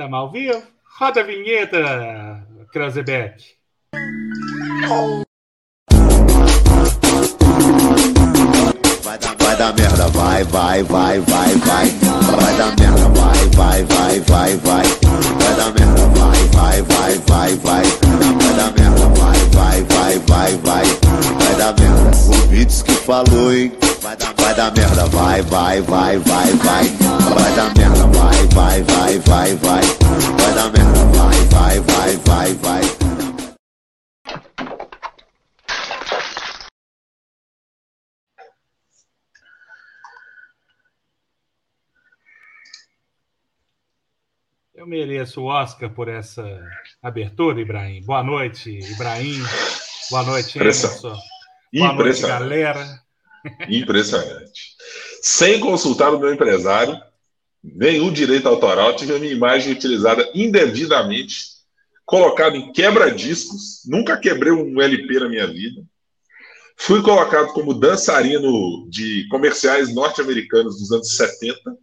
Estamos 0.00 0.18
ao 0.18 0.30
vivo. 0.32 0.62
Roda 0.98 1.20
a 1.20 1.24
vinheta, 1.24 2.46
Krausebeck. 2.72 3.44
Vai 9.02 9.18
dar, 9.18 9.36
vai 9.36 9.56
dar 9.58 9.74
merda, 9.74 10.08
vai, 10.08 10.42
vai, 10.44 10.82
vai, 10.84 11.20
vai, 11.20 11.54
vai. 11.54 11.88
Vai 12.40 12.56
dar 12.56 12.76
merda, 12.80 13.08
vai, 13.10 13.44
vai, 13.54 13.84
vai, 13.84 14.20
vai, 14.20 14.56
vai. 14.56 14.84
Vai 15.36 15.56
dar 15.56 15.74
merda, 15.74 16.06
vai, 16.18 16.48
vai, 16.48 16.82
vai, 16.82 17.18
vai, 17.18 17.56
vai. 17.56 17.84
Vai 18.40 18.54
dar 18.56 18.72
merda, 18.72 19.06
vai, 19.20 19.38
vai, 19.52 19.82
vai, 19.82 20.18
vai, 20.20 20.56
vai. 20.56 20.84
Vai 21.44 21.56
dar 21.56 21.78
merda. 21.78 22.10
O 22.16 22.46
Beats 22.48 22.82
que 22.82 22.92
falou, 22.92 23.52
hein? 23.52 23.70
Vai 24.10 24.16
dar, 24.16 24.34
vai 24.34 24.54
dar 24.56 24.74
merda, 24.74 25.06
vai, 25.06 25.40
vai, 25.42 25.80
vai, 25.82 26.18
vai, 26.18 26.52
vai. 26.54 26.84
Vai 27.32 27.54
dar 27.54 27.72
merda, 27.76 28.06
vai, 28.08 28.44
vai, 28.48 28.82
vai, 28.82 29.18
vai, 29.20 29.54
vai. 29.54 29.82
Vai 30.36 30.54
dar 30.56 30.72
merda, 30.72 31.04
vai, 31.14 31.44
vai, 31.44 31.80
vai, 31.80 32.16
vai, 32.16 32.54
vai. 32.54 32.82
Eu 44.74 44.88
mereço 44.88 45.42
o 45.42 45.44
Oscar 45.44 45.88
por 45.90 46.08
essa 46.08 46.42
abertura, 47.00 47.60
Ibrahim. 47.60 48.02
Boa 48.04 48.24
noite, 48.24 48.76
Ibrahim. 48.76 49.40
Boa 50.10 50.24
noite, 50.24 50.58
Emerson. 50.58 51.16
Boa 51.72 51.92
noite, 51.92 52.22
galera. 52.22 52.99
Impressionante. 53.68 54.74
Sem 55.22 55.60
consultar 55.60 56.12
o 56.14 56.18
meu 56.18 56.32
empresário, 56.32 56.98
nenhum 57.62 58.12
direito 58.12 58.48
autoral, 58.48 58.96
tive 58.96 59.14
a 59.14 59.18
minha 59.18 59.32
imagem 59.32 59.72
utilizada 59.72 60.28
indevidamente, 60.34 61.36
colocado 62.04 62.56
em 62.56 62.72
quebra-discos. 62.72 63.82
Nunca 63.86 64.16
quebrei 64.16 64.52
um 64.52 64.80
LP 64.80 65.20
na 65.20 65.28
minha 65.28 65.46
vida. 65.46 65.82
Fui 66.76 67.02
colocado 67.02 67.52
como 67.52 67.74
dançarino 67.74 68.88
de 68.88 69.28
comerciais 69.28 69.94
norte-americanos 69.94 70.78
dos 70.78 70.90
anos 70.90 71.16
70 71.16 71.76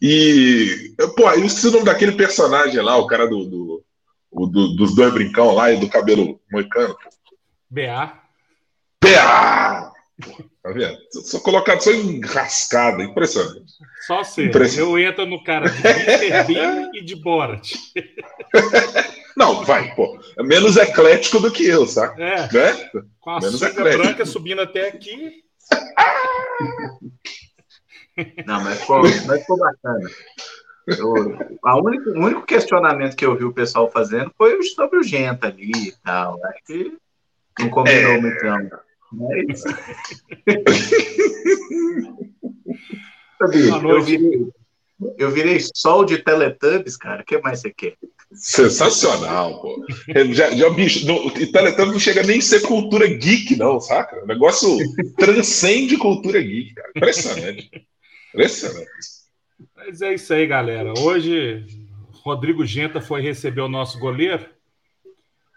e, 0.00 0.94
pô, 1.16 1.30
eu 1.30 1.44
esqueci 1.44 1.68
o 1.68 1.70
nome 1.70 1.84
daquele 1.84 2.12
personagem 2.12 2.80
lá, 2.82 2.96
o 2.96 3.06
cara 3.06 3.26
do, 3.26 3.44
do, 3.44 3.84
do 4.32 4.76
dos 4.76 4.94
dois 4.94 5.12
brincão 5.12 5.54
lá 5.54 5.72
e 5.72 5.80
do 5.80 5.88
cabelo 5.88 6.40
moicano. 6.50 6.96
BA. 7.70 8.12
BA! 9.02 9.92
Tá 10.62 10.70
vendo? 10.72 10.96
Sou 11.10 11.40
colocado 11.40 11.80
só 11.80 11.90
enrascada, 11.92 13.02
impressionante. 13.02 13.72
Só 14.06 14.22
ser. 14.24 14.50
Eu 14.78 14.98
entro 14.98 15.26
no 15.26 15.44
cara 15.44 15.68
de 15.68 15.82
Peter 15.82 16.90
e 16.94 17.04
de 17.04 17.16
Borat. 17.16 17.72
Não, 19.36 19.62
vai, 19.64 19.94
pô. 19.94 20.18
É 20.38 20.42
menos 20.42 20.78
eclético 20.78 21.38
do 21.38 21.52
que 21.52 21.66
eu, 21.66 21.86
sabe? 21.86 22.22
É. 22.22 22.50
Né? 22.50 22.90
Com 23.20 23.30
a 23.30 23.40
menos 23.40 23.60
branca 23.60 24.24
subindo 24.24 24.62
até 24.62 24.88
aqui. 24.88 25.44
Não, 28.46 28.64
mas 28.64 28.80
ficou, 28.80 29.02
mas 29.02 29.40
ficou 29.40 29.58
bacana. 29.58 30.08
Eu, 30.86 31.36
a 31.64 31.76
único, 31.76 32.10
o 32.10 32.24
único 32.24 32.46
questionamento 32.46 33.16
que 33.16 33.26
eu 33.26 33.36
vi 33.36 33.44
o 33.44 33.52
pessoal 33.52 33.90
fazendo 33.90 34.32
foi 34.38 34.62
sobre 34.62 34.98
o 34.98 35.02
Genta 35.02 35.48
ali 35.48 35.70
e 35.70 35.92
tal. 36.02 36.42
Acho 36.46 36.64
que 36.64 36.96
não 37.58 37.68
combinou 37.68 38.12
é... 38.12 38.20
muito, 38.20 38.42
não. 38.44 38.70
Mas... 39.12 39.62
eu, 43.40 44.02
virei, 44.02 44.46
eu 45.18 45.30
virei 45.30 45.60
sol 45.74 46.04
de 46.04 46.18
Teletubbies, 46.18 46.96
cara. 46.96 47.22
O 47.22 47.24
que 47.24 47.38
mais 47.38 47.60
você 47.60 47.70
quer? 47.70 47.96
Sensacional, 48.32 49.60
pô. 49.60 49.86
Já, 50.32 50.50
já, 50.50 50.70
bicho, 50.70 51.06
no, 51.06 51.30
Teletubbies 51.30 51.92
não 51.92 52.00
chega 52.00 52.22
nem 52.22 52.38
a 52.38 52.42
ser 52.42 52.62
cultura 52.62 53.06
geek, 53.06 53.56
não, 53.56 53.80
saca? 53.80 54.22
O 54.22 54.26
negócio 54.26 54.76
transcende 55.16 55.96
cultura 55.96 56.40
geek, 56.40 56.74
cara. 56.74 56.90
Impressionante. 56.96 57.70
Impressionante. 58.34 58.90
Mas 59.74 60.02
é 60.02 60.14
isso 60.14 60.34
aí, 60.34 60.46
galera. 60.46 60.92
Hoje, 60.98 61.64
Rodrigo 62.12 62.66
Genta 62.66 63.00
foi 63.00 63.22
receber 63.22 63.60
o 63.60 63.68
nosso 63.68 63.98
goleiro 63.98 64.46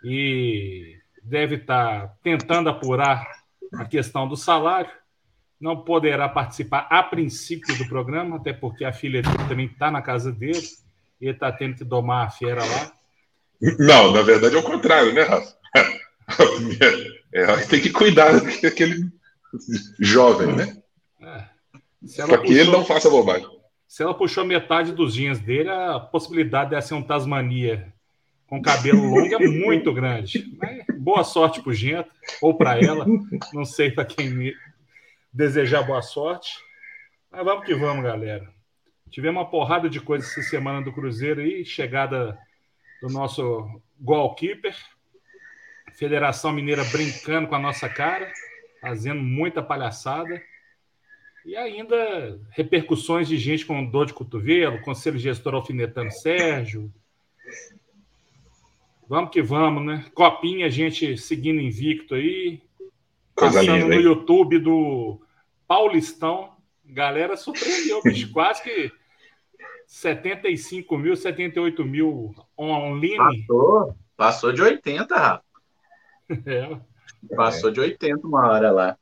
e 0.04 0.98
deve 1.24 1.56
estar 1.56 2.16
tentando 2.24 2.70
apurar 2.70 3.28
a 3.74 3.86
questão 3.86 4.28
do 4.28 4.36
salário. 4.36 4.92
Não 5.60 5.84
poderá 5.84 6.30
participar 6.30 6.88
a 6.90 7.04
princípio 7.04 7.78
do 7.78 7.88
programa, 7.88 8.38
até 8.38 8.54
porque 8.54 8.86
a 8.86 8.94
filha 8.94 9.22
dele 9.22 9.48
também 9.50 9.66
está 9.66 9.92
na 9.92 10.02
casa 10.02 10.32
dele 10.32 10.62
e 11.20 11.26
ele 11.26 11.34
está 11.34 11.52
tendo 11.52 11.76
que 11.76 11.84
domar 11.84 12.28
a 12.28 12.30
fera 12.30 12.64
lá. 12.64 12.92
Não, 13.78 14.14
na 14.14 14.22
verdade 14.22 14.56
é 14.56 14.60
o 14.60 14.64
contrário, 14.64 15.14
né, 15.14 15.24
Rafa? 15.24 15.58
É, 17.32 17.46
tem 17.68 17.80
que 17.80 17.92
cuidar 17.92 18.32
daquele 18.62 19.08
jovem, 20.00 20.56
né? 20.56 20.78
É. 21.22 22.26
Para 22.26 22.40
que 22.40 22.54
ele 22.54 22.72
não 22.72 22.84
faça 22.84 23.10
bobagem. 23.10 23.48
Se 23.88 24.02
ela 24.02 24.16
puxou 24.16 24.46
metade 24.46 24.92
dos 24.92 25.14
jeans 25.14 25.40
dele, 25.40 25.70
a 25.70 26.00
possibilidade 26.00 26.72
de 26.72 26.82
ser 26.82 26.96
um 26.96 27.04
Tasmania 27.04 27.94
com 28.50 28.62
cabelo 28.62 29.04
longo 29.04 29.36
é 29.36 29.48
muito 29.48 29.94
grande. 29.94 30.52
Mas 30.60 30.84
boa 30.98 31.24
sorte 31.24 31.62
para 31.62 31.70
o 31.70 31.74
Genta, 31.74 32.10
ou 32.42 32.58
para 32.58 32.80
ela. 32.80 33.06
Não 33.54 33.64
sei 33.64 33.92
para 33.92 34.04
quem 34.04 34.54
desejar 35.32 35.84
boa 35.84 36.02
sorte. 36.02 36.58
Mas 37.32 37.46
vamos 37.46 37.64
que 37.64 37.76
vamos, 37.76 38.04
galera. 38.04 38.52
Tivemos 39.12 39.40
uma 39.40 39.50
porrada 39.50 39.88
de 39.88 40.02
coisas 40.02 40.32
essa 40.32 40.42
semana 40.42 40.82
do 40.82 40.92
Cruzeiro 40.92 41.42
aí, 41.42 41.64
chegada 41.64 42.38
do 43.02 43.08
nosso 43.08 43.82
goalkeeper. 44.00 44.76
Federação 45.94 46.52
Mineira 46.52 46.84
brincando 46.86 47.48
com 47.48 47.56
a 47.56 47.60
nossa 47.60 47.88
cara, 47.88 48.32
fazendo 48.82 49.22
muita 49.22 49.62
palhaçada. 49.62 50.42
E 51.46 51.56
ainda 51.56 52.40
repercussões 52.52 53.28
de 53.28 53.38
gente 53.38 53.66
com 53.66 53.86
dor 53.86 54.08
de 54.08 54.14
cotovelo, 54.14 54.82
conselho 54.82 55.20
gestor 55.20 55.54
alfinetando 55.54 56.12
Sérgio. 56.12 56.92
Vamos 59.10 59.32
que 59.32 59.42
vamos, 59.42 59.84
né? 59.84 60.06
Copinha, 60.14 60.68
a 60.68 60.70
gente 60.70 61.18
seguindo 61.18 61.60
invicto 61.60 62.14
aí. 62.14 62.62
Coisa 63.34 63.58
passando 63.58 63.86
linda, 63.86 63.96
no 63.96 64.02
YouTube 64.02 64.60
do 64.60 65.20
Paulistão. 65.68 66.52
Galera 66.86 67.36
surpreendeu, 67.36 68.02
bicho. 68.06 68.32
Quase 68.32 68.62
que 68.62 68.92
75 69.88 70.96
mil, 70.96 71.16
78 71.16 71.84
mil 71.84 72.36
online. 72.56 73.18
Passou, 73.48 73.96
passou 74.16 74.54
de 74.54 74.62
80, 74.62 75.16
Rafa. 75.16 75.44
É. 76.46 76.80
Passou 77.36 77.72
de 77.72 77.80
80 77.80 78.28
uma 78.28 78.48
hora 78.48 78.70
lá. 78.70 78.98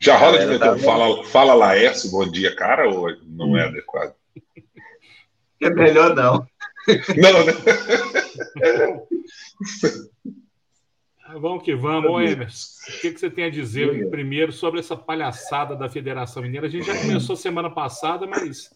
Já 0.00 0.18
rola 0.18 0.44
de 0.44 0.58
tá 0.58 0.76
fala, 0.76 1.22
fala 1.26 1.54
Laércio, 1.54 2.10
bom 2.10 2.28
dia, 2.28 2.54
cara, 2.56 2.90
ou 2.90 3.16
não 3.24 3.56
é 3.56 3.68
adequado? 3.68 4.16
É 5.62 5.70
melhor 5.70 6.14
não. 6.14 6.46
Não, 7.16 7.44
né? 7.44 7.52
Vamos 11.40 11.64
que 11.64 11.74
vamos, 11.74 12.10
Ô, 12.10 12.20
Emerson. 12.20 12.68
O 12.88 13.00
que, 13.00 13.12
que 13.12 13.18
você 13.18 13.30
tem 13.30 13.46
a 13.46 13.50
dizer 13.50 14.08
primeiro 14.10 14.52
sobre 14.52 14.80
essa 14.80 14.96
palhaçada 14.96 15.74
da 15.74 15.88
Federação 15.88 16.42
Mineira? 16.42 16.66
A 16.66 16.70
gente 16.70 16.86
já 16.86 17.00
começou 17.00 17.34
semana 17.34 17.70
passada, 17.70 18.26
mas 18.26 18.70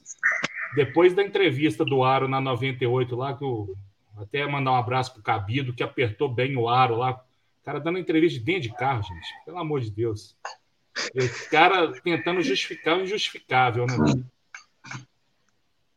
depois 0.74 1.14
da 1.14 1.22
entrevista 1.22 1.84
do 1.84 2.02
Aro 2.02 2.26
na 2.26 2.40
98 2.40 3.14
lá, 3.14 3.36
que 3.36 3.44
eu 3.44 3.76
até 4.16 4.44
mandar 4.46 4.72
um 4.72 4.76
abraço 4.76 5.12
pro 5.12 5.22
Cabido, 5.22 5.72
que 5.72 5.82
apertou 5.82 6.28
bem 6.28 6.56
o 6.56 6.68
Aro 6.68 6.96
lá. 6.96 7.12
O 7.12 7.64
cara 7.64 7.78
dando 7.78 7.98
entrevista 7.98 8.38
de 8.38 8.44
dentro 8.44 8.62
de 8.62 8.74
carro, 8.74 9.02
gente. 9.02 9.44
Pelo 9.44 9.58
amor 9.58 9.80
de 9.80 9.90
Deus. 9.90 10.36
O 11.14 11.50
cara 11.50 11.92
tentando 12.00 12.42
justificar 12.42 12.98
o 12.98 13.02
injustificável, 13.02 13.86
né? 13.86 13.94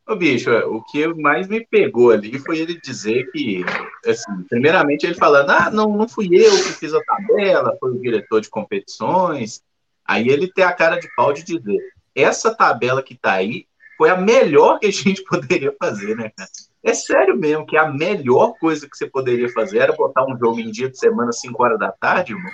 Ô, 0.06 0.16
bicho, 0.16 0.50
o 0.50 0.82
que 0.82 1.06
mais 1.14 1.46
me 1.46 1.64
pegou 1.64 2.10
ali 2.10 2.38
foi 2.38 2.58
ele 2.58 2.80
dizer 2.80 3.30
que, 3.30 3.64
assim, 4.04 4.42
primeiramente 4.48 5.06
ele 5.06 5.14
falando, 5.14 5.50
ah, 5.50 5.70
não, 5.70 5.96
não 5.96 6.08
fui 6.08 6.28
eu 6.34 6.50
que 6.50 6.72
fiz 6.72 6.92
a 6.92 7.00
tabela, 7.04 7.76
foi 7.78 7.92
o 7.92 8.00
diretor 8.00 8.40
de 8.40 8.50
competições. 8.50 9.62
Aí 10.04 10.28
ele 10.28 10.52
tem 10.52 10.64
a 10.64 10.72
cara 10.72 10.98
de 10.98 11.08
pau 11.14 11.32
de 11.32 11.44
dizer, 11.44 11.78
essa 12.14 12.54
tabela 12.54 13.02
que 13.02 13.16
tá 13.16 13.34
aí 13.34 13.66
foi 13.96 14.10
a 14.10 14.16
melhor 14.16 14.80
que 14.80 14.86
a 14.86 14.92
gente 14.92 15.22
poderia 15.24 15.74
fazer, 15.78 16.16
né, 16.16 16.32
cara? 16.36 16.50
É 16.82 16.94
sério 16.94 17.36
mesmo 17.36 17.64
que 17.64 17.76
a 17.76 17.88
melhor 17.88 18.54
coisa 18.58 18.88
que 18.88 18.96
você 18.96 19.06
poderia 19.06 19.48
fazer 19.50 19.78
era 19.78 19.92
botar 19.92 20.24
um 20.24 20.36
jogo 20.36 20.58
em 20.58 20.72
dia 20.72 20.90
de 20.90 20.98
semana, 20.98 21.30
5 21.30 21.62
horas 21.62 21.78
da 21.78 21.92
tarde, 21.92 22.32
irmão? 22.32 22.50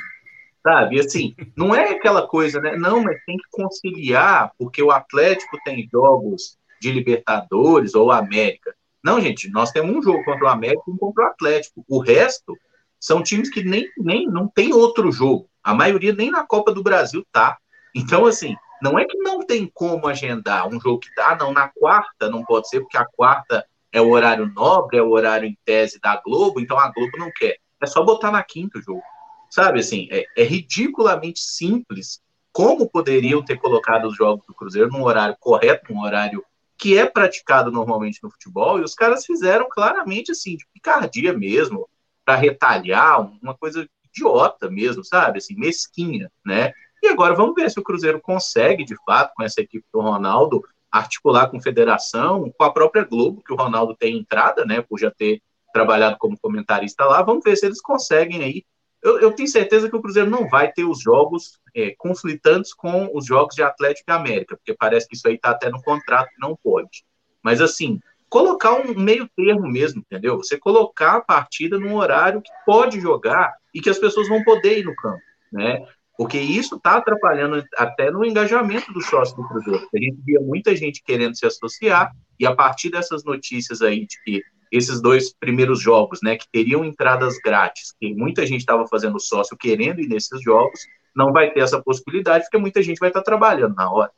sabe? 0.63 1.01
Assim, 1.01 1.35
não 1.57 1.75
é 1.75 1.93
aquela 1.93 2.27
coisa, 2.27 2.61
né? 2.61 2.77
Não, 2.77 3.03
mas 3.03 3.19
tem 3.25 3.39
que 3.39 3.49
conciliar, 3.51 4.53
porque 4.59 4.83
o 4.83 4.91
Atlético 4.91 5.59
tem 5.65 5.89
jogos 5.91 6.58
de 6.81 6.93
Libertadores 6.93 7.95
ou 7.95 8.11
América. 8.11 8.75
Não, 9.03 9.21
gente, 9.21 9.51
nós 9.51 9.71
temos 9.71 9.95
um 9.95 10.03
jogo 10.03 10.25
contra 10.25 10.45
o 10.45 10.49
América 10.49 10.83
e 10.87 10.91
um 10.91 10.97
contra 10.97 11.25
o 11.25 11.27
Atlético. 11.29 11.85
O 11.89 11.99
resto 11.99 12.57
são 13.01 13.23
times 13.23 13.51
que 13.51 13.63
nem, 13.63 13.89
nem 13.97 14.27
não 14.27 14.49
tem 14.49 14.73
outro 14.73 15.13
jogo. 15.13 15.49
A 15.63 15.75
maioria 15.75 16.13
nem 16.13 16.31
na 16.31 16.45
Copa 16.45 16.73
do 16.73 16.83
Brasil 16.83 17.25
tá. 17.33 17.59
Então, 17.95 18.27
assim, 18.27 18.57
não 18.83 18.99
é 18.99 19.05
que 19.05 19.17
não 19.19 19.41
tem 19.41 19.71
como 19.73 20.07
agendar 20.07 20.69
um 20.69 20.81
jogo 20.81 21.01
que 21.01 21.15
tá, 21.15 21.37
não, 21.37 21.53
na 21.53 21.69
quarta 21.69 22.29
não 22.29 22.45
pode 22.45 22.69
ser, 22.69 22.81
porque 22.81 22.97
a 22.97 23.07
quarta 23.07 23.65
é 23.93 24.01
o 24.01 24.11
horário 24.11 24.51
nobre, 24.55 24.99
é 24.99 25.03
o 25.03 25.11
horário 25.11 25.49
em 25.49 25.57
tese 25.65 25.99
da 26.01 26.21
Globo, 26.25 26.61
então 26.61 26.79
a 26.79 26.91
Globo 26.91 27.17
não 27.19 27.31
quer. 27.35 27.57
É 27.81 27.87
só 27.87 28.03
botar 28.03 28.31
na 28.31 28.43
quinta 28.43 28.79
o 28.79 28.83
jogo. 28.83 29.03
Sabe 29.51 29.81
assim, 29.81 30.09
é, 30.11 30.25
é 30.37 30.43
ridiculamente 30.43 31.41
simples 31.41 32.21
como 32.53 32.89
poderiam 32.89 33.43
ter 33.43 33.57
colocado 33.57 34.07
os 34.07 34.17
jogos 34.17 34.45
do 34.47 34.55
Cruzeiro 34.55 34.91
num 34.91 35.05
horário 35.05 35.37
correto, 35.39 35.93
num 35.93 36.03
horário 36.03 36.45
que 36.79 36.97
é 36.97 37.05
praticado 37.05 37.73
normalmente 37.73 38.21
no 38.23 38.31
futebol, 38.31 38.79
e 38.79 38.85
os 38.85 38.95
caras 38.95 39.27
fizeram 39.27 39.69
claramente 39.69 40.31
assim, 40.31 40.57
de 40.57 40.65
picardia 40.73 41.33
mesmo, 41.33 41.89
para 42.25 42.37
retalhar, 42.37 43.21
uma 43.43 43.57
coisa 43.57 43.89
idiota 44.05 44.71
mesmo, 44.71 45.03
sabe? 45.03 45.39
Assim, 45.39 45.57
mesquinha, 45.57 46.31
né? 46.45 46.73
E 47.03 47.09
agora 47.09 47.35
vamos 47.35 47.55
ver 47.55 47.71
se 47.71 47.81
o 47.81 47.83
Cruzeiro 47.83 48.21
consegue, 48.21 48.85
de 48.85 48.97
fato, 49.05 49.33
com 49.35 49.43
essa 49.43 49.61
equipe 49.61 49.85
do 49.93 50.01
Ronaldo, 50.01 50.63
articular 50.91 51.49
com 51.49 51.61
federação, 51.61 52.53
com 52.57 52.65
a 52.65 52.73
própria 52.73 53.05
Globo, 53.05 53.43
que 53.43 53.53
o 53.53 53.57
Ronaldo 53.57 53.95
tem 53.97 54.17
entrada, 54.17 54.65
né, 54.65 54.81
por 54.81 54.99
já 54.99 55.11
ter 55.11 55.43
trabalhado 55.73 56.17
como 56.19 56.39
comentarista 56.39 57.05
lá. 57.05 57.23
Vamos 57.23 57.45
ver 57.45 57.57
se 57.57 57.67
eles 57.67 57.81
conseguem 57.81 58.43
aí. 58.43 58.65
Eu, 59.03 59.21
eu 59.21 59.33
tenho 59.33 59.49
certeza 59.49 59.89
que 59.89 59.97
o 59.97 60.03
Cruzeiro 60.03 60.29
não 60.29 60.49
vai 60.49 60.73
ter 60.73 60.85
os 60.85 61.01
jogos 61.01 61.59
é, 61.75 61.95
conflitantes 61.97 62.75
com 62.75 63.11
os 63.15 63.27
jogos 63.27 63.55
de 63.55 63.63
Atlético 63.63 64.11
e 64.11 64.13
América, 64.13 64.57
porque 64.57 64.75
parece 64.75 65.09
que 65.09 65.15
isso 65.15 65.29
aí 65.29 65.35
está 65.35 65.51
até 65.51 65.71
no 65.71 65.83
contrato 65.83 66.31
não 66.39 66.57
pode. 66.57 67.05
Mas 67.43 67.61
assim, 67.61 68.01
colocar 68.29 68.73
um 68.75 68.95
meio 68.95 69.29
termo 69.37 69.69
mesmo, 69.69 70.01
entendeu? 70.01 70.37
Você 70.37 70.59
colocar 70.59 71.17
a 71.17 71.21
partida 71.21 71.79
num 71.79 71.95
horário 71.95 72.43
que 72.43 72.51
pode 72.67 73.01
jogar 73.01 73.55
e 73.73 73.81
que 73.81 73.91
as 73.91 73.99
pessoas 73.99 74.29
vão 74.29 74.43
poder 74.43 74.81
ir 74.81 74.85
no 74.85 74.95
campo, 74.97 75.23
né? 75.53 75.87
porque 76.19 76.37
isso 76.37 76.75
está 76.75 76.97
atrapalhando 76.97 77.65
até 77.77 78.11
no 78.11 78.25
engajamento 78.25 78.93
do 78.93 79.01
sócio 79.01 79.37
do 79.37 79.47
Cruzeiro. 79.47 79.89
A 79.95 79.99
gente 79.99 80.19
via 80.27 80.41
muita 80.41 80.75
gente 80.75 81.01
querendo 81.01 81.39
se 81.39 81.47
associar, 81.47 82.13
e 82.41 82.45
a 82.45 82.53
partir 82.53 82.91
dessas 82.91 83.23
notícias 83.23 83.81
aí 83.81 84.05
de 84.05 84.21
que 84.25 84.43
esses 84.71 85.01
dois 85.01 85.33
primeiros 85.33 85.81
jogos, 85.81 86.21
né, 86.23 86.37
que 86.37 86.49
teriam 86.51 86.85
entradas 86.85 87.39
grátis, 87.39 87.93
que 87.99 88.15
muita 88.15 88.47
gente 88.47 88.61
estava 88.61 88.87
fazendo 88.87 89.21
sócio 89.21 89.57
querendo 89.57 90.01
ir 90.01 90.09
nesses 90.09 90.43
jogos, 90.43 90.81
não 91.15 91.33
vai 91.33 91.51
ter 91.51 91.61
essa 91.61 91.83
possibilidade, 91.83 92.45
porque 92.45 92.59
muita 92.59 92.83
gente 92.83 92.99
vai 92.99 93.11
estar 93.11 93.21
tá 93.21 93.25
trabalhando 93.25 93.75
na 93.75 93.91
hora. 93.91 94.13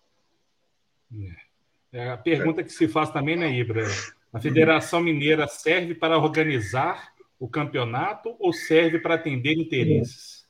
É, 1.92 2.10
a 2.10 2.16
pergunta 2.16 2.62
que 2.62 2.70
se 2.70 2.86
faz 2.86 3.10
também, 3.10 3.36
né, 3.36 3.50
Ibra? 3.52 3.84
A 4.32 4.40
Federação 4.40 5.00
Mineira 5.00 5.48
serve 5.48 5.94
para 5.94 6.18
organizar 6.18 7.12
o 7.38 7.48
campeonato 7.48 8.36
ou 8.38 8.52
serve 8.52 9.00
para 9.00 9.14
atender 9.14 9.54
interesses? 9.54 10.46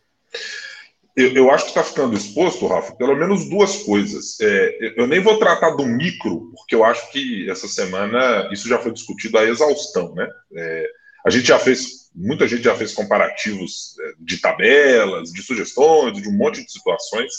Eu, 1.16 1.32
eu 1.34 1.50
acho 1.50 1.64
que 1.64 1.70
está 1.70 1.82
ficando 1.82 2.16
exposto, 2.16 2.66
Rafa, 2.66 2.94
pelo 2.94 3.16
menos 3.16 3.48
duas 3.48 3.82
coisas. 3.82 4.38
É, 4.40 4.94
eu 4.96 5.06
nem 5.06 5.20
vou 5.20 5.38
tratar 5.38 5.70
do 5.70 5.86
micro, 5.86 6.50
porque 6.54 6.74
eu 6.74 6.84
acho 6.84 7.10
que 7.10 7.50
essa 7.50 7.66
semana 7.66 8.48
isso 8.52 8.68
já 8.68 8.78
foi 8.78 8.92
discutido 8.92 9.38
à 9.38 9.44
exaustão, 9.44 10.14
né? 10.14 10.28
É, 10.54 10.86
a 11.26 11.30
gente 11.30 11.48
já 11.48 11.58
fez, 11.58 12.10
muita 12.14 12.46
gente 12.48 12.62
já 12.62 12.74
fez 12.74 12.94
comparativos 12.94 13.94
é, 14.00 14.12
de 14.20 14.38
tabelas, 14.38 15.30
de 15.32 15.42
sugestões, 15.42 16.20
de 16.20 16.28
um 16.28 16.36
monte 16.36 16.64
de 16.64 16.72
situações, 16.72 17.32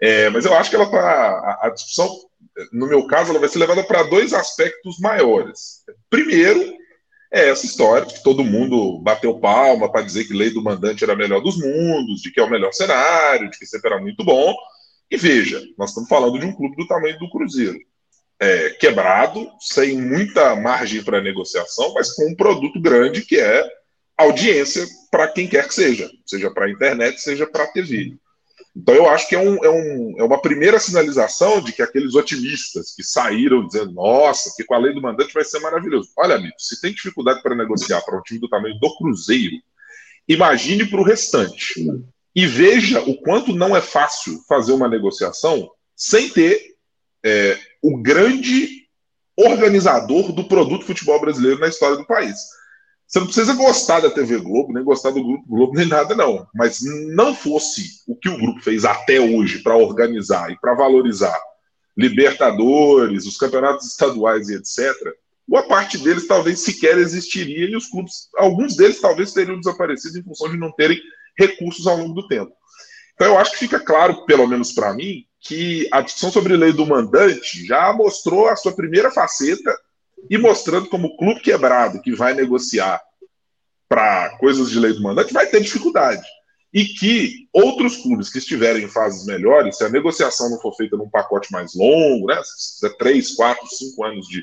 é, 0.00 0.30
mas 0.30 0.44
eu 0.44 0.54
acho 0.54 0.70
que 0.70 0.76
ela 0.76 0.90
tá, 0.90 0.98
a, 1.00 1.66
a 1.66 1.70
discussão, 1.70 2.08
no 2.72 2.86
meu 2.86 3.06
caso, 3.06 3.30
ela 3.30 3.38
vai 3.38 3.48
ser 3.48 3.58
levada 3.58 3.82
para 3.84 4.02
dois 4.04 4.32
aspectos 4.32 4.98
maiores. 4.98 5.84
Primeiro, 6.08 6.79
é 7.32 7.48
essa 7.48 7.64
história 7.64 8.06
que 8.06 8.22
todo 8.22 8.44
mundo 8.44 8.98
bateu 8.98 9.38
palma 9.38 9.90
para 9.90 10.02
dizer 10.02 10.24
que 10.24 10.34
lei 10.34 10.50
do 10.50 10.62
mandante 10.62 11.04
era 11.04 11.12
a 11.12 11.16
melhor 11.16 11.40
dos 11.40 11.56
mundos, 11.58 12.20
de 12.20 12.32
que 12.32 12.40
é 12.40 12.42
o 12.42 12.50
melhor 12.50 12.72
cenário, 12.72 13.48
de 13.50 13.58
que 13.58 13.66
sempre 13.66 13.92
era 13.92 14.00
muito 14.00 14.24
bom. 14.24 14.52
E 15.10 15.16
veja, 15.16 15.62
nós 15.78 15.90
estamos 15.90 16.08
falando 16.08 16.38
de 16.38 16.46
um 16.46 16.52
clube 16.52 16.76
do 16.76 16.86
tamanho 16.86 17.18
do 17.18 17.30
Cruzeiro. 17.30 17.78
É, 18.40 18.70
quebrado, 18.70 19.48
sem 19.60 19.96
muita 19.96 20.56
margem 20.56 21.04
para 21.04 21.20
negociação, 21.20 21.92
mas 21.94 22.12
com 22.14 22.26
um 22.30 22.34
produto 22.34 22.80
grande 22.80 23.22
que 23.22 23.38
é 23.38 23.64
audiência 24.16 24.84
para 25.10 25.28
quem 25.28 25.46
quer 25.46 25.68
que 25.68 25.74
seja, 25.74 26.10
seja 26.26 26.50
para 26.50 26.66
a 26.66 26.70
internet, 26.70 27.20
seja 27.20 27.46
para 27.46 27.64
a 27.64 27.66
TV. 27.72 28.16
Então 28.76 28.94
eu 28.94 29.08
acho 29.08 29.28
que 29.28 29.34
é, 29.34 29.38
um, 29.38 29.64
é, 29.64 29.68
um, 29.68 30.14
é, 30.18 30.22
uma 30.22 30.40
primeira 30.40 30.78
sinalização 30.78 31.60
de 31.60 31.72
que 31.72 31.82
aqueles 31.82 32.14
otimistas 32.14 32.94
que 32.94 33.02
saíram 33.02 33.66
dizendo, 33.66 33.92
nossa, 33.92 34.52
que 34.56 34.64
com 34.64 34.74
a 34.74 34.78
lei 34.78 34.94
do 34.94 35.02
mandante 35.02 35.34
vai 35.34 35.44
ser 35.44 35.58
maravilhoso. 35.58 36.10
Olha, 36.16 36.36
amigo, 36.36 36.54
se 36.58 36.80
tem 36.80 36.92
dificuldade 36.92 37.42
para 37.42 37.56
negociar 37.56 38.00
para 38.02 38.16
um 38.16 38.22
time 38.22 38.40
do 38.40 38.48
tamanho 38.48 38.78
do 38.78 38.96
Cruzeiro, 38.96 39.56
imagine 40.28 40.86
para 40.86 41.00
o 41.00 41.04
restante. 41.04 41.74
E 42.34 42.46
veja 42.46 43.00
o 43.00 43.20
quanto 43.20 43.52
não 43.52 43.76
é 43.76 43.80
fácil 43.80 44.40
fazer 44.48 44.72
uma 44.72 44.88
negociação 44.88 45.68
sem 45.96 46.28
ter 46.28 46.76
é, 47.24 47.58
o 47.82 48.00
grande 48.00 48.86
organizador 49.36 50.32
do 50.32 50.44
produto 50.44 50.86
futebol 50.86 51.20
brasileiro 51.20 51.58
na 51.58 51.68
história 51.68 51.96
do 51.96 52.06
país. 52.06 52.36
Você 53.10 53.18
não 53.18 53.26
precisa 53.26 53.54
gostar 53.54 53.98
da 53.98 54.08
TV 54.08 54.38
Globo, 54.38 54.72
nem 54.72 54.84
gostar 54.84 55.10
do 55.10 55.20
Grupo 55.20 55.44
Globo, 55.48 55.74
nem 55.74 55.88
nada, 55.88 56.14
não. 56.14 56.46
Mas 56.54 56.78
não 57.08 57.34
fosse 57.34 58.02
o 58.06 58.14
que 58.14 58.28
o 58.28 58.38
grupo 58.38 58.60
fez 58.60 58.84
até 58.84 59.20
hoje 59.20 59.58
para 59.64 59.76
organizar 59.76 60.52
e 60.52 60.56
para 60.60 60.74
valorizar 60.74 61.36
Libertadores, 61.98 63.26
os 63.26 63.36
campeonatos 63.36 63.88
estaduais 63.88 64.48
e 64.48 64.54
etc., 64.54 64.94
boa 65.46 65.64
parte 65.64 65.98
deles 65.98 66.28
talvez 66.28 66.60
sequer 66.60 66.98
existiria 66.98 67.68
e 67.68 67.74
os 67.74 67.88
clubes, 67.88 68.28
alguns 68.36 68.76
deles 68.76 69.00
talvez 69.00 69.32
teriam 69.32 69.58
desaparecido 69.58 70.16
em 70.16 70.22
função 70.22 70.48
de 70.48 70.56
não 70.56 70.70
terem 70.70 71.00
recursos 71.36 71.88
ao 71.88 71.96
longo 71.96 72.14
do 72.14 72.28
tempo. 72.28 72.52
Então 73.14 73.26
eu 73.26 73.38
acho 73.38 73.50
que 73.50 73.58
fica 73.58 73.80
claro, 73.80 74.24
pelo 74.24 74.46
menos 74.46 74.72
para 74.72 74.94
mim, 74.94 75.24
que 75.40 75.88
a 75.90 76.00
discussão 76.00 76.30
sobre 76.30 76.56
lei 76.56 76.72
do 76.72 76.86
mandante 76.86 77.66
já 77.66 77.92
mostrou 77.92 78.48
a 78.48 78.54
sua 78.54 78.72
primeira 78.72 79.10
faceta 79.10 79.76
e 80.28 80.36
mostrando 80.38 80.88
como 80.88 81.08
o 81.08 81.16
clube 81.16 81.40
quebrado 81.40 82.00
que 82.00 82.14
vai 82.14 82.34
negociar 82.34 83.00
para 83.88 84.36
coisas 84.38 84.70
de 84.70 84.78
lei 84.78 84.92
do 84.92 85.02
mandante 85.02 85.32
vai 85.32 85.46
ter 85.46 85.60
dificuldade. 85.60 86.22
E 86.72 86.84
que 86.84 87.48
outros 87.52 87.96
clubes 87.96 88.30
que 88.30 88.38
estiverem 88.38 88.84
em 88.84 88.88
fases 88.88 89.26
melhores, 89.26 89.76
se 89.76 89.84
a 89.84 89.88
negociação 89.88 90.48
não 90.48 90.60
for 90.60 90.72
feita 90.76 90.96
num 90.96 91.10
pacote 91.10 91.50
mais 91.50 91.74
longo, 91.74 92.26
né, 92.26 92.40
é 92.84 92.88
três, 92.90 93.34
quatro, 93.34 93.66
cinco 93.66 94.04
anos 94.04 94.26
de. 94.28 94.40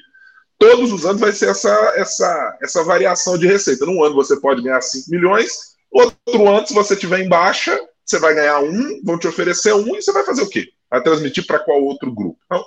Todos 0.60 0.92
os 0.92 1.06
anos 1.06 1.22
vai 1.22 1.32
ser 1.32 1.50
essa, 1.50 1.94
essa, 1.96 2.58
essa 2.62 2.84
variação 2.84 3.38
de 3.38 3.48
receita. 3.48 3.86
Num 3.86 4.04
ano 4.04 4.16
você 4.16 4.38
pode 4.42 4.62
ganhar 4.62 4.82
5 4.82 5.10
milhões, 5.10 5.52
outro 5.92 6.50
ano, 6.50 6.68
se 6.68 6.74
você 6.74 6.96
tiver 6.96 7.20
em 7.20 7.30
baixa, 7.30 7.80
você 8.04 8.20
vai 8.20 8.34
ganhar 8.34 8.60
um, 8.60 9.02
vão 9.04 9.20
te 9.20 9.28
oferecer 9.28 9.74
um, 9.74 9.96
e 9.96 10.02
você 10.02 10.12
vai 10.12 10.24
fazer 10.24 10.42
o 10.42 10.50
quê? 10.50 10.68
Vai 10.90 11.02
transmitir 11.04 11.46
para 11.46 11.60
qual 11.60 11.82
outro 11.84 12.12
grupo? 12.12 12.40
Então, 12.46 12.66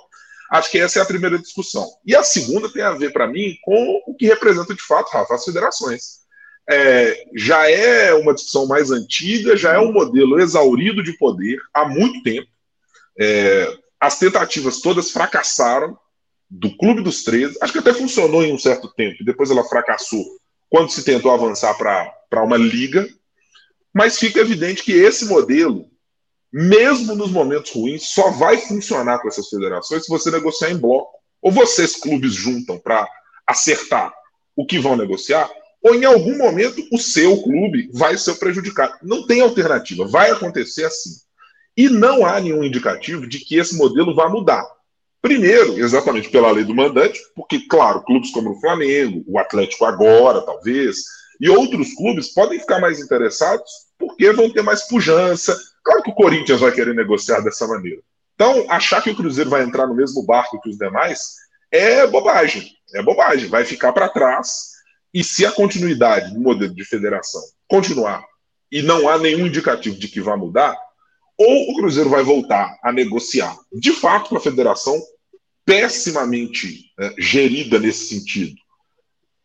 Acho 0.51 0.69
que 0.69 0.77
essa 0.77 0.99
é 0.99 1.01
a 1.01 1.05
primeira 1.05 1.39
discussão. 1.39 1.89
E 2.05 2.13
a 2.13 2.23
segunda 2.23 2.71
tem 2.71 2.81
a 2.81 2.91
ver, 2.91 3.13
para 3.13 3.25
mim, 3.25 3.55
com 3.63 4.01
o 4.05 4.13
que 4.13 4.25
representa 4.25 4.75
de 4.75 4.81
fato, 4.81 5.09
Rafa, 5.09 5.33
as 5.33 5.45
federações. 5.45 6.21
É, 6.69 7.25
já 7.33 7.69
é 7.69 8.13
uma 8.13 8.33
discussão 8.33 8.67
mais 8.67 8.91
antiga, 8.91 9.55
já 9.55 9.73
é 9.73 9.79
um 9.79 9.93
modelo 9.93 10.41
exaurido 10.41 11.01
de 11.01 11.13
poder 11.17 11.57
há 11.73 11.87
muito 11.87 12.21
tempo. 12.21 12.47
É, 13.17 13.77
as 13.97 14.19
tentativas 14.19 14.81
todas 14.81 15.11
fracassaram 15.11 15.97
do 16.49 16.75
Clube 16.75 17.01
dos 17.01 17.23
13. 17.23 17.57
Acho 17.61 17.71
que 17.71 17.79
até 17.79 17.93
funcionou 17.93 18.43
em 18.43 18.53
um 18.53 18.59
certo 18.59 18.93
tempo, 18.93 19.23
depois 19.23 19.49
ela 19.49 19.63
fracassou 19.63 20.25
quando 20.69 20.91
se 20.91 21.05
tentou 21.05 21.31
avançar 21.31 21.77
para 21.77 22.43
uma 22.43 22.57
liga. 22.57 23.07
Mas 23.93 24.19
fica 24.19 24.39
evidente 24.39 24.83
que 24.83 24.91
esse 24.91 25.25
modelo 25.25 25.90
mesmo 26.51 27.15
nos 27.15 27.31
momentos 27.31 27.71
ruins, 27.71 28.09
só 28.09 28.31
vai 28.31 28.57
funcionar 28.57 29.19
com 29.19 29.27
essas 29.27 29.47
federações 29.47 30.03
se 30.03 30.09
você 30.09 30.29
negociar 30.29 30.71
em 30.71 30.77
bloco. 30.77 31.19
Ou 31.41 31.51
vocês, 31.51 31.95
clubes, 31.95 32.33
juntam 32.33 32.77
para 32.77 33.07
acertar 33.47 34.13
o 34.55 34.65
que 34.65 34.77
vão 34.77 34.95
negociar, 34.95 35.49
ou 35.81 35.95
em 35.95 36.05
algum 36.05 36.37
momento 36.37 36.85
o 36.91 36.97
seu 36.97 37.41
clube 37.41 37.89
vai 37.93 38.17
ser 38.17 38.35
prejudicado. 38.35 38.93
Não 39.01 39.25
tem 39.25 39.41
alternativa, 39.41 40.05
vai 40.07 40.29
acontecer 40.29 40.85
assim. 40.85 41.09
E 41.75 41.89
não 41.89 42.25
há 42.25 42.39
nenhum 42.39 42.63
indicativo 42.63 43.25
de 43.25 43.39
que 43.39 43.57
esse 43.57 43.75
modelo 43.75 44.13
vá 44.13 44.29
mudar. 44.29 44.63
Primeiro, 45.21 45.79
exatamente 45.79 46.29
pela 46.29 46.51
lei 46.51 46.63
do 46.63 46.75
mandante, 46.75 47.19
porque, 47.35 47.67
claro, 47.67 48.03
clubes 48.03 48.31
como 48.31 48.51
o 48.51 48.59
Flamengo, 48.59 49.23
o 49.27 49.39
Atlético 49.39 49.85
agora, 49.85 50.41
talvez, 50.41 50.97
e 51.39 51.49
outros 51.49 51.93
clubes 51.93 52.33
podem 52.33 52.59
ficar 52.59 52.79
mais 52.79 52.99
interessados 52.99 53.71
porque 53.97 54.31
vão 54.31 54.49
ter 54.49 54.63
mais 54.63 54.87
pujança, 54.87 55.57
Claro 55.83 56.03
que 56.03 56.11
o 56.11 56.15
Corinthians 56.15 56.59
vai 56.59 56.71
querer 56.71 56.93
negociar 56.93 57.41
dessa 57.41 57.67
maneira. 57.67 58.01
Então, 58.35 58.65
achar 58.69 59.01
que 59.01 59.09
o 59.09 59.15
Cruzeiro 59.15 59.49
vai 59.49 59.63
entrar 59.63 59.87
no 59.87 59.95
mesmo 59.95 60.23
barco 60.23 60.59
que 60.61 60.69
os 60.69 60.77
demais 60.77 61.35
é 61.71 62.05
bobagem. 62.07 62.71
É 62.93 63.01
bobagem. 63.01 63.47
Vai 63.47 63.65
ficar 63.65 63.93
para 63.93 64.09
trás. 64.09 64.71
E 65.13 65.23
se 65.23 65.45
a 65.45 65.51
continuidade 65.51 66.33
do 66.33 66.39
modelo 66.39 66.73
de 66.73 66.85
federação 66.85 67.41
continuar 67.67 68.23
e 68.71 68.81
não 68.81 69.09
há 69.09 69.17
nenhum 69.17 69.47
indicativo 69.47 69.97
de 69.97 70.07
que 70.07 70.21
vai 70.21 70.37
mudar, 70.37 70.77
ou 71.37 71.71
o 71.71 71.75
Cruzeiro 71.75 72.09
vai 72.09 72.23
voltar 72.23 72.79
a 72.81 72.91
negociar 72.91 73.55
de 73.71 73.91
fato 73.91 74.29
com 74.29 74.37
a 74.37 74.41
federação, 74.41 74.99
pessimamente 75.65 76.91
é, 76.99 77.13
gerida 77.17 77.79
nesse 77.79 78.07
sentido. 78.07 78.55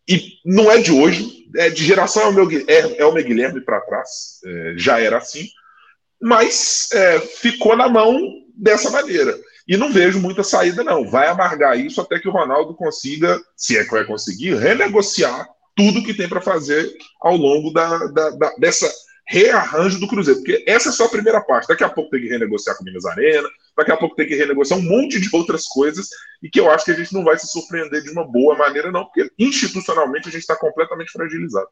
E 0.08 0.38
não 0.44 0.70
é 0.70 0.78
de 0.78 0.92
hoje, 0.92 1.48
é 1.56 1.68
de 1.68 1.84
geração 1.84 2.28
é 2.28 2.32
meu, 2.32 2.48
é, 2.68 2.98
é 2.98 3.04
o 3.04 3.12
Guilherme 3.12 3.60
para 3.60 3.80
trás, 3.80 4.40
é, 4.44 4.74
já 4.76 5.00
era 5.00 5.18
assim 5.18 5.48
mas 6.20 6.88
é, 6.92 7.20
ficou 7.20 7.76
na 7.76 7.88
mão 7.88 8.18
dessa 8.54 8.90
maneira. 8.90 9.38
E 9.68 9.76
não 9.76 9.92
vejo 9.92 10.20
muita 10.20 10.44
saída, 10.44 10.84
não. 10.84 11.08
Vai 11.08 11.26
amargar 11.28 11.78
isso 11.78 12.00
até 12.00 12.18
que 12.18 12.28
o 12.28 12.32
Ronaldo 12.32 12.74
consiga, 12.74 13.40
se 13.56 13.76
é 13.76 13.84
que 13.84 13.90
vai 13.90 14.04
conseguir, 14.04 14.54
renegociar 14.54 15.48
tudo 15.74 16.02
que 16.02 16.14
tem 16.14 16.28
para 16.28 16.40
fazer 16.40 16.90
ao 17.20 17.36
longo 17.36 17.72
da, 17.72 17.98
da, 18.06 18.30
da, 18.30 18.54
dessa 18.58 18.90
rearranjo 19.26 19.98
do 19.98 20.06
Cruzeiro. 20.06 20.40
Porque 20.40 20.64
essa 20.66 20.90
é 20.90 20.92
só 20.92 21.06
a 21.06 21.10
primeira 21.10 21.40
parte. 21.40 21.66
Daqui 21.66 21.82
a 21.82 21.88
pouco 21.88 22.10
tem 22.10 22.20
que 22.20 22.28
renegociar 22.28 22.76
com 22.76 22.84
Minas 22.84 23.04
Arena, 23.04 23.48
daqui 23.76 23.90
a 23.90 23.96
pouco 23.96 24.14
tem 24.14 24.26
que 24.26 24.36
renegociar 24.36 24.78
um 24.78 24.84
monte 24.84 25.20
de 25.20 25.28
outras 25.32 25.66
coisas, 25.66 26.08
e 26.42 26.48
que 26.48 26.60
eu 26.60 26.70
acho 26.70 26.84
que 26.84 26.92
a 26.92 26.96
gente 26.96 27.12
não 27.12 27.24
vai 27.24 27.36
se 27.36 27.48
surpreender 27.48 28.02
de 28.02 28.10
uma 28.10 28.24
boa 28.24 28.56
maneira, 28.56 28.92
não, 28.92 29.04
porque 29.04 29.30
institucionalmente 29.38 30.28
a 30.28 30.30
gente 30.30 30.42
está 30.42 30.56
completamente 30.56 31.10
fragilizado. 31.10 31.68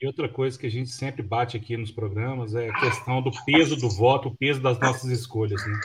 E 0.00 0.06
outra 0.06 0.28
coisa 0.28 0.56
que 0.56 0.66
a 0.66 0.70
gente 0.70 0.90
sempre 0.90 1.22
bate 1.22 1.56
aqui 1.56 1.76
nos 1.76 1.90
programas 1.90 2.54
é 2.54 2.68
a 2.68 2.80
questão 2.80 3.20
do 3.20 3.32
peso 3.44 3.76
do 3.76 3.90
voto, 3.90 4.28
o 4.28 4.36
peso 4.36 4.60
das 4.60 4.78
nossas 4.78 5.10
escolhas. 5.10 5.60
Né? 5.66 5.80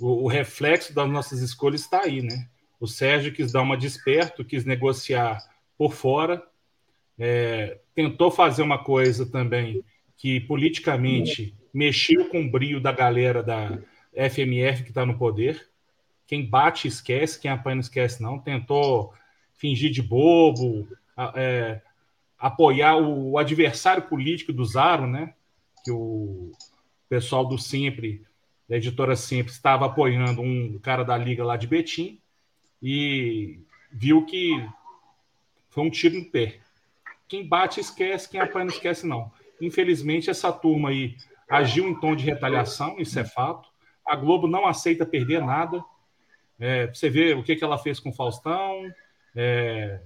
O, 0.00 0.24
o 0.24 0.28
reflexo 0.28 0.94
das 0.94 1.08
nossas 1.08 1.40
escolhas 1.40 1.82
está 1.82 2.02
aí, 2.02 2.22
né? 2.22 2.48
O 2.80 2.86
Sérgio 2.86 3.32
quis 3.32 3.52
dar 3.52 3.62
uma 3.62 3.76
desperto, 3.76 4.44
quis 4.44 4.64
negociar 4.64 5.42
por 5.76 5.92
fora, 5.92 6.42
é, 7.18 7.78
tentou 7.94 8.30
fazer 8.30 8.62
uma 8.62 8.82
coisa 8.82 9.26
também 9.26 9.82
que 10.16 10.40
politicamente 10.40 11.54
mexeu 11.72 12.28
com 12.30 12.42
o 12.42 12.50
brilho 12.50 12.80
da 12.80 12.92
galera 12.92 13.42
da 13.42 13.78
FMF 14.12 14.82
que 14.82 14.90
está 14.90 15.04
no 15.04 15.18
poder. 15.18 15.68
Quem 16.26 16.44
bate 16.44 16.88
esquece, 16.88 17.38
quem 17.38 17.50
apanha 17.50 17.76
não 17.76 17.80
esquece, 17.80 18.22
não. 18.22 18.38
Tentou 18.38 19.12
fingir 19.52 19.90
de 19.90 20.02
bobo, 20.02 20.88
é, 21.34 21.80
apoiar 22.38 22.96
o 22.96 23.38
adversário 23.38 24.04
político 24.04 24.52
do 24.52 24.64
Zaro, 24.64 25.06
né? 25.06 25.34
Que 25.84 25.90
o 25.90 26.52
pessoal 27.08 27.44
do 27.44 27.58
Sempre, 27.58 28.24
da 28.68 28.76
editora 28.76 29.16
Sempre, 29.16 29.52
estava 29.52 29.86
apoiando 29.86 30.42
um 30.42 30.78
cara 30.78 31.04
da 31.04 31.16
liga 31.16 31.44
lá 31.44 31.56
de 31.56 31.66
Betim 31.66 32.20
e 32.82 33.60
viu 33.92 34.24
que 34.26 34.68
foi 35.70 35.84
um 35.84 35.90
tiro 35.90 36.18
no 36.18 36.24
pé. 36.24 36.60
Quem 37.28 37.46
bate 37.46 37.80
esquece, 37.80 38.28
quem 38.28 38.40
apanha 38.40 38.66
não 38.66 38.72
esquece, 38.72 39.06
não. 39.06 39.32
Infelizmente, 39.60 40.30
essa 40.30 40.52
turma 40.52 40.90
aí 40.90 41.16
agiu 41.48 41.88
em 41.88 41.98
tom 41.98 42.14
de 42.14 42.24
retaliação, 42.24 42.96
isso 42.98 43.18
é 43.18 43.24
fato. 43.24 43.68
A 44.06 44.14
Globo 44.14 44.46
não 44.46 44.66
aceita 44.66 45.06
perder 45.06 45.42
nada. 45.42 45.84
É, 46.58 46.86
você 46.86 47.10
vê 47.10 47.34
o 47.34 47.42
que, 47.42 47.56
que 47.56 47.64
ela 47.64 47.78
fez 47.78 47.98
com 47.98 48.10
o 48.10 48.12
Faustão, 48.12 48.90
é, 49.34 50.00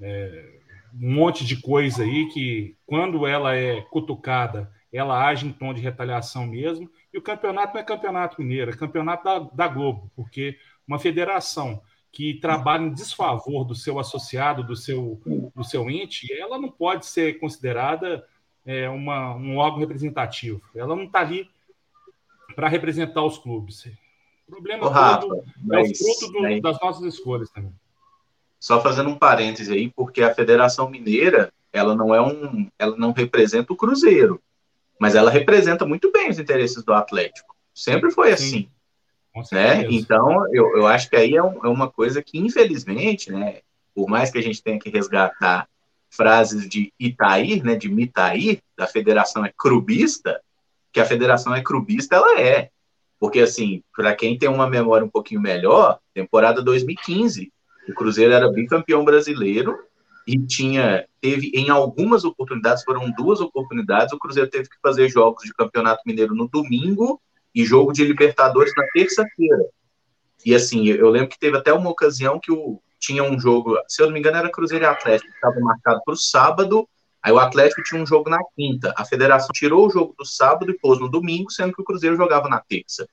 é, 0.00 0.59
um 0.94 1.14
monte 1.14 1.44
de 1.44 1.60
coisa 1.60 2.02
aí 2.02 2.28
que, 2.28 2.76
quando 2.86 3.26
ela 3.26 3.54
é 3.54 3.80
cutucada, 3.82 4.70
ela 4.92 5.26
age 5.26 5.46
em 5.46 5.52
tom 5.52 5.72
de 5.72 5.80
retaliação 5.80 6.46
mesmo. 6.46 6.90
E 7.12 7.18
o 7.18 7.22
campeonato 7.22 7.74
não 7.74 7.80
é 7.80 7.84
campeonato 7.84 8.40
mineiro, 8.40 8.70
é 8.70 8.76
campeonato 8.76 9.24
da, 9.24 9.38
da 9.38 9.68
Globo, 9.68 10.10
porque 10.14 10.58
uma 10.86 10.98
federação 10.98 11.82
que 12.12 12.34
trabalha 12.34 12.82
em 12.82 12.92
desfavor 12.92 13.64
do 13.64 13.74
seu 13.74 13.98
associado, 13.98 14.64
do 14.64 14.74
seu, 14.74 15.20
do 15.54 15.62
seu 15.62 15.88
ente, 15.88 16.32
ela 16.32 16.58
não 16.58 16.68
pode 16.68 17.06
ser 17.06 17.38
considerada 17.38 18.26
é, 18.66 18.88
uma, 18.88 19.34
um 19.36 19.56
órgão 19.56 19.78
representativo. 19.78 20.60
Ela 20.74 20.96
não 20.96 21.04
está 21.04 21.20
ali 21.20 21.48
para 22.54 22.68
representar 22.68 23.24
os 23.24 23.38
clubes. 23.38 23.86
O 24.48 24.50
problema 24.50 24.90
Rafa, 24.90 25.20
todo 25.20 25.44
é 25.72 25.80
o 25.80 25.96
fruto 25.96 26.32
do, 26.32 26.60
das 26.60 26.80
nossas 26.80 27.14
escolhas 27.14 27.48
também. 27.50 27.72
Só 28.60 28.82
fazendo 28.82 29.08
um 29.08 29.16
parêntese 29.16 29.72
aí, 29.72 29.90
porque 29.90 30.22
a 30.22 30.34
Federação 30.34 30.90
Mineira, 30.90 31.50
ela 31.72 31.94
não 31.94 32.14
é 32.14 32.20
um, 32.20 32.68
ela 32.78 32.94
não 32.94 33.10
representa 33.10 33.72
o 33.72 33.76
Cruzeiro, 33.76 34.40
mas 34.98 35.14
ela 35.14 35.30
representa 35.30 35.86
muito 35.86 36.12
bem 36.12 36.28
os 36.28 36.38
interesses 36.38 36.84
do 36.84 36.92
Atlético. 36.92 37.56
Sempre 37.74 38.10
foi 38.10 38.36
Sim. 38.36 38.68
assim. 39.34 39.50
Né? 39.52 39.86
Então, 39.90 40.44
eu, 40.52 40.76
eu 40.76 40.86
acho 40.86 41.08
que 41.08 41.16
aí 41.16 41.36
é, 41.36 41.42
um, 41.42 41.64
é, 41.64 41.68
uma 41.68 41.88
coisa 41.88 42.22
que, 42.22 42.38
infelizmente, 42.38 43.32
né, 43.32 43.60
por 43.94 44.08
mais 44.08 44.30
que 44.30 44.38
a 44.38 44.42
gente 44.42 44.62
tenha 44.62 44.78
que 44.78 44.90
resgatar 44.90 45.66
frases 46.10 46.68
de 46.68 46.92
Itair, 46.98 47.64
né, 47.64 47.76
de 47.76 47.88
Mitair, 47.88 48.60
da 48.76 48.86
federação 48.86 49.44
é 49.44 49.52
crubista, 49.56 50.40
que 50.92 51.00
a 51.00 51.04
federação 51.06 51.54
é 51.54 51.62
crubista, 51.62 52.16
ela 52.16 52.40
é. 52.40 52.70
Porque, 53.18 53.40
assim, 53.40 53.82
para 53.96 54.14
quem 54.14 54.36
tem 54.36 54.48
uma 54.48 54.68
memória 54.68 55.06
um 55.06 55.10
pouquinho 55.10 55.40
melhor, 55.40 55.98
temporada 56.12 56.60
2015, 56.60 57.52
o 57.88 57.94
Cruzeiro 57.94 58.32
era 58.32 58.50
bicampeão 58.50 59.04
brasileiro 59.04 59.78
e 60.26 60.38
tinha, 60.38 61.06
teve 61.20 61.50
em 61.54 61.70
algumas 61.70 62.24
oportunidades, 62.24 62.84
foram 62.84 63.10
duas 63.10 63.40
oportunidades, 63.40 64.12
o 64.12 64.18
Cruzeiro 64.18 64.48
teve 64.48 64.68
que 64.68 64.76
fazer 64.82 65.08
jogos 65.08 65.42
de 65.44 65.54
campeonato 65.54 66.02
mineiro 66.06 66.34
no 66.34 66.48
domingo 66.48 67.20
e 67.54 67.64
jogo 67.64 67.92
de 67.92 68.04
Libertadores 68.04 68.72
na 68.76 68.86
terça-feira. 68.92 69.64
E 70.44 70.54
assim, 70.54 70.86
eu 70.86 71.10
lembro 71.10 71.28
que 71.28 71.38
teve 71.38 71.56
até 71.56 71.72
uma 71.72 71.90
ocasião 71.90 72.38
que 72.38 72.52
o, 72.52 72.80
tinha 72.98 73.22
um 73.22 73.38
jogo, 73.38 73.76
se 73.88 74.00
eu 74.00 74.06
não 74.06 74.12
me 74.12 74.20
engano, 74.20 74.36
era 74.36 74.50
Cruzeiro 74.50 74.84
e 74.84 74.88
Atlético, 74.88 75.30
que 75.30 75.34
estava 75.34 75.58
marcado 75.60 76.00
para 76.04 76.14
o 76.14 76.16
sábado, 76.16 76.88
aí 77.22 77.32
o 77.32 77.38
Atlético 77.38 77.82
tinha 77.82 78.00
um 78.00 78.06
jogo 78.06 78.30
na 78.30 78.38
quinta. 78.54 78.94
A 78.96 79.04
federação 79.04 79.48
tirou 79.52 79.86
o 79.86 79.90
jogo 79.90 80.14
do 80.16 80.24
sábado 80.24 80.70
e 80.70 80.78
pôs 80.78 81.00
no 81.00 81.08
domingo, 81.08 81.50
sendo 81.50 81.72
que 81.74 81.82
o 81.82 81.84
Cruzeiro 81.84 82.16
jogava 82.16 82.48
na 82.48 82.60
terça. 82.60 83.08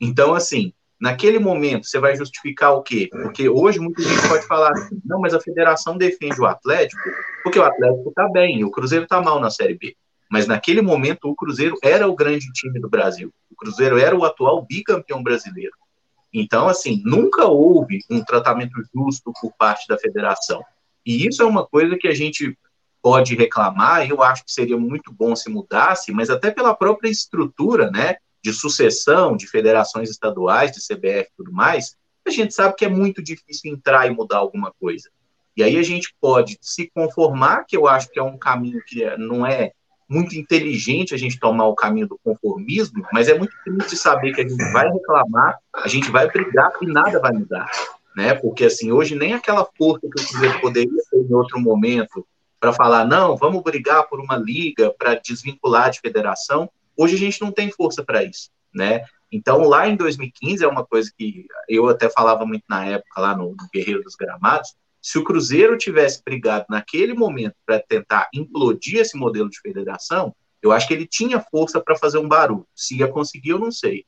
Então, 0.00 0.34
assim, 0.34 0.72
naquele 1.02 1.38
momento, 1.38 1.86
você 1.86 1.98
vai 1.98 2.16
justificar 2.16 2.72
o 2.72 2.82
quê? 2.82 3.08
Porque 3.10 3.48
hoje 3.48 3.80
muita 3.80 4.02
gente 4.02 4.28
pode 4.28 4.46
falar 4.46 4.70
assim, 4.70 5.00
não, 5.04 5.20
mas 5.20 5.34
a 5.34 5.40
federação 5.40 5.98
defende 5.98 6.40
o 6.40 6.46
Atlético 6.46 7.02
porque 7.42 7.58
o 7.58 7.64
Atlético 7.64 8.08
está 8.08 8.28
bem 8.28 8.64
o 8.64 8.70
Cruzeiro 8.70 9.04
está 9.04 9.20
mal 9.20 9.40
na 9.40 9.50
Série 9.50 9.76
B. 9.76 9.96
Mas 10.30 10.46
naquele 10.46 10.80
momento, 10.80 11.28
o 11.28 11.34
Cruzeiro 11.34 11.76
era 11.82 12.08
o 12.08 12.14
grande 12.14 12.46
time 12.52 12.80
do 12.80 12.88
Brasil. 12.88 13.30
Cruzeiro 13.62 13.96
era 13.96 14.16
o 14.16 14.24
atual 14.24 14.66
bicampeão 14.66 15.22
brasileiro. 15.22 15.72
Então, 16.32 16.68
assim, 16.68 17.00
nunca 17.04 17.46
houve 17.46 18.00
um 18.10 18.24
tratamento 18.24 18.74
justo 18.92 19.32
por 19.40 19.52
parte 19.56 19.86
da 19.86 19.96
federação. 19.96 20.60
E 21.06 21.28
isso 21.28 21.42
é 21.42 21.46
uma 21.46 21.64
coisa 21.64 21.96
que 21.96 22.08
a 22.08 22.14
gente 22.14 22.58
pode 23.00 23.36
reclamar, 23.36 24.08
eu 24.08 24.22
acho 24.22 24.44
que 24.44 24.52
seria 24.52 24.76
muito 24.76 25.12
bom 25.12 25.34
se 25.36 25.48
mudasse, 25.48 26.12
mas 26.12 26.30
até 26.30 26.50
pela 26.50 26.74
própria 26.74 27.08
estrutura, 27.08 27.90
né, 27.90 28.16
de 28.42 28.52
sucessão 28.52 29.36
de 29.36 29.46
federações 29.46 30.10
estaduais, 30.10 30.72
de 30.72 30.80
CBF 30.80 31.28
e 31.30 31.36
tudo 31.36 31.52
mais, 31.52 31.96
a 32.26 32.30
gente 32.30 32.54
sabe 32.54 32.74
que 32.76 32.84
é 32.84 32.88
muito 32.88 33.22
difícil 33.22 33.72
entrar 33.72 34.06
e 34.06 34.10
mudar 34.10 34.38
alguma 34.38 34.72
coisa. 34.80 35.08
E 35.56 35.62
aí 35.62 35.76
a 35.76 35.82
gente 35.82 36.14
pode 36.20 36.58
se 36.60 36.90
conformar, 36.94 37.64
que 37.64 37.76
eu 37.76 37.86
acho 37.86 38.08
que 38.10 38.18
é 38.18 38.22
um 38.22 38.38
caminho 38.38 38.82
que 38.86 39.04
não 39.16 39.44
é 39.46 39.72
muito 40.08 40.36
inteligente 40.36 41.14
a 41.14 41.18
gente 41.18 41.38
tomar 41.38 41.66
o 41.66 41.74
caminho 41.74 42.06
do 42.06 42.18
conformismo, 42.22 43.06
mas 43.12 43.28
é 43.28 43.38
muito 43.38 43.54
triste 43.64 43.96
saber 43.96 44.34
que 44.34 44.42
a 44.42 44.48
gente 44.48 44.72
vai 44.72 44.90
reclamar, 44.90 45.58
a 45.74 45.88
gente 45.88 46.10
vai 46.10 46.30
brigar 46.30 46.70
e 46.82 46.86
nada 46.86 47.18
vai 47.18 47.32
mudar, 47.32 47.70
né? 48.14 48.34
Porque 48.34 48.66
assim, 48.66 48.92
hoje 48.92 49.14
nem 49.14 49.32
aquela 49.32 49.66
força 49.76 50.00
que 50.00 50.20
o 50.20 50.26
Cruzeiro 50.26 50.60
poderia 50.60 51.02
ter 51.10 51.18
em 51.18 51.34
outro 51.34 51.58
momento 51.58 52.26
para 52.60 52.72
falar, 52.72 53.06
não, 53.06 53.36
vamos 53.36 53.62
brigar 53.62 54.06
por 54.06 54.20
uma 54.20 54.36
liga 54.36 54.94
para 54.96 55.14
desvincular 55.14 55.90
de 55.90 56.00
federação, 56.00 56.70
hoje 56.96 57.14
a 57.14 57.18
gente 57.18 57.40
não 57.40 57.52
tem 57.52 57.70
força 57.70 58.04
para 58.04 58.22
isso, 58.24 58.50
né? 58.74 59.04
Então, 59.32 59.62
lá 59.62 59.88
em 59.88 59.96
2015, 59.96 60.62
é 60.62 60.68
uma 60.68 60.84
coisa 60.84 61.10
que 61.16 61.46
eu 61.68 61.88
até 61.88 62.10
falava 62.10 62.44
muito 62.44 62.64
na 62.68 62.84
época, 62.84 63.20
lá 63.20 63.34
no, 63.34 63.56
Guerreiro 63.72 64.02
dos 64.02 64.14
Gramados, 64.14 64.74
se 65.00 65.18
o 65.18 65.24
Cruzeiro 65.24 65.76
tivesse 65.78 66.22
brigado 66.24 66.66
naquele 66.68 67.14
momento 67.14 67.54
para 67.66 67.80
tentar 67.80 68.28
implodir 68.32 69.00
esse 69.00 69.16
modelo 69.16 69.48
de 69.48 69.58
federação, 69.60 70.34
eu 70.62 70.70
acho 70.70 70.86
que 70.86 70.94
ele 70.94 71.06
tinha 71.06 71.40
força 71.40 71.80
para 71.80 71.96
fazer 71.96 72.18
um 72.18 72.28
barulho. 72.28 72.66
Se 72.74 72.98
ia 72.98 73.08
conseguir, 73.08 73.50
eu 73.50 73.58
não 73.58 73.72
sei. 73.72 74.04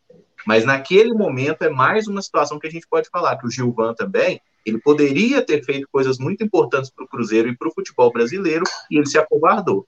Mas 0.46 0.64
naquele 0.64 1.12
momento 1.12 1.62
é 1.62 1.70
mais 1.70 2.06
uma 2.06 2.22
situação 2.22 2.60
que 2.60 2.66
a 2.66 2.70
gente 2.70 2.86
pode 2.86 3.08
falar, 3.08 3.36
que 3.38 3.46
o 3.46 3.50
Gilvan 3.50 3.94
também, 3.94 4.40
ele 4.64 4.78
poderia 4.78 5.44
ter 5.44 5.64
feito 5.64 5.88
coisas 5.90 6.18
muito 6.18 6.44
importantes 6.44 6.90
para 6.90 7.04
o 7.04 7.08
Cruzeiro 7.08 7.48
e 7.48 7.56
para 7.56 7.68
o 7.68 7.74
futebol 7.74 8.12
brasileiro, 8.12 8.64
e 8.90 8.98
ele 8.98 9.06
se 9.06 9.18
acovardou. 9.18 9.86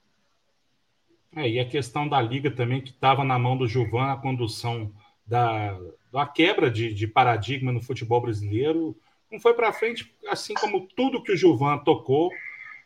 É, 1.35 1.47
e 1.49 1.59
a 1.59 1.65
questão 1.65 2.07
da 2.07 2.21
liga 2.21 2.49
também, 2.49 2.81
que 2.81 2.89
estava 2.89 3.23
na 3.23 3.37
mão 3.37 3.57
do 3.57 3.67
Gilvan, 3.67 4.11
a 4.11 4.17
condução 4.17 4.91
da, 5.25 5.77
da 6.11 6.25
quebra 6.25 6.71
de, 6.71 6.93
de 6.93 7.07
paradigma 7.07 7.71
no 7.71 7.81
futebol 7.81 8.21
brasileiro, 8.21 8.95
não 9.31 9.39
foi 9.39 9.53
para 9.53 9.73
frente, 9.73 10.13
assim 10.29 10.53
como 10.53 10.87
tudo 10.95 11.21
que 11.21 11.33
o 11.33 11.37
Gilvan 11.37 11.77
tocou, 11.79 12.31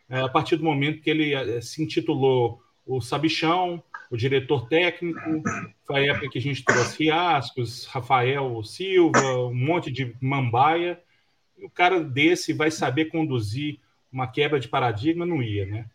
é, 0.09 0.19
a 0.21 0.29
partir 0.29 0.55
do 0.57 0.63
momento 0.63 1.01
que 1.01 1.09
ele 1.09 1.33
é, 1.33 1.61
se 1.61 1.81
intitulou 1.81 2.61
o 2.85 2.99
Sabichão, 2.99 3.81
o 4.09 4.17
diretor 4.17 4.67
técnico, 4.67 5.41
foi 5.85 6.09
a 6.09 6.11
época 6.11 6.29
que 6.29 6.37
a 6.39 6.41
gente 6.41 6.65
trouxe 6.65 6.97
Fiascos, 6.97 7.85
Rafael 7.85 8.61
Silva, 8.63 9.45
um 9.45 9.53
monte 9.53 9.89
de 9.89 10.13
mambaia, 10.19 10.99
o 11.63 11.69
cara 11.69 12.03
desse 12.03 12.51
vai 12.51 12.71
saber 12.71 13.05
conduzir 13.05 13.79
uma 14.11 14.27
quebra 14.27 14.59
de 14.59 14.67
paradigma? 14.67 15.25
Não 15.25 15.41
ia, 15.41 15.65
né? 15.65 15.85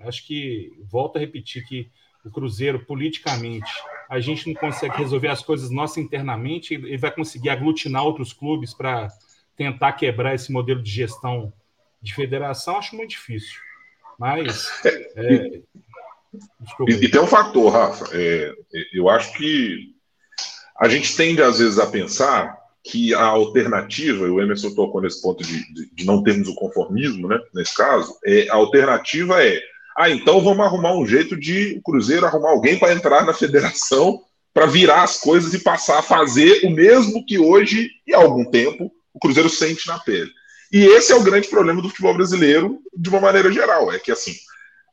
Acho 0.00 0.26
que, 0.26 0.72
volto 0.90 1.16
a 1.16 1.20
repetir 1.20 1.64
que 1.64 1.90
o 2.24 2.30
Cruzeiro, 2.30 2.84
politicamente, 2.84 3.70
a 4.08 4.20
gente 4.20 4.46
não 4.46 4.54
consegue 4.54 4.96
resolver 4.96 5.28
as 5.28 5.42
coisas 5.42 5.70
nossas 5.70 5.98
internamente, 5.98 6.74
ele 6.74 6.96
vai 6.96 7.10
conseguir 7.10 7.50
aglutinar 7.50 8.04
outros 8.04 8.32
clubes 8.32 8.72
para 8.72 9.08
tentar 9.56 9.92
quebrar 9.92 10.34
esse 10.34 10.52
modelo 10.52 10.82
de 10.82 10.90
gestão 10.90 11.52
de 12.00 12.14
federação, 12.14 12.76
acho 12.76 12.96
muito 12.96 13.10
difícil. 13.10 13.60
Mas. 14.18 14.68
É, 14.84 15.60
e, 16.88 16.92
e, 17.04 17.10
tem 17.10 17.20
um 17.20 17.26
fator, 17.26 17.72
Rafa. 17.72 18.06
É, 18.12 18.52
eu 18.92 19.08
acho 19.08 19.32
que 19.34 19.94
a 20.78 20.88
gente 20.88 21.16
tende, 21.16 21.42
às 21.42 21.58
vezes, 21.58 21.78
a 21.78 21.86
pensar 21.86 22.56
que 22.84 23.14
a 23.14 23.24
alternativa, 23.24 24.24
o 24.26 24.40
Emerson 24.40 24.74
tocou 24.74 25.00
nesse 25.00 25.22
ponto 25.22 25.44
de, 25.44 25.72
de, 25.72 25.94
de, 25.94 26.04
não 26.04 26.22
termos 26.22 26.48
o 26.48 26.54
conformismo, 26.54 27.28
né, 27.28 27.38
nesse 27.54 27.76
caso, 27.76 28.18
é, 28.24 28.48
a 28.48 28.56
alternativa 28.56 29.44
é, 29.44 29.60
ah, 29.96 30.10
então 30.10 30.42
vamos 30.42 30.64
arrumar 30.64 30.94
um 30.94 31.06
jeito 31.06 31.36
de 31.36 31.76
o 31.78 31.82
Cruzeiro 31.82 32.26
arrumar 32.26 32.50
alguém 32.50 32.78
para 32.78 32.92
entrar 32.92 33.24
na 33.24 33.34
federação 33.34 34.22
para 34.54 34.66
virar 34.66 35.02
as 35.02 35.18
coisas 35.18 35.54
e 35.54 35.58
passar 35.58 35.98
a 35.98 36.02
fazer 36.02 36.66
o 36.66 36.70
mesmo 36.70 37.24
que 37.24 37.38
hoje 37.38 37.90
e 38.06 38.14
há 38.14 38.18
algum 38.18 38.44
tempo 38.44 38.92
o 39.14 39.18
Cruzeiro 39.18 39.48
sente 39.48 39.86
na 39.86 39.98
pele. 39.98 40.30
E 40.70 40.84
esse 40.84 41.12
é 41.12 41.16
o 41.16 41.22
grande 41.22 41.48
problema 41.48 41.82
do 41.82 41.88
futebol 41.88 42.14
brasileiro 42.14 42.78
de 42.94 43.08
uma 43.08 43.20
maneira 43.20 43.52
geral, 43.52 43.92
é 43.92 43.98
que 43.98 44.10
assim, 44.10 44.34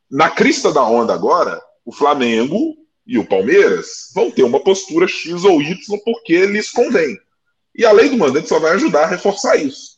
na 0.10 0.30
crista 0.30 0.72
da 0.72 0.84
onda 0.84 1.14
agora, 1.14 1.62
o 1.86 1.92
Flamengo 1.94 2.76
e 3.06 3.18
o 3.18 3.26
Palmeiras 3.26 4.12
vão 4.14 4.30
ter 4.30 4.44
uma 4.44 4.60
postura 4.60 5.08
X 5.08 5.44
ou 5.44 5.62
Y 5.62 5.76
porque 6.04 6.46
lhes 6.46 6.70
convém. 6.70 7.18
E 7.76 7.86
a 7.86 7.92
lei 7.92 8.10
do 8.10 8.18
mandante 8.18 8.50
só 8.50 8.60
vai 8.60 8.74
ajudar 8.74 9.04
a 9.04 9.08
reforçar 9.08 9.56
isso. 9.56 9.89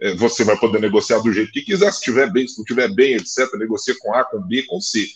É, 0.00 0.14
você 0.14 0.44
vai 0.44 0.56
poder 0.56 0.80
negociar 0.80 1.18
do 1.18 1.32
jeito 1.32 1.52
que 1.52 1.62
quiser, 1.62 1.92
se 1.92 1.98
estiver 1.98 2.30
bem, 2.30 2.46
se 2.46 2.56
não 2.56 2.62
estiver 2.62 2.88
bem, 2.88 3.14
etc. 3.14 3.52
Negocia 3.54 3.94
com 3.98 4.14
A, 4.14 4.24
com 4.24 4.40
B, 4.40 4.62
com 4.64 4.80
C. 4.80 5.06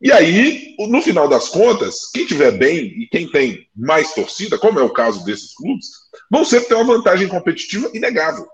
E 0.00 0.10
aí, 0.10 0.74
no 0.78 1.02
final 1.02 1.28
das 1.28 1.48
contas, 1.48 2.10
quem 2.10 2.26
tiver 2.26 2.52
bem 2.52 2.86
e 3.02 3.08
quem 3.10 3.30
tem 3.30 3.68
mais 3.76 4.14
torcida, 4.14 4.58
como 4.58 4.80
é 4.80 4.82
o 4.82 4.92
caso 4.92 5.24
desses 5.24 5.54
clubes, 5.54 5.88
vão 6.30 6.42
sempre 6.42 6.68
ter 6.68 6.74
uma 6.74 6.96
vantagem 6.96 7.28
competitiva 7.28 7.90
inegável. 7.92 8.46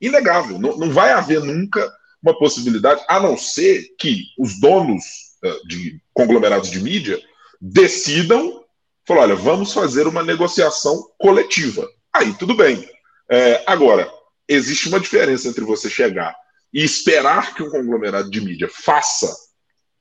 Inegável. 0.00 0.58
Não, 0.58 0.78
não 0.78 0.90
vai 0.90 1.10
haver 1.10 1.40
nunca 1.40 1.92
uma 2.22 2.36
possibilidade, 2.38 3.04
a 3.06 3.20
não 3.20 3.36
ser 3.36 3.84
que 3.98 4.22
os 4.38 4.58
donos 4.58 5.04
uh, 5.44 5.68
de 5.68 6.00
conglomerados 6.14 6.70
de 6.70 6.80
mídia 6.80 7.20
decidam, 7.60 8.64
falar, 9.06 9.22
olha, 9.22 9.36
vamos 9.36 9.74
fazer 9.74 10.06
uma 10.06 10.22
negociação 10.22 11.06
coletiva. 11.18 11.86
Aí 12.14 12.32
tudo 12.32 12.54
bem. 12.54 12.88
É, 13.30 13.62
agora, 13.66 14.10
existe 14.48 14.88
uma 14.88 15.00
diferença 15.00 15.48
entre 15.48 15.64
você 15.64 15.88
chegar 15.88 16.34
e 16.72 16.82
esperar 16.82 17.54
que 17.54 17.62
um 17.62 17.70
conglomerado 17.70 18.30
de 18.30 18.40
mídia 18.40 18.68
faça, 18.68 19.32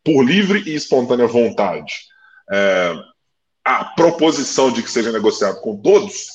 por 0.03 0.23
livre 0.23 0.63
e 0.65 0.75
espontânea 0.75 1.27
vontade, 1.27 1.93
é, 2.51 2.93
a 3.63 3.85
proposição 3.85 4.71
de 4.71 4.83
que 4.83 4.91
seja 4.91 5.11
negociado 5.11 5.61
com 5.61 5.77
todos, 5.81 6.27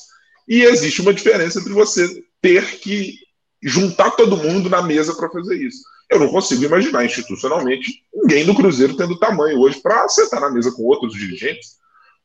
e 0.47 0.63
existe 0.63 1.01
uma 1.01 1.13
diferença 1.13 1.59
entre 1.59 1.71
você 1.71 2.23
ter 2.41 2.79
que 2.79 3.15
juntar 3.61 4.11
todo 4.11 4.37
mundo 4.37 4.69
na 4.69 4.81
mesa 4.81 5.13
para 5.13 5.29
fazer 5.29 5.55
isso. 5.57 5.83
Eu 6.09 6.19
não 6.19 6.29
consigo 6.29 6.63
imaginar 6.63 7.05
institucionalmente 7.05 8.03
ninguém 8.13 8.45
do 8.45 8.55
Cruzeiro 8.55 8.97
tendo 8.97 9.19
tamanho 9.19 9.59
hoje 9.59 9.79
para 9.79 10.07
sentar 10.09 10.41
na 10.41 10.49
mesa 10.49 10.71
com 10.71 10.83
outros 10.83 11.13
dirigentes 11.13 11.77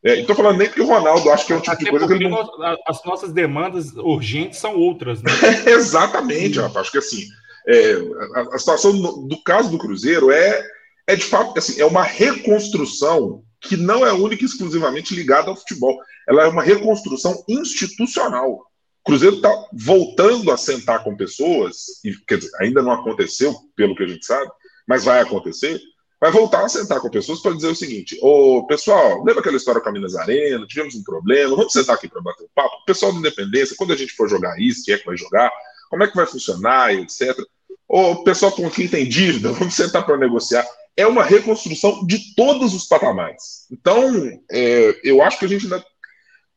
é, 0.04 0.20
estou 0.20 0.36
falando 0.36 0.58
nem 0.58 0.68
que 0.68 0.82
o 0.82 0.86
Ronaldo 0.86 1.30
acho 1.30 1.46
que 1.46 1.52
é 1.52 1.56
um 1.56 1.60
tipo 1.60 1.72
Até 1.72 1.84
de 1.84 1.90
coisa 1.90 2.06
que 2.06 2.12
ele 2.12 2.28
não... 2.28 2.46
As 2.86 3.02
nossas 3.04 3.32
demandas 3.32 3.92
urgentes 3.96 4.58
são 4.58 4.76
outras, 4.76 5.22
né? 5.22 5.30
Exatamente, 5.66 6.60
rapaz. 6.60 6.82
Acho 6.82 6.92
que 6.92 6.98
assim, 6.98 7.24
é, 7.66 7.94
a, 8.34 8.54
a, 8.54 8.58
situação 8.58 8.92
do, 8.92 9.26
do, 9.26 9.42
caso 9.42 9.70
do 9.70 9.78
Cruzeiro 9.78 10.30
é, 10.30 10.62
é 11.06 11.16
de 11.16 11.24
fato 11.24 11.58
assim, 11.58 11.80
é 11.80 11.86
uma 11.86 12.02
reconstrução 12.02 13.42
que 13.62 13.78
não 13.78 14.04
é 14.04 14.12
única 14.12 14.42
e 14.42 14.46
exclusivamente 14.46 15.14
ligada 15.14 15.48
ao 15.48 15.56
futebol. 15.56 15.98
Ela 16.28 16.44
é 16.44 16.48
uma 16.48 16.62
reconstrução 16.62 17.42
institucional. 17.48 18.52
O 18.52 19.04
Cruzeiro 19.04 19.36
está 19.36 19.50
voltando 19.72 20.50
a 20.50 20.58
sentar 20.58 21.02
com 21.02 21.16
pessoas, 21.16 21.76
e 22.04 22.12
quer 22.26 22.38
dizer, 22.38 22.50
ainda 22.60 22.82
não 22.82 22.92
aconteceu, 22.92 23.54
pelo 23.74 23.94
que 23.96 24.02
a 24.02 24.08
gente 24.08 24.24
sabe, 24.26 24.50
mas 24.86 25.04
vai 25.04 25.20
acontecer, 25.20 25.80
vai 26.24 26.32
voltar 26.32 26.64
a 26.64 26.68
sentar 26.70 27.00
com 27.00 27.10
pessoas 27.10 27.40
para 27.40 27.54
dizer 27.54 27.68
o 27.68 27.74
seguinte: 27.74 28.18
Ô 28.22 28.66
pessoal, 28.66 29.18
lembra 29.18 29.40
aquela 29.40 29.58
história 29.58 29.78
com 29.78 29.90
a 29.90 29.92
Minas 29.92 30.16
Arena? 30.16 30.66
Tivemos 30.66 30.94
um 30.94 31.02
problema, 31.02 31.54
vamos 31.54 31.72
sentar 31.72 31.96
aqui 31.96 32.08
para 32.08 32.22
bater 32.22 32.44
um 32.44 32.48
papo. 32.54 32.76
O 32.76 32.84
pessoal 32.86 33.12
da 33.12 33.18
Independência, 33.18 33.76
quando 33.76 33.92
a 33.92 33.96
gente 33.96 34.14
for 34.14 34.26
jogar 34.26 34.58
isso, 34.58 34.84
quem 34.86 34.94
é 34.94 34.98
que 34.98 35.04
vai 35.04 35.18
jogar, 35.18 35.52
como 35.90 36.02
é 36.02 36.08
que 36.08 36.16
vai 36.16 36.24
funcionar, 36.24 36.94
etc. 36.94 37.38
Ô 37.86 38.24
pessoal 38.24 38.50
com 38.52 38.70
quem 38.70 38.88
tem 38.88 39.06
dívida, 39.06 39.52
vamos 39.52 39.74
sentar 39.74 40.06
para 40.06 40.16
negociar. 40.16 40.66
É 40.96 41.06
uma 41.06 41.24
reconstrução 41.24 42.06
de 42.06 42.34
todos 42.34 42.72
os 42.72 42.84
patamares. 42.84 43.66
Então, 43.70 44.30
é, 44.50 44.98
eu 45.04 45.20
acho 45.20 45.38
que 45.38 45.44
a 45.44 45.48
gente 45.48 45.64
ainda 45.64 45.84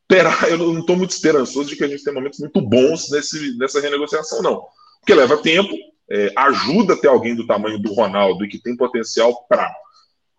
terá. 0.07 0.31
Eu 0.47 0.59
não 0.59 0.79
estou 0.79 0.95
muito 0.95 1.11
esperançoso 1.11 1.67
de 1.67 1.75
que 1.75 1.83
a 1.83 1.87
gente 1.89 2.05
tenha 2.05 2.13
momentos 2.13 2.39
muito 2.39 2.61
bons 2.61 3.09
nesse, 3.09 3.57
nessa 3.57 3.81
renegociação, 3.81 4.41
não. 4.41 4.63
Porque 5.01 5.13
leva 5.13 5.35
tempo, 5.37 5.73
é, 6.09 6.31
ajuda 6.35 6.95
ter 6.95 7.07
alguém 7.07 7.35
do 7.35 7.45
tamanho 7.45 7.79
do 7.79 7.93
Ronaldo 7.93 8.45
e 8.45 8.47
que 8.47 8.59
tem 8.59 8.75
potencial 8.75 9.45
para, 9.47 9.73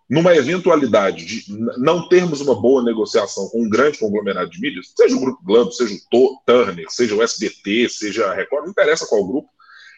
numa 0.09 0.35
eventualidade 0.35 1.25
de 1.25 1.45
não 1.77 2.09
termos 2.09 2.41
uma 2.41 2.59
boa 2.59 2.83
negociação 2.83 3.49
com 3.49 3.63
um 3.63 3.69
grande 3.69 3.99
conglomerado 3.99 4.51
de 4.51 4.61
mídias, 4.61 4.93
seja 4.97 5.15
o 5.17 5.21
Grupo 5.21 5.45
Globo, 5.45 5.71
seja 5.73 5.95
o 5.95 6.43
Turner, 6.47 6.87
seja 6.89 7.15
o 7.15 7.23
SBT, 7.23 7.89
seja 7.91 8.27
a 8.27 8.35
Record, 8.35 8.65
não 8.65 8.71
interessa 8.71 9.07
qual 9.07 9.27
grupo, 9.27 9.51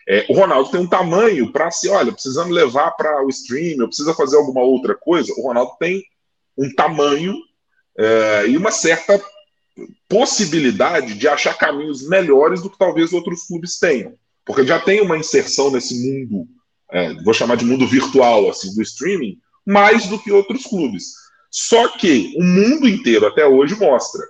é, 0.08 0.26
o 0.28 0.34
Ronaldo 0.34 0.70
tem 0.70 0.80
um 0.80 0.88
tamanho 0.88 1.52
para 1.52 1.70
se, 1.70 1.88
olha, 1.88 2.12
precisamos 2.12 2.52
levar 2.52 2.90
para 2.92 3.24
o 3.24 3.28
stream, 3.28 3.86
precisa 3.86 4.14
fazer 4.14 4.36
alguma 4.36 4.62
outra 4.62 4.94
coisa, 4.94 5.32
o 5.36 5.42
Ronaldo 5.42 5.72
tem 5.78 6.02
um 6.58 6.74
tamanho 6.74 7.36
é, 7.96 8.48
e 8.48 8.56
uma 8.56 8.72
certa 8.72 9.22
possibilidade 10.08 11.14
de 11.14 11.28
achar 11.28 11.56
caminhos 11.56 12.06
melhores 12.08 12.60
do 12.60 12.68
que 12.68 12.78
talvez 12.78 13.12
outros 13.12 13.46
clubes 13.46 13.78
tenham 13.78 14.18
porque 14.50 14.66
já 14.66 14.80
tem 14.80 15.00
uma 15.00 15.16
inserção 15.16 15.70
nesse 15.70 15.94
mundo, 15.94 16.44
é, 16.90 17.14
vou 17.22 17.32
chamar 17.32 17.54
de 17.54 17.64
mundo 17.64 17.86
virtual, 17.86 18.50
assim, 18.50 18.74
do 18.74 18.82
streaming, 18.82 19.38
mais 19.64 20.08
do 20.08 20.18
que 20.18 20.32
outros 20.32 20.64
clubes. 20.64 21.12
Só 21.52 21.86
que 21.86 22.34
o 22.36 22.42
mundo 22.42 22.88
inteiro 22.88 23.28
até 23.28 23.46
hoje 23.46 23.76
mostra 23.76 24.20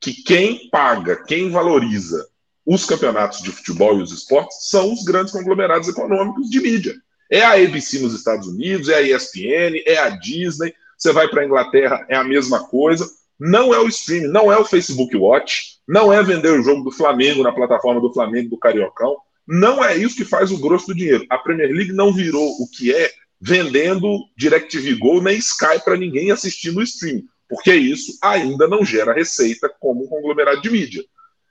que 0.00 0.22
quem 0.22 0.70
paga, 0.70 1.22
quem 1.22 1.50
valoriza 1.50 2.26
os 2.64 2.86
campeonatos 2.86 3.42
de 3.42 3.52
futebol 3.52 3.98
e 3.98 4.02
os 4.02 4.10
esportes 4.10 4.70
são 4.70 4.90
os 4.90 5.04
grandes 5.04 5.34
conglomerados 5.34 5.86
econômicos 5.86 6.48
de 6.48 6.60
mídia. 6.62 6.94
É 7.30 7.42
a 7.42 7.52
ABC 7.52 7.98
nos 7.98 8.14
Estados 8.14 8.48
Unidos, 8.48 8.88
é 8.88 8.94
a 8.94 9.02
ESPN, 9.02 9.82
é 9.84 9.98
a 9.98 10.08
Disney. 10.08 10.72
Você 10.96 11.12
vai 11.12 11.28
para 11.28 11.42
a 11.42 11.44
Inglaterra, 11.44 12.06
é 12.08 12.16
a 12.16 12.24
mesma 12.24 12.66
coisa. 12.66 13.06
Não 13.38 13.74
é 13.74 13.78
o 13.78 13.86
streaming, 13.86 14.28
não 14.28 14.50
é 14.50 14.56
o 14.56 14.64
Facebook 14.64 15.14
Watch, 15.14 15.76
não 15.86 16.10
é 16.10 16.22
vender 16.22 16.58
o 16.58 16.62
jogo 16.62 16.84
do 16.84 16.90
Flamengo 16.90 17.42
na 17.42 17.52
plataforma 17.52 18.00
do 18.00 18.14
Flamengo 18.14 18.48
do 18.48 18.58
Cariocão, 18.58 19.14
não 19.48 19.82
é 19.82 19.96
isso 19.96 20.14
que 20.14 20.26
faz 20.26 20.50
o 20.50 20.58
grosso 20.58 20.88
do 20.88 20.94
dinheiro. 20.94 21.24
A 21.30 21.38
Premier 21.38 21.70
League 21.70 21.92
não 21.92 22.12
virou 22.12 22.50
o 22.60 22.68
que 22.68 22.94
é 22.94 23.10
vendendo 23.40 24.18
DirecTV 24.36 24.96
Go 24.96 25.22
nem 25.22 25.38
Sky 25.38 25.80
para 25.82 25.96
ninguém 25.96 26.30
assistir 26.30 26.70
no 26.70 26.82
streaming, 26.82 27.24
porque 27.48 27.72
isso 27.72 28.18
ainda 28.22 28.68
não 28.68 28.84
gera 28.84 29.14
receita 29.14 29.72
como 29.80 30.04
um 30.04 30.06
conglomerado 30.06 30.60
de 30.60 30.68
mídia. 30.68 31.02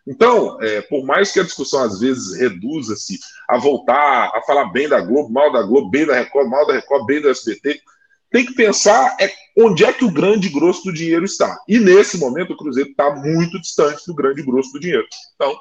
Então, 0.06 0.62
é, 0.62 0.82
por 0.82 1.04
mais 1.06 1.32
que 1.32 1.40
a 1.40 1.44
discussão 1.44 1.82
às 1.84 2.00
vezes 2.00 2.40
reduza-se 2.40 3.20
a 3.50 3.58
voltar 3.58 4.32
a 4.34 4.42
falar 4.46 4.66
bem 4.66 4.88
da 4.88 5.02
Globo, 5.02 5.34
mal 5.34 5.52
da 5.52 5.64
Globo, 5.64 5.90
bem 5.90 6.06
da 6.06 6.16
Record, 6.16 6.48
mal 6.48 6.68
da 6.68 6.74
Record, 6.74 7.06
bem 7.06 7.20
do 7.20 7.30
SBT, 7.30 7.82
tem 8.30 8.46
que 8.46 8.54
pensar 8.54 9.18
é 9.20 9.32
onde 9.58 9.84
é 9.84 9.92
que 9.92 10.06
o 10.06 10.12
grande 10.12 10.50
grosso 10.50 10.84
do 10.84 10.94
dinheiro 10.94 11.26
está. 11.26 11.60
E 11.68 11.80
nesse 11.80 12.18
momento 12.18 12.54
o 12.54 12.58
Cruzeiro 12.58 12.92
está 12.92 13.16
muito 13.16 13.60
distante 13.60 14.06
do 14.06 14.14
grande 14.14 14.44
grosso 14.44 14.72
do 14.72 14.80
dinheiro. 14.80 15.06
Então, 15.36 15.60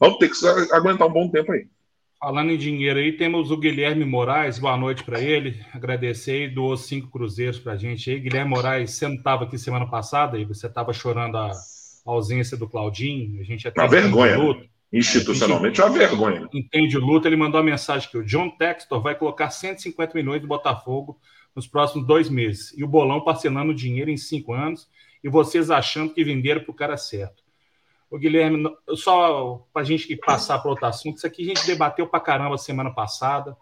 Vamos 0.00 0.18
ter 0.18 0.30
que 0.30 0.74
aguentar 0.74 1.06
um 1.06 1.12
bom 1.12 1.28
tempo 1.28 1.52
aí. 1.52 1.66
Falando 2.18 2.52
em 2.52 2.56
dinheiro 2.56 2.98
aí, 2.98 3.12
temos 3.12 3.50
o 3.50 3.56
Guilherme 3.56 4.04
Moraes. 4.04 4.58
Boa 4.58 4.76
noite 4.76 5.04
para 5.04 5.20
ele. 5.20 5.60
Agradecer 5.72 6.44
e 6.44 6.48
doou 6.48 6.76
cinco 6.76 7.10
cruzeiros 7.10 7.58
para 7.58 7.72
a 7.72 7.76
gente 7.76 8.10
aí. 8.10 8.18
Guilherme 8.18 8.50
Moraes, 8.50 8.92
você 8.92 9.06
não 9.06 9.16
estava 9.16 9.44
aqui 9.44 9.58
semana 9.58 9.86
passada 9.86 10.38
e 10.38 10.44
você 10.44 10.66
estava 10.66 10.92
chorando 10.92 11.36
a 11.36 11.50
ausência 12.04 12.56
do 12.56 12.68
Claudinho. 12.68 13.40
A 13.40 13.44
gente 13.44 13.68
até 13.68 13.80
uma 13.80 13.88
vergonha. 13.88 14.38
Luto. 14.38 14.66
Institucionalmente 14.90 15.80
é 15.80 15.84
uma 15.84 15.98
vergonha. 15.98 16.48
Entende 16.54 16.96
o 16.96 17.00
luto. 17.04 17.28
Ele 17.28 17.36
mandou 17.36 17.60
a 17.60 17.64
mensagem 17.64 18.08
que 18.08 18.16
o 18.16 18.24
John 18.24 18.48
Textor 18.50 19.02
vai 19.02 19.14
colocar 19.14 19.50
150 19.50 20.14
milhões 20.14 20.40
do 20.40 20.48
Botafogo 20.48 21.20
nos 21.54 21.66
próximos 21.66 22.06
dois 22.06 22.30
meses. 22.30 22.72
E 22.76 22.82
o 22.82 22.88
Bolão 22.88 23.22
parcelando 23.22 23.74
dinheiro 23.74 24.10
em 24.10 24.16
cinco 24.16 24.54
anos 24.54 24.88
e 25.22 25.28
vocês 25.28 25.70
achando 25.70 26.14
que 26.14 26.24
venderam 26.24 26.62
para 26.62 26.70
o 26.70 26.74
cara 26.74 26.96
certo. 26.96 27.43
O 28.14 28.18
Guilherme, 28.18 28.62
só 28.90 29.66
para 29.72 29.82
a 29.82 29.84
gente 29.84 30.14
passar 30.14 30.60
para 30.60 30.70
outro 30.70 30.86
assunto, 30.86 31.16
isso 31.16 31.26
aqui 31.26 31.42
a 31.42 31.46
gente 31.46 31.66
debateu 31.66 32.06
para 32.06 32.20
caramba 32.20 32.56
semana 32.56 32.94
passada. 32.94 33.56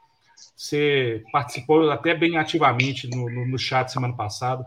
Você 0.54 1.24
participou 1.32 1.90
até 1.90 2.14
bem 2.14 2.36
ativamente 2.36 3.08
no, 3.08 3.30
no, 3.30 3.46
no 3.48 3.58
chat 3.58 3.90
semana 3.90 4.14
passada. 4.14 4.66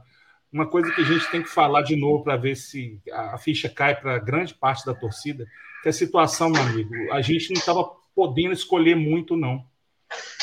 Uma 0.52 0.66
coisa 0.66 0.92
que 0.92 1.02
a 1.02 1.06
gente 1.06 1.30
tem 1.30 1.44
que 1.44 1.50
falar 1.50 1.84
de 1.84 1.96
novo 1.96 2.24
para 2.24 2.36
ver 2.36 2.56
se 2.56 3.00
a 3.12 3.38
ficha 3.38 3.70
cai 3.70 3.94
para 3.94 4.18
grande 4.18 4.56
parte 4.56 4.84
da 4.88 4.96
torcida, 4.96 5.46
que 5.84 5.90
a 5.90 5.94
situação, 5.94 6.50
meu 6.50 6.64
amigo, 6.64 6.92
a 7.12 7.22
gente 7.22 7.54
não 7.54 7.60
estava 7.60 7.88
podendo 8.16 8.54
escolher 8.54 8.96
muito, 8.96 9.38
não. 9.38 9.64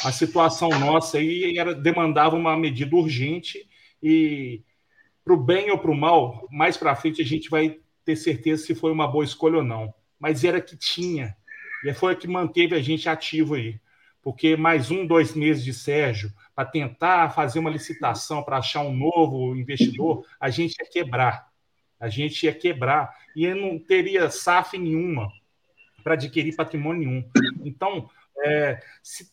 A 0.05 0.13
situação 0.13 0.69
nossa 0.79 1.19
aí 1.19 1.59
era, 1.59 1.75
demandava 1.75 2.37
uma 2.37 2.57
medida 2.57 2.95
urgente 2.95 3.69
e, 4.01 4.63
para 5.25 5.35
o 5.35 5.37
bem 5.37 5.69
ou 5.73 5.79
para 5.79 5.91
o 5.91 5.97
mal, 5.97 6.47
mais 6.49 6.77
para 6.77 6.95
frente 6.95 7.21
a 7.21 7.27
gente 7.27 7.51
vai 7.51 7.82
ter 8.05 8.17
certeza 8.17 8.65
se 8.65 8.75
foi 8.75 8.93
uma 8.93 9.07
boa 9.07 9.25
escolha 9.25 9.59
ou 9.59 9.65
não. 9.65 9.95
Mas 10.19 10.45
era 10.45 10.61
que 10.61 10.77
tinha. 10.77 11.37
E 11.85 11.93
foi 11.93 12.13
a 12.13 12.17
que 12.17 12.29
manteve 12.29 12.75
a 12.75 12.81
gente 12.81 13.09
ativo 13.09 13.55
aí. 13.55 13.81
Porque 14.23 14.57
mais 14.57 14.91
um, 14.91 15.05
dois 15.07 15.35
meses 15.35 15.65
de 15.65 15.75
Sérgio, 15.75 16.33
para 16.55 16.65
tentar 16.65 17.31
fazer 17.31 17.59
uma 17.59 17.71
licitação 17.71 18.43
para 18.43 18.59
achar 18.59 18.83
um 18.83 18.95
novo 18.95 19.57
investidor, 19.57 20.25
a 20.39 20.49
gente 20.49 20.77
ia 20.79 20.89
quebrar. 20.89 21.49
A 21.99 22.09
gente 22.09 22.45
ia 22.45 22.55
quebrar. 22.55 23.13
E 23.35 23.53
não 23.53 23.79
teria 23.79 24.31
SAF 24.31 24.79
nenhuma. 24.79 25.29
para 26.05 26.15
adquirir 26.15 26.55
patrimônio 26.55 27.09
nenhum. 27.09 27.31
Então, 27.65 28.09
é, 28.45 28.81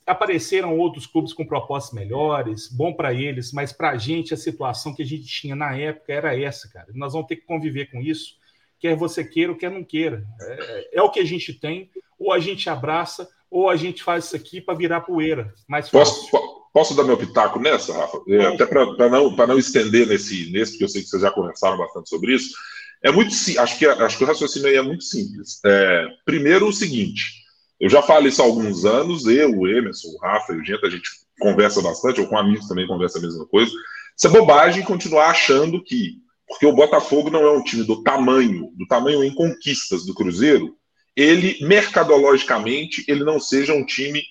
apareceram 0.05 0.77
outros 0.77 1.07
clubes 1.07 1.33
com 1.33 1.45
propostas 1.45 1.93
melhores, 1.93 2.67
bom 2.67 2.93
para 2.93 3.13
eles, 3.13 3.51
mas 3.51 3.71
para 3.71 3.91
a 3.91 3.97
gente 3.97 4.33
a 4.33 4.37
situação 4.37 4.93
que 4.93 5.01
a 5.01 5.05
gente 5.05 5.25
tinha 5.25 5.55
na 5.55 5.75
época 5.75 6.13
era 6.13 6.39
essa, 6.39 6.69
cara. 6.69 6.87
Nós 6.93 7.13
vamos 7.13 7.27
ter 7.27 7.37
que 7.37 7.45
conviver 7.45 7.89
com 7.91 8.01
isso, 8.01 8.37
quer 8.79 8.95
você 8.95 9.23
queira 9.23 9.51
ou 9.51 9.57
quer 9.57 9.71
não 9.71 9.83
queira. 9.83 10.23
É, 10.41 10.97
é 10.99 11.01
o 11.01 11.09
que 11.09 11.19
a 11.19 11.25
gente 11.25 11.53
tem, 11.53 11.89
ou 12.17 12.33
a 12.33 12.39
gente 12.39 12.69
abraça, 12.69 13.29
ou 13.49 13.69
a 13.69 13.75
gente 13.75 14.03
faz 14.03 14.25
isso 14.25 14.35
aqui 14.35 14.61
para 14.61 14.75
virar 14.75 15.01
poeira. 15.01 15.53
Mais 15.67 15.89
posso, 15.89 16.29
posso 16.73 16.95
dar 16.95 17.03
meu 17.03 17.17
pitaco 17.17 17.59
nessa, 17.59 17.93
Rafa? 17.93 18.21
É, 18.27 18.45
até 18.47 18.65
para 18.65 19.09
não, 19.09 19.35
não 19.35 19.57
estender 19.57 20.07
nesse, 20.07 20.51
nesse, 20.51 20.73
porque 20.73 20.83
eu 20.85 20.89
sei 20.89 21.01
que 21.01 21.07
vocês 21.07 21.21
já 21.21 21.31
conversaram 21.31 21.77
bastante 21.77 22.09
sobre 22.09 22.33
isso. 22.35 22.55
É 23.03 23.11
muito 23.11 23.33
acho 23.33 23.77
que 23.77 23.85
acho 23.85 24.17
que 24.17 24.23
o 24.23 24.27
raciocínio 24.27 24.67
aí 24.67 24.75
é 24.75 24.81
muito 24.81 25.03
simples. 25.03 25.59
É, 25.65 26.05
primeiro 26.25 26.67
o 26.67 26.73
seguinte, 26.73 27.39
eu 27.79 27.89
já 27.89 28.01
falo 28.01 28.27
isso 28.27 28.41
há 28.41 28.45
alguns 28.45 28.83
anos, 28.83 29.25
eu, 29.25 29.57
o 29.57 29.67
Emerson, 29.67 30.09
o 30.09 30.17
Rafa 30.19 30.53
e 30.53 30.57
o 30.57 30.65
Gento, 30.65 30.85
a 30.85 30.89
gente 30.89 31.09
conversa 31.39 31.81
bastante, 31.81 32.19
ou 32.19 32.27
com 32.27 32.37
amigos 32.37 32.67
também 32.67 32.85
conversa 32.85 33.17
a 33.17 33.21
mesma 33.21 33.45
coisa. 33.47 33.71
Isso 34.17 34.27
é 34.27 34.29
bobagem 34.29 34.83
continuar 34.83 35.29
achando 35.29 35.81
que, 35.81 36.17
porque 36.49 36.65
o 36.65 36.73
Botafogo 36.73 37.29
não 37.29 37.43
é 37.43 37.51
um 37.51 37.63
time 37.63 37.83
do 37.83 38.03
tamanho, 38.03 38.71
do 38.75 38.85
tamanho 38.87 39.23
em 39.23 39.33
conquistas 39.33 40.05
do 40.05 40.13
Cruzeiro, 40.13 40.75
ele, 41.15 41.57
mercadologicamente, 41.61 43.05
ele 43.07 43.23
não 43.23 43.39
seja 43.39 43.73
um 43.73 43.85
time 43.85 44.23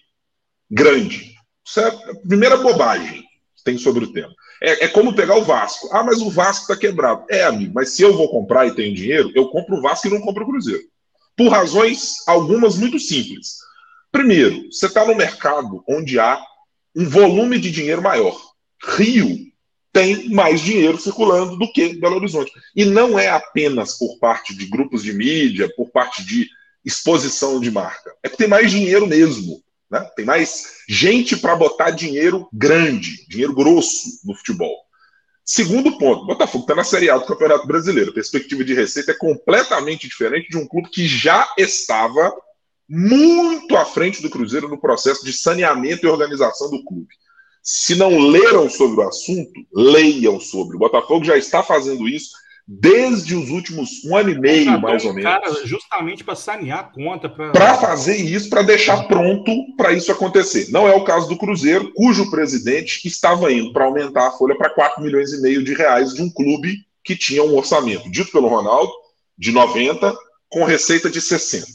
grande. 0.70 1.34
Isso 1.66 1.80
é 1.80 1.88
a 1.88 2.14
primeira 2.26 2.56
bobagem 2.56 3.22
que 3.56 3.64
tem 3.64 3.78
sobre 3.78 4.04
o 4.04 4.12
tema. 4.12 4.34
É, 4.60 4.84
é, 4.84 4.88
como 4.88 5.14
pegar 5.14 5.36
o 5.36 5.44
Vasco. 5.44 5.88
Ah, 5.92 6.02
mas 6.02 6.20
o 6.20 6.30
Vasco 6.30 6.62
está 6.62 6.76
quebrado. 6.76 7.24
É, 7.30 7.44
amigo, 7.44 7.72
mas 7.74 7.90
se 7.90 8.02
eu 8.02 8.16
vou 8.16 8.28
comprar 8.28 8.66
e 8.66 8.74
tenho 8.74 8.94
dinheiro, 8.94 9.30
eu 9.34 9.48
compro 9.48 9.76
o 9.76 9.80
Vasco 9.80 10.08
e 10.08 10.10
não 10.10 10.20
compro 10.20 10.44
o 10.44 10.46
Cruzeiro 10.48 10.82
por 11.38 11.48
razões 11.48 12.26
algumas 12.26 12.76
muito 12.76 12.98
simples. 12.98 13.58
Primeiro, 14.10 14.66
você 14.72 14.86
está 14.86 15.06
no 15.06 15.14
mercado 15.14 15.84
onde 15.88 16.18
há 16.18 16.44
um 16.96 17.08
volume 17.08 17.60
de 17.60 17.70
dinheiro 17.70 18.02
maior. 18.02 18.36
Rio 18.96 19.47
tem 19.92 20.28
mais 20.30 20.60
dinheiro 20.60 20.98
circulando 20.98 21.56
do 21.56 21.72
que 21.72 21.94
Belo 21.98 22.16
Horizonte. 22.16 22.52
E 22.74 22.84
não 22.84 23.18
é 23.18 23.28
apenas 23.28 23.96
por 23.98 24.18
parte 24.18 24.54
de 24.54 24.66
grupos 24.66 25.02
de 25.02 25.12
mídia, 25.12 25.72
por 25.76 25.90
parte 25.90 26.24
de 26.24 26.48
exposição 26.84 27.60
de 27.60 27.70
marca. 27.70 28.14
É 28.22 28.28
que 28.28 28.36
tem 28.36 28.48
mais 28.48 28.70
dinheiro 28.70 29.06
mesmo. 29.06 29.62
Né? 29.90 30.00
Tem 30.16 30.24
mais 30.24 30.82
gente 30.88 31.36
para 31.36 31.56
botar 31.56 31.90
dinheiro 31.90 32.48
grande, 32.52 33.26
dinheiro 33.26 33.54
grosso 33.54 34.20
no 34.24 34.34
futebol. 34.34 34.76
Segundo 35.44 35.96
ponto, 35.96 36.26
Botafogo 36.26 36.64
está 36.64 36.74
na 36.74 36.84
Série 36.84 37.08
A 37.08 37.16
do 37.16 37.24
Campeonato 37.24 37.66
Brasileiro. 37.66 38.10
A 38.10 38.14
perspectiva 38.14 38.62
de 38.62 38.74
receita 38.74 39.12
é 39.12 39.14
completamente 39.14 40.06
diferente 40.06 40.50
de 40.50 40.58
um 40.58 40.66
clube 40.66 40.90
que 40.90 41.06
já 41.06 41.50
estava 41.56 42.30
muito 42.86 43.74
à 43.74 43.84
frente 43.86 44.20
do 44.20 44.28
Cruzeiro 44.28 44.68
no 44.68 44.78
processo 44.78 45.24
de 45.24 45.32
saneamento 45.32 46.04
e 46.04 46.08
organização 46.08 46.70
do 46.70 46.84
clube. 46.84 47.14
Se 47.70 47.94
não 47.94 48.18
leram 48.18 48.70
sobre 48.70 48.98
o 48.98 49.06
assunto, 49.06 49.52
leiam 49.74 50.40
sobre. 50.40 50.74
O 50.74 50.78
Botafogo 50.78 51.22
já 51.22 51.36
está 51.36 51.62
fazendo 51.62 52.08
isso 52.08 52.30
desde 52.66 53.36
os 53.36 53.50
últimos 53.50 54.02
um 54.06 54.16
ano 54.16 54.30
e 54.30 54.40
meio, 54.40 54.80
mais 54.80 55.04
ou 55.04 55.12
menos. 55.12 55.30
Cara, 55.30 55.66
justamente 55.66 56.24
para 56.24 56.34
sanear 56.34 56.78
a 56.78 56.84
conta. 56.84 57.28
Para 57.28 57.74
fazer 57.74 58.16
isso, 58.16 58.48
para 58.48 58.62
deixar 58.62 59.06
pronto 59.06 59.52
para 59.76 59.92
isso 59.92 60.10
acontecer. 60.10 60.70
Não 60.70 60.88
é 60.88 60.94
o 60.94 61.04
caso 61.04 61.28
do 61.28 61.36
Cruzeiro, 61.36 61.92
cujo 61.92 62.30
presidente 62.30 63.06
estava 63.06 63.52
indo 63.52 63.70
para 63.70 63.84
aumentar 63.84 64.28
a 64.28 64.32
folha 64.32 64.56
para 64.56 64.70
4 64.70 65.02
milhões 65.02 65.34
e 65.34 65.42
meio 65.42 65.62
de 65.62 65.74
reais 65.74 66.14
de 66.14 66.22
um 66.22 66.30
clube 66.30 66.74
que 67.04 67.14
tinha 67.14 67.44
um 67.44 67.54
orçamento, 67.54 68.10
dito 68.10 68.32
pelo 68.32 68.48
Ronaldo, 68.48 68.90
de 69.36 69.52
90, 69.52 70.16
com 70.48 70.64
receita 70.64 71.10
de 71.10 71.20
60. 71.20 71.66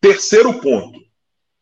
Terceiro 0.00 0.54
ponto: 0.54 0.98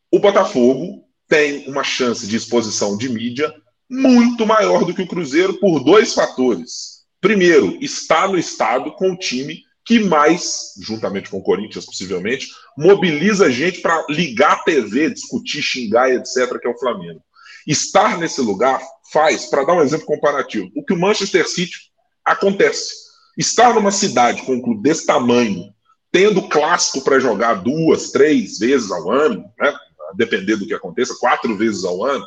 o 0.08 0.20
Botafogo 0.20 1.04
tem 1.28 1.68
uma 1.68 1.84
chance 1.84 2.26
de 2.26 2.36
exposição 2.36 2.96
de 2.96 3.08
mídia 3.08 3.52
muito 3.88 4.46
maior 4.46 4.84
do 4.84 4.94
que 4.94 5.02
o 5.02 5.06
Cruzeiro 5.06 5.54
por 5.54 5.82
dois 5.82 6.14
fatores 6.14 6.96
primeiro, 7.26 7.76
está 7.80 8.28
no 8.28 8.38
estado 8.38 8.92
com 8.92 9.10
o 9.10 9.16
time 9.16 9.64
que 9.84 9.98
mais, 9.98 10.74
juntamente 10.80 11.28
com 11.28 11.38
o 11.38 11.42
Corinthians, 11.42 11.84
possivelmente, 11.84 12.48
mobiliza 12.78 13.50
gente 13.50 13.80
para 13.80 14.04
ligar 14.08 14.52
a 14.52 14.62
TV, 14.62 15.10
discutir, 15.10 15.60
xingar, 15.60 16.08
etc., 16.10 16.58
que 16.60 16.68
é 16.68 16.70
o 16.70 16.78
Flamengo. 16.78 17.20
Estar 17.66 18.16
nesse 18.18 18.40
lugar 18.40 18.80
faz, 19.12 19.46
para 19.46 19.64
dar 19.64 19.74
um 19.74 19.82
exemplo 19.82 20.06
comparativo, 20.06 20.70
o 20.76 20.84
que 20.84 20.92
o 20.92 20.98
Manchester 20.98 21.48
City 21.48 21.76
acontece. 22.24 22.94
Estar 23.36 23.74
numa 23.74 23.90
cidade 23.90 24.42
com 24.42 24.54
um 24.54 24.62
clube 24.62 24.82
desse 24.82 25.04
tamanho, 25.04 25.72
tendo 26.12 26.48
clássico 26.48 27.02
para 27.02 27.18
jogar 27.18 27.54
duas, 27.54 28.12
três 28.12 28.58
vezes 28.58 28.90
ao 28.90 29.10
ano, 29.10 29.44
né, 29.58 29.72
depender 30.14 30.56
do 30.56 30.66
que 30.66 30.74
aconteça, 30.74 31.16
quatro 31.18 31.56
vezes 31.56 31.84
ao 31.84 32.04
ano, 32.04 32.26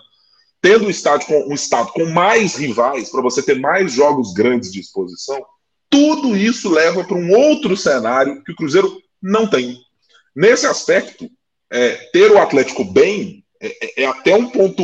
tendo 0.62 0.86
um 0.86 0.90
estado 0.90 1.26
com, 1.26 1.50
um 1.50 1.54
estado 1.54 1.92
com 1.92 2.06
mais 2.06 2.56
rivais, 2.56 3.10
para 3.10 3.22
você 3.22 3.42
ter 3.42 3.60
mais 3.60 3.94
jogos 3.94 4.34
grandes 4.34 4.72
de 4.72 4.80
exposição, 4.80 5.44
tudo 5.90 6.36
isso 6.36 6.70
leva 6.70 7.04
para 7.04 7.18
um 7.18 7.32
outro 7.32 7.76
cenário 7.76 8.44
que 8.44 8.52
o 8.52 8.56
Cruzeiro 8.56 9.02
não 9.22 9.48
tem. 9.48 9.78
Nesse 10.36 10.68
aspecto, 10.68 11.30
é, 11.72 11.96
ter 12.12 12.32
o 12.32 12.38
Atlético 12.38 12.84
bem 12.84 13.44
é, 13.62 14.04
é, 14.04 14.06
até 14.06 14.36
um 14.36 14.50
ponto, 14.50 14.84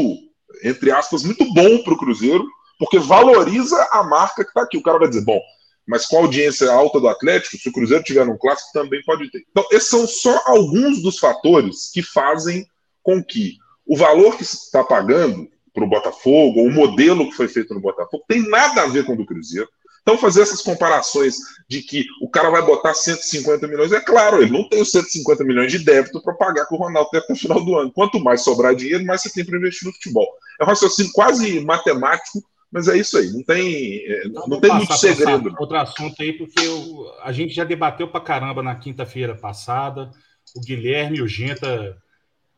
entre 0.64 0.92
aspas, 0.92 1.24
muito 1.24 1.46
bom 1.54 1.84
para 1.84 1.94
o 1.94 1.98
Cruzeiro, 1.98 2.46
porque 2.78 3.00
valoriza 3.00 3.88
a 3.92 4.04
marca 4.04 4.44
que 4.44 4.50
está 4.50 4.64
aqui. 4.64 4.78
O 4.78 4.84
cara 4.84 5.00
vai 5.00 5.08
dizer, 5.08 5.24
bom, 5.24 5.40
mas 5.88 6.06
com 6.06 6.18
a 6.18 6.22
audiência 6.22 6.72
alta 6.72 7.00
do 7.00 7.08
Atlético, 7.08 7.58
se 7.58 7.70
o 7.70 7.72
Cruzeiro 7.72 8.04
tiver 8.04 8.28
um 8.28 8.38
clássico, 8.38 8.72
também 8.74 9.02
pode 9.06 9.30
ter. 9.32 9.46
Então, 9.50 9.66
esses 9.72 9.90
são 9.90 10.08
só 10.08 10.42
alguns 10.46 11.02
dos 11.02 11.20
fatores 11.20 11.90
que 11.94 12.02
fazem 12.02 12.66
com 13.06 13.24
que 13.24 13.60
o 13.86 13.96
valor 13.96 14.36
que 14.36 14.42
está 14.44 14.84
pagando 14.84 15.48
para 15.72 15.84
o 15.84 15.90
Botafogo, 15.90 16.60
ou 16.60 16.68
o 16.68 16.74
modelo 16.74 17.30
que 17.30 17.36
foi 17.36 17.48
feito 17.48 17.74
no 17.74 17.80
Botafogo, 17.80 18.26
tem 18.28 18.50
nada 18.50 18.82
a 18.82 18.88
ver 18.88 19.06
com 19.06 19.14
o 19.14 19.18
do 19.18 19.26
Cruzeiro. 19.26 19.70
Então, 20.02 20.18
fazer 20.18 20.42
essas 20.42 20.62
comparações 20.62 21.36
de 21.70 21.82
que 21.82 22.06
o 22.22 22.30
cara 22.30 22.50
vai 22.50 22.64
botar 22.64 22.94
150 22.94 23.68
milhões, 23.68 23.92
é 23.92 24.00
claro, 24.00 24.42
ele 24.42 24.52
não 24.52 24.68
tem 24.68 24.82
os 24.82 24.92
150 24.92 25.44
milhões 25.44 25.72
de 25.72 25.80
débito 25.80 26.22
para 26.22 26.34
pagar 26.34 26.66
com 26.66 26.76
o 26.76 26.80
Ronaldo 26.80 27.10
até 27.14 27.32
o 27.32 27.36
final 27.36 27.64
do 27.64 27.76
ano. 27.76 27.92
Quanto 27.92 28.20
mais 28.20 28.42
sobrar 28.42 28.76
dinheiro, 28.76 29.06
mais 29.06 29.22
você 29.22 29.32
tem 29.32 29.46
para 29.46 29.58
investir 29.58 29.88
no 29.88 29.94
futebol. 29.94 30.28
É 30.60 30.64
um 30.64 30.68
raciocínio 30.68 31.12
quase 31.12 31.60
matemático, 31.62 32.44
mas 32.72 32.88
é 32.88 32.98
isso 32.98 33.18
aí, 33.18 33.32
não 33.32 33.44
tem, 33.44 34.04
é, 34.06 34.28
não, 34.30 34.48
não 34.48 34.60
tem 34.60 34.74
muito 34.74 34.94
segredo. 34.98 35.54
Outro 35.60 35.78
assunto 35.78 36.16
aí, 36.22 36.34
porque 36.34 36.66
eu, 36.66 37.12
a 37.22 37.32
gente 37.32 37.54
já 37.54 37.64
debateu 37.64 38.08
para 38.08 38.22
caramba 38.22 38.64
na 38.64 38.76
quinta-feira 38.76 39.36
passada, 39.36 40.12
o 40.56 40.62
Guilherme 40.62 41.18
e 41.18 41.22
o 41.22 41.28
Genta 41.28 41.98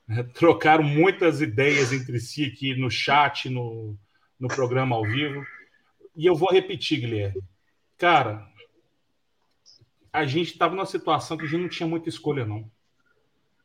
trocaram 0.33 0.83
muitas 0.83 1.41
ideias 1.41 1.91
entre 1.91 2.19
si 2.19 2.45
aqui 2.45 2.75
no 2.75 2.89
chat, 2.89 3.49
no, 3.49 3.97
no 4.39 4.47
programa 4.47 4.95
ao 4.95 5.03
vivo. 5.03 5.45
E 6.15 6.25
eu 6.25 6.35
vou 6.35 6.51
repetir, 6.51 6.99
Guilherme. 6.99 7.41
Cara, 7.97 8.47
a 10.11 10.25
gente 10.25 10.51
estava 10.51 10.73
numa 10.73 10.85
situação 10.85 11.37
que 11.37 11.45
a 11.45 11.47
gente 11.47 11.61
não 11.61 11.69
tinha 11.69 11.87
muita 11.87 12.09
escolha, 12.09 12.45
não. 12.45 12.69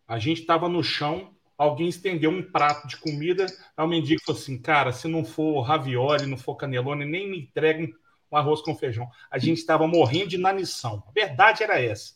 A 0.06 0.18
gente 0.18 0.40
estava 0.40 0.68
no 0.68 0.82
chão, 0.82 1.34
alguém 1.56 1.88
estendeu 1.88 2.30
um 2.30 2.42
prato 2.42 2.86
de 2.86 2.96
comida, 2.96 3.46
aí 3.76 3.84
o 3.84 3.88
mendigo 3.88 4.20
falou 4.24 4.40
assim, 4.40 4.60
cara, 4.60 4.92
se 4.92 5.08
não 5.08 5.24
for 5.24 5.62
ravioli, 5.62 6.26
não 6.26 6.36
for 6.36 6.56
canelone, 6.56 7.04
nem 7.04 7.30
me 7.30 7.40
entrega 7.40 7.88
um 8.30 8.36
arroz 8.36 8.60
com 8.60 8.74
feijão. 8.74 9.08
A 9.30 9.38
gente 9.38 9.58
estava 9.58 9.86
morrendo 9.86 10.28
de 10.28 10.36
inanição. 10.36 11.02
A 11.06 11.12
verdade 11.12 11.62
era 11.62 11.80
essa. 11.80 12.14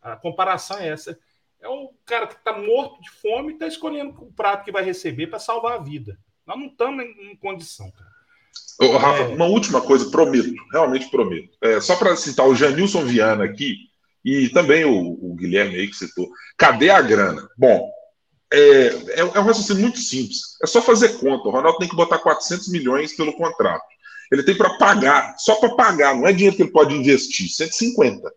A 0.00 0.16
comparação 0.16 0.78
é 0.78 0.88
essa. 0.88 1.18
É 1.66 1.68
um 1.68 1.88
cara 2.04 2.28
que 2.28 2.34
está 2.34 2.56
morto 2.56 3.02
de 3.02 3.10
fome 3.10 3.50
e 3.50 3.54
está 3.54 3.66
escolhendo 3.66 4.14
o 4.22 4.32
prato 4.32 4.64
que 4.64 4.70
vai 4.70 4.84
receber 4.84 5.26
para 5.26 5.40
salvar 5.40 5.72
a 5.72 5.82
vida. 5.82 6.16
Nós 6.46 6.56
não 6.56 6.66
estamos 6.66 7.04
em, 7.04 7.32
em, 7.32 7.36
condição, 7.36 7.90
cara. 7.90 8.10
Ô, 8.80 8.96
Rafa, 8.96 9.22
é... 9.24 9.34
uma 9.34 9.46
última 9.46 9.80
coisa, 9.80 10.08
prometo, 10.08 10.54
realmente 10.70 11.10
prometo. 11.10 11.50
É, 11.60 11.80
só 11.80 11.96
para 11.96 12.14
citar 12.14 12.46
o 12.46 12.54
Janilson 12.54 13.04
Viana 13.04 13.44
aqui 13.44 13.78
e 14.24 14.48
também 14.50 14.84
o, 14.84 15.18
o, 15.20 15.34
Guilherme 15.34 15.74
aí 15.74 15.88
que 15.88 15.96
citou. 15.96 16.28
Cadê 16.56 16.88
a 16.88 17.02
grana? 17.02 17.48
Bom, 17.58 17.90
é, 18.52 18.58
é, 18.58 19.20
é 19.20 19.40
um 19.40 19.44
raciocínio 19.44 19.82
muito 19.82 19.98
simples. 19.98 20.38
É 20.62 20.68
só 20.68 20.80
fazer 20.80 21.18
conta. 21.18 21.48
O 21.48 21.50
Ronaldo 21.50 21.78
tem 21.78 21.88
que 21.88 21.96
botar 21.96 22.18
400 22.18 22.68
milhões 22.68 23.16
pelo 23.16 23.32
contrato. 23.32 23.84
Ele 24.30 24.44
tem 24.44 24.56
para 24.56 24.78
pagar, 24.78 25.34
só 25.38 25.56
para 25.56 25.74
pagar, 25.74 26.14
não 26.14 26.28
é 26.28 26.32
dinheiro 26.32 26.54
que 26.54 26.62
ele 26.62 26.70
pode 26.70 26.94
investir, 26.94 27.48
150 27.48 28.32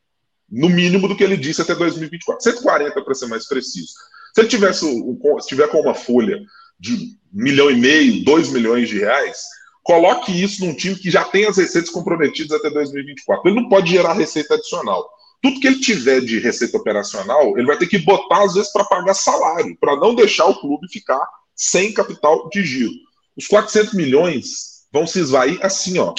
no 0.52 0.70
mínimo 0.70 1.08
do 1.08 1.16
que 1.16 1.24
ele 1.24 1.38
disse 1.38 1.62
até 1.62 1.76
2024. 1.76 2.44
140 2.44 3.02
para 3.02 3.14
ser 3.14 3.28
mais 3.28 3.48
preciso. 3.48 3.94
Se 4.34 4.42
ele 4.42 4.48
tivesse 4.48 4.86
se 4.86 5.48
tiver 5.48 5.68
com 5.70 5.82
uma 5.82 5.94
folha 5.94 6.40
de 6.80 7.18
milhão 7.32 7.70
e 7.70 7.76
meio, 7.76 8.24
dois 8.24 8.50
milhões 8.52 8.90
de 8.90 9.00
reais, 9.00 9.44
coloque 9.84 10.32
isso 10.32 10.66
num 10.66 10.74
time 10.74 10.96
que 10.96 11.12
já 11.12 11.24
tem 11.24 11.46
as 11.46 11.58
receitas 11.58 11.90
comprometidas 11.90 12.58
até 12.58 12.70
2024. 12.70 13.50
Ele 13.50 13.62
não 13.62 13.70
pode 13.70 13.92
gerar 13.92 14.14
receita 14.14 14.56
adicional. 14.56 15.08
Tudo 15.42 15.60
que 15.60 15.68
ele 15.68 15.80
tiver 15.80 16.22
de 16.22 16.40
receita 16.40 16.78
operacional, 16.78 17.58
ele 17.58 17.68
vai 17.68 17.78
ter 17.78 17.88
que 17.88 18.00
botar 18.00 18.44
às 18.44 18.54
vezes 18.56 18.72
para 18.72 18.84
pagar 18.84 19.14
salário, 19.14 19.78
para 19.80 19.96
não 19.96 20.14
deixar 20.14 20.46
o 20.46 20.60
clube 20.60 20.92
ficar 20.92 21.22
sem 21.56 21.94
capital 21.94 22.50
de 22.50 22.64
giro. 22.64 22.92
Os 23.38 23.48
400 23.48 23.94
milhões 23.94 24.86
vão 24.92 25.08
se 25.08 25.20
esvair 25.20 25.58
assim, 25.62 25.98
ó, 25.98 26.14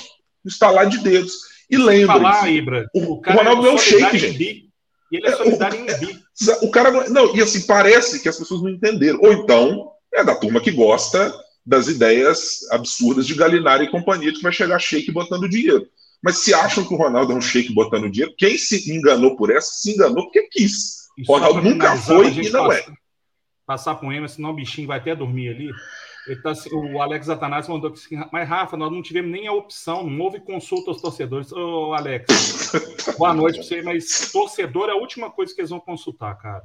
no 0.44 0.84
de 0.86 0.98
dedos. 0.98 1.49
E 1.70 2.06
falar, 2.06 2.50
Ibra, 2.50 2.88
o, 2.94 3.14
o 3.14 3.22
Ronaldo 3.22 3.66
é 3.68 3.72
um 3.72 3.78
shake, 3.78 4.18
gente. 4.18 4.70
E 5.12 5.16
ele 5.16 5.26
é 5.26 5.36
solidário 5.36 5.80
em 5.80 5.86
bi. 5.86 6.20
O 6.62 6.70
cara 6.70 7.08
não, 7.08 7.36
e 7.36 7.42
assim, 7.42 7.66
parece 7.66 8.20
que 8.20 8.28
as 8.28 8.38
pessoas 8.38 8.62
não 8.62 8.70
entenderam. 8.70 9.18
Ou 9.22 9.32
então, 9.32 9.90
é 10.12 10.24
da 10.24 10.34
turma 10.34 10.60
que 10.60 10.70
gosta 10.70 11.32
das 11.64 11.88
ideias 11.88 12.68
absurdas 12.70 13.26
de 13.26 13.34
Galinari 13.34 13.84
e 13.84 13.90
companhia, 13.90 14.32
que 14.32 14.42
vai 14.42 14.52
chegar 14.52 14.78
shake 14.78 15.12
botando 15.12 15.48
dinheiro. 15.48 15.86
Mas 16.22 16.38
se 16.38 16.52
acham 16.52 16.84
que 16.84 16.92
o 16.92 16.96
Ronaldo 16.96 17.32
é 17.32 17.36
um 17.36 17.40
shake 17.40 17.72
botando 17.72 18.10
dinheiro, 18.10 18.34
quem 18.36 18.58
se 18.58 18.92
enganou 18.92 19.36
por 19.36 19.50
essa, 19.50 19.70
se 19.72 19.92
enganou 19.92 20.24
porque 20.24 20.42
quis. 20.48 21.08
O 21.28 21.32
Ronaldo 21.32 21.62
nunca 21.62 21.96
foi 21.96 22.30
e 22.32 22.50
não 22.50 22.70
é. 22.72 22.84
Passar 23.66 23.94
com 23.96 24.12
ele, 24.12 24.28
senão 24.28 24.50
o 24.50 24.54
bichinho 24.54 24.88
vai 24.88 24.98
até 24.98 25.14
dormir 25.14 25.50
ali. 25.50 25.70
Tá, 26.36 26.52
o 26.72 27.00
Alex 27.00 27.28
Atanás 27.28 27.68
mandou 27.68 27.90
que 27.90 28.16
mas 28.30 28.48
Rafa, 28.48 28.76
nós 28.76 28.92
não 28.92 29.02
tivemos 29.02 29.30
nem 29.30 29.46
a 29.46 29.52
opção, 29.52 30.08
não 30.08 30.24
houve 30.24 30.40
consulta 30.40 30.90
aos 30.90 31.00
torcedores. 31.00 31.50
Ô, 31.52 31.92
Alex, 31.94 33.14
boa 33.18 33.34
noite 33.34 33.56
para 33.56 33.64
você, 33.64 33.82
mas 33.82 34.30
torcedor 34.30 34.88
é 34.88 34.92
a 34.92 34.96
última 34.96 35.30
coisa 35.30 35.54
que 35.54 35.60
eles 35.60 35.70
vão 35.70 35.80
consultar, 35.80 36.34
cara. 36.36 36.64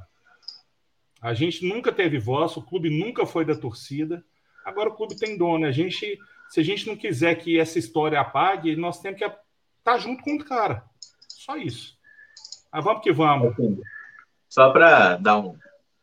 A 1.20 1.34
gente 1.34 1.66
nunca 1.66 1.90
teve 1.90 2.18
voz, 2.18 2.56
o 2.56 2.62
clube 2.62 2.90
nunca 2.90 3.26
foi 3.26 3.44
da 3.44 3.54
torcida. 3.54 4.24
Agora 4.64 4.90
o 4.90 4.94
clube 4.94 5.16
tem 5.16 5.36
dono. 5.36 5.66
A 5.66 5.72
gente, 5.72 6.18
se 6.48 6.60
a 6.60 6.62
gente 6.62 6.86
não 6.86 6.96
quiser 6.96 7.34
que 7.36 7.58
essa 7.58 7.78
história 7.78 8.20
apague, 8.20 8.76
nós 8.76 9.00
temos 9.00 9.18
que 9.18 9.24
estar 9.24 9.40
tá 9.82 9.98
junto 9.98 10.22
com 10.22 10.34
o 10.34 10.44
cara. 10.44 10.84
Só 11.28 11.56
isso. 11.56 11.96
Mas 12.72 12.84
vamos 12.84 13.02
que 13.02 13.12
vamos. 13.12 13.54
Só 14.48 14.70
para 14.70 15.16
dar 15.16 15.38
um 15.38 15.56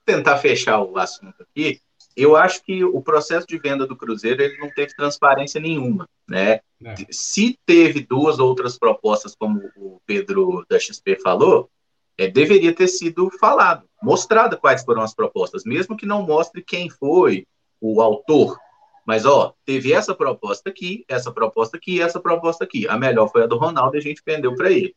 tentar 0.06 0.38
fechar 0.38 0.82
o 0.82 0.98
assunto 0.98 1.44
aqui, 1.44 1.82
eu 2.16 2.36
acho 2.36 2.64
que 2.64 2.84
o 2.84 3.02
processo 3.02 3.48
de 3.48 3.58
venda 3.58 3.88
do 3.88 3.96
Cruzeiro 3.96 4.42
ele 4.42 4.58
não 4.58 4.70
teve 4.70 4.96
transparência 4.96 5.60
nenhuma, 5.60 6.08
né? 6.28 6.60
É. 6.84 6.96
Se 7.10 7.58
teve 7.66 8.02
duas 8.02 8.40
outras 8.40 8.78
propostas, 8.78 9.36
como 9.36 9.62
o 9.76 10.02
Pedro 10.06 10.66
da 10.70 10.80
XP 10.80 11.20
falou, 11.22 11.70
é, 12.18 12.28
deveria 12.28 12.74
ter 12.74 12.88
sido 12.88 13.30
falado, 13.40 13.84
mostrado 14.02 14.58
quais 14.58 14.84
foram 14.84 15.02
as 15.02 15.14
propostas, 15.14 15.64
mesmo 15.64 15.98
que 15.98 16.06
não 16.06 16.26
mostre 16.26 16.62
quem 16.62 16.90
foi 16.90 17.48
o 17.82 18.02
autor. 18.02 18.58
Mas, 19.06 19.26
ó, 19.26 19.54
teve 19.66 19.92
essa 19.92 20.16
proposta 20.16 20.70
aqui, 20.70 21.04
essa 21.10 21.32
proposta 21.32 21.78
aqui, 21.78 22.02
essa 22.02 22.20
proposta 22.20 22.64
aqui. 22.64 22.88
A 22.88 22.98
melhor 22.98 23.30
foi 23.30 23.44
a 23.44 23.48
do 23.48 23.58
Ronaldo 23.58 23.98
e 23.98 24.00
a 24.00 24.02
gente 24.02 24.22
vendeu 24.26 24.56
para 24.56 24.72
ele. 24.72 24.96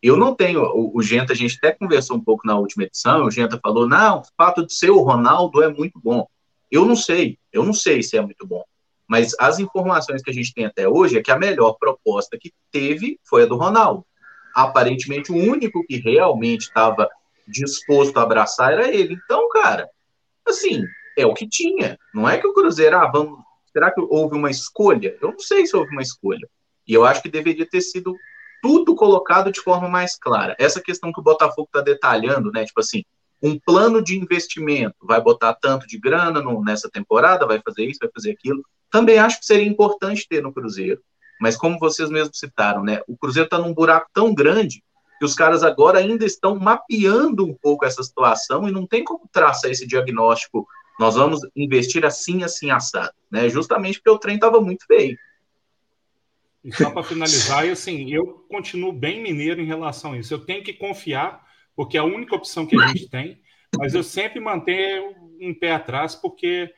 Eu 0.00 0.16
não 0.16 0.34
tenho, 0.34 0.62
o, 0.62 0.96
o 0.96 1.02
Genta, 1.02 1.32
a 1.32 1.36
gente 1.36 1.56
até 1.56 1.72
conversou 1.72 2.16
um 2.16 2.22
pouco 2.22 2.46
na 2.46 2.56
última 2.56 2.84
edição, 2.84 3.24
o 3.24 3.30
Genta 3.30 3.58
falou, 3.60 3.88
não, 3.88 4.20
o 4.20 4.24
fato 4.36 4.64
de 4.64 4.72
ser 4.72 4.90
o 4.90 5.00
Ronaldo 5.00 5.60
é 5.62 5.68
muito 5.68 5.98
bom. 5.98 6.28
Eu 6.70 6.84
não 6.84 6.96
sei, 6.96 7.38
eu 7.52 7.64
não 7.64 7.72
sei 7.72 8.02
se 8.02 8.16
é 8.16 8.20
muito 8.20 8.46
bom. 8.46 8.64
Mas 9.06 9.34
as 9.40 9.58
informações 9.58 10.22
que 10.22 10.30
a 10.30 10.34
gente 10.34 10.52
tem 10.52 10.66
até 10.66 10.86
hoje 10.86 11.16
é 11.16 11.22
que 11.22 11.30
a 11.30 11.38
melhor 11.38 11.74
proposta 11.80 12.36
que 12.38 12.52
teve 12.70 13.18
foi 13.24 13.44
a 13.44 13.46
do 13.46 13.56
Ronaldo. 13.56 14.04
Aparentemente, 14.54 15.32
o 15.32 15.36
único 15.36 15.84
que 15.86 15.96
realmente 15.96 16.62
estava 16.62 17.08
disposto 17.46 18.18
a 18.18 18.22
abraçar 18.22 18.72
era 18.72 18.94
ele. 18.94 19.14
Então, 19.14 19.48
cara, 19.48 19.88
assim, 20.46 20.84
é 21.16 21.24
o 21.24 21.32
que 21.32 21.48
tinha. 21.48 21.98
Não 22.12 22.28
é 22.28 22.36
que 22.36 22.46
o 22.46 22.52
Cruzeiro, 22.52 22.96
ah, 22.96 23.10
vamos. 23.10 23.40
Será 23.72 23.90
que 23.90 24.00
houve 24.00 24.36
uma 24.36 24.50
escolha? 24.50 25.16
Eu 25.20 25.32
não 25.32 25.38
sei 25.38 25.66
se 25.66 25.76
houve 25.76 25.90
uma 25.90 26.02
escolha. 26.02 26.46
E 26.86 26.92
eu 26.92 27.04
acho 27.04 27.22
que 27.22 27.30
deveria 27.30 27.68
ter 27.68 27.80
sido 27.80 28.14
tudo 28.62 28.94
colocado 28.94 29.52
de 29.52 29.60
forma 29.60 29.88
mais 29.88 30.16
clara. 30.16 30.56
Essa 30.58 30.80
questão 30.80 31.12
que 31.12 31.20
o 31.20 31.22
Botafogo 31.22 31.68
está 31.68 31.80
detalhando, 31.80 32.50
né? 32.50 32.64
Tipo 32.64 32.80
assim, 32.80 33.04
um 33.42 33.58
plano 33.58 34.02
de 34.02 34.18
investimento, 34.18 34.96
vai 35.02 35.20
botar 35.20 35.54
tanto 35.54 35.86
de 35.86 35.98
grana 35.98 36.40
no, 36.40 36.62
nessa 36.62 36.90
temporada, 36.90 37.46
vai 37.46 37.60
fazer 37.64 37.84
isso, 37.84 38.00
vai 38.00 38.10
fazer 38.12 38.32
aquilo. 38.32 38.64
Também 38.90 39.18
acho 39.18 39.38
que 39.38 39.46
seria 39.46 39.66
importante 39.66 40.26
ter 40.28 40.42
no 40.42 40.52
Cruzeiro. 40.52 41.00
Mas 41.40 41.56
como 41.56 41.78
vocês 41.78 42.10
mesmos 42.10 42.38
citaram, 42.38 42.82
né, 42.82 43.00
o 43.06 43.16
Cruzeiro 43.16 43.46
está 43.46 43.58
num 43.58 43.72
buraco 43.72 44.08
tão 44.12 44.34
grande 44.34 44.82
que 45.18 45.24
os 45.24 45.34
caras 45.34 45.62
agora 45.62 45.98
ainda 45.98 46.24
estão 46.24 46.56
mapeando 46.56 47.44
um 47.44 47.54
pouco 47.54 47.84
essa 47.84 48.02
situação 48.02 48.68
e 48.68 48.72
não 48.72 48.86
tem 48.86 49.04
como 49.04 49.28
traçar 49.32 49.70
esse 49.70 49.86
diagnóstico. 49.86 50.66
Nós 50.98 51.14
vamos 51.14 51.40
investir 51.54 52.04
assim, 52.04 52.42
assim, 52.42 52.70
assado, 52.70 53.14
né? 53.30 53.48
Justamente 53.48 53.98
porque 53.98 54.10
o 54.10 54.18
trem 54.18 54.36
estava 54.36 54.60
muito 54.60 54.84
feio. 54.86 55.16
E 56.64 56.74
só 56.74 56.90
para 56.90 57.02
finalizar, 57.02 57.68
assim, 57.68 58.12
eu 58.12 58.44
continuo 58.48 58.92
bem 58.92 59.22
mineiro 59.22 59.60
em 59.60 59.66
relação 59.66 60.12
a 60.12 60.18
isso. 60.18 60.34
Eu 60.34 60.40
tenho 60.40 60.62
que 60.62 60.72
confiar 60.72 61.47
porque 61.78 61.96
é 61.96 62.00
a 62.00 62.04
única 62.04 62.34
opção 62.34 62.66
que 62.66 62.74
a 62.74 62.88
gente 62.88 63.08
tem, 63.08 63.40
mas 63.78 63.94
eu 63.94 64.02
sempre 64.02 64.40
mantenho 64.40 65.14
um 65.40 65.54
pé 65.54 65.70
atrás, 65.70 66.16
porque 66.16 66.74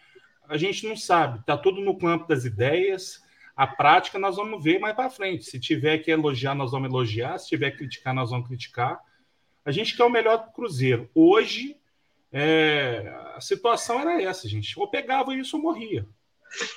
a 0.47 0.59
gente 0.59 0.87
não 0.87 0.95
sabe, 0.95 1.41
está 1.41 1.57
tudo 1.57 1.81
no 1.81 1.97
campo 1.97 2.29
das 2.29 2.45
ideias, 2.45 3.19
a 3.57 3.67
prática 3.67 4.19
nós 4.19 4.37
vamos 4.37 4.63
ver 4.63 4.79
mais 4.79 4.95
para 4.95 5.09
frente. 5.09 5.45
Se 5.45 5.59
tiver 5.59 6.01
que 6.01 6.11
elogiar, 6.11 6.55
nós 6.55 6.73
vamos 6.73 6.91
elogiar, 6.91 7.39
se 7.39 7.49
tiver 7.49 7.71
que 7.71 7.79
criticar, 7.79 8.13
nós 8.13 8.29
vamos 8.29 8.47
criticar. 8.47 9.01
A 9.65 9.73
gente 9.73 9.97
quer 9.97 10.05
o 10.05 10.11
melhor 10.11 10.45
do 10.45 10.53
Cruzeiro. 10.53 11.09
Hoje, 11.15 11.79
é, 12.31 13.11
a 13.35 13.41
situação 13.41 13.99
era 14.01 14.21
essa, 14.21 14.47
gente. 14.47 14.79
Ou 14.79 14.87
pegava 14.87 15.35
isso 15.35 15.57
ou 15.57 15.63
morria. 15.63 16.07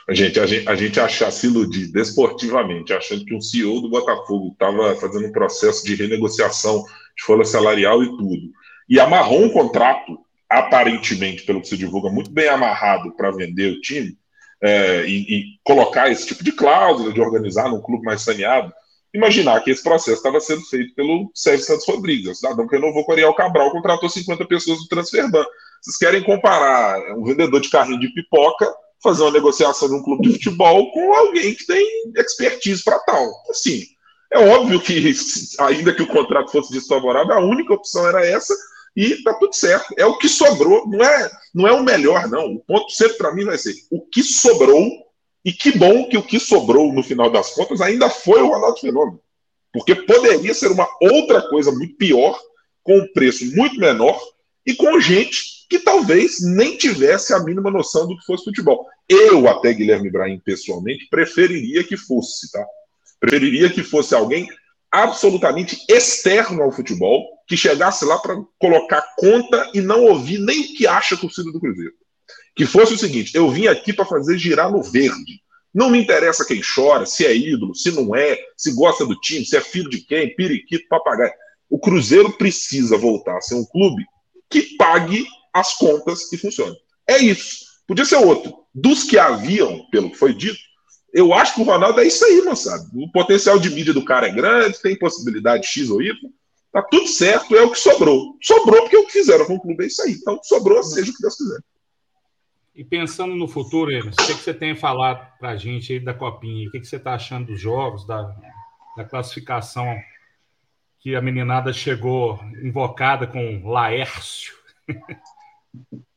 A 0.08 0.14
gente, 0.14 0.40
a 0.40 0.46
gente, 0.46 0.70
a 0.70 0.76
gente 0.76 1.00
achar, 1.00 1.32
se 1.32 1.48
iludir 1.48 1.92
desportivamente, 1.92 2.94
achando 2.94 3.26
que 3.26 3.34
um 3.34 3.42
CEO 3.42 3.82
do 3.82 3.90
Botafogo 3.90 4.52
estava 4.54 4.96
fazendo 4.96 5.28
um 5.28 5.32
processo 5.32 5.84
de 5.84 5.96
renegociação 5.96 6.84
de 7.16 7.24
folha 7.24 7.46
salarial 7.46 8.04
e 8.04 8.08
tudo, 8.18 8.52
e 8.90 9.00
amarrou 9.00 9.44
um 9.44 9.50
contrato, 9.50 10.20
aparentemente, 10.50 11.44
pelo 11.44 11.62
que 11.62 11.68
se 11.68 11.78
divulga, 11.78 12.10
muito 12.10 12.32
bem 12.32 12.48
amarrado 12.48 13.16
para 13.16 13.32
vender 13.32 13.72
o 13.72 13.82
time, 13.82 14.18
é, 14.62 15.06
e, 15.06 15.22
e, 15.22 15.44
colocar 15.64 16.10
esse 16.10 16.26
tipo 16.28 16.44
de 16.44 16.52
cláusula, 16.52 17.12
de 17.12 17.20
organizar 17.20 17.70
num 17.70 17.82
clube 17.82 18.06
mais 18.06 18.22
saneado, 18.22 18.72
imaginar 19.14 19.62
que 19.62 19.72
esse 19.72 19.84
processo 19.84 20.18
estava 20.18 20.40
sendo 20.40 20.62
feito 20.62 20.96
pelo 20.96 21.30
Sérgio 21.36 21.66
Santos 21.66 21.88
Rodrigues, 21.88 22.30
o 22.30 22.36
cidadão 22.36 22.68
que 22.68 22.76
renovou 22.76 23.04
com 23.04 23.12
o 23.12 23.14
Ariel 23.14 23.34
Cabral, 23.34 23.72
contratou 23.72 24.10
50 24.10 24.46
pessoas 24.46 24.80
do 24.80 24.88
Transferban. 24.88 25.44
Vocês 25.82 25.98
querem 25.98 26.24
comparar 26.24 26.98
um 27.18 27.26
vendedor 27.26 27.60
de 27.60 27.70
carrinho 27.70 28.00
de 28.00 28.14
pipoca 28.14 28.74
fazer 29.04 29.24
uma 29.24 29.32
negociação 29.32 29.88
de 29.90 29.96
um 29.96 30.02
clube 30.02 30.28
de 30.28 30.34
futebol 30.34 30.92
com 30.92 31.14
alguém 31.14 31.54
que 31.54 31.66
tem 31.66 31.86
expertise 32.16 32.84
para 32.84 32.98
tal. 33.00 33.30
Assim, 33.50 33.84
é 34.32 34.40
óbvio 34.40 34.80
que, 34.80 35.14
ainda 35.60 35.94
que 35.94 36.02
o 36.02 36.08
contrato 36.08 36.52
fosse 36.52 36.72
desfavorável, 36.72 37.34
a 37.34 37.40
única 37.40 37.74
opção 37.74 38.08
era 38.08 38.26
essa 38.26 38.56
e 38.96 39.22
tá 39.24 39.34
tudo 39.34 39.54
certo. 39.54 39.94
É 39.98 40.06
o 40.06 40.18
que 40.18 40.30
sobrou, 40.30 40.88
não 40.88 41.04
é, 41.04 41.32
não 41.54 41.68
é 41.68 41.72
o 41.74 41.84
melhor, 41.84 42.28
não. 42.30 42.54
O 42.54 42.60
ponto 42.60 42.92
sempre 42.92 43.18
para 43.18 43.34
mim 43.34 43.44
vai 43.44 43.58
ser 43.58 43.76
o 43.92 44.02
que 44.02 44.24
sobrou, 44.24 45.04
e 45.46 45.52
que 45.52 45.78
bom 45.78 46.08
que 46.08 46.18
o 46.18 46.24
que 46.24 46.40
sobrou 46.40 46.94
no 46.94 47.04
final 47.04 47.30
das 47.30 47.54
contas 47.54 47.82
ainda 47.82 48.10
foi 48.10 48.42
o 48.42 48.48
Ronaldo 48.48 48.80
Fenômeno. 48.80 49.20
Porque 49.74 49.94
poderia 49.94 50.54
ser 50.54 50.72
uma 50.72 50.88
outra 51.02 51.42
coisa 51.50 51.72
muito 51.72 51.96
pior, 51.96 52.40
com 52.82 52.98
um 52.98 53.14
preço 53.14 53.46
muito 53.56 53.78
menor 53.78 54.20
e 54.66 54.74
com 54.74 55.00
gente 55.00 55.66
que 55.70 55.80
talvez 55.80 56.38
nem 56.42 56.78
tivesse 56.78 57.34
a 57.34 57.40
mínima 57.40 57.72
noção 57.72 58.08
do 58.08 58.18
que 58.18 58.26
fosse 58.26 58.44
futebol. 58.46 58.88
Eu, 59.10 59.48
até 59.48 59.74
Guilherme 59.74 60.08
Ibrahim, 60.08 60.40
pessoalmente, 60.40 61.08
preferiria 61.10 61.84
que 61.84 61.98
fosse, 61.98 62.52
tá? 62.52 62.66
Preferiria 63.20 63.70
que 63.70 63.84
fosse 63.84 64.16
alguém 64.16 64.48
absolutamente 64.92 65.78
externo 65.90 66.62
ao 66.62 66.72
futebol, 66.72 67.28
que 67.48 67.58
chegasse 67.58 68.06
lá 68.06 68.18
para 68.20 68.36
colocar 68.60 69.04
conta 69.18 69.72
e 69.74 69.82
não 69.82 70.06
ouvir 70.06 70.40
nem 70.40 70.62
o 70.62 70.74
que 70.76 70.88
acha 70.88 71.16
a 71.16 71.18
torcida 71.18 71.52
do 71.52 71.60
Cruzeiro. 71.60 71.94
Que 72.56 72.66
fosse 72.66 72.94
o 72.94 72.98
seguinte: 72.98 73.36
eu 73.36 73.50
vim 73.50 73.68
aqui 73.68 73.92
para 73.92 74.06
fazer 74.06 74.38
girar 74.38 74.72
no 74.72 74.84
verde. 74.84 75.42
Não 75.74 75.90
me 75.90 76.00
interessa 76.00 76.46
quem 76.46 76.62
chora, 76.62 77.06
se 77.06 77.26
é 77.26 77.36
ídolo, 77.36 77.74
se 77.74 77.92
não 77.92 78.16
é, 78.16 78.38
se 78.56 78.76
gosta 78.76 79.06
do 79.06 79.20
time, 79.20 79.44
se 79.44 79.58
é 79.58 79.62
filho 79.62 79.90
de 79.90 80.02
quem, 80.02 80.36
periquito, 80.36 80.88
papagaio. 80.88 81.34
O 81.68 81.80
Cruzeiro 81.80 82.32
precisa 82.38 82.96
voltar 82.96 83.38
a 83.38 83.42
ser 83.42 83.56
um 83.56 83.66
clube 83.66 84.06
que 84.48 84.78
pague 84.78 85.26
as 85.52 85.74
contas 85.74 86.32
e 86.32 86.38
funcione. 86.38 86.76
É 87.08 87.18
isso. 87.18 87.66
Podia 87.88 88.06
ser 88.06 88.18
outro. 88.18 88.63
Dos 88.74 89.04
que 89.04 89.18
haviam, 89.18 89.86
pelo 89.92 90.10
que 90.10 90.18
foi 90.18 90.34
dito, 90.34 90.60
eu 91.14 91.32
acho 91.34 91.54
que 91.54 91.62
o 91.62 91.66
Ronaldo 91.66 92.00
é 92.00 92.08
isso 92.08 92.26
aí, 92.26 92.42
moçada. 92.42 92.84
O 92.96 93.12
potencial 93.12 93.60
de 93.60 93.70
mídia 93.70 93.94
do 93.94 94.04
cara 94.04 94.28
é 94.28 94.32
grande, 94.32 94.82
tem 94.82 94.98
possibilidade 94.98 95.68
X 95.68 95.90
ou 95.92 96.02
Y. 96.02 96.12
Tá 96.72 96.82
tudo 96.82 97.08
certo, 97.08 97.56
é 97.56 97.62
o 97.62 97.70
que 97.70 97.78
sobrou. 97.78 98.36
Sobrou 98.42 98.82
porque 98.82 98.98
o 98.98 99.06
que 99.06 99.12
fizeram 99.12 99.46
com 99.46 99.56
o 99.56 99.62
clube 99.62 99.84
é 99.84 99.88
isso 99.88 100.02
aí. 100.02 100.14
Então, 100.14 100.40
sobrou, 100.42 100.82
seja 100.82 101.12
o 101.12 101.14
que 101.14 101.22
Deus 101.22 101.36
quiser. 101.36 101.60
E 102.76 102.84
pensando 102.84 103.36
no 103.36 103.48
futuro, 103.48 103.92
Emerson, 103.92 104.24
o 104.24 104.26
que, 104.26 104.34
você 104.34 104.52
tem 104.52 104.72
a 104.72 104.76
falar 104.76 105.38
para 105.38 105.52
a 105.52 105.56
gente 105.56 105.94
aí 105.94 106.00
da 106.00 106.16
Copinha? 106.16 106.68
O 106.68 106.72
que, 106.72 106.80
que 106.80 106.88
você 106.88 106.96
está 106.96 107.14
achando 107.14 107.48
dos 107.48 107.62
jogos, 107.62 108.08
da, 108.08 108.24
da 108.98 109.06
classificação 109.06 109.96
que 110.98 111.16
a 111.16 111.22
meninada 111.22 111.72
chegou 111.72 112.40
invocada 112.64 113.28
com 113.28 113.70
Laércio? 113.70 114.56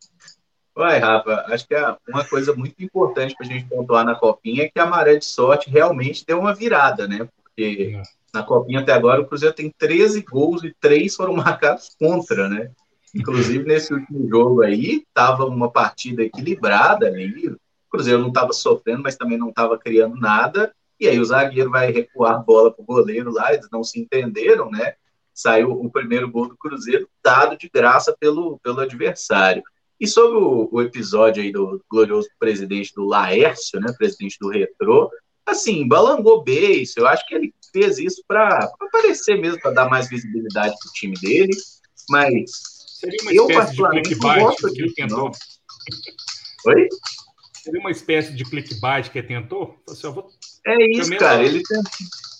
Vai, 0.77 0.99
Rafa, 0.99 1.47
acho 1.49 1.67
que 1.67 1.75
é 1.75 1.97
uma 2.07 2.23
coisa 2.23 2.55
muito 2.55 2.75
importante 2.85 3.35
para 3.35 3.47
a 3.47 3.49
gente 3.49 3.67
pontuar 3.67 4.05
na 4.05 4.15
Copinha 4.15 4.65
é 4.65 4.69
que 4.69 4.79
a 4.79 4.85
maré 4.85 5.17
de 5.17 5.25
sorte 5.25 5.71
realmente 5.71 6.23
deu 6.27 6.39
uma 6.39 6.55
virada, 6.55 7.09
né? 7.09 7.27
Porque 7.43 7.95
é. 7.97 8.03
na 8.35 8.43
Copinha 8.43 8.81
até 8.81 8.93
agora 8.93 9.23
o 9.23 9.27
Cruzeiro 9.27 9.55
tem 9.55 9.73
13 9.79 10.21
gols 10.21 10.62
e 10.62 10.77
3 10.79 11.17
foram 11.17 11.33
marcados 11.35 11.97
contra, 11.99 12.47
né? 12.47 12.71
Inclusive 13.15 13.65
nesse 13.65 13.95
último 13.95 14.29
jogo 14.29 14.62
aí, 14.62 15.03
estava 15.09 15.47
uma 15.47 15.71
partida 15.71 16.23
equilibrada 16.23 17.07
ali. 17.07 17.49
O 17.49 17.59
Cruzeiro 17.89 18.21
não 18.21 18.29
estava 18.29 18.53
sofrendo, 18.53 19.03
mas 19.03 19.17
também 19.17 19.39
não 19.39 19.49
estava 19.49 19.79
criando 19.79 20.17
nada. 20.17 20.75
E 21.01 21.09
aí 21.09 21.19
o 21.19 21.25
zagueiro 21.25 21.71
vai 21.71 21.91
recuar 21.91 22.35
a 22.35 22.39
bola 22.39 22.71
para 22.71 22.83
o 22.83 22.87
goleiro 22.87 23.33
lá, 23.33 23.55
eles 23.55 23.69
não 23.73 23.83
se 23.83 23.99
entenderam, 23.99 24.71
né? 24.71 24.93
saiu 25.37 25.73
o 25.73 25.91
primeiro 25.91 26.31
gol 26.31 26.49
do 26.49 26.57
Cruzeiro, 26.57 27.07
dado 27.23 27.59
de 27.59 27.69
graça 27.69 28.17
pelo, 28.19 28.59
pelo 28.61 28.81
adversário. 28.81 29.62
E 29.99 30.07
sobre 30.07 30.39
o, 30.39 30.69
o 30.71 30.83
episódio 30.83 31.43
aí 31.43 31.51
do 31.51 31.83
glorioso 31.91 32.29
presidente 32.39 32.93
do 32.95 33.05
Laércio, 33.05 33.81
né, 33.81 33.93
presidente 33.97 34.37
do 34.41 34.49
Retrô, 34.49 35.11
assim, 35.47 35.87
balangou 35.87 36.43
beijo. 36.43 36.95
Eu 36.97 37.07
acho 37.07 37.27
que 37.27 37.35
ele 37.35 37.55
fez 37.73 37.99
isso 37.99 38.23
para 38.27 38.71
aparecer 38.81 39.41
mesmo, 39.41 39.61
para 39.61 39.71
dar 39.71 39.89
mais 39.89 40.09
visibilidade 40.09 40.75
para 40.79 40.89
o 40.89 40.93
time 40.93 41.15
dele. 41.21 41.53
Mas 42.11 42.51
eu, 43.31 43.47
particularmente, 43.47 44.17
não 44.17 44.39
gosto 44.39 44.73
disso, 44.73 44.95
não. 45.09 45.31
Oi? 46.67 46.89
Seria 47.63 47.81
uma 47.81 47.91
espécie 47.91 48.33
de 48.33 48.45
clickbait 48.45 49.11
que 49.11 49.19
ele 49.19 49.27
tentou? 49.27 49.77
Assim, 49.89 50.11
vou... 50.11 50.29
É 50.67 50.91
isso, 50.97 51.17
cara. 51.17 51.45
Ele 51.45 51.63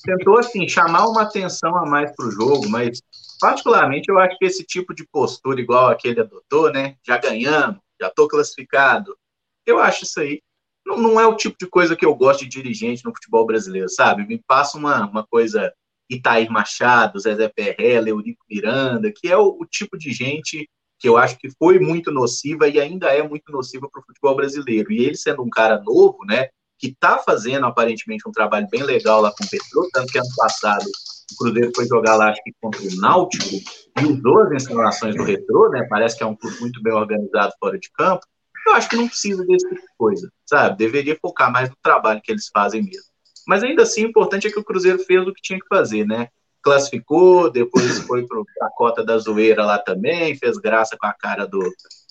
tentou, 0.05 0.39
assim, 0.39 0.69
chamar 0.69 1.07
uma 1.09 1.23
atenção 1.23 1.77
a 1.77 1.85
mais 1.85 2.15
para 2.15 2.27
o 2.27 2.31
jogo, 2.31 2.69
mas, 2.69 3.01
particularmente, 3.39 4.11
eu 4.11 4.19
acho 4.19 4.37
que 4.39 4.45
esse 4.45 4.65
tipo 4.65 4.95
de 4.95 5.07
postura, 5.07 5.61
igual 5.61 5.89
aquele 5.89 6.21
adotou, 6.21 6.73
né? 6.73 6.97
Já 7.07 7.19
ganhamos, 7.19 7.81
já 8.01 8.09
estou 8.09 8.29
classificado. 8.29 9.17
Eu 9.65 9.79
acho 9.79 10.05
isso 10.05 10.21
aí. 10.21 10.43
Não, 10.85 10.99
não, 10.99 11.21
é 11.21 11.27
o 11.27 11.37
tipo 11.37 11.57
de 11.59 11.67
coisa 11.67 11.97
que 11.97 12.07
eu 12.07 12.15
gosto 12.15 12.41
de 12.41 12.49
dirigente 12.49 13.05
no 13.05 13.13
futebol 13.13 13.45
brasileiro, 13.45 13.89
sabe? 13.89 14.27
Me 14.27 14.41
passa 14.47 14.79
uma, 14.79 15.07
uma 15.07 15.27
coisa 15.27 15.73
Itair 16.09 16.51
Machado, 16.51 17.19
Zezé 17.19 17.49
Perrella, 17.49 18.09
Eurico 18.09 18.45
Miranda, 18.49 19.13
que 19.13 19.29
é 19.29 19.37
o, 19.37 19.57
o 19.61 19.67
tipo 19.67 19.99
de 19.99 20.13
gente 20.13 20.69
que 20.99 21.09
eu 21.09 21.17
acho 21.19 21.37
que 21.39 21.51
foi 21.59 21.79
muito 21.79 22.11
nociva 22.11 22.69
e 22.69 22.81
ainda 22.81 23.09
é 23.09 23.23
muito 23.23 23.53
nociva 23.53 23.89
para 23.91 24.01
o 24.01 24.05
futebol 24.05 24.35
brasileiro. 24.35 24.93
E 24.93 25.05
ele 25.05 25.17
sendo 25.17 25.43
um 25.43 25.51
cara 25.51 25.83
novo, 25.83 26.25
né, 26.25 26.49
que 26.79 26.89
está 26.89 27.19
fazendo 27.19 27.67
aparentemente 27.67 28.27
um 28.27 28.33
trabalho 28.33 28.69
bem 28.71 28.83
legal 28.83 29.21
lá 29.21 29.31
com 29.31 29.45
o 29.45 29.49
Petro, 29.49 29.89
tanto 29.93 30.13
que 30.13 30.19
ano 30.19 30.29
passado 30.37 30.87
o 31.33 31.37
Cruzeiro 31.37 31.73
foi 31.75 31.87
jogar 31.87 32.17
lá, 32.17 32.31
acho 32.31 32.43
que 32.43 32.53
contra 32.61 32.81
o 32.83 32.97
Náutico, 32.97 33.57
e 34.01 34.05
usou 34.05 34.43
as 34.43 34.53
instalações 34.53 35.17
do 35.17 35.23
Retrô, 35.23 35.69
né, 35.71 35.87
parece 35.89 36.17
que 36.17 36.23
é 36.23 36.27
um 36.27 36.37
clube 36.37 36.61
muito 36.61 36.83
bem 36.83 36.93
organizado 36.93 37.53
fora 37.59 37.79
de 37.79 37.91
campo, 37.93 38.27
eu 38.67 38.75
acho 38.75 38.89
que 38.89 38.97
não 38.97 39.09
precisa 39.09 39.45
desse 39.45 39.69
tipo 39.69 39.81
de 39.81 39.97
coisa, 39.97 40.29
sabe? 40.45 40.77
Deveria 40.77 41.17
focar 41.21 41.53
mais 41.53 41.69
no 41.69 41.77
trabalho 41.81 42.21
que 42.21 42.33
eles 42.33 42.49
fazem 42.53 42.83
mesmo. 42.83 43.13
Mas 43.47 43.63
ainda 43.63 43.85
assim, 43.85 44.05
o 44.05 44.09
importante 44.09 44.49
é 44.49 44.51
que 44.51 44.59
o 44.59 44.65
Cruzeiro 44.65 44.99
fez 44.99 45.25
o 45.25 45.33
que 45.33 45.41
tinha 45.41 45.61
que 45.61 45.69
fazer, 45.69 46.05
né? 46.05 46.29
classificou, 46.67 47.49
depois 47.49 47.99
foi 48.03 48.27
para 48.27 48.41
a 48.63 48.71
cota 48.71 49.05
da 49.05 49.17
zoeira 49.19 49.65
lá 49.65 49.79
também, 49.79 50.37
fez 50.37 50.59
graça 50.59 50.97
com 50.99 51.07
a 51.07 51.13
cara 51.13 51.47
do, 51.47 51.61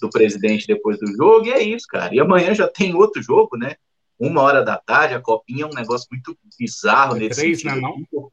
do 0.02 0.10
presidente 0.10 0.66
depois 0.66 0.98
do 0.98 1.08
jogo, 1.08 1.46
e 1.46 1.52
é 1.52 1.62
isso, 1.62 1.86
cara. 1.90 2.16
E 2.16 2.20
amanhã 2.22 2.56
já 2.56 2.66
tem 2.66 2.96
outro 2.96 3.22
jogo, 3.22 3.58
né? 3.58 3.76
Uma 4.18 4.42
hora 4.42 4.64
da 4.64 4.78
tarde, 4.78 5.14
a 5.14 5.20
copinha 5.20 5.66
é 5.66 5.68
um 5.68 5.74
negócio 5.74 6.08
muito 6.10 6.38
bizarro 6.58 7.18
é 7.18 7.20
nesse 7.20 7.42
três, 7.42 7.62
sentido. 7.62 7.82
Não, 7.82 7.98
não? 8.14 8.30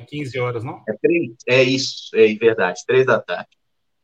Porque... 0.00 0.16
É 0.16 0.18
15 0.22 0.38
horas, 0.40 0.64
não? 0.64 0.82
É 0.88 1.58
é 1.58 1.62
isso, 1.62 2.10
é 2.14 2.34
verdade, 2.34 2.82
três 2.86 3.06
da 3.06 3.20
tarde. 3.20 3.50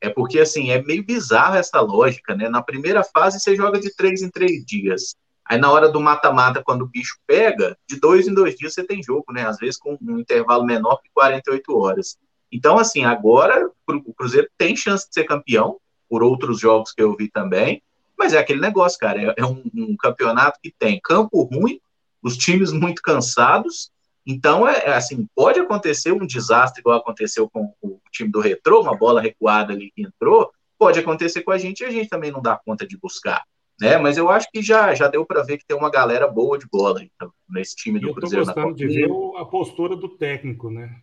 É 0.00 0.08
porque, 0.08 0.40
assim, 0.40 0.70
é 0.70 0.82
meio 0.82 1.04
bizarro 1.04 1.56
essa 1.56 1.80
lógica, 1.80 2.34
né? 2.34 2.48
Na 2.48 2.62
primeira 2.62 3.04
fase, 3.04 3.38
você 3.38 3.54
joga 3.54 3.78
de 3.78 3.94
três 3.94 4.22
em 4.22 4.30
três 4.30 4.64
dias. 4.64 5.14
Aí 5.44 5.58
na 5.58 5.70
hora 5.70 5.88
do 5.88 6.00
mata-mata, 6.00 6.62
quando 6.62 6.82
o 6.82 6.88
bicho 6.88 7.18
pega, 7.26 7.76
de 7.88 7.98
dois 7.98 8.28
em 8.28 8.32
dois 8.32 8.54
dias 8.54 8.72
você 8.72 8.84
tem 8.84 9.02
jogo, 9.02 9.32
né? 9.32 9.46
Às 9.46 9.58
vezes 9.58 9.76
com 9.76 9.98
um 10.00 10.18
intervalo 10.18 10.64
menor 10.64 11.00
que 11.02 11.10
48 11.12 11.76
horas. 11.76 12.16
Então, 12.52 12.78
assim, 12.78 13.04
agora 13.04 13.68
o 13.86 14.14
Cruzeiro 14.14 14.48
tem 14.56 14.76
chance 14.76 15.08
de 15.08 15.14
ser 15.14 15.24
campeão, 15.24 15.78
por 16.10 16.24
outros 16.24 16.58
jogos 16.58 16.92
que 16.92 17.00
eu 17.00 17.16
vi 17.16 17.28
também, 17.28 17.82
mas 18.18 18.32
é 18.32 18.38
aquele 18.38 18.60
negócio, 18.60 18.98
cara, 18.98 19.22
é, 19.22 19.34
é 19.38 19.46
um, 19.46 19.62
um, 19.72 19.96
campeonato 19.96 20.58
que 20.60 20.74
tem 20.76 21.00
campo 21.00 21.42
ruim, 21.42 21.80
os 22.20 22.36
times 22.36 22.72
muito 22.72 23.00
cansados, 23.00 23.90
então, 24.26 24.68
é, 24.68 24.84
é, 24.86 24.92
assim, 24.92 25.26
pode 25.34 25.58
acontecer 25.58 26.12
um 26.12 26.26
desastre 26.26 26.80
igual 26.80 26.98
aconteceu 26.98 27.48
com 27.48 27.72
o 27.82 28.00
time 28.12 28.30
do 28.30 28.40
Retrô, 28.40 28.82
uma 28.82 28.96
bola 28.96 29.20
recuada 29.20 29.72
ali 29.72 29.90
que 29.90 30.02
entrou, 30.02 30.50
pode 30.78 30.98
acontecer 30.98 31.42
com 31.42 31.50
a 31.50 31.58
gente 31.58 31.80
e 31.80 31.86
a 31.86 31.90
gente 31.90 32.08
também 32.08 32.30
não 32.30 32.40
dá 32.40 32.60
conta 32.64 32.86
de 32.86 32.98
buscar 32.98 33.42
né? 33.80 33.96
Mas 33.96 34.18
eu 34.18 34.28
acho 34.28 34.48
que 34.52 34.60
já, 34.60 34.94
já 34.94 35.08
deu 35.08 35.24
para 35.24 35.42
ver 35.42 35.56
que 35.56 35.64
tem 35.64 35.76
uma 35.76 35.90
galera 35.90 36.28
boa 36.28 36.58
de 36.58 36.66
bola 36.68 37.02
então, 37.02 37.32
nesse 37.48 37.74
time 37.74 37.98
do 37.98 38.14
Cruzeiro. 38.14 38.44
Eu 38.44 38.46
tô 38.46 38.60
gostando 38.60 38.76
de 38.76 38.86
ver 38.86 39.10
a 39.38 39.44
postura 39.44 39.96
do 39.96 40.08
técnico, 40.08 40.70
né? 40.70 41.00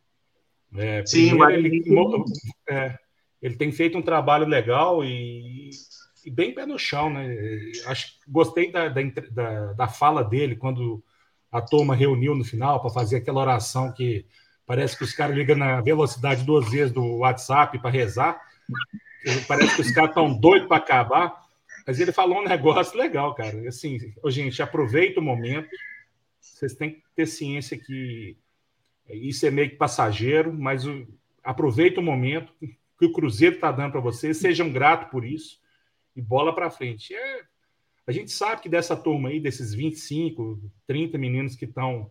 É, 0.75 1.03
Sim, 1.05 1.33
mas 1.33 1.55
ele, 1.55 1.83
é, 2.69 2.95
ele 3.41 3.55
tem 3.55 3.71
feito 3.71 3.97
um 3.97 4.01
trabalho 4.01 4.45
legal 4.45 5.03
e, 5.03 5.71
e, 6.23 6.29
bem 6.29 6.53
pé 6.53 6.65
no 6.65 6.77
chão, 6.77 7.09
né? 7.09 7.35
Acho 7.87 8.07
gostei 8.27 8.71
da, 8.71 8.89
da, 8.89 9.73
da 9.73 9.87
fala 9.87 10.23
dele 10.23 10.55
quando 10.55 11.03
a 11.57 11.61
turma 11.61 11.95
reuniu 11.95 12.35
no 12.35 12.43
final 12.43 12.79
para 12.81 12.89
fazer 12.89 13.17
aquela 13.17 13.41
oração 13.41 13.91
que 13.91 14.25
parece 14.65 14.97
que 14.97 15.03
os 15.03 15.13
caras 15.13 15.35
ligam 15.35 15.55
na 15.55 15.81
velocidade 15.81 16.43
duas 16.43 16.69
vezes 16.69 16.91
do 16.91 17.17
WhatsApp 17.17 17.79
para 17.79 17.89
rezar. 17.89 18.39
Parece 19.47 19.75
que 19.75 19.81
os 19.81 19.91
caras 19.91 20.11
estão 20.11 20.33
doidos 20.33 20.67
para 20.67 20.77
acabar. 20.77 21.47
Mas 21.85 21.99
ele 21.99 22.11
falou 22.11 22.39
um 22.39 22.47
negócio 22.47 22.97
legal, 22.97 23.33
cara. 23.33 23.67
Assim, 23.67 23.97
gente, 24.27 24.61
aproveita 24.61 25.19
o 25.19 25.23
momento. 25.23 25.69
Vocês 26.39 26.73
têm 26.73 26.91
que 26.91 27.03
ter 27.15 27.25
ciência 27.25 27.77
que 27.77 28.37
isso 29.09 29.45
é 29.45 29.51
meio 29.51 29.69
que 29.69 29.77
passageiro, 29.77 30.53
mas 30.53 30.83
aproveita 31.43 31.99
o 31.99 32.03
momento 32.03 32.53
que 32.99 33.05
o 33.05 33.11
Cruzeiro 33.11 33.55
está 33.55 33.71
dando 33.71 33.93
para 33.93 34.01
vocês, 34.01 34.37
sejam 34.37 34.71
gratos 34.71 35.09
por 35.09 35.23
isso 35.23 35.59
e 36.15 36.21
bola 36.21 36.53
para 36.53 36.69
frente. 36.69 37.13
É, 37.13 37.41
a 38.07 38.11
gente 38.11 38.31
sabe 38.31 38.61
que 38.61 38.69
dessa 38.69 38.95
turma 38.95 39.29
aí, 39.29 39.39
desses 39.39 39.73
25, 39.73 40.61
30 40.87 41.17
meninos 41.17 41.55
que 41.55 41.65
estão 41.65 42.09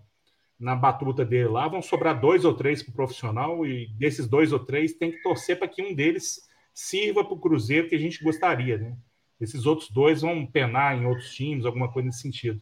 na 0.59 0.77
batuta 0.77 1.25
dele 1.25 1.49
lá, 1.49 1.67
vão 1.69 1.81
sobrar 1.81 2.21
dois 2.21 2.45
ou 2.45 2.55
três 2.55 2.83
para 2.83 2.93
o 2.93 2.95
profissional, 2.95 3.67
e 3.67 3.89
desses 3.95 4.27
dois 4.29 4.53
ou 4.53 4.59
três 4.59 4.95
tem 4.95 5.11
que 5.11 5.23
torcer 5.23 5.59
para 5.59 5.69
que 5.69 5.83
um 5.83 5.95
deles 5.95 6.41
sirva 6.75 7.25
para 7.25 7.33
o 7.33 7.41
Cruzeiro 7.41 7.89
que 7.89 7.95
a 7.95 7.99
gente 7.99 8.23
gostaria, 8.23 8.77
né? 8.77 8.97
Esses 9.41 9.65
outros 9.65 9.91
dois 9.91 10.21
vão 10.21 10.47
penar 10.47 10.97
em 10.97 11.07
outros 11.07 11.35
times, 11.35 11.65
alguma 11.65 11.91
coisa 11.91 12.07
nesse 12.07 12.21
sentido. 12.21 12.61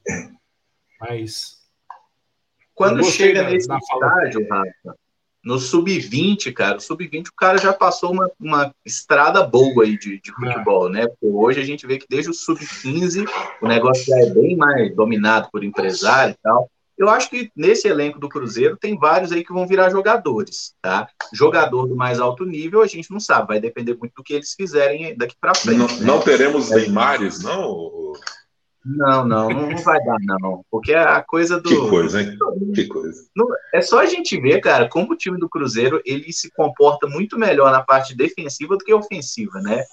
Mas. 1.01 1.63
Quando 2.73 3.05
chega 3.05 3.49
nesse 3.49 3.69
estágio, 3.73 4.49
Rafa, 4.49 4.99
no 5.45 5.59
sub-20, 5.59 6.53
cara, 6.53 6.79
o 6.79 6.81
sub-20 6.81 7.29
o 7.29 7.35
cara 7.37 7.59
já 7.59 7.73
passou 7.73 8.13
uma, 8.13 8.31
uma 8.41 8.75
estrada 8.85 9.43
boa 9.43 9.85
aí 9.85 9.99
de, 9.99 10.21
de 10.21 10.31
é. 10.31 10.35
futebol, 10.35 10.89
né? 10.89 11.07
Porque 11.07 11.27
hoje 11.27 11.61
a 11.61 11.65
gente 11.65 11.87
vê 11.87 11.99
que 11.99 12.07
desde 12.09 12.31
o 12.31 12.35
sub-15 12.35 13.29
o 13.61 13.69
negócio 13.69 14.05
já 14.07 14.19
é 14.21 14.31
bem 14.31 14.57
mais 14.57 14.95
dominado 14.97 15.49
por 15.53 15.63
empresário 15.63 16.33
e 16.33 16.39
tal. 16.43 16.71
Eu 16.97 17.09
acho 17.09 17.29
que 17.29 17.51
nesse 17.57 17.89
elenco 17.89 18.21
do 18.21 18.29
Cruzeiro 18.29 18.77
tem 18.77 18.97
vários 18.97 19.33
aí 19.33 19.45
que 19.45 19.53
vão 19.53 19.67
virar 19.67 19.91
jogadores, 19.91 20.75
tá? 20.81 21.09
Jogador 21.33 21.89
do 21.89 21.97
mais 21.97 22.21
alto 22.21 22.45
nível 22.45 22.83
a 22.83 22.87
gente 22.87 23.11
não 23.11 23.19
sabe, 23.19 23.49
vai 23.49 23.61
depender 23.61 23.97
muito 23.99 24.13
do 24.17 24.23
que 24.23 24.33
eles 24.33 24.55
fizerem 24.55 25.17
daqui 25.17 25.35
para 25.41 25.55
frente. 25.55 25.79
Não, 25.79 25.87
né? 25.87 25.97
não 26.01 26.21
teremos 26.21 26.71
Neymares, 26.71 27.43
não? 27.43 28.04
Não, 28.85 29.25
não, 29.25 29.49
não 29.49 29.77
vai 29.79 29.99
dar, 30.05 30.19
não. 30.21 30.63
Porque 30.71 30.93
é 30.93 30.99
a 30.99 31.23
coisa 31.23 31.59
do. 31.59 31.69
Que 31.69 31.89
coisa, 31.89 32.21
hein? 32.21 32.37
Que 32.75 32.87
coisa. 32.87 33.27
É 33.73 33.81
só 33.81 34.01
a 34.01 34.07
gente 34.07 34.39
ver, 34.39 34.61
cara, 34.61 34.89
como 34.89 35.13
o 35.13 35.17
time 35.17 35.39
do 35.39 35.49
Cruzeiro 35.49 36.03
ele 36.05 36.31
se 36.33 36.51
comporta 36.51 37.07
muito 37.07 37.39
melhor 37.39 37.73
na 37.73 37.83
parte 37.83 38.15
defensiva 38.15 38.77
do 38.77 38.85
que 38.85 38.93
ofensiva, 38.93 39.59
né? 39.61 39.85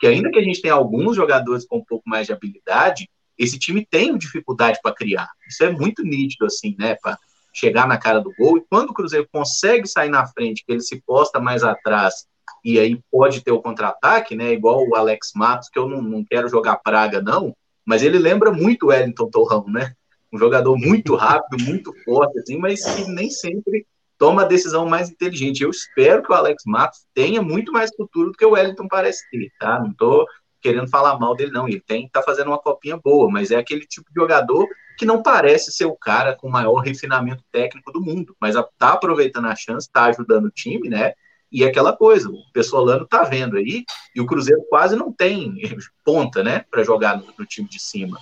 Que 0.00 0.08
ainda 0.08 0.30
que 0.30 0.38
a 0.38 0.42
gente 0.42 0.60
tenha 0.60 0.74
alguns 0.74 1.14
jogadores 1.14 1.64
com 1.64 1.78
um 1.78 1.84
pouco 1.84 2.08
mais 2.08 2.26
de 2.26 2.32
habilidade, 2.32 3.08
esse 3.38 3.56
time 3.56 3.86
tem 3.88 4.18
dificuldade 4.18 4.80
para 4.82 4.94
criar. 4.94 5.28
Isso 5.48 5.62
é 5.62 5.70
muito 5.70 6.02
nítido, 6.02 6.46
assim, 6.46 6.74
né? 6.76 6.96
Para 7.00 7.16
chegar 7.52 7.86
na 7.86 7.98
cara 7.98 8.20
do 8.20 8.32
gol. 8.36 8.58
E 8.58 8.64
quando 8.68 8.90
o 8.90 8.94
Cruzeiro 8.94 9.28
consegue 9.32 9.86
sair 9.86 10.08
na 10.08 10.26
frente, 10.26 10.64
que 10.66 10.72
ele 10.72 10.80
se 10.80 11.00
posta 11.06 11.38
mais 11.38 11.62
atrás, 11.62 12.26
e 12.64 12.78
aí 12.80 13.00
pode 13.10 13.42
ter 13.42 13.52
o 13.52 13.62
contra-ataque, 13.62 14.34
né? 14.34 14.52
Igual 14.52 14.86
o 14.86 14.96
Alex 14.96 15.32
Matos, 15.36 15.68
que 15.68 15.78
eu 15.78 15.88
não, 15.88 16.02
não 16.02 16.24
quero 16.24 16.48
jogar 16.48 16.76
praga, 16.76 17.22
não, 17.22 17.54
mas 17.90 18.04
ele 18.04 18.20
lembra 18.20 18.52
muito 18.52 18.84
o 18.84 18.88
Wellington 18.90 19.28
Torrão, 19.28 19.64
né? 19.66 19.94
Um 20.32 20.38
jogador 20.38 20.78
muito 20.78 21.16
rápido, 21.16 21.60
muito 21.64 21.92
forte, 22.04 22.38
assim, 22.38 22.56
mas 22.56 22.84
que 22.84 23.10
nem 23.10 23.28
sempre 23.28 23.84
toma 24.16 24.42
a 24.42 24.44
decisão 24.44 24.86
mais 24.86 25.10
inteligente. 25.10 25.64
Eu 25.64 25.70
espero 25.70 26.22
que 26.22 26.30
o 26.30 26.34
Alex 26.36 26.62
Matos 26.64 27.04
tenha 27.12 27.42
muito 27.42 27.72
mais 27.72 27.90
futuro 27.92 28.30
do 28.30 28.36
que 28.36 28.46
o 28.46 28.52
Wellington 28.52 28.86
parece 28.86 29.28
ter, 29.28 29.50
tá? 29.58 29.80
Não 29.80 29.92
tô 29.92 30.24
querendo 30.60 30.88
falar 30.88 31.18
mal 31.18 31.34
dele, 31.34 31.50
não. 31.50 31.66
Ele 31.66 31.80
tem 31.80 32.08
tá 32.08 32.22
fazendo 32.22 32.46
uma 32.46 32.60
copinha 32.60 32.96
boa, 32.96 33.28
mas 33.28 33.50
é 33.50 33.56
aquele 33.56 33.84
tipo 33.84 34.08
de 34.08 34.20
jogador 34.20 34.68
que 34.96 35.04
não 35.04 35.20
parece 35.20 35.72
ser 35.72 35.86
o 35.86 35.96
cara 35.96 36.36
com 36.36 36.46
o 36.46 36.52
maior 36.52 36.76
refinamento 36.76 37.42
técnico 37.50 37.90
do 37.90 38.00
mundo, 38.00 38.36
mas 38.40 38.54
tá 38.78 38.92
aproveitando 38.92 39.46
a 39.46 39.56
chance, 39.56 39.90
tá 39.90 40.04
ajudando 40.04 40.44
o 40.44 40.50
time, 40.52 40.88
né? 40.88 41.14
E 41.50 41.64
aquela 41.64 41.96
coisa, 41.96 42.28
o 42.28 42.38
Pessolano 42.52 43.06
tá 43.06 43.24
vendo 43.24 43.56
aí, 43.56 43.84
e 44.14 44.20
o 44.20 44.26
Cruzeiro 44.26 44.62
quase 44.68 44.94
não 44.94 45.12
tem 45.12 45.54
ponta, 46.04 46.42
né, 46.42 46.64
para 46.70 46.84
jogar 46.84 47.18
no, 47.18 47.26
no, 47.38 47.46
time 47.46 47.68
de 47.68 47.80
cima. 47.80 48.18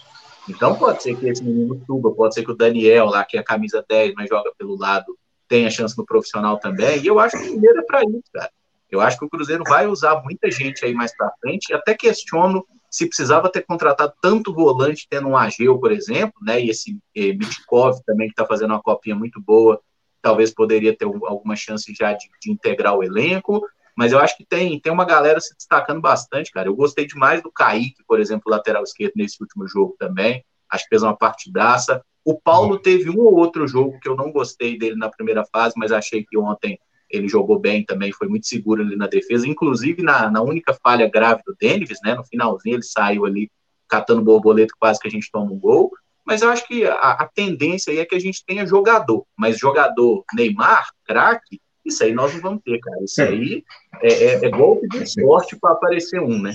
Então 0.49 0.75
pode 0.77 1.03
ser 1.03 1.15
que 1.17 1.29
esse 1.29 1.45
menino 1.45 1.83
suba, 1.87 2.11
pode 2.13 2.35
ser 2.35 2.45
que 2.45 2.51
o 2.51 2.57
Daniel 2.57 3.07
lá, 3.07 3.25
que 3.25 3.37
é 3.37 3.41
a 3.41 3.45
camisa 3.45 3.85
10, 3.87 4.15
mas 4.15 4.29
joga 4.29 4.51
pelo 4.57 4.79
lado, 4.79 5.17
tenha 5.47 5.71
chance 5.71 5.97
no 5.97 6.07
profissional 6.07 6.59
também. 6.59 7.03
E 7.03 7.07
eu 7.07 7.19
acho 7.19 7.37
que 7.37 7.45
o 7.45 7.51
primeiro 7.51 7.81
é 7.81 7.83
para 7.83 8.03
isso, 8.03 8.31
cara. 8.33 8.51
Eu 8.91 9.03
acho 9.03 9.19
que 9.19 9.25
o 9.25 9.29
Cruzeiro 9.29 9.63
vai 9.69 9.87
usar 9.87 10.23
muita 10.23 10.51
gente 10.51 10.85
aí 10.85 10.95
mais 10.95 11.15
para 11.15 11.33
frente. 11.41 11.75
Até 11.75 11.95
questiono 11.95 12.65
se 12.91 13.07
precisava 13.07 13.51
ter 13.51 13.63
contratado 13.63 14.15
tanto 14.21 14.55
volante, 14.55 15.07
tendo 15.11 15.29
um 15.29 15.37
Ageu, 15.37 15.79
por 15.79 15.93
exemplo, 15.93 16.41
né? 16.43 16.61
E 16.61 16.71
esse 16.71 16.99
eh, 17.15 17.35
Mitkov 17.35 18.01
também, 18.07 18.29
que 18.29 18.33
está 18.33 18.47
fazendo 18.47 18.71
uma 18.71 18.83
copinha 18.83 19.15
muito 19.15 19.41
boa, 19.41 19.81
talvez 20.29 20.53
poderia 20.53 20.95
ter 20.95 21.07
alguma 21.07 21.57
chance 21.57 21.91
já 21.99 22.13
de, 22.13 22.29
de, 22.39 22.53
integrar 22.53 22.95
o 22.95 23.03
elenco, 23.03 23.67
mas 23.97 24.13
eu 24.13 24.19
acho 24.19 24.37
que 24.37 24.45
tem, 24.45 24.79
tem 24.79 24.93
uma 24.93 25.07
galera 25.07 25.41
se 25.41 25.57
destacando 25.57 26.03
bastante, 26.03 26.53
cara. 26.53 26.69
Eu 26.69 26.77
gostei 26.77 27.07
demais 27.07 27.43
do 27.43 27.51
Kaique, 27.51 28.05
por 28.07 28.21
exemplo, 28.21 28.51
lateral 28.51 28.83
esquerdo 28.83 29.15
nesse 29.17 29.39
último 29.41 29.67
jogo 29.67 29.97
também. 29.99 30.45
Acho 30.69 30.85
que 30.85 30.91
fez 30.91 31.03
uma 31.03 31.17
partidaça. 31.17 32.03
O 32.23 32.39
Paulo 32.39 32.79
teve 32.79 33.09
um 33.09 33.21
ou 33.21 33.37
outro 33.37 33.67
jogo 33.67 33.99
que 34.01 34.07
eu 34.07 34.15
não 34.15 34.31
gostei 34.31 34.77
dele 34.77 34.97
na 34.97 35.09
primeira 35.09 35.47
fase, 35.47 35.73
mas 35.79 35.93
achei 35.93 36.23
que 36.23 36.37
ontem 36.37 36.79
ele 37.09 37.27
jogou 37.27 37.59
bem 37.59 37.83
também, 37.83 38.13
foi 38.13 38.29
muito 38.29 38.47
seguro 38.47 38.83
ali 38.83 38.95
na 38.95 39.07
defesa, 39.07 39.49
inclusive 39.49 40.03
na, 40.03 40.31
na 40.31 40.43
única 40.43 40.75
falha 40.75 41.09
grave 41.09 41.41
do 41.47 41.57
Dennis, 41.59 42.01
né? 42.05 42.15
No 42.15 42.23
finalzinho 42.23 42.77
ele 42.77 42.83
saiu 42.83 43.25
ali 43.25 43.51
catando 43.89 44.21
borboleta, 44.21 44.75
quase 44.79 45.01
que 45.01 45.09
a 45.09 45.11
gente 45.11 45.31
toma 45.33 45.51
um 45.51 45.59
gol. 45.59 45.91
Mas 46.29 46.43
eu 46.43 46.51
acho 46.51 46.69
que 46.69 46.85
a, 46.85 46.93
a 46.93 47.27
tendência 47.27 47.91
aí 47.91 48.01
é 48.01 48.05
que 48.05 48.15
a 48.15 48.19
gente 48.19 48.45
tenha 48.45 48.67
jogador, 48.67 49.25
mas 49.35 49.59
jogador 49.59 50.23
Neymar, 50.35 50.87
craque, 51.07 51.59
isso 51.87 52.05
aí 52.05 52.13
nós 52.13 52.35
não 52.35 52.41
vamos 52.43 52.63
ter, 52.63 52.79
cara. 52.81 53.03
Isso 53.03 53.23
aí 53.23 53.65
é, 54.03 54.13
é, 54.13 54.45
é 54.45 54.51
golpe 54.51 54.87
de 54.89 55.07
sorte 55.07 55.57
para 55.59 55.73
aparecer 55.73 56.21
um, 56.21 56.39
né? 56.39 56.53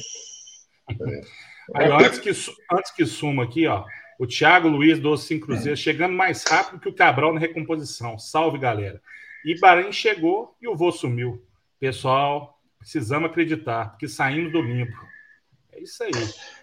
Aí, 1.73 1.91
antes, 1.91 2.19
que, 2.19 2.29
antes 2.71 2.91
que 2.91 3.03
suma 3.03 3.45
aqui, 3.45 3.65
ó, 3.65 3.83
o 4.19 4.27
Thiago 4.27 4.67
Luiz 4.67 4.99
do 4.99 5.17
Sim 5.17 5.39
Cruzeiro 5.39 5.75
chegando 5.75 6.13
mais 6.13 6.43
rápido 6.43 6.79
que 6.79 6.89
o 6.89 6.93
Cabral 6.93 7.33
na 7.33 7.39
recomposição. 7.39 8.19
Salve, 8.19 8.59
galera. 8.59 9.01
Ibarém 9.43 9.91
chegou 9.91 10.55
e 10.61 10.67
o 10.67 10.75
vô 10.75 10.91
sumiu. 10.91 11.43
Pessoal, 11.79 12.59
precisamos 12.77 13.27
acreditar, 13.27 13.89
porque 13.89 14.07
saímos 14.07 14.51
do 14.51 14.61
limbo. 14.61 14.93
É 15.75 15.81
isso 15.81 16.03
aí. 16.03 16.11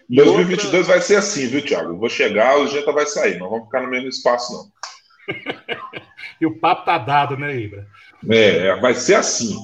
E 0.09 0.15
2022 0.15 0.73
outra... 0.73 0.93
vai 0.93 1.01
ser 1.01 1.17
assim, 1.17 1.47
viu, 1.47 1.63
Thiago? 1.63 1.97
Vou 1.97 2.09
chegar, 2.09 2.57
o 2.59 2.67
Jeta 2.67 2.91
vai 2.91 3.05
sair. 3.05 3.37
Não 3.37 3.49
vamos 3.49 3.65
ficar 3.65 3.81
no 3.81 3.89
mesmo 3.89 4.09
espaço, 4.09 4.53
não. 4.53 4.71
e 6.39 6.45
o 6.45 6.57
papo 6.59 6.85
tá 6.85 6.97
dado, 6.97 7.37
né, 7.37 7.55
Ibra? 7.55 7.87
É, 8.29 8.75
vai 8.79 8.93
ser 8.93 9.15
assim. 9.15 9.55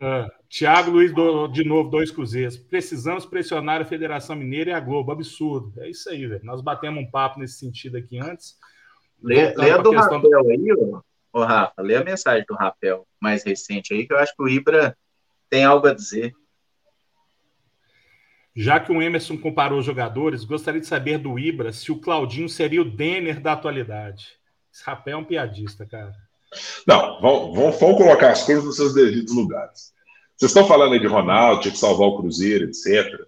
Ah, 0.00 0.28
Tiago 0.48 0.90
Luiz, 0.90 1.12
do, 1.14 1.48
de 1.48 1.64
novo, 1.64 1.88
dois 1.90 2.10
cruzeiros. 2.10 2.56
Precisamos 2.56 3.24
pressionar 3.24 3.80
a 3.80 3.84
Federação 3.84 4.36
Mineira 4.36 4.70
e 4.70 4.74
a 4.74 4.80
Globo. 4.80 5.12
Absurdo. 5.12 5.72
É 5.78 5.88
isso 5.88 6.10
aí, 6.10 6.26
velho. 6.26 6.44
Nós 6.44 6.60
batemos 6.60 7.02
um 7.02 7.10
papo 7.10 7.40
nesse 7.40 7.58
sentido 7.58 7.96
aqui 7.96 8.18
antes. 8.18 8.56
Lê, 9.22 9.54
lê 9.54 9.70
a 9.70 9.78
do 9.78 9.92
Rafael 9.92 10.20
do... 10.20 10.50
aí, 10.50 10.72
ô, 10.72 11.02
ô, 11.32 11.44
Rafa. 11.44 11.80
Lê 11.80 11.96
a 11.96 12.04
mensagem 12.04 12.44
do 12.48 12.54
Rafael 12.54 13.06
mais 13.20 13.44
recente 13.44 13.94
aí, 13.94 14.06
que 14.06 14.12
eu 14.12 14.18
acho 14.18 14.34
que 14.36 14.42
o 14.42 14.48
Ibra 14.48 14.96
tem 15.48 15.64
algo 15.64 15.86
a 15.86 15.94
dizer. 15.94 16.34
Já 18.54 18.78
que 18.78 18.92
o 18.92 19.00
Emerson 19.00 19.38
comparou 19.38 19.78
os 19.78 19.86
jogadores, 19.86 20.44
gostaria 20.44 20.80
de 20.80 20.86
saber 20.86 21.18
do 21.18 21.38
Ibra 21.38 21.72
se 21.72 21.90
o 21.90 21.98
Claudinho 21.98 22.48
seria 22.48 22.82
o 22.82 22.90
Denner 22.90 23.40
da 23.40 23.52
atualidade. 23.52 24.26
Esse 24.72 24.84
rapé 24.84 25.12
é 25.12 25.16
um 25.16 25.24
piadista, 25.24 25.86
cara. 25.86 26.14
Não, 26.86 27.20
vamos, 27.20 27.56
vamos, 27.56 27.80
vamos, 27.80 27.96
colocar 27.96 28.30
as 28.30 28.44
coisas 28.44 28.64
nos 28.64 28.76
seus 28.76 28.94
devidos 28.94 29.34
lugares. 29.34 29.92
Vocês 30.36 30.50
estão 30.50 30.66
falando 30.66 30.92
aí 30.92 31.00
de 31.00 31.06
Ronaldo, 31.06 31.62
tinha 31.62 31.72
que 31.72 31.78
salvar 31.78 32.08
o 32.08 32.18
Cruzeiro, 32.18 32.64
etc. 32.64 33.26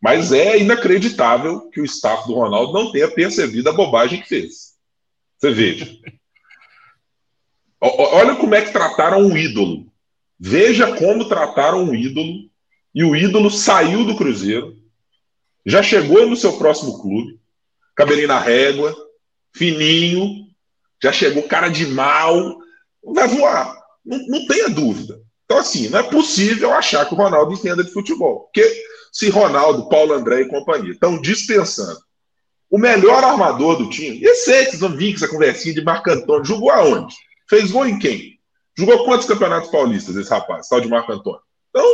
Mas 0.00 0.32
é 0.32 0.58
inacreditável 0.58 1.70
que 1.70 1.80
o 1.80 1.84
staff 1.84 2.26
do 2.26 2.34
Ronaldo 2.34 2.72
não 2.72 2.90
tenha 2.90 3.08
percebido 3.08 3.70
a 3.70 3.72
bobagem 3.72 4.20
que 4.20 4.28
fez. 4.28 4.72
Você 5.38 5.50
veja. 5.50 5.86
Olha 7.80 8.36
como 8.36 8.54
é 8.54 8.62
que 8.62 8.72
trataram 8.72 9.20
um 9.20 9.36
ídolo. 9.36 9.86
Veja 10.38 10.96
como 10.96 11.28
trataram 11.28 11.84
um 11.84 11.94
ídolo. 11.94 12.50
E 12.94 13.04
o 13.04 13.16
ídolo 13.16 13.50
saiu 13.50 14.04
do 14.04 14.16
Cruzeiro, 14.16 14.76
já 15.64 15.82
chegou 15.82 16.26
no 16.26 16.36
seu 16.36 16.54
próximo 16.54 17.00
clube, 17.00 17.40
cabelinho 17.94 18.28
na 18.28 18.38
régua, 18.38 18.94
fininho, 19.54 20.46
já 21.02 21.12
chegou 21.12 21.42
cara 21.44 21.68
de 21.68 21.86
mal, 21.86 22.58
vai 23.02 23.28
voar. 23.28 23.76
Não, 24.04 24.18
não 24.26 24.46
tenha 24.46 24.68
dúvida. 24.68 25.20
Então, 25.44 25.58
assim, 25.58 25.88
não 25.88 25.98
é 25.98 26.02
possível 26.02 26.72
achar 26.72 27.06
que 27.06 27.14
o 27.14 27.16
Ronaldo 27.16 27.52
entenda 27.52 27.84
de 27.84 27.92
futebol. 27.92 28.40
Porque 28.44 28.64
se 29.12 29.28
Ronaldo, 29.28 29.88
Paulo 29.88 30.14
André 30.14 30.42
e 30.42 30.48
companhia 30.48 30.92
estão 30.92 31.20
dispensando 31.20 32.00
o 32.70 32.78
melhor 32.78 33.22
armador 33.22 33.76
do 33.76 33.90
time, 33.90 34.18
e 34.22 34.34
sei 34.34 34.64
que 34.64 34.70
vocês 34.70 34.80
vão 34.80 34.96
vir 34.96 35.10
com 35.10 35.16
essa 35.16 35.28
conversinha 35.28 35.74
de 35.74 35.84
Marco 35.84 36.10
Antônio, 36.10 36.42
jogou 36.42 36.70
aonde? 36.70 37.14
Fez 37.46 37.70
gol 37.70 37.86
em 37.86 37.98
quem? 37.98 38.40
Jogou 38.78 39.04
quantos 39.04 39.26
campeonatos 39.26 39.70
paulistas 39.70 40.16
esse 40.16 40.30
rapaz, 40.30 40.68
tal 40.68 40.80
de 40.80 40.88
Marco 40.88 41.12
Antônio? 41.12 41.42
Então, 41.68 41.84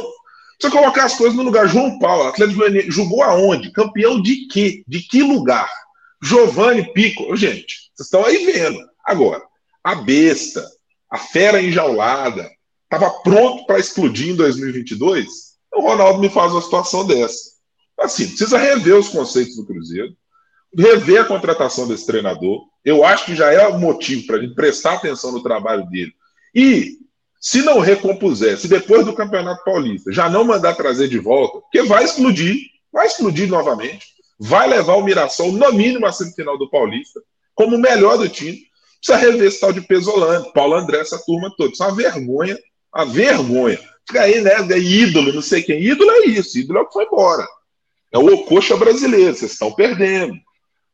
você 0.61 0.71
colocar 0.71 1.05
as 1.05 1.17
coisas 1.17 1.37
no 1.37 1.45
lugar. 1.45 1.69
João 1.69 1.99
Paulo, 1.99 2.29
Atlético 2.29 2.59
Goianiense, 2.59 2.91
jogou 2.91 3.23
aonde? 3.23 3.73
Campeão 3.73 4.21
de 4.21 4.47
quê? 4.49 4.83
De 4.87 5.01
que 5.01 5.23
lugar? 5.23 5.71
Giovanni 6.23 6.93
Pico. 6.93 7.37
Gente, 7.37 7.91
vocês 7.95 8.07
estão 8.07 8.25
aí 8.25 8.45
vendo. 8.45 8.79
Agora, 9.05 9.43
a 9.85 9.95
besta, 9.95 10.67
a 11.11 11.17
fera 11.17 11.63
enjaulada, 11.63 12.51
estava 12.85 13.11
pronto 13.23 13.65
para 13.67 13.79
explodir 13.79 14.31
em 14.31 14.37
2022? 14.37 15.27
O 15.75 15.83
Ronaldo 15.83 16.21
me 16.21 16.29
faz 16.29 16.53
uma 16.53 16.63
situação 16.63 17.07
dessa. 17.07 17.53
Assim, 18.01 18.27
precisa 18.27 18.59
rever 18.59 18.97
os 18.97 19.09
conceitos 19.09 19.57
do 19.57 19.67
Cruzeiro, 19.67 20.17
rever 20.77 21.23
a 21.23 21.25
contratação 21.25 21.87
desse 21.87 22.07
treinador. 22.07 22.65
Eu 22.85 23.05
acho 23.05 23.27
que 23.27 23.35
já 23.35 23.53
é 23.53 23.77
motivo 23.77 24.27
para 24.27 24.37
a 24.37 24.41
gente 24.41 24.55
prestar 24.55 24.95
atenção 24.95 25.33
no 25.33 25.43
trabalho 25.43 25.87
dele. 25.87 26.13
E, 26.55 26.98
se 27.41 27.63
não 27.63 27.79
recompuser, 27.79 28.59
se 28.59 28.67
depois 28.69 29.05
do 29.05 29.13
Campeonato 29.13 29.63
Paulista 29.65 30.13
já 30.13 30.29
não 30.29 30.45
mandar 30.45 30.75
trazer 30.75 31.09
de 31.09 31.19
volta, 31.19 31.61
porque 31.61 31.83
vai 31.83 32.05
explodir, 32.05 32.57
vai 32.93 33.07
explodir 33.07 33.49
novamente, 33.49 34.07
vai 34.39 34.69
levar 34.69 34.95
o 34.95 35.03
Mirassol, 35.03 35.53
no 35.53 35.73
mínimo, 35.73 36.07
à 36.07 36.13
semifinal 36.13 36.59
do 36.59 36.71
Paulista, 36.71 37.21
como 37.55 37.77
o 37.77 37.81
melhor 37.81 38.19
do 38.19 38.29
time. 38.29 38.67
Precisa 39.01 39.17
rever 39.17 39.47
esse 39.47 39.61
tal 39.61 39.73
de 39.73 39.81
Pesolano, 39.81 40.53
Paulo 40.53 40.75
André, 40.75 40.99
essa 40.99 41.19
turma 41.25 41.53
toda. 41.57 41.73
Isso 41.73 41.83
é 41.83 41.87
uma 41.87 41.95
vergonha, 41.95 42.59
uma 42.95 43.05
vergonha. 43.05 43.79
Fica 44.07 44.23
aí, 44.23 44.41
né? 44.41 44.53
É 44.71 44.79
ídolo, 44.79 45.33
não 45.33 45.43
sei 45.43 45.63
quem. 45.63 45.81
Ídolo 45.81 46.11
é 46.11 46.27
isso, 46.27 46.59
ídolo 46.59 46.81
é 46.81 46.83
o 46.83 46.87
que 46.87 46.93
foi 46.93 47.05
embora. 47.05 47.47
É 48.13 48.19
o 48.19 48.35
Ocoxa 48.35 48.77
brasileiro, 48.77 49.35
vocês 49.35 49.53
estão 49.53 49.73
perdendo. 49.73 50.35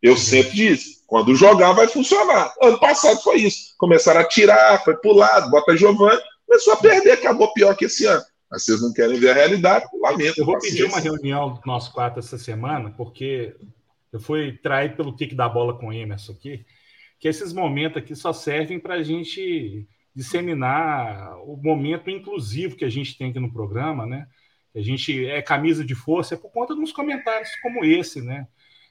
Eu 0.02 0.16
sempre 0.16 0.50
disse, 0.50 1.02
quando 1.06 1.34
jogar 1.34 1.72
vai 1.72 1.88
funcionar. 1.88 2.52
Ano 2.60 2.78
passado 2.78 3.22
foi 3.22 3.36
isso. 3.36 3.74
Começaram 3.78 4.20
a 4.20 4.28
tirar, 4.28 4.82
foi 4.84 4.96
pro 4.96 5.14
lado, 5.14 5.50
bota 5.50 5.76
Giovanni, 5.76 6.20
começou 6.46 6.74
a 6.74 6.76
perder, 6.76 7.12
acabou 7.12 7.52
pior 7.52 7.76
que 7.76 7.86
esse 7.86 8.06
ano. 8.06 8.22
Mas 8.50 8.64
vocês 8.64 8.80
não 8.80 8.92
querem 8.92 9.18
ver 9.18 9.30
a 9.30 9.34
realidade, 9.34 9.86
lamento. 10.00 10.38
Eu 10.38 10.44
vou 10.44 10.54
paciência. 10.54 10.84
pedir 10.84 10.92
uma 10.92 11.00
reunião 11.00 11.54
do 11.54 11.60
nosso 11.66 11.92
quarto 11.92 12.18
essa 12.18 12.38
semana, 12.38 12.90
porque 12.90 13.56
eu 14.12 14.20
fui 14.20 14.52
traído 14.52 14.96
pelo 14.96 15.16
kick 15.16 15.34
da 15.34 15.48
bola 15.48 15.76
com 15.78 15.88
o 15.88 15.92
Emerson 15.92 16.32
aqui 16.32 16.64
que 17.24 17.28
esses 17.28 17.54
momentos 17.54 17.96
aqui 17.96 18.14
só 18.14 18.34
servem 18.34 18.78
para 18.78 18.96
a 18.96 19.02
gente 19.02 19.88
disseminar 20.14 21.38
o 21.38 21.56
momento 21.56 22.10
inclusivo 22.10 22.76
que 22.76 22.84
a 22.84 22.90
gente 22.90 23.16
tem 23.16 23.30
aqui 23.30 23.40
no 23.40 23.50
programa, 23.50 24.04
né? 24.04 24.26
A 24.74 24.80
gente 24.82 25.26
é 25.26 25.40
camisa 25.40 25.82
de 25.82 25.94
força 25.94 26.34
é 26.34 26.36
por 26.36 26.50
conta 26.50 26.74
de 26.74 26.80
uns 26.82 26.92
comentários 26.92 27.48
como 27.62 27.82
esse, 27.82 28.20
né? 28.20 28.46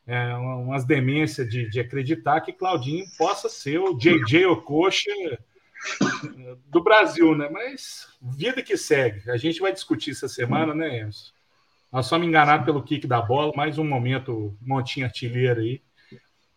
É, 0.07 0.33
umas 0.33 0.83
demências 0.83 1.47
de, 1.47 1.69
de 1.69 1.79
acreditar 1.79 2.41
que 2.41 2.51
Claudinho 2.51 3.05
possa 3.19 3.47
ser 3.47 3.77
o 3.77 3.95
JJ 3.95 4.47
Okocha 4.47 5.11
do 6.67 6.83
Brasil, 6.83 7.35
né? 7.35 7.49
Mas 7.49 8.07
vida 8.21 8.61
que 8.61 8.77
segue. 8.77 9.29
A 9.29 9.37
gente 9.37 9.59
vai 9.59 9.71
discutir 9.71 10.11
essa 10.11 10.27
semana, 10.27 10.73
né, 10.73 10.99
Emerson? 10.99 11.31
Nós 11.91 12.07
somos 12.07 12.27
enganados 12.27 12.65
pelo 12.65 12.81
kick 12.81 13.05
da 13.05 13.21
bola, 13.21 13.53
mais 13.55 13.77
um 13.77 13.83
momento 13.83 14.57
montinho 14.61 15.05
artilheiro 15.05 15.61
aí. 15.61 15.81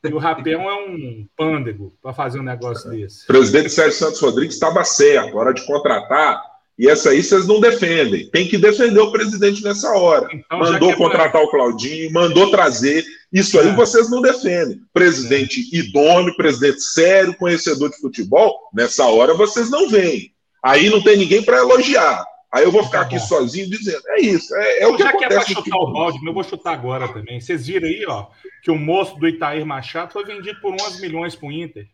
E 0.02 0.08
o 0.12 0.18
Rapel 0.18 0.60
é 0.60 0.74
um 0.74 1.28
pândego 1.36 1.94
para 2.00 2.14
fazer 2.14 2.38
um 2.38 2.42
negócio 2.42 2.88
desse. 2.90 3.24
O 3.24 3.26
presidente 3.26 3.70
Sérgio 3.70 3.98
Santos 3.98 4.20
Rodrigues 4.20 4.54
estava 4.54 4.84
certo, 4.84 5.36
hora 5.36 5.52
de 5.52 5.66
contratar. 5.66 6.42
E 6.78 6.88
essa 6.88 7.10
aí 7.10 7.22
vocês 7.22 7.46
não 7.46 7.58
defendem. 7.58 8.28
Tem 8.30 8.46
que 8.46 8.58
defender 8.58 9.00
o 9.00 9.10
presidente 9.10 9.62
nessa 9.62 9.90
hora. 9.92 10.28
Então, 10.30 10.58
mandou 10.58 10.90
é 10.90 10.96
contratar 10.96 11.42
o 11.42 11.50
Claudinho, 11.50 12.12
mandou 12.12 12.50
trazer. 12.50 13.02
Isso 13.32 13.58
aí 13.58 13.68
é. 13.68 13.74
vocês 13.74 14.10
não 14.10 14.20
defendem. 14.20 14.80
Presidente 14.92 15.60
é. 15.60 15.78
idôneo, 15.78 16.36
presidente 16.36 16.82
sério, 16.82 17.34
conhecedor 17.36 17.90
de 17.90 17.98
futebol, 17.98 18.68
nessa 18.74 19.06
hora 19.06 19.32
vocês 19.32 19.70
não 19.70 19.88
veem. 19.88 20.32
Aí 20.62 20.90
não 20.90 21.02
tem 21.02 21.16
ninguém 21.16 21.42
para 21.42 21.58
elogiar. 21.58 22.24
Aí 22.52 22.64
eu 22.64 22.72
vou 22.72 22.84
ficar 22.84 23.00
tá 23.00 23.04
aqui 23.04 23.18
sozinho 23.18 23.68
dizendo. 23.68 24.02
É 24.08 24.20
isso, 24.20 24.54
é, 24.54 24.80
é 24.80 24.86
o 24.86 24.96
que 24.96 25.02
Já 25.02 25.10
acontece. 25.10 25.34
Já 25.34 25.44
que 25.44 25.52
é 25.52 25.54
chutar 25.54 25.76
o 25.78 25.92
balde, 25.92 26.26
eu 26.26 26.32
vou 26.32 26.44
chutar 26.44 26.72
agora 26.72 27.08
também. 27.08 27.40
Vocês 27.40 27.66
viram 27.66 27.88
aí, 27.88 28.04
ó, 28.06 28.26
que 28.62 28.70
o 28.70 28.78
moço 28.78 29.18
do 29.18 29.26
Itair 29.26 29.64
Machado 29.64 30.12
foi 30.12 30.24
vendido 30.24 30.60
por 30.60 30.72
11 30.72 31.00
milhões 31.00 31.34
para 31.34 31.48
o 31.48 31.52
Inter. 31.52 31.88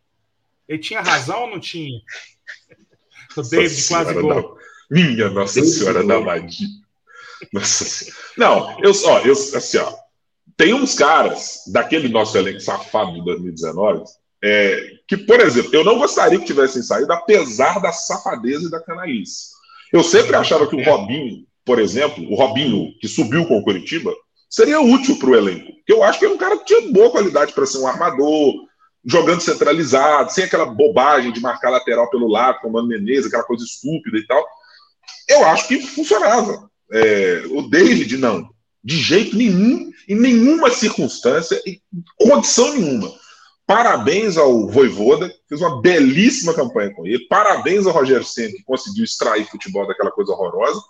Ele 0.69 0.79
tinha 0.79 1.01
razão 1.01 1.43
ou 1.43 1.51
não 1.51 1.61
tinha? 1.61 2.01
O 3.37 3.43
David 3.43 3.89
quase 3.89 4.15
gol. 4.15 4.59
Minha 4.93 5.31
Nossa 5.31 5.65
Senhora 5.65 6.05
da 6.05 6.21
Madia. 6.21 6.69
Nossa 7.51 8.13
Não, 8.37 8.79
eu, 8.83 8.93
ó, 9.07 9.21
eu, 9.21 9.33
assim, 9.33 9.79
ó, 9.79 9.91
tem 10.55 10.75
uns 10.75 10.95
caras 10.95 11.63
daquele 11.73 12.11
nosso 12.11 12.37
elenco 12.37 12.61
safado 12.61 13.15
de 13.15 13.25
2019 13.25 14.05
é, 14.45 14.81
que, 15.09 15.17
por 15.17 15.41
exemplo, 15.41 15.71
eu 15.73 15.83
não 15.83 15.99
gostaria 15.99 16.39
que 16.39 16.45
tivessem 16.45 16.83
saído, 16.83 17.11
apesar 17.13 17.81
da 17.81 17.91
safadeza 17.91 18.67
e 18.67 18.71
da 18.71 18.83
canalice. 18.83 19.53
Eu 19.91 20.03
sempre 20.03 20.37
achava 20.37 20.67
que 20.67 20.77
o 20.77 20.85
Robinho, 20.85 21.47
por 21.65 21.79
exemplo, 21.79 22.25
o 22.31 22.35
Robinho 22.35 22.93
que 23.01 23.09
subiu 23.09 23.47
com 23.47 23.59
o 23.59 23.63
Curitiba, 23.63 24.13
seria 24.51 24.81
útil 24.81 25.19
para 25.19 25.31
o 25.31 25.37
elenco. 25.37 25.73
Porque 25.77 25.93
eu 25.93 26.03
acho 26.03 26.19
que 26.19 26.27
é 26.27 26.29
um 26.29 26.37
cara 26.37 26.59
que 26.59 26.67
tinha 26.67 26.93
boa 26.93 27.11
qualidade 27.11 27.53
para 27.53 27.65
ser 27.65 27.79
um 27.79 27.87
armador, 27.87 28.55
jogando 29.05 29.41
centralizado, 29.41 30.33
sem 30.33 30.45
aquela 30.45 30.67
bobagem 30.67 31.33
de 31.33 31.41
marcar 31.41 31.71
lateral 31.71 32.11
pelo 32.11 32.29
lado, 32.29 32.61
com 32.61 32.69
o 32.69 32.73
Mano 32.73 32.89
Menezes, 32.89 33.27
aquela 33.27 33.45
coisa 33.45 33.65
estúpida 33.65 34.19
e 34.19 34.27
tal. 34.27 34.45
Eu 35.29 35.45
acho 35.47 35.69
que 35.69 35.81
funcionava. 35.81 36.71
É, 36.93 37.45
o 37.51 37.63
David, 37.63 38.17
não. 38.19 38.49
De 38.85 38.97
jeito 38.97 39.37
nenhum, 39.37 39.91
em 40.09 40.17
nenhuma 40.17 40.71
circunstância, 40.71 41.61
em 41.67 41.81
condição 42.17 42.75
nenhuma. 42.75 43.13
Parabéns 43.67 44.37
ao 44.37 44.69
Voivoda, 44.69 45.33
fez 45.49 45.61
uma 45.61 45.81
belíssima 45.81 46.53
campanha 46.53 46.93
com 46.93 47.07
ele. 47.07 47.27
Parabéns 47.29 47.87
ao 47.87 47.93
Rogério 47.93 48.25
Senna, 48.25 48.53
que 48.53 48.65
conseguiu 48.65 49.05
extrair 49.05 49.49
futebol 49.49 49.87
daquela 49.87 50.11
coisa 50.11 50.33
horrorosa. 50.33 50.83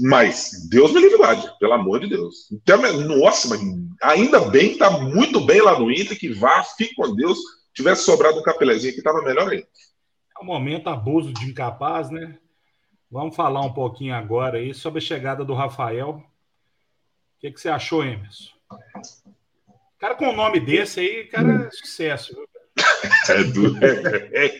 Mas, 0.00 0.68
Deus 0.70 0.92
me 0.92 1.00
livre 1.00 1.18
guarde, 1.18 1.50
pelo 1.60 1.74
amor 1.74 2.00
de 2.00 2.08
Deus. 2.08 2.50
Então, 2.50 2.80
nossa, 3.18 3.48
mas 3.48 3.60
ainda 4.02 4.40
bem 4.40 4.68
que 4.68 4.74
está 4.74 4.90
muito 4.90 5.40
bem 5.40 5.60
lá 5.60 5.78
no 5.78 5.90
Inter, 5.90 6.18
que 6.18 6.32
vá, 6.32 6.64
fique 6.64 6.94
com 6.94 7.14
Deus. 7.14 7.38
Tivesse 7.74 8.04
sobrado 8.04 8.38
um 8.38 8.42
capelezinho 8.42 8.92
que 8.92 9.00
estava 9.00 9.22
melhor 9.22 9.48
aí. 9.48 9.64
É 10.38 10.42
um 10.42 10.46
momento 10.46 10.88
abuso 10.88 11.32
de 11.32 11.46
incapaz, 11.46 12.10
né? 12.10 12.38
Vamos 13.12 13.36
falar 13.36 13.60
um 13.60 13.74
pouquinho 13.74 14.14
agora 14.14 14.56
aí 14.56 14.72
sobre 14.72 14.98
a 14.98 15.02
chegada 15.02 15.44
do 15.44 15.52
Rafael. 15.52 16.12
O 16.12 16.22
que, 17.40 17.50
que 17.50 17.60
você 17.60 17.68
achou, 17.68 18.02
Emerson? 18.02 18.50
Cara 19.98 20.14
com 20.14 20.30
um 20.30 20.34
nome 20.34 20.58
desse 20.58 21.00
aí, 21.00 21.26
cara, 21.26 21.66
é 21.66 21.70
sucesso. 21.70 22.34
É 23.28 23.44
do... 23.44 23.76
é, 23.84 24.54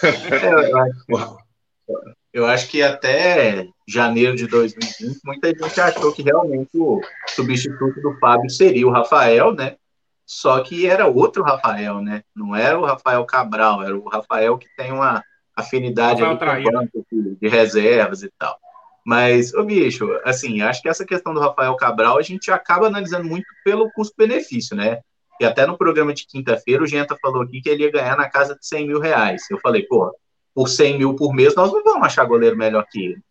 eu 2.32 2.46
acho 2.46 2.68
que 2.68 2.80
até 2.80 3.66
janeiro 3.88 4.36
de 4.36 4.46
2020, 4.46 5.20
muita 5.24 5.48
gente 5.48 5.80
achou 5.80 6.12
que 6.12 6.22
realmente 6.22 6.78
o 6.78 7.00
substituto 7.26 8.00
do 8.00 8.16
Fábio 8.20 8.48
seria 8.48 8.86
o 8.86 8.92
Rafael, 8.92 9.52
né? 9.52 9.76
Só 10.24 10.60
que 10.60 10.86
era 10.86 11.08
outro 11.08 11.42
Rafael, 11.42 12.00
né? 12.00 12.22
Não 12.32 12.54
era 12.54 12.78
o 12.78 12.84
Rafael 12.84 13.24
Cabral, 13.24 13.82
era 13.82 13.98
o 13.98 14.08
Rafael 14.08 14.56
que 14.56 14.68
tem 14.76 14.92
uma 14.92 15.24
afinidade 15.58 16.22
ali 16.22 16.38
com 16.38 16.70
banco 16.70 17.06
de 17.10 17.48
reservas 17.48 18.22
e 18.22 18.30
tal. 18.38 18.56
Mas, 19.04 19.54
ô 19.54 19.64
bicho, 19.64 20.06
assim, 20.24 20.60
acho 20.60 20.82
que 20.82 20.88
essa 20.88 21.04
questão 21.04 21.32
do 21.32 21.40
Rafael 21.40 21.74
Cabral 21.76 22.18
a 22.18 22.22
gente 22.22 22.50
acaba 22.50 22.86
analisando 22.86 23.24
muito 23.24 23.46
pelo 23.64 23.90
custo-benefício, 23.92 24.76
né? 24.76 25.00
E 25.40 25.44
até 25.44 25.66
no 25.66 25.78
programa 25.78 26.12
de 26.12 26.26
quinta-feira 26.26 26.82
o 26.82 26.86
Genta 26.86 27.16
falou 27.20 27.42
aqui 27.42 27.60
que 27.60 27.68
ele 27.68 27.84
ia 27.84 27.90
ganhar 27.90 28.16
na 28.16 28.28
casa 28.28 28.54
de 28.54 28.66
100 28.66 28.86
mil 28.86 29.00
reais. 29.00 29.42
Eu 29.50 29.58
falei, 29.60 29.82
pô, 29.84 30.14
por 30.54 30.68
100 30.68 30.98
mil 30.98 31.14
por 31.14 31.32
mês 31.32 31.54
nós 31.54 31.72
não 31.72 31.82
vamos 31.82 32.06
achar 32.06 32.24
goleiro 32.24 32.56
melhor 32.56 32.84
que 32.90 33.02
ele. 33.02 33.22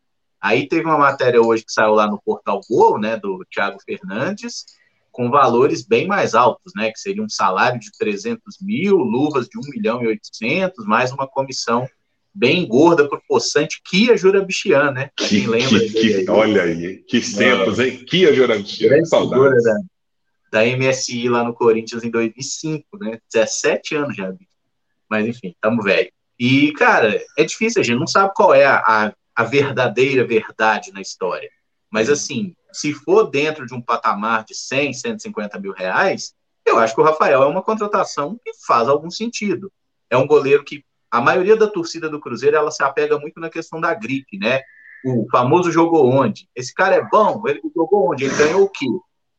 Aí 0.42 0.68
teve 0.68 0.86
uma 0.86 0.98
matéria 0.98 1.42
hoje 1.42 1.66
que 1.66 1.72
saiu 1.72 1.94
lá 1.94 2.08
no 2.08 2.22
Portal 2.22 2.62
Gol, 2.70 3.00
né, 3.00 3.18
do 3.18 3.46
Thiago 3.52 3.78
Fernandes, 3.84 4.66
com 5.12 5.30
valores 5.30 5.86
bem 5.86 6.08
mais 6.08 6.36
altos, 6.36 6.74
né, 6.76 6.92
que 6.92 7.00
seria 7.00 7.24
um 7.24 7.30
salário 7.30 7.80
de 7.80 7.92
300 7.98 8.58
mil, 8.62 8.98
luvas 8.98 9.48
de 9.48 9.58
1 9.58 9.62
milhão 9.72 10.02
e 10.04 10.08
800, 10.08 10.86
mais 10.86 11.12
uma 11.12 11.28
comissão 11.28 11.88
bem 12.38 12.68
gorda 12.68 13.10
pro 13.10 13.22
poçante 13.28 13.82
Kia 13.84 14.16
Jurabichian, 14.16 14.92
né? 14.92 15.10
Quem 15.16 15.48
lembra 15.48 15.80
que, 15.80 15.90
que, 15.90 16.14
aí. 16.16 16.30
Olha 16.30 16.64
aí, 16.64 16.98
que 16.98 17.20
tempos, 17.36 17.80
hein? 17.80 18.06
Kia 18.06 18.34
Jurabichian, 18.34 19.04
saudades. 19.06 19.64
Da, 19.64 19.78
da 20.52 20.78
MSI 20.78 21.28
lá 21.28 21.44
no 21.44 21.54
Corinthians 21.54 22.04
em 22.04 22.12
2005, 22.12 22.86
né? 23.00 23.20
17 23.34 23.96
anos 23.96 24.16
já, 24.16 24.32
mas 25.10 25.26
enfim, 25.26 25.56
tamo 25.60 25.82
velho. 25.82 26.12
E, 26.40 26.72
cara, 26.74 27.20
é 27.36 27.44
difícil, 27.44 27.82
a 27.82 27.84
gente 27.84 27.98
não 27.98 28.06
sabe 28.06 28.32
qual 28.36 28.54
é 28.54 28.66
a, 28.66 28.78
a, 28.78 29.14
a 29.36 29.44
verdadeira 29.44 30.26
verdade 30.26 30.92
na 30.92 31.02
história. 31.02 31.50
Mas, 31.90 32.10
assim, 32.10 32.54
se 32.72 32.94
for 32.94 33.24
dentro 33.24 33.66
de 33.66 33.74
um 33.74 33.82
patamar 33.82 34.44
de 34.46 34.54
100, 34.54 34.94
150 34.94 35.60
mil 35.60 35.72
reais, 35.72 36.36
eu 36.64 36.78
acho 36.78 36.94
que 36.94 37.02
o 37.02 37.04
Rafael 37.04 37.42
é 37.42 37.48
uma 37.48 37.64
contratação 37.64 38.40
que 38.44 38.52
faz 38.68 38.88
algum 38.88 39.10
sentido. 39.10 39.72
É 40.10 40.18
um 40.18 40.28
goleiro 40.28 40.64
que 40.64 40.84
a 41.12 41.22
maioria 41.22 41.56
da 41.56 41.68
torcida 41.68 42.10
do 42.10 42.20
Cruzeiro 42.20 42.58
ela 42.58 42.72
se 42.72 42.84
apega 42.84 43.18
muito 43.18 43.40
na 43.40 43.50
questão 43.50 43.80
da 43.80 43.94
gripe, 43.94 44.38
né? 44.38 44.62
O 45.06 45.28
famoso 45.32 45.72
jogou 45.72 46.10
onde? 46.10 46.50
Esse 46.56 46.74
cara 46.74 46.96
é 46.96 47.08
bom, 47.08 47.42
ele 47.48 47.62
jogou 47.76 48.12
onde? 48.12 48.26
Ele 48.26 48.36
ganhou 48.36 48.64
o 48.64 48.70
quê? 48.70 48.88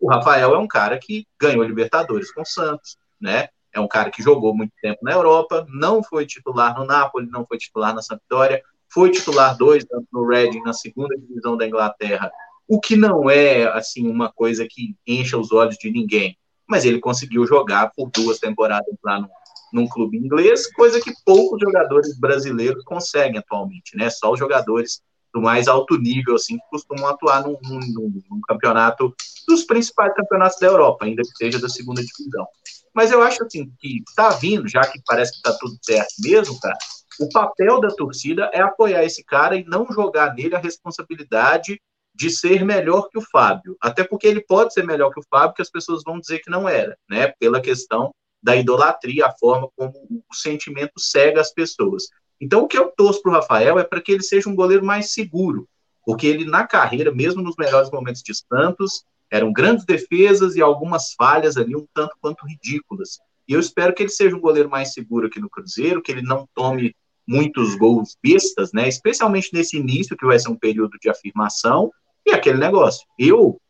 O 0.00 0.08
Rafael 0.08 0.54
é 0.54 0.58
um 0.58 0.68
cara 0.68 0.98
que 0.98 1.26
ganhou 1.40 1.64
Libertadores 1.64 2.32
com 2.32 2.42
o 2.42 2.46
Santos, 2.46 2.96
né? 3.20 3.48
É 3.72 3.80
um 3.80 3.88
cara 3.88 4.10
que 4.10 4.22
jogou 4.22 4.54
muito 4.54 4.72
tempo 4.80 5.00
na 5.02 5.12
Europa, 5.12 5.66
não 5.68 6.02
foi 6.02 6.24
titular 6.24 6.78
no 6.78 6.86
Napoli, 6.86 7.28
não 7.28 7.44
foi 7.44 7.58
titular 7.58 7.94
na 7.94 8.00
Sampdoria, 8.00 8.62
foi 8.88 9.10
titular 9.10 9.56
dois 9.56 9.84
no 10.10 10.26
Reading, 10.26 10.62
na 10.62 10.72
segunda 10.72 11.16
divisão 11.16 11.56
da 11.56 11.66
Inglaterra, 11.66 12.30
o 12.66 12.80
que 12.80 12.96
não 12.96 13.28
é 13.28 13.64
assim 13.68 14.08
uma 14.08 14.32
coisa 14.32 14.66
que 14.68 14.96
encha 15.06 15.36
os 15.36 15.52
olhos 15.52 15.76
de 15.76 15.90
ninguém. 15.90 16.36
Mas 16.66 16.84
ele 16.84 17.00
conseguiu 17.00 17.46
jogar 17.46 17.90
por 17.94 18.10
duas 18.10 18.38
temporadas 18.38 18.94
lá 19.02 19.20
no, 19.20 19.28
num 19.72 19.88
clube 19.88 20.16
inglês, 20.16 20.70
coisa 20.72 21.00
que 21.00 21.12
poucos 21.24 21.60
jogadores 21.60 22.18
brasileiros 22.18 22.84
conseguem 22.84 23.38
atualmente, 23.38 23.96
né? 23.96 24.10
Só 24.10 24.32
os 24.32 24.38
jogadores 24.38 25.00
do 25.32 25.40
mais 25.40 25.68
alto 25.68 25.98
nível, 25.98 26.34
assim, 26.34 26.56
que 26.56 26.68
costumam 26.70 27.06
atuar 27.06 27.42
num, 27.42 27.58
num, 27.62 28.22
num 28.30 28.40
campeonato, 28.46 29.14
dos 29.46 29.64
principais 29.64 30.14
campeonatos 30.14 30.58
da 30.58 30.66
Europa, 30.66 31.04
ainda 31.04 31.22
que 31.22 31.36
seja 31.36 31.58
da 31.58 31.68
segunda 31.68 32.02
divisão. 32.02 32.46
Mas 32.94 33.10
eu 33.10 33.22
acho, 33.22 33.44
assim, 33.44 33.70
que 33.78 34.02
tá 34.16 34.30
vindo, 34.30 34.66
já 34.68 34.80
que 34.80 35.00
parece 35.06 35.32
que 35.32 35.42
tá 35.42 35.56
tudo 35.58 35.76
certo 35.82 36.14
mesmo, 36.20 36.58
cara, 36.60 36.78
o 37.20 37.28
papel 37.28 37.80
da 37.80 37.88
torcida 37.88 38.50
é 38.52 38.60
apoiar 38.60 39.04
esse 39.04 39.24
cara 39.24 39.56
e 39.56 39.64
não 39.64 39.86
jogar 39.90 40.34
nele 40.34 40.54
a 40.54 40.60
responsabilidade 40.60 41.80
de 42.14 42.30
ser 42.30 42.64
melhor 42.64 43.08
que 43.08 43.18
o 43.18 43.22
Fábio. 43.22 43.76
Até 43.80 44.02
porque 44.02 44.26
ele 44.26 44.40
pode 44.40 44.72
ser 44.72 44.84
melhor 44.84 45.12
que 45.12 45.20
o 45.20 45.24
Fábio, 45.30 45.54
que 45.54 45.62
as 45.62 45.70
pessoas 45.70 46.02
vão 46.04 46.18
dizer 46.18 46.40
que 46.40 46.50
não 46.50 46.68
era, 46.68 46.96
né? 47.08 47.32
Pela 47.38 47.60
questão 47.60 48.12
da 48.42 48.56
idolatria, 48.56 49.26
a 49.26 49.32
forma 49.32 49.68
como 49.76 49.92
o 50.28 50.34
sentimento 50.34 50.98
cega 50.98 51.40
as 51.40 51.52
pessoas. 51.52 52.04
Então, 52.40 52.62
o 52.62 52.68
que 52.68 52.78
eu 52.78 52.92
torço 52.96 53.20
para 53.20 53.30
o 53.30 53.34
Rafael 53.34 53.78
é 53.78 53.84
para 53.84 54.00
que 54.00 54.12
ele 54.12 54.22
seja 54.22 54.48
um 54.48 54.54
goleiro 54.54 54.84
mais 54.84 55.12
seguro, 55.12 55.68
porque 56.06 56.26
ele, 56.26 56.44
na 56.44 56.66
carreira, 56.66 57.12
mesmo 57.12 57.42
nos 57.42 57.56
melhores 57.56 57.90
momentos 57.90 58.22
de 58.22 58.32
Santos, 58.34 59.04
eram 59.30 59.52
grandes 59.52 59.84
defesas 59.84 60.56
e 60.56 60.62
algumas 60.62 61.12
falhas 61.12 61.56
ali 61.56 61.76
um 61.76 61.86
tanto 61.92 62.16
quanto 62.20 62.46
ridículas. 62.46 63.18
E 63.46 63.52
eu 63.52 63.60
espero 63.60 63.94
que 63.94 64.02
ele 64.02 64.10
seja 64.10 64.36
um 64.36 64.40
goleiro 64.40 64.70
mais 64.70 64.92
seguro 64.92 65.26
aqui 65.26 65.40
no 65.40 65.50
Cruzeiro, 65.50 66.02
que 66.02 66.12
ele 66.12 66.22
não 66.22 66.48
tome 66.54 66.94
muitos 67.26 67.74
gols 67.74 68.16
bestas, 68.22 68.72
né? 68.72 68.88
Especialmente 68.88 69.50
nesse 69.52 69.76
início, 69.76 70.16
que 70.16 70.24
vai 70.24 70.38
ser 70.38 70.48
um 70.48 70.56
período 70.56 70.98
de 71.00 71.10
afirmação, 71.10 71.92
e 72.24 72.30
aquele 72.30 72.58
negócio. 72.58 73.06
Eu, 73.18 73.60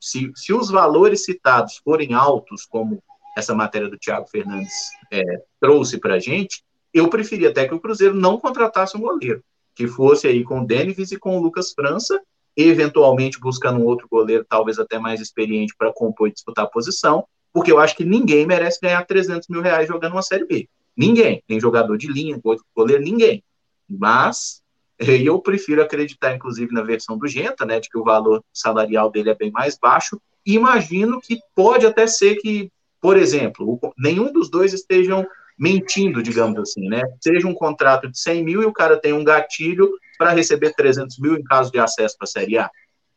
se, 0.00 0.30
se 0.34 0.52
os 0.52 0.70
valores 0.70 1.24
citados 1.24 1.78
forem 1.82 2.12
altos, 2.12 2.66
como 2.66 3.02
essa 3.36 3.54
matéria 3.54 3.88
do 3.88 3.98
Thiago 3.98 4.26
Fernandes 4.26 4.72
é, 5.12 5.22
trouxe 5.60 5.98
para 5.98 6.14
a 6.14 6.18
gente, 6.18 6.64
eu 6.92 7.08
preferia 7.08 7.50
até 7.50 7.68
que 7.68 7.74
o 7.74 7.80
Cruzeiro 7.80 8.14
não 8.14 8.40
contratasse 8.40 8.96
um 8.96 9.00
goleiro, 9.00 9.44
que 9.74 9.86
fosse 9.86 10.26
aí 10.26 10.42
com 10.42 10.60
o 10.60 10.66
Denis 10.66 11.12
e 11.12 11.18
com 11.18 11.36
o 11.36 11.42
Lucas 11.42 11.72
França, 11.72 12.18
eventualmente 12.56 13.38
buscando 13.38 13.78
um 13.78 13.84
outro 13.84 14.08
goleiro, 14.10 14.46
talvez 14.48 14.78
até 14.78 14.98
mais 14.98 15.20
experiente 15.20 15.74
para 15.76 15.92
compor 15.92 16.28
e 16.28 16.32
disputar 16.32 16.64
a 16.64 16.68
posição, 16.68 17.26
porque 17.52 17.70
eu 17.70 17.78
acho 17.78 17.94
que 17.94 18.04
ninguém 18.04 18.46
merece 18.46 18.80
ganhar 18.80 19.04
300 19.04 19.48
mil 19.48 19.60
reais 19.60 19.86
jogando 19.86 20.12
uma 20.12 20.22
Série 20.22 20.46
B. 20.46 20.66
Ninguém. 20.96 21.42
Tem 21.46 21.60
jogador 21.60 21.98
de 21.98 22.10
linha, 22.10 22.40
goleiro, 22.74 23.02
ninguém. 23.02 23.44
Mas 23.86 24.62
eu 24.98 25.38
prefiro 25.40 25.82
acreditar, 25.82 26.34
inclusive, 26.34 26.72
na 26.72 26.82
versão 26.82 27.18
do 27.18 27.28
Genta, 27.28 27.66
né, 27.66 27.78
de 27.78 27.90
que 27.90 27.98
o 27.98 28.04
valor 28.04 28.42
salarial 28.52 29.10
dele 29.10 29.28
é 29.28 29.34
bem 29.34 29.50
mais 29.50 29.78
baixo. 29.78 30.18
Imagino 30.44 31.20
que 31.20 31.38
pode 31.54 31.84
até 31.84 32.06
ser 32.06 32.36
que 32.36 32.70
por 33.00 33.16
exemplo, 33.16 33.78
nenhum 33.96 34.32
dos 34.32 34.50
dois 34.50 34.72
estejam 34.72 35.26
mentindo, 35.58 36.22
digamos 36.22 36.58
assim, 36.58 36.88
né? 36.88 37.02
Seja 37.20 37.46
um 37.46 37.54
contrato 37.54 38.10
de 38.10 38.18
100 38.18 38.44
mil 38.44 38.62
e 38.62 38.66
o 38.66 38.72
cara 38.72 38.98
tem 38.98 39.12
um 39.12 39.24
gatilho 39.24 39.90
para 40.18 40.32
receber 40.32 40.74
300 40.74 41.18
mil 41.18 41.36
em 41.36 41.42
caso 41.42 41.72
de 41.72 41.78
acesso 41.78 42.16
para 42.18 42.24
a 42.24 42.28
Série 42.28 42.58
A. 42.58 42.70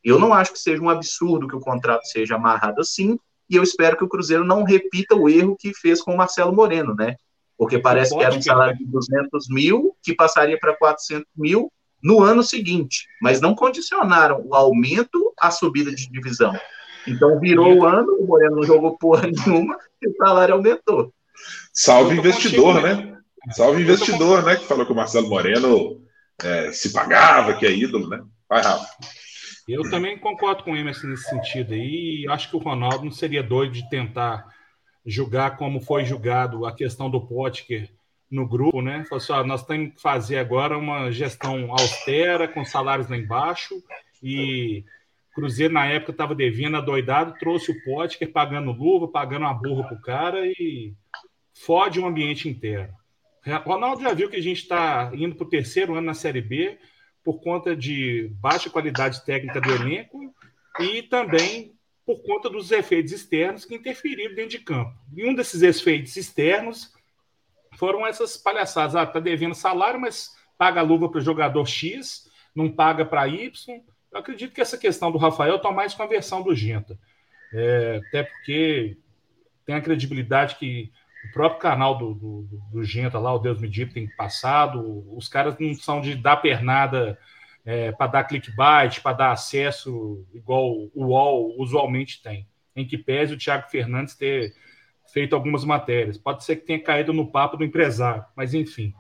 Eu 0.04 0.18
não 0.18 0.34
acho 0.34 0.54
que 0.54 0.60
seja 0.60 0.82
um 0.82 0.90
absurdo 0.90 1.48
que 1.48 1.56
o 1.56 1.60
contrato 1.60 2.06
seja 2.06 2.36
amarrado 2.36 2.80
assim, 2.80 3.20
e 3.50 3.56
eu 3.56 3.64
espero 3.64 3.98
que 3.98 4.04
o 4.04 4.08
Cruzeiro 4.08 4.46
não 4.46 4.64
repita 4.64 5.16
o 5.16 5.28
erro 5.28 5.58
que 5.60 5.74
fez 5.74 6.02
com 6.02 6.14
o 6.14 6.18
Marcelo 6.18 6.54
Moreno, 6.54 6.96
né? 6.96 7.16
Porque 7.58 7.78
parece 7.80 8.16
que 8.16 8.24
era 8.24 8.34
um 8.34 8.42
salário 8.42 8.78
de 8.78 8.86
200 8.86 9.50
mil 9.50 9.96
que 10.02 10.14
passaria 10.14 10.58
para 10.58 10.76
400 10.78 11.26
mil 11.36 11.72
no 12.02 12.22
ano 12.22 12.42
seguinte, 12.42 13.06
mas 13.22 13.42
não 13.42 13.54
condicionaram 13.54 14.42
o 14.46 14.56
aumento 14.56 15.34
à 15.38 15.52
subida 15.52 15.92
de 15.94 16.10
divisão. 16.10 16.54
Então 17.08 17.40
virou 17.40 17.74
o 17.78 17.86
ano, 17.86 18.14
o 18.20 18.26
Moreno 18.26 18.58
não 18.58 18.64
jogou 18.64 18.98
porra 18.98 19.28
nenhuma 19.28 19.78
e 20.02 20.08
o 20.08 20.16
salário 20.16 20.56
aumentou. 20.56 21.14
Salve 21.74 22.18
investidor, 22.18 22.82
né? 22.82 23.18
Salve 23.52 23.82
investidor, 23.82 24.44
né? 24.44 24.56
Que 24.56 24.66
falou 24.66 24.86
que 24.86 24.92
o 24.92 24.96
Marcelo 24.96 25.30
Moreno 25.30 26.02
é, 26.44 26.72
se 26.72 26.92
pagava, 26.92 27.54
que 27.54 27.66
é 27.66 27.72
ídolo, 27.72 28.10
né? 28.10 28.22
Vai, 28.48 28.62
Rafa. 28.62 28.88
Eu 29.68 29.90
também 29.90 30.18
concordo 30.18 30.64
com 30.64 30.72
o 30.72 30.76
Emerson 30.76 31.08
nesse 31.08 31.30
sentido 31.30 31.74
aí. 31.74 32.26
Acho 32.30 32.50
que 32.50 32.56
o 32.56 32.60
Ronaldo 32.60 33.06
não 33.06 33.12
seria 33.12 33.44
doido 33.44 33.74
de 33.74 33.88
tentar 33.90 34.46
julgar 35.06 35.58
como 35.58 35.80
foi 35.80 36.04
julgado 36.04 36.66
a 36.66 36.76
questão 36.76 37.10
do 37.10 37.22
Potker 37.22 37.90
no 38.30 38.48
grupo, 38.48 38.82
né? 38.82 39.06
Falou 39.06 39.22
assim, 39.24 39.34
ó, 39.34 39.44
nós 39.44 39.66
temos 39.66 39.94
que 39.94 40.02
fazer 40.02 40.38
agora 40.38 40.78
uma 40.78 41.12
gestão 41.12 41.72
austera, 41.72 42.48
com 42.48 42.66
salários 42.66 43.10
lá 43.10 43.18
embaixo, 43.18 43.76
e 44.22 44.84
Cruzeiro, 45.40 45.74
na 45.74 45.86
época, 45.86 46.12
estava 46.12 46.36
devendo 46.36 46.76
adoidado, 46.76 47.38
trouxe 47.40 47.72
o 47.72 47.84
Potker 47.84 48.30
pagando 48.30 48.74
luva, 48.74 49.08
pagando 49.08 49.46
a 49.46 49.54
burra 49.54 49.88
pro 49.88 50.02
cara 50.02 50.46
e 50.46 50.94
fode 51.54 52.00
o 52.00 52.06
ambiente 52.06 52.50
interno. 52.50 52.94
Ronaldo 53.66 54.02
já 54.02 54.14
viu 54.14 54.30
que 54.30 54.36
a 54.36 54.42
gente 54.42 54.62
está 54.62 55.12
indo 55.14 55.36
para 55.36 55.48
o 55.48 55.50
terceiro 55.50 55.94
ano 55.94 56.08
na 56.08 56.14
Série 56.14 56.42
B 56.42 56.78
por 57.24 57.40
conta 57.42 57.74
de 57.74 58.30
baixa 58.34 58.70
qualidade 58.70 59.24
técnica 59.24 59.62
do 59.62 59.72
elenco 59.72 60.20
e 60.80 61.04
também 61.04 61.74
por 62.06 62.22
conta 62.24 62.50
dos 62.50 62.70
efeitos 62.72 63.14
externos 63.14 63.64
que 63.64 63.76
interferiram 63.76 64.36
dentro 64.36 64.52
de 64.52 64.60
campo. 64.60 64.94
E 65.16 65.26
um 65.26 65.34
desses 65.34 65.62
efeitos 65.62 66.18
externos 66.18 66.94
foram 67.78 68.06
essas 68.06 68.36
palhaçadas. 68.36 68.96
Ah, 68.96 69.06
tá 69.06 69.20
devendo 69.20 69.56
salário, 69.56 70.02
mas 70.02 70.36
paga 70.58 70.82
luva 70.82 71.08
para 71.08 71.20
o 71.20 71.24
jogador 71.24 71.66
X, 71.66 72.30
não 72.54 72.70
paga 72.70 73.06
para 73.06 73.28
Y. 73.28 73.82
Eu 74.12 74.20
acredito 74.20 74.54
que 74.54 74.62
essa 74.62 74.78
questão 74.78 75.12
do 75.12 75.18
Rafael 75.18 75.58
está 75.58 75.72
mais 75.72 75.94
com 75.94 76.04
a 76.04 76.08
versão 76.08 76.42
do 76.42 76.56
Genta. 76.56 76.98
É, 77.54 78.02
até 78.08 78.24
porque 78.24 78.98
tem 79.66 79.76
a 79.76 79.82
credibilidade 79.82 80.56
que 80.56 80.92
o 81.30 81.32
próprio 81.32 81.60
canal 81.60 81.98
do, 81.98 82.14
do, 82.14 82.42
do 82.72 82.84
Genta 82.84 83.20
lá, 83.20 83.34
o 83.34 83.40
Deus 83.40 83.60
Medido, 83.60 83.94
tem 83.94 84.08
passado. 84.16 85.06
Os 85.16 85.28
caras 85.28 85.56
não 85.60 85.74
são 85.76 86.02
de 86.02 86.16
dar 86.16 86.38
pernada 86.38 87.20
é, 87.66 87.92
para 87.92 88.12
dar 88.12 88.24
clickbait, 88.24 89.02
para 89.02 89.16
dar 89.16 89.32
acesso 89.32 90.26
igual 90.34 90.72
o 90.94 91.06
UOL 91.06 91.56
usualmente 91.60 92.22
tem. 92.22 92.48
Em 92.76 92.86
que 92.86 92.98
pese 92.98 93.34
o 93.34 93.38
Thiago 93.38 93.70
Fernandes 93.70 94.16
ter 94.16 94.54
feito 95.12 95.36
algumas 95.36 95.66
matérias. 95.66 96.18
Pode 96.18 96.44
ser 96.44 96.56
que 96.56 96.66
tenha 96.66 96.82
caído 96.82 97.14
no 97.14 97.32
papo 97.32 97.58
do 97.58 97.64
empresário, 97.64 98.24
mas 98.36 98.54
enfim. 98.54 98.94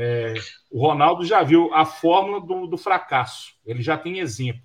É, 0.00 0.34
o 0.70 0.80
Ronaldo 0.80 1.24
já 1.24 1.42
viu 1.42 1.74
a 1.74 1.84
fórmula 1.84 2.40
do, 2.40 2.68
do, 2.68 2.78
fracasso, 2.78 3.54
ele 3.66 3.82
já 3.82 3.98
tem 3.98 4.20
exemplo. 4.20 4.62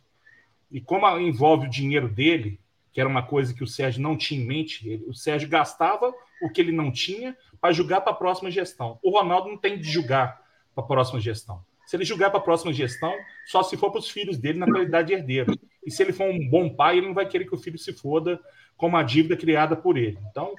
E 0.69 0.79
como 0.79 1.07
envolve 1.17 1.65
o 1.65 1.69
dinheiro 1.69 2.07
dele, 2.07 2.59
que 2.91 2.99
era 2.99 3.09
uma 3.09 3.23
coisa 3.23 3.51
que 3.51 3.63
o 3.63 3.67
Sérgio 3.67 3.99
não 3.99 4.15
tinha 4.15 4.39
em 4.39 4.45
mente, 4.45 4.87
ele, 4.87 5.05
o 5.07 5.13
Sérgio 5.15 5.49
gastava 5.49 6.13
o 6.39 6.51
que 6.51 6.61
ele 6.61 6.71
não 6.71 6.91
tinha 6.91 7.35
para 7.59 7.73
julgar 7.73 8.01
para 8.01 8.13
a 8.13 8.15
próxima 8.15 8.51
gestão. 8.51 8.99
O 9.01 9.09
Ronaldo 9.09 9.49
não 9.49 9.57
tem 9.57 9.75
de 9.79 9.89
julgar 9.89 10.39
para 10.75 10.83
a 10.83 10.87
próxima 10.87 11.19
gestão. 11.19 11.65
Se 11.87 11.95
ele 11.95 12.05
julgar 12.05 12.29
para 12.29 12.39
a 12.39 12.43
próxima 12.43 12.71
gestão, 12.71 13.11
só 13.47 13.63
se 13.63 13.75
for 13.75 13.89
para 13.89 14.01
os 14.01 14.11
filhos 14.11 14.37
dele 14.37 14.59
na 14.59 14.67
qualidade 14.67 15.07
de 15.07 15.13
herdeiro. 15.15 15.57
E 15.83 15.89
se 15.89 16.03
ele 16.03 16.13
for 16.13 16.29
um 16.29 16.47
bom 16.47 16.69
pai, 16.69 16.99
ele 16.99 17.07
não 17.07 17.13
vai 17.15 17.27
querer 17.27 17.45
que 17.45 17.55
o 17.55 17.59
filho 17.59 17.79
se 17.79 17.91
foda 17.91 18.39
com 18.77 18.85
uma 18.85 19.01
dívida 19.01 19.35
criada 19.35 19.75
por 19.75 19.97
ele. 19.97 20.19
Então, 20.29 20.53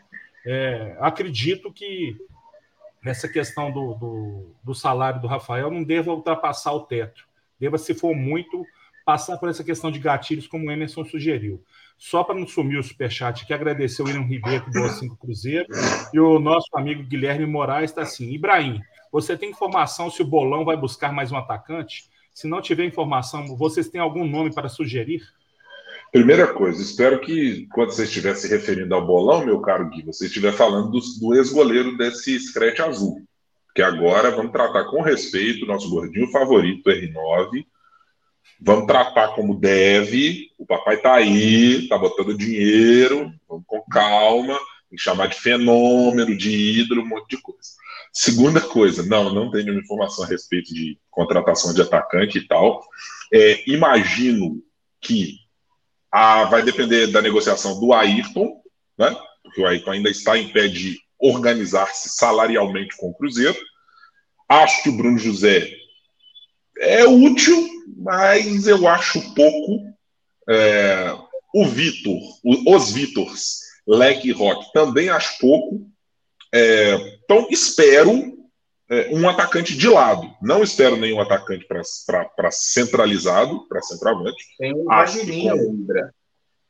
é, 0.45 0.97
acredito 0.99 1.73
que 1.73 2.17
nessa 3.05 3.29
questão 3.29 3.71
do, 3.71 3.95
do, 3.95 4.55
do, 4.63 4.75
salário 4.75 5.21
do 5.21 5.27
Rafael 5.27 5.71
não 5.71 5.85
deva 5.85 6.13
ultrapassar 6.13 6.73
o 6.73 6.81
teto. 6.81 7.27
Deva, 7.61 7.77
se 7.77 7.95
for 7.95 8.15
muito, 8.15 8.65
passar 9.05 9.37
por 9.37 9.49
essa 9.49 9.63
questão 9.63 9.91
de 9.91 9.99
gatilhos, 9.99 10.47
como 10.47 10.67
o 10.67 10.71
Emerson 10.71 11.05
sugeriu. 11.05 11.63
Só 11.99 12.25
para 12.25 12.35
não 12.35 12.47
sumir 12.47 12.79
o 12.79 12.83
superchat, 12.83 13.47
que 13.47 13.53
agradecer 13.53 14.03
o 14.03 14.07
William 14.07 14.23
Ribeiro, 14.23 14.65
que 14.65 14.71
deu 14.71 14.89
cinco 14.89 15.17
Cruzeiro, 15.17 15.69
e 16.13 16.19
o 16.19 16.39
nosso 16.39 16.69
amigo 16.75 17.05
Guilherme 17.05 17.47
Moraes 17.47 17.91
está 17.91 18.03
assim: 18.03 18.33
Ibrahim, 18.33 18.81
você 19.13 19.37
tem 19.37 19.51
informação 19.51 20.11
se 20.11 20.23
o 20.23 20.27
Bolão 20.27 20.65
vai 20.65 20.77
buscar 20.77 21.13
mais 21.13 21.31
um 21.31 21.37
atacante? 21.37 22.11
Se 22.33 22.49
não 22.49 22.61
tiver 22.61 22.85
informação, 22.85 23.57
vocês 23.57 23.89
têm 23.89 24.01
algum 24.01 24.27
nome 24.27 24.53
para 24.53 24.69
sugerir? 24.69 25.23
Primeira 26.15 26.47
coisa, 26.47 26.81
espero 26.81 27.21
que 27.21 27.67
quando 27.73 27.91
você 27.91 28.05
estiver 28.05 28.37
se 28.37 28.47
referindo 28.47 28.95
ao 28.95 29.05
bolão, 29.05 29.45
meu 29.45 29.61
caro 29.61 29.91
Gui, 29.91 30.05
você 30.05 30.27
estiver 30.27 30.53
falando 30.53 30.93
do, 30.93 31.01
do 31.19 31.35
ex-goleiro 31.35 31.97
desse 31.97 32.39
Screte 32.39 32.81
Azul. 32.81 33.21
Que 33.75 33.83
agora 33.83 34.31
vamos 34.31 34.53
tratar 34.53 34.85
com 34.85 35.03
respeito 35.03 35.67
nosso 35.67 35.91
gordinho 35.91 36.31
favorito, 36.31 36.89
R9. 36.89 37.67
Vamos 38.61 38.87
tratar 38.87 39.35
como 39.35 39.59
deve. 39.59 40.53
O 40.57 40.65
papai 40.65 40.99
tá 40.99 41.15
aí, 41.15 41.89
tá 41.89 41.99
botando 41.99 42.39
dinheiro, 42.39 43.33
vamos 43.49 43.65
com 43.67 43.83
calma, 43.91 44.55
tem 44.89 44.97
que 44.97 45.03
chamar 45.03 45.27
de 45.27 45.41
fenômeno, 45.41 46.39
de 46.39 46.79
ídolo, 46.79 47.03
um 47.03 47.09
monte 47.09 47.31
de 47.31 47.43
coisa. 47.43 47.71
Segunda 48.13 48.61
coisa, 48.61 49.03
não, 49.03 49.35
não 49.35 49.51
tenho 49.51 49.65
nenhuma 49.65 49.83
informação 49.83 50.25
a 50.25 50.29
respeito 50.29 50.73
de 50.73 50.97
contratação 51.11 51.75
de 51.75 51.83
atacante 51.83 52.39
e 52.39 52.47
tal. 52.47 52.85
É, 53.33 53.69
imagino 53.69 54.63
que 55.01 55.43
vai 56.51 56.63
depender 56.63 57.09
da 57.09 57.21
negociação 57.21 57.81
do 57.81 57.93
Ayrton, 57.93 58.61
né? 58.97 59.17
Porque 59.43 59.61
o 59.61 59.67
Ayrton 59.67 59.91
ainda 59.91 60.11
está 60.11 60.39
em 60.39 60.49
pé 60.49 60.69
de 60.69 60.99
organizar-se 61.19 62.11
salarialmente 62.11 62.97
com 62.97 63.09
o 63.09 63.15
Cruzeiro. 63.15 63.59
Acho 64.49 64.83
que 64.83 64.91
o 64.91 64.97
Bruno 64.97 65.19
José 65.19 65.71
é 66.79 67.05
útil, 67.05 67.69
mas 67.97 68.67
eu 68.67 68.87
acho 68.87 69.35
pouco. 69.35 69.93
É, 70.49 71.13
o 71.55 71.67
Vitor, 71.67 72.21
os 72.45 72.93
Vitors, 72.93 73.61
Leque 73.87 74.29
e 74.29 74.33
Rock, 74.33 74.73
também 74.73 75.09
acho 75.09 75.39
pouco. 75.39 75.87
É, 76.53 76.95
então, 77.25 77.49
espero 77.51 78.34
é, 78.91 79.09
um 79.13 79.29
atacante 79.29 79.77
de 79.77 79.89
lado. 79.89 80.31
Não 80.43 80.63
espero 80.63 80.97
nenhum 80.97 81.21
atacante 81.21 81.67
para 81.67 82.51
centralizado, 82.51 83.67
para 83.69 83.83
centroavante. 83.83 84.45
Tem 84.59 84.75
um 84.75 84.85
Wagninho 84.85 85.55
ainda. 85.55 86.15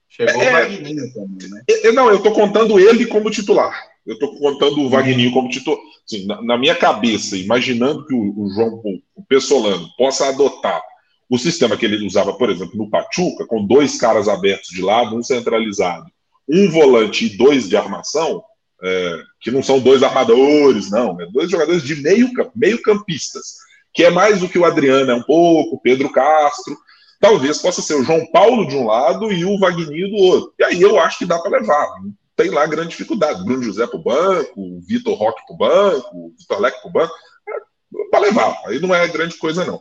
Chegou 0.09 0.43
é, 0.43 0.49
o 0.49 0.53
Wagninho 0.53 1.13
também, 1.13 1.51
né? 1.51 1.63
É, 1.69 1.93
não, 1.93 2.09
eu 2.09 2.17
estou 2.17 2.33
contando 2.33 2.79
ele 2.79 3.07
como 3.07 3.31
titular. 3.31 3.95
Eu 4.07 4.15
estou 4.15 4.39
contando 4.39 4.81
o 4.81 4.89
Wagninho 4.89 5.33
como 5.33 5.49
titular. 5.49 5.81
Assim, 6.07 6.27
na, 6.27 6.41
na, 6.43 6.59
minha 6.59 6.75
cabeça, 6.75 7.37
imaginando 7.37 8.07
que 8.07 8.15
o, 8.15 8.45
o 8.45 8.51
João 8.51 8.81
o 9.17 9.25
Pessolano 9.25 9.89
possa 9.97 10.29
adotar 10.29 10.83
o 11.29 11.39
sistema 11.39 11.77
que 11.77 11.87
ele 11.87 12.07
usava, 12.07 12.35
por 12.35 12.51
exemplo, 12.51 12.77
no 12.77 12.91
Pachuca, 12.91 13.47
com 13.47 13.67
dois 13.67 13.99
caras 13.99 14.29
abertos 14.29 14.69
de 14.69 14.83
lado, 14.83 15.17
um 15.17 15.23
centralizado, 15.23 16.07
um 16.49 16.71
volante 16.71 17.27
e 17.27 17.37
dois 17.37 17.69
de 17.69 17.77
armação, 17.77 18.45
é, 18.85 19.23
que 19.41 19.51
não 19.51 19.63
são 19.63 19.81
dois 19.81 20.03
armadores, 20.03 20.91
não, 20.91 21.19
é 21.21 21.27
dois 21.27 21.51
jogadores 21.51 21.83
de 21.83 21.97
meio, 21.97 22.31
meio 22.55 22.83
campistas, 22.83 23.55
que 23.93 24.05
é 24.05 24.11
mais 24.11 24.41
do 24.41 24.49
que 24.49 24.59
o 24.59 24.65
Adriano 24.65 25.11
é 25.11 25.15
um 25.15 25.23
pouco, 25.23 25.81
Pedro 25.81 26.13
Castro, 26.13 26.77
talvez 27.21 27.59
possa 27.59 27.81
ser 27.81 27.95
o 27.95 28.05
João 28.05 28.27
Paulo 28.31 28.67
de 28.67 28.77
um 28.77 28.87
lado 28.87 29.33
e 29.33 29.45
o 29.45 29.59
Vagninho 29.59 30.11
do 30.11 30.17
outro. 30.17 30.53
E 30.59 30.65
aí 30.65 30.83
eu 30.83 30.99
acho 30.99 31.19
que 31.19 31.27
dá 31.27 31.39
para 31.39 31.59
levar. 31.59 31.87
Não 32.03 32.13
tem 32.37 32.51
lá 32.51 32.67
grande 32.67 32.91
dificuldade. 32.91 33.45
Bruno 33.45 33.63
José 33.63 33.87
para 33.87 33.97
o 33.97 34.03
banco, 34.03 34.81
Vitor 34.87 35.15
Roque 35.15 35.47
para 35.47 35.55
o 35.55 35.59
banco, 35.59 36.35
Vitor 36.39 36.61
Leque 36.61 36.81
para 36.83 36.89
o 36.89 36.93
banco, 36.93 37.15
é, 37.49 38.11
para 38.11 38.21
levar. 38.21 38.61
Aí 38.67 38.79
não 38.81 38.95
é 38.95 39.09
grande 39.09 39.39
coisa, 39.39 39.65
não. 39.65 39.81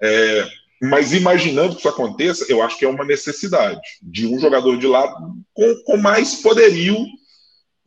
É, 0.00 0.48
mas 0.80 1.12
imaginando 1.12 1.74
que 1.74 1.80
isso 1.80 1.88
aconteça, 1.88 2.46
eu 2.48 2.62
acho 2.62 2.78
que 2.78 2.84
é 2.84 2.88
uma 2.88 3.04
necessidade 3.04 3.80
de 4.00 4.26
um 4.26 4.38
jogador 4.38 4.78
de 4.78 4.86
lado 4.86 5.14
com, 5.52 5.74
com 5.84 5.96
mais 5.96 6.36
poderio 6.36 6.96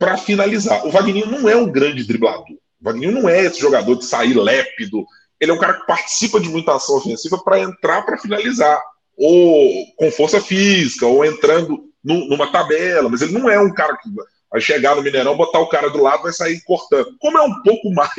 para 0.02 0.16
finalizar. 0.16 0.84
O 0.84 0.90
Wagner 0.90 1.30
não 1.30 1.48
é 1.48 1.54
um 1.54 1.70
grande 1.70 2.02
driblador. 2.02 2.50
O 2.50 2.84
Wagner 2.84 3.12
não 3.12 3.28
é 3.28 3.44
esse 3.44 3.60
jogador 3.60 3.94
de 3.94 4.04
sair 4.04 4.34
lépido. 4.34 5.06
Ele 5.38 5.52
é 5.52 5.54
um 5.54 5.58
cara 5.58 5.74
que 5.74 5.86
participa 5.86 6.40
de 6.40 6.48
muita 6.48 6.74
ação 6.74 6.96
ofensiva 6.96 7.38
para 7.38 7.60
entrar 7.60 8.02
para 8.02 8.18
finalizar, 8.18 8.82
ou 9.16 9.86
com 9.96 10.10
força 10.10 10.40
física, 10.40 11.06
ou 11.06 11.24
entrando 11.24 11.84
numa 12.02 12.50
tabela. 12.50 13.08
Mas 13.08 13.22
ele 13.22 13.30
não 13.30 13.48
é 13.48 13.60
um 13.60 13.72
cara 13.72 13.96
que 13.96 14.08
vai 14.50 14.60
chegar 14.60 14.96
no 14.96 15.02
Mineirão, 15.02 15.36
botar 15.36 15.60
o 15.60 15.68
cara 15.68 15.88
do 15.88 16.02
lado 16.02 16.24
vai 16.24 16.32
sair 16.32 16.60
cortando. 16.62 17.16
Como 17.20 17.38
é 17.38 17.42
um 17.42 17.62
pouco 17.62 17.88
mais, 17.92 18.16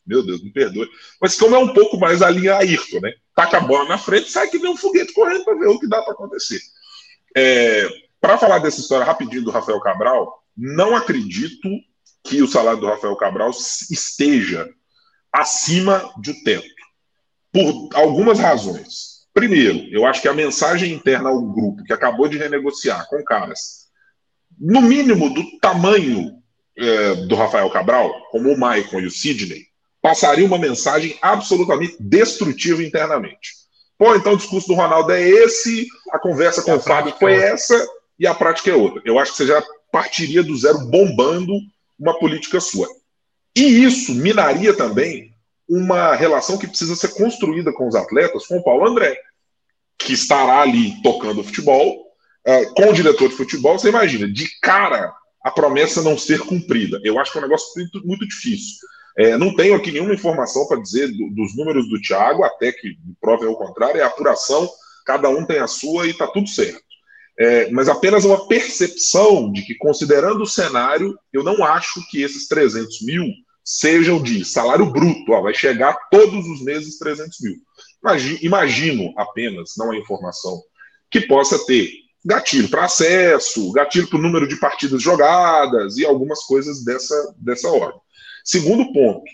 meu 0.06 0.22
Deus, 0.22 0.42
me 0.42 0.52
perdoe, 0.52 0.86
mas 1.18 1.34
como 1.38 1.56
é 1.56 1.58
um 1.58 1.72
pouco 1.72 1.96
mais 1.96 2.20
a 2.20 2.28
linha 2.28 2.56
Ayrton, 2.56 3.00
né? 3.00 3.10
Taca 3.34 3.56
a 3.56 3.60
bola 3.60 3.88
na 3.88 3.96
frente, 3.96 4.30
sai 4.30 4.48
que 4.48 4.58
nem 4.58 4.70
um 4.70 4.76
foguete 4.76 5.14
correndo 5.14 5.46
para 5.46 5.54
ver 5.54 5.68
o 5.68 5.78
que 5.78 5.88
dá 5.88 6.02
para 6.02 6.12
acontecer. 6.12 6.60
É, 7.34 7.88
para 8.20 8.36
falar 8.36 8.58
dessa 8.58 8.80
história 8.80 9.06
rapidinho 9.06 9.44
do 9.44 9.50
Rafael 9.50 9.80
Cabral, 9.80 10.41
não 10.56 10.94
acredito 10.94 11.68
que 12.24 12.42
o 12.42 12.48
salário 12.48 12.80
do 12.80 12.86
Rafael 12.86 13.16
Cabral 13.16 13.50
esteja 13.50 14.68
acima 15.32 16.12
de 16.20 16.34
teto, 16.44 16.66
por 17.52 17.88
algumas 17.94 18.38
razões. 18.38 19.12
Primeiro, 19.32 19.88
eu 19.90 20.04
acho 20.04 20.20
que 20.20 20.28
a 20.28 20.34
mensagem 20.34 20.92
interna 20.92 21.30
ao 21.30 21.40
grupo, 21.40 21.82
que 21.84 21.92
acabou 21.92 22.28
de 22.28 22.36
renegociar 22.36 23.08
com 23.08 23.24
caras, 23.24 23.88
no 24.58 24.82
mínimo 24.82 25.32
do 25.32 25.58
tamanho 25.58 26.42
é, 26.76 27.14
do 27.26 27.34
Rafael 27.34 27.68
Cabral, 27.70 28.12
como 28.30 28.50
o 28.50 28.58
Maicon 28.58 29.00
e 29.00 29.06
o 29.06 29.10
Sidney, 29.10 29.66
passaria 30.00 30.46
uma 30.46 30.58
mensagem 30.58 31.16
absolutamente 31.22 31.96
destrutiva 31.98 32.82
internamente. 32.82 33.62
Pô, 33.96 34.14
então 34.14 34.32
o 34.32 34.36
discurso 34.36 34.68
do 34.68 34.74
Ronaldo 34.74 35.12
é 35.12 35.22
esse, 35.22 35.86
a 36.10 36.18
conversa 36.18 36.62
com 36.62 36.74
o 36.74 36.80
Fábio 36.80 37.14
foi 37.18 37.34
é 37.34 37.52
essa 37.52 37.86
e 38.18 38.26
a 38.26 38.34
prática 38.34 38.70
é 38.70 38.74
outra. 38.74 39.00
Eu 39.04 39.18
acho 39.18 39.30
que 39.30 39.38
você 39.38 39.46
já 39.46 39.62
partiria 39.92 40.42
do 40.42 40.56
zero 40.56 40.78
bombando 40.86 41.52
uma 42.00 42.18
política 42.18 42.60
sua. 42.60 42.88
E 43.54 43.84
isso 43.84 44.14
minaria 44.14 44.74
também 44.74 45.32
uma 45.68 46.14
relação 46.14 46.58
que 46.58 46.66
precisa 46.66 46.96
ser 46.96 47.08
construída 47.08 47.72
com 47.72 47.86
os 47.86 47.94
atletas, 47.94 48.46
com 48.46 48.56
o 48.56 48.64
Paulo 48.64 48.88
André, 48.88 49.16
que 49.98 50.14
estará 50.14 50.62
ali 50.62 51.00
tocando 51.02 51.44
futebol, 51.44 52.06
uh, 52.46 52.74
com 52.74 52.90
o 52.90 52.92
diretor 52.92 53.28
de 53.28 53.36
futebol. 53.36 53.78
Você 53.78 53.90
imagina, 53.90 54.26
de 54.26 54.48
cara, 54.60 55.14
a 55.44 55.50
promessa 55.50 56.02
não 56.02 56.16
ser 56.18 56.40
cumprida. 56.40 57.00
Eu 57.04 57.18
acho 57.18 57.30
que 57.30 57.38
é 57.38 57.40
um 57.40 57.44
negócio 57.44 57.68
muito, 57.76 58.06
muito 58.06 58.26
difícil. 58.26 58.78
É, 59.16 59.36
não 59.36 59.54
tenho 59.54 59.74
aqui 59.74 59.92
nenhuma 59.92 60.14
informação 60.14 60.66
para 60.66 60.80
dizer 60.80 61.08
do, 61.08 61.30
dos 61.30 61.54
números 61.54 61.88
do 61.88 62.00
Thiago, 62.00 62.44
até 62.44 62.72
que 62.72 62.96
prove 63.20 63.44
o 63.44 63.54
contrário, 63.54 64.00
é 64.00 64.04
apuração, 64.04 64.68
cada 65.04 65.28
um 65.28 65.44
tem 65.44 65.58
a 65.58 65.66
sua 65.66 66.06
e 66.06 66.10
está 66.10 66.26
tudo 66.26 66.48
certo. 66.48 66.82
É, 67.38 67.70
mas 67.70 67.88
apenas 67.88 68.24
uma 68.24 68.46
percepção 68.46 69.50
de 69.50 69.62
que, 69.62 69.74
considerando 69.74 70.42
o 70.42 70.46
cenário, 70.46 71.18
eu 71.32 71.42
não 71.42 71.64
acho 71.64 72.00
que 72.10 72.22
esses 72.22 72.46
300 72.46 73.02
mil 73.02 73.24
sejam 73.64 74.22
de 74.22 74.44
salário 74.44 74.90
bruto, 74.90 75.32
ó, 75.32 75.40
vai 75.40 75.54
chegar 75.54 75.96
todos 76.10 76.46
os 76.46 76.62
meses 76.62 76.98
300 76.98 77.40
mil. 77.40 77.54
Imagino, 78.02 78.38
imagino 78.42 79.14
apenas, 79.16 79.72
não 79.76 79.92
é 79.92 79.98
informação, 79.98 80.60
que 81.10 81.20
possa 81.20 81.64
ter 81.64 81.90
gatilho 82.24 82.68
para 82.68 82.84
acesso, 82.84 83.72
gatilho 83.72 84.08
para 84.08 84.18
o 84.18 84.22
número 84.22 84.46
de 84.46 84.56
partidas 84.56 85.02
jogadas 85.02 85.96
e 85.96 86.04
algumas 86.04 86.44
coisas 86.44 86.84
dessa, 86.84 87.34
dessa 87.38 87.68
ordem. 87.68 88.00
Segundo 88.44 88.92
ponto, 88.92 89.24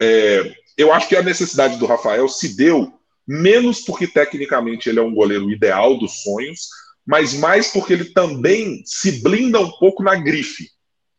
é, 0.00 0.54
eu 0.76 0.92
acho 0.92 1.08
que 1.08 1.16
a 1.16 1.22
necessidade 1.22 1.76
do 1.76 1.86
Rafael 1.86 2.28
se 2.28 2.56
deu 2.56 2.92
menos 3.26 3.80
porque 3.80 4.06
tecnicamente 4.06 4.88
ele 4.88 4.98
é 4.98 5.02
um 5.02 5.14
goleiro 5.14 5.50
ideal 5.50 5.98
dos 5.98 6.22
sonhos, 6.22 6.68
mas 7.08 7.32
mais 7.32 7.68
porque 7.68 7.94
ele 7.94 8.04
também 8.04 8.82
se 8.84 9.22
blinda 9.22 9.58
um 9.58 9.70
pouco 9.78 10.02
na 10.02 10.14
grife 10.14 10.68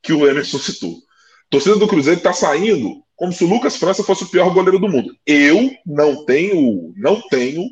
que 0.03 0.13
o 0.13 0.29
Emerson 0.29 0.59
citou. 0.59 0.91
A 0.91 1.49
torcida 1.49 1.77
do 1.77 1.87
Cruzeiro 1.87 2.19
está 2.19 2.31
saindo 2.31 3.01
como 3.15 3.33
se 3.33 3.43
o 3.43 3.47
Lucas 3.47 3.75
França 3.75 4.03
fosse 4.03 4.23
o 4.23 4.29
pior 4.29 4.53
goleiro 4.53 4.77
do 4.77 4.87
mundo. 4.87 5.11
Eu 5.25 5.71
não 5.83 6.23
tenho, 6.25 6.93
não 6.95 7.19
tenho 7.27 7.63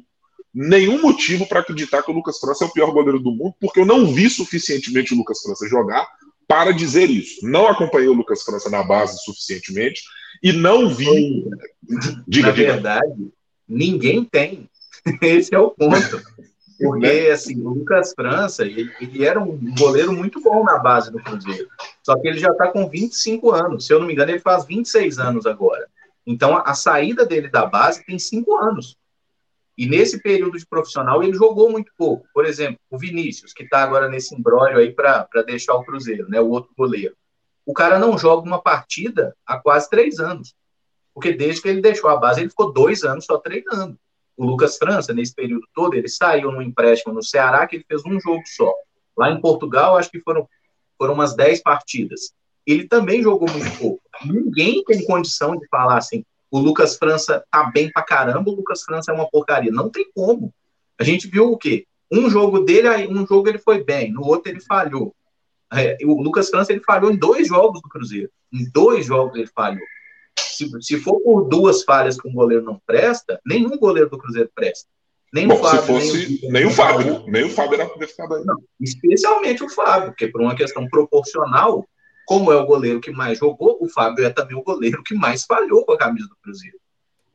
nenhum 0.52 1.00
motivo 1.00 1.46
para 1.46 1.60
acreditar 1.60 2.02
que 2.02 2.10
o 2.10 2.14
Lucas 2.16 2.40
França 2.40 2.66
é 2.66 2.68
o 2.68 2.74
pior 2.74 2.92
goleiro 2.92 3.20
do 3.20 3.32
mundo, 3.32 3.54
porque 3.62 3.80
eu 3.80 3.86
não 3.86 4.12
vi 4.12 4.28
suficientemente 4.32 5.14
o 5.14 5.18
Lucas 5.18 5.40
França 5.40 5.70
jogar 5.70 6.08
para 6.48 6.72
dizer 6.72 7.12
isso. 7.12 7.48
Não 7.48 7.68
acompanhei 7.68 8.08
o 8.08 8.14
Lucas 8.14 8.42
França 8.42 8.68
na 8.68 8.82
base 8.82 9.24
suficientemente 9.24 10.02
e 10.42 10.52
não 10.52 10.90
vi. 10.90 11.46
Diga, 12.28 12.48
na 12.48 12.52
diga. 12.52 12.74
verdade, 12.74 13.30
ninguém 13.70 14.24
tem. 14.24 14.68
Esse 15.22 15.54
é 15.54 15.60
o 15.60 15.70
ponto. 15.70 16.20
Porque, 16.80 17.08
né? 17.08 17.32
assim, 17.32 17.60
o 17.60 17.70
Lucas 17.70 18.14
França, 18.14 18.64
ele, 18.64 18.92
ele, 19.02 19.26
era 19.26 19.40
um 19.40 19.58
goleiro 19.76 20.14
muito 20.14 20.40
bom 20.42 20.64
na 20.64 20.78
base 20.78 21.12
do 21.12 21.20
Cruzeiro. 21.20 21.68
Só 22.04 22.16
que 22.20 22.28
ele 22.28 22.38
já 22.38 22.52
está 22.52 22.68
com 22.68 22.88
25 22.88 23.52
anos. 23.52 23.88
Se 23.88 23.94
eu 23.94 24.00
não 24.00 24.06
me 24.06 24.14
engano, 24.14 24.32
ele 24.32 24.40
faz 24.40 24.66
26 24.66 25.18
anos 25.18 25.46
agora. 25.48 25.88
Então, 26.26 26.56
a, 26.56 26.62
a 26.62 26.76
saída 26.76 27.26
dele 27.26 27.50
da 27.50 27.66
base 27.66 28.06
tem 28.06 28.20
5 28.20 28.56
anos. 28.58 28.96
E 29.78 29.88
nesse 29.88 30.22
período 30.22 30.58
de 30.58 30.66
profissional, 30.66 31.24
ele 31.24 31.34
jogou 31.34 31.70
muito 31.70 31.92
pouco. 31.98 32.28
Por 32.34 32.46
exemplo, 32.46 32.80
o 32.90 32.98
Vinícius, 32.98 33.54
que 33.54 33.64
está 33.64 33.84
agora 33.84 34.08
nesse 34.08 34.36
embrólio 34.36 34.78
aí 34.78 34.92
para 34.92 35.28
deixar 35.46 35.76
o 35.76 35.84
Cruzeiro, 35.84 36.28
né? 36.30 36.40
O 36.40 36.50
outro 36.50 36.72
goleiro. 36.78 37.16
O 37.66 37.74
cara 37.74 38.00
não 38.00 38.18
joga 38.18 38.48
uma 38.48 38.62
partida 38.62 39.36
há 39.46 39.58
quase 39.60 39.90
três 39.90 40.20
anos. 40.20 40.56
Porque 41.14 41.32
desde 41.34 41.62
que 41.62 41.70
ele 41.70 41.82
deixou 41.82 42.10
a 42.10 42.18
base, 42.18 42.42
ele 42.42 42.50
ficou 42.50 42.72
dois 42.72 43.04
anos 43.04 43.26
só 43.26 43.38
treinando. 43.38 43.98
O 44.38 44.46
Lucas 44.46 44.78
França, 44.78 45.14
nesse 45.14 45.34
período 45.34 45.66
todo, 45.74 45.96
ele 45.96 46.08
saiu 46.08 46.52
no 46.52 46.62
empréstimo 46.62 47.14
no 47.14 47.24
Ceará, 47.24 47.66
que 47.66 47.78
ele 47.78 47.86
fez 47.88 48.04
um 48.06 48.20
jogo 48.20 48.44
só. 48.46 48.72
Lá 49.18 49.32
em 49.32 49.42
Portugal, 49.42 49.98
acho 49.98 50.12
que 50.12 50.22
foram, 50.22 50.48
foram 50.96 51.16
umas 51.16 51.36
dez 51.36 51.62
partidas. 51.62 52.32
Ele 52.66 52.88
também 52.88 53.24
jogou 53.24 53.50
muito 53.50 53.78
pouco. 53.80 54.02
Ninguém 54.24 54.84
tem 54.84 55.04
condição 55.06 55.58
de 55.58 55.68
falar 55.68 55.98
assim, 55.98 56.24
o 56.52 56.60
Lucas 56.60 56.96
França 56.98 57.44
tá 57.52 57.64
bem 57.74 57.92
pra 57.92 58.04
caramba, 58.04 58.52
o 58.52 58.56
Lucas 58.56 58.84
França 58.84 59.12
é 59.12 59.16
uma 59.16 59.28
porcaria. 59.28 59.72
Não 59.72 59.90
tem 59.90 60.06
como. 60.14 60.54
A 61.00 61.04
gente 61.04 61.28
viu 61.28 61.52
o 61.52 61.58
quê? 61.58 61.86
Um 62.12 62.30
jogo 62.30 62.60
dele, 62.60 62.90
um 63.08 63.26
jogo 63.26 63.50
ele 63.50 63.58
foi 63.58 63.84
bem, 63.84 64.12
no 64.12 64.24
outro 64.24 64.52
ele 64.52 64.62
falhou. 64.62 65.14
É, 65.74 65.98
o 66.06 66.22
Lucas 66.22 66.50
França 66.50 66.72
ele 66.72 66.82
falhou 66.82 67.12
em 67.12 67.18
dois 67.18 67.48
jogos 67.48 67.82
do 67.82 67.90
Cruzeiro. 67.90 68.30
Em 68.54 68.70
dois 68.72 69.06
jogos 69.06 69.36
ele 69.36 69.48
falhou. 69.48 69.84
Se, 70.58 70.70
se 70.82 71.00
for 71.00 71.20
por 71.22 71.48
duas 71.48 71.84
falhas 71.84 72.20
que 72.20 72.28
um 72.28 72.34
goleiro 72.34 72.64
não 72.64 72.82
presta, 72.86 73.40
nenhum 73.46 73.78
goleiro 73.78 74.10
do 74.10 74.18
Cruzeiro 74.18 74.50
presta. 74.56 74.90
Nem 75.34 75.48
Bom, 75.48 75.56
o 75.56 75.58
Fábio. 75.58 75.82
Se 75.82 75.88
fosse, 75.88 76.42
nem 76.42 76.50
o, 76.50 76.52
nem 76.52 76.66
o 76.66 76.72
Fábio, 76.72 77.24
nem 77.28 77.44
o 77.44 77.50
Fábio 77.50 77.76
era 77.76 77.90
poder 77.90 78.08
ficar 78.08 78.28
daí. 78.28 78.44
Não, 78.44 78.58
especialmente 78.80 79.64
o 79.64 79.70
Fábio, 79.70 80.10
porque 80.10 80.28
por 80.28 80.42
uma 80.42 80.56
questão 80.56 80.88
proporcional, 80.88 81.88
como 82.26 82.52
é 82.52 82.56
o 82.56 82.66
goleiro 82.66 83.00
que 83.00 83.12
mais 83.12 83.38
jogou, 83.38 83.78
o 83.80 83.90
Fábio 83.90 84.26
é 84.26 84.30
também 84.30 84.58
o 84.58 84.64
goleiro 84.64 85.04
que 85.04 85.14
mais 85.14 85.44
falhou 85.44 85.86
com 85.86 85.94
a 85.94 85.98
camisa 85.98 86.28
do 86.28 86.38
Cruzeiro. 86.42 86.78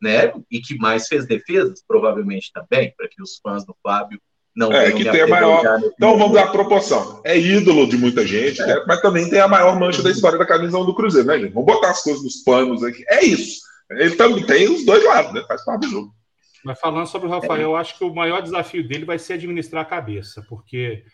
Né? 0.01 0.33
E 0.51 0.61
que 0.61 0.77
mais 0.77 1.07
fez 1.07 1.27
defesas, 1.27 1.83
provavelmente 1.87 2.51
também, 2.53 2.93
para 2.97 3.09
que 3.09 3.23
os 3.23 3.39
fãs 3.41 3.65
do 3.65 3.77
Fábio 3.83 4.21
não 4.55 4.73
é, 4.73 4.93
que 4.93 5.05
tem 5.05 5.23
a 5.23 5.27
maior. 5.27 5.81
Então 5.95 6.19
vamos 6.19 6.35
dar 6.35 6.53
proporção. 6.53 7.21
É 7.25 7.39
ídolo 7.39 7.87
de 7.87 7.97
muita 7.97 8.27
gente, 8.27 8.61
é. 8.61 8.67
né? 8.67 8.85
mas 8.87 9.01
também 9.01 9.29
tem 9.29 9.41
a 9.41 9.49
maior 9.49 9.79
mancha 9.79 10.03
da 10.03 10.11
história 10.11 10.39
da 10.39 10.47
camisa 10.47 10.79
do 10.79 10.95
Cruzeiro, 10.95 11.27
né, 11.27 11.39
gente? 11.39 11.53
Vamos 11.53 11.67
botar 11.67 11.91
as 11.91 12.03
coisas 12.03 12.23
nos 12.23 12.37
panos 12.37 12.83
aqui. 12.85 13.05
É 13.09 13.25
isso. 13.25 13.63
Ele 13.91 14.15
também 14.17 14.45
tem 14.45 14.69
os 14.69 14.85
dois 14.85 15.05
lados, 15.05 15.33
né? 15.33 15.43
Faz 15.47 15.65
parte 15.65 15.83
do 15.83 15.91
jogo. 15.91 16.15
Mas 16.65 16.79
falando 16.79 17.07
sobre 17.07 17.29
o 17.29 17.31
Rafael, 17.31 17.61
é. 17.61 17.65
eu 17.65 17.77
acho 17.77 17.99
que 17.99 18.05
o 18.05 18.15
maior 18.15 18.41
desafio 18.41 18.87
dele 18.87 19.05
vai 19.05 19.19
ser 19.19 19.35
administrar 19.35 19.83
a 19.83 19.87
cabeça, 19.87 20.45
porque 20.49 21.05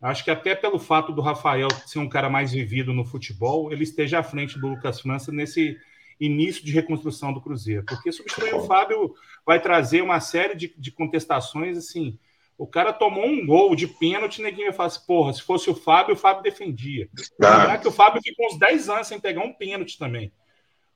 Acho 0.00 0.22
que 0.22 0.30
até 0.30 0.54
pelo 0.54 0.78
fato 0.78 1.12
do 1.12 1.20
Rafael 1.20 1.68
ser 1.86 1.98
um 1.98 2.08
cara 2.08 2.30
mais 2.30 2.52
vivido 2.52 2.92
no 2.92 3.04
futebol, 3.04 3.72
ele 3.72 3.82
esteja 3.82 4.20
à 4.20 4.22
frente 4.22 4.58
do 4.58 4.68
Lucas 4.68 5.00
França 5.00 5.32
nesse 5.32 5.76
início 6.20 6.64
de 6.64 6.72
reconstrução 6.72 7.32
do 7.32 7.40
Cruzeiro. 7.40 7.84
Porque 7.84 8.12
substituir 8.12 8.54
o 8.54 8.64
Fábio 8.64 9.14
vai 9.44 9.60
trazer 9.60 10.02
uma 10.02 10.20
série 10.20 10.54
de, 10.54 10.72
de 10.78 10.92
contestações 10.92 11.76
assim. 11.76 12.16
O 12.58 12.66
cara 12.66 12.92
tomou 12.92 13.24
um 13.24 13.46
gol 13.46 13.76
de 13.76 13.86
pênalti, 13.86 14.42
ninguém 14.42 14.64
vai 14.64 14.74
falar 14.74 14.88
assim, 14.88 15.06
porra, 15.06 15.32
se 15.32 15.42
fosse 15.42 15.70
o 15.70 15.76
Fábio, 15.76 16.14
o 16.14 16.18
Fábio 16.18 16.42
defendia. 16.42 17.08
Ah. 17.40 17.56
Lembrar 17.56 17.78
que 17.78 17.86
o 17.86 17.92
Fábio 17.92 18.20
ficou 18.20 18.46
uns 18.46 18.58
10 18.58 18.88
anos 18.88 19.06
sem 19.06 19.20
pegar 19.20 19.42
um 19.42 19.52
pênalti 19.52 19.96
também. 19.96 20.32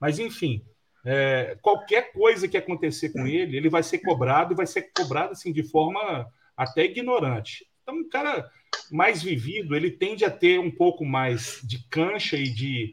Mas, 0.01 0.19
enfim, 0.19 0.65
é, 1.07 1.57
qualquer 1.63 2.13
coisa 2.13 2.49
que 2.49 2.57
acontecer 2.57 3.11
com 3.11 3.29
ele, 3.29 3.57
ele 3.57 3.69
vai 3.69 3.85
ser 3.85 3.99
cobrado 3.99 4.53
e 4.53 4.57
vai 4.57 4.67
ser 4.67 4.91
cobrado 4.93 5.33
assim, 5.33 5.53
de 5.53 5.63
forma 5.63 6.27
até 6.57 6.85
ignorante. 6.85 7.65
Então, 7.81 8.01
o 8.01 8.09
cara 8.09 8.51
mais 8.91 9.23
vivido, 9.23 9.77
ele 9.77 9.91
tende 9.91 10.25
a 10.25 10.31
ter 10.31 10.59
um 10.59 10.71
pouco 10.71 11.05
mais 11.05 11.61
de 11.63 11.79
cancha 11.89 12.37
e 12.37 12.51
de, 12.53 12.93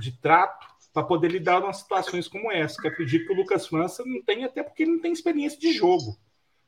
de 0.00 0.10
trato 0.20 0.66
para 0.92 1.04
poder 1.04 1.30
lidar 1.30 1.62
com 1.62 1.72
situações 1.72 2.26
como 2.26 2.50
essa, 2.50 2.80
que 2.82 2.88
acredito 2.88 3.26
que 3.26 3.32
o 3.32 3.36
Lucas 3.36 3.68
França 3.68 4.02
não 4.04 4.20
tem, 4.22 4.42
até 4.42 4.64
porque 4.64 4.82
ele 4.82 4.92
não 4.92 5.00
tem 5.00 5.12
experiência 5.12 5.58
de 5.58 5.72
jogo. 5.72 6.18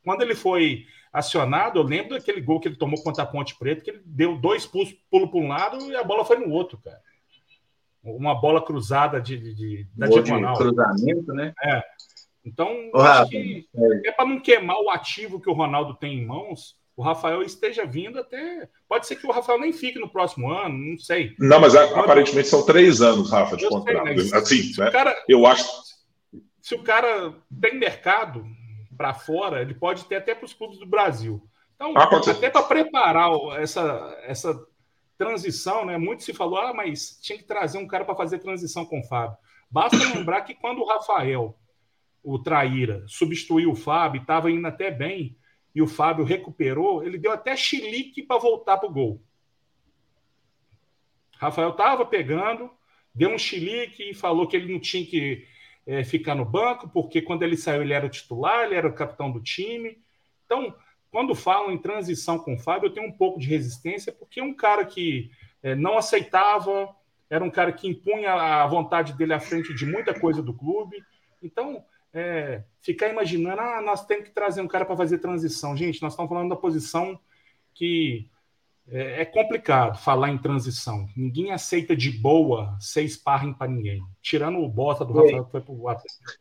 Quando 0.05 0.23
ele 0.23 0.35
foi 0.35 0.87
acionado, 1.13 1.79
eu 1.79 1.83
lembro 1.83 2.11
daquele 2.11 2.41
gol 2.41 2.61
que 2.61 2.69
ele 2.69 2.77
tomou 2.77 3.03
contra 3.03 3.25
a 3.25 3.27
Ponte 3.27 3.57
Preta, 3.59 3.83
que 3.83 3.91
ele 3.91 4.03
deu 4.05 4.37
dois 4.37 4.67
pulos, 4.67 4.93
pulos 5.11 5.31
para 5.31 5.41
um 5.41 5.49
lado 5.49 5.91
e 5.91 5.97
a 5.97 6.05
bola 6.05 6.25
foi 6.25 6.39
no 6.39 6.53
outro, 6.53 6.79
cara. 6.79 7.01
Uma 8.03 8.41
bola 8.41 8.65
cruzada 8.65 9.21
de, 9.21 9.37
de, 9.37 9.55
de 9.55 9.87
da 9.95 10.07
diagonal. 10.07 10.55
De 10.55 10.61
cruzamento, 10.61 11.33
né? 11.35 11.53
É. 11.63 11.83
Então, 12.45 12.91
acho 12.95 13.31
que 13.31 13.69
é, 13.75 14.09
é 14.09 14.13
para 14.13 14.25
não 14.25 14.41
queimar 14.41 14.77
o 14.79 14.89
ativo 14.91 15.41
que 15.41 15.51
o 15.51 15.53
Ronaldo 15.53 15.95
tem 15.95 16.19
em 16.19 16.25
mãos, 16.25 16.81
o 16.97 17.03
Rafael 17.03 17.43
esteja 17.43 17.85
vindo 17.85 18.19
até. 18.19 18.69
Pode 18.89 19.07
ser 19.07 19.17
que 19.17 19.27
o 19.27 19.31
Rafael 19.31 19.59
nem 19.59 19.73
fique 19.73 19.99
no 19.99 20.09
próximo 20.09 20.51
ano, 20.51 20.77
não 20.77 20.99
sei. 20.99 21.35
Não, 21.39 21.61
mas 21.61 21.73
Quando... 21.73 22.01
aparentemente 22.01 22.49
são 22.49 22.65
três 22.65 23.01
anos, 23.01 23.31
Rafa, 23.31 23.57
de 23.57 23.69
contrato. 23.69 24.07
Sei, 24.21 24.31
né? 24.31 24.37
Assim, 24.37 24.73
né? 24.79 24.91
Cara, 24.91 25.17
eu 25.29 25.47
acho. 25.47 25.65
Se 26.61 26.75
o 26.75 26.83
cara 26.83 27.35
tem 27.61 27.79
mercado 27.79 28.45
para 29.01 29.15
fora, 29.15 29.63
ele 29.63 29.73
pode 29.73 30.05
ter 30.05 30.17
até 30.17 30.35
para 30.35 30.45
os 30.45 30.53
clubes 30.53 30.79
do 30.79 30.85
Brasil. 30.85 31.43
Então, 31.75 31.95
ah, 31.97 32.05
até 32.05 32.51
para 32.51 32.63
preparar 32.65 33.31
essa, 33.59 34.15
essa 34.25 34.67
transição, 35.17 35.87
né? 35.87 35.97
Muito 35.97 36.23
se 36.23 36.35
falou, 36.35 36.59
ah, 36.59 36.75
mas 36.75 37.19
tinha 37.23 37.39
que 37.39 37.45
trazer 37.45 37.79
um 37.79 37.87
cara 37.87 38.05
para 38.05 38.15
fazer 38.15 38.41
transição 38.41 38.85
com 38.85 39.01
o 39.01 39.05
Fábio. 39.05 39.39
Basta 39.71 39.97
lembrar 39.97 40.43
que 40.43 40.55
quando 40.55 40.83
o 40.83 40.87
Rafael, 40.87 41.59
o 42.23 42.39
Traíra, 42.39 43.03
substituiu 43.07 43.71
o 43.71 43.75
Fábio, 43.75 44.21
estava 44.21 44.51
indo 44.51 44.67
até 44.67 44.91
bem, 44.91 45.35
e 45.75 45.81
o 45.81 45.87
Fábio 45.87 46.23
recuperou, 46.23 47.03
ele 47.03 47.17
deu 47.17 47.33
até 47.33 47.57
chilique 47.57 48.23
para 48.23 48.39
voltar 48.39 48.77
para 48.77 48.91
o 48.91 48.93
gol. 48.93 49.23
Rafael 51.39 51.71
estava 51.71 52.05
pegando, 52.05 52.71
deu 53.15 53.31
um 53.31 53.39
chilique 53.39 54.11
e 54.11 54.15
falou 54.15 54.47
que 54.47 54.59
ele 54.59 54.71
não 54.71 54.79
tinha 54.79 55.07
que 55.07 55.49
é, 55.87 56.05
ficar 56.05 56.35
no 56.35 56.45
banco, 56.45 56.89
porque 56.89 57.23
quando 57.23 57.43
ele 57.43 57.57
saiu 57.57 57.83
ele 57.83 57.93
era 57.93 58.07
o 58.07 58.11
titular, 58.11 58.65
ele 58.65 58.75
era 58.75 58.89
o 58.89 58.93
capitão 58.93 59.31
do 59.31 59.41
time. 59.41 59.99
Então, 60.45 60.75
quando 61.11 61.35
falam 61.35 61.73
em 61.73 61.79
transição 61.79 62.39
com 62.39 62.55
o 62.55 62.59
Fábio, 62.59 62.89
eu 62.89 62.93
tenho 62.93 63.09
um 63.09 63.13
pouco 63.13 63.41
de 63.41 63.49
resistência, 63.49 64.13
porque 64.13 64.41
é 64.41 64.45
um 64.45 64.55
cara 64.55 64.85
que 64.85 65.31
é, 65.63 65.75
não 65.75 65.99
aceitava, 65.99 66.95
era 67.29 67.45
um 67.45 67.51
cara 67.51 67.73
que 67.73 67.89
impunha 67.89 68.33
a 68.33 68.67
vontade 68.67 69.13
dele 69.15 69.33
à 69.33 69.41
frente 69.41 69.75
de 69.75 69.87
muita 69.87 70.19
coisa 70.19 70.43
do 70.43 70.55
clube. 70.55 71.03
Então, 71.43 71.85
é, 72.13 72.63
ficar 72.81 73.09
imaginando, 73.09 73.61
ah, 73.61 73.81
nós 73.81 74.05
temos 74.05 74.25
que 74.25 74.35
trazer 74.35 74.61
um 74.61 74.69
cara 74.69 74.85
para 74.85 74.97
fazer 74.97 75.19
transição. 75.19 75.77
Gente, 75.77 76.03
nós 76.03 76.13
estamos 76.13 76.29
falando 76.29 76.51
da 76.51 76.57
posição 76.57 77.19
que 77.75 78.29
é, 78.89 79.23
é 79.23 79.25
complicado 79.25 79.99
falar 79.99 80.31
em 80.31 80.39
transição. 80.39 81.07
Ninguém 81.17 81.53
aceita 81.53 81.95
de 81.97 82.11
boa 82.11 82.77
ser 82.81 83.09
sparring 83.09 83.53
para 83.53 83.71
ninguém. 83.71 84.01
Tirando 84.23 84.59
o 84.59 84.69
bota 84.69 85.05
do 85.05 85.13
Rafael 85.13 85.45
que 85.45 85.51
foi 85.51 85.61
para 85.61 85.75
o 85.75 85.89
Atlético. 85.89 86.33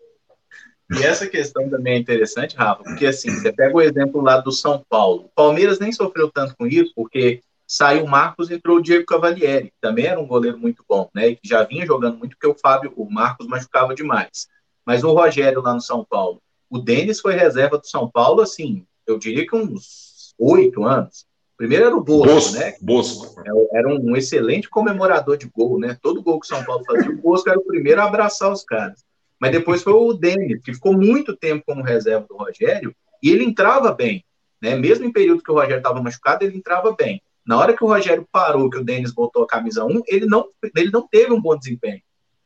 E 0.91 1.03
essa 1.03 1.27
questão 1.27 1.69
também 1.69 1.93
é 1.93 1.97
interessante, 1.99 2.55
Rafa, 2.55 2.83
porque 2.83 3.05
assim, 3.05 3.29
você 3.29 3.53
pega 3.53 3.75
o 3.75 3.81
exemplo 3.81 4.21
lá 4.21 4.39
do 4.39 4.51
São 4.51 4.83
Paulo. 4.89 5.25
O 5.25 5.29
Palmeiras 5.29 5.77
nem 5.77 5.91
sofreu 5.91 6.31
tanto 6.31 6.55
com 6.57 6.65
isso, 6.65 6.91
porque 6.95 7.43
saiu 7.67 8.05
o 8.05 8.09
Marcos 8.09 8.49
e 8.49 8.55
entrou 8.55 8.77
o 8.77 8.81
Diego 8.81 9.05
Cavalieri, 9.05 9.67
que 9.67 9.77
também 9.79 10.05
era 10.05 10.19
um 10.19 10.25
goleiro 10.25 10.57
muito 10.57 10.83
bom, 10.89 11.07
né? 11.13 11.27
E 11.27 11.35
que 11.35 11.47
já 11.47 11.63
vinha 11.63 11.85
jogando 11.85 12.17
muito, 12.17 12.31
porque 12.35 12.47
o 12.47 12.59
Fábio, 12.59 12.91
o 12.95 13.07
Marcos 13.07 13.45
machucava 13.45 13.93
demais. 13.93 14.47
Mas 14.83 15.03
o 15.03 15.13
Rogério 15.13 15.61
lá 15.61 15.75
no 15.75 15.81
São 15.81 16.03
Paulo, 16.03 16.41
o 16.67 16.79
Denis 16.79 17.19
foi 17.19 17.35
reserva 17.35 17.77
do 17.77 17.85
São 17.85 18.09
Paulo, 18.09 18.41
assim, 18.41 18.83
eu 19.05 19.19
diria 19.19 19.45
que 19.45 19.55
uns 19.55 20.33
oito 20.39 20.83
anos. 20.83 21.28
Primeiro 21.59 21.87
era 21.87 21.97
o 21.97 22.01
Bosco, 22.01 22.33
Bosco 22.33 22.57
né? 22.57 22.73
Bosco. 22.79 23.41
É, 23.45 23.79
era 23.79 23.89
um 23.89 24.15
excelente 24.15 24.69
comemorador 24.69 25.35
de 25.35 25.45
gol, 25.45 25.77
né? 25.77 25.97
Todo 26.01 26.23
gol 26.23 26.39
que 26.39 26.45
o 26.45 26.47
São 26.47 26.63
Paulo 26.63 26.85
fazia, 26.85 27.11
o 27.11 27.17
Bosco 27.17 27.49
era 27.49 27.59
o 27.59 27.65
primeiro 27.65 27.99
a 27.99 28.05
abraçar 28.05 28.49
os 28.49 28.63
caras. 28.63 29.03
Mas 29.37 29.51
depois 29.51 29.83
foi 29.83 29.91
o 29.91 30.13
Denis, 30.13 30.63
que 30.63 30.73
ficou 30.73 30.93
muito 30.93 31.35
tempo 31.35 31.65
como 31.67 31.83
reserva 31.83 32.25
do 32.29 32.37
Rogério, 32.37 32.95
e 33.21 33.29
ele 33.29 33.43
entrava 33.43 33.91
bem. 33.91 34.23
Né? 34.61 34.77
Mesmo 34.77 35.03
em 35.03 35.11
período 35.11 35.43
que 35.43 35.51
o 35.51 35.55
Rogério 35.55 35.79
estava 35.79 36.01
machucado, 36.01 36.45
ele 36.45 36.55
entrava 36.55 36.95
bem. 36.97 37.21
Na 37.45 37.57
hora 37.57 37.75
que 37.75 37.83
o 37.83 37.87
Rogério 37.87 38.25
parou, 38.31 38.69
que 38.69 38.77
o 38.77 38.83
Denis 38.83 39.11
botou 39.11 39.43
a 39.43 39.47
camisa 39.47 39.83
1, 39.83 40.03
ele 40.07 40.27
não, 40.27 40.47
ele 40.73 40.91
não 40.91 41.05
teve 41.09 41.33
um 41.33 41.41
bom 41.41 41.57
desempenho. 41.57 42.01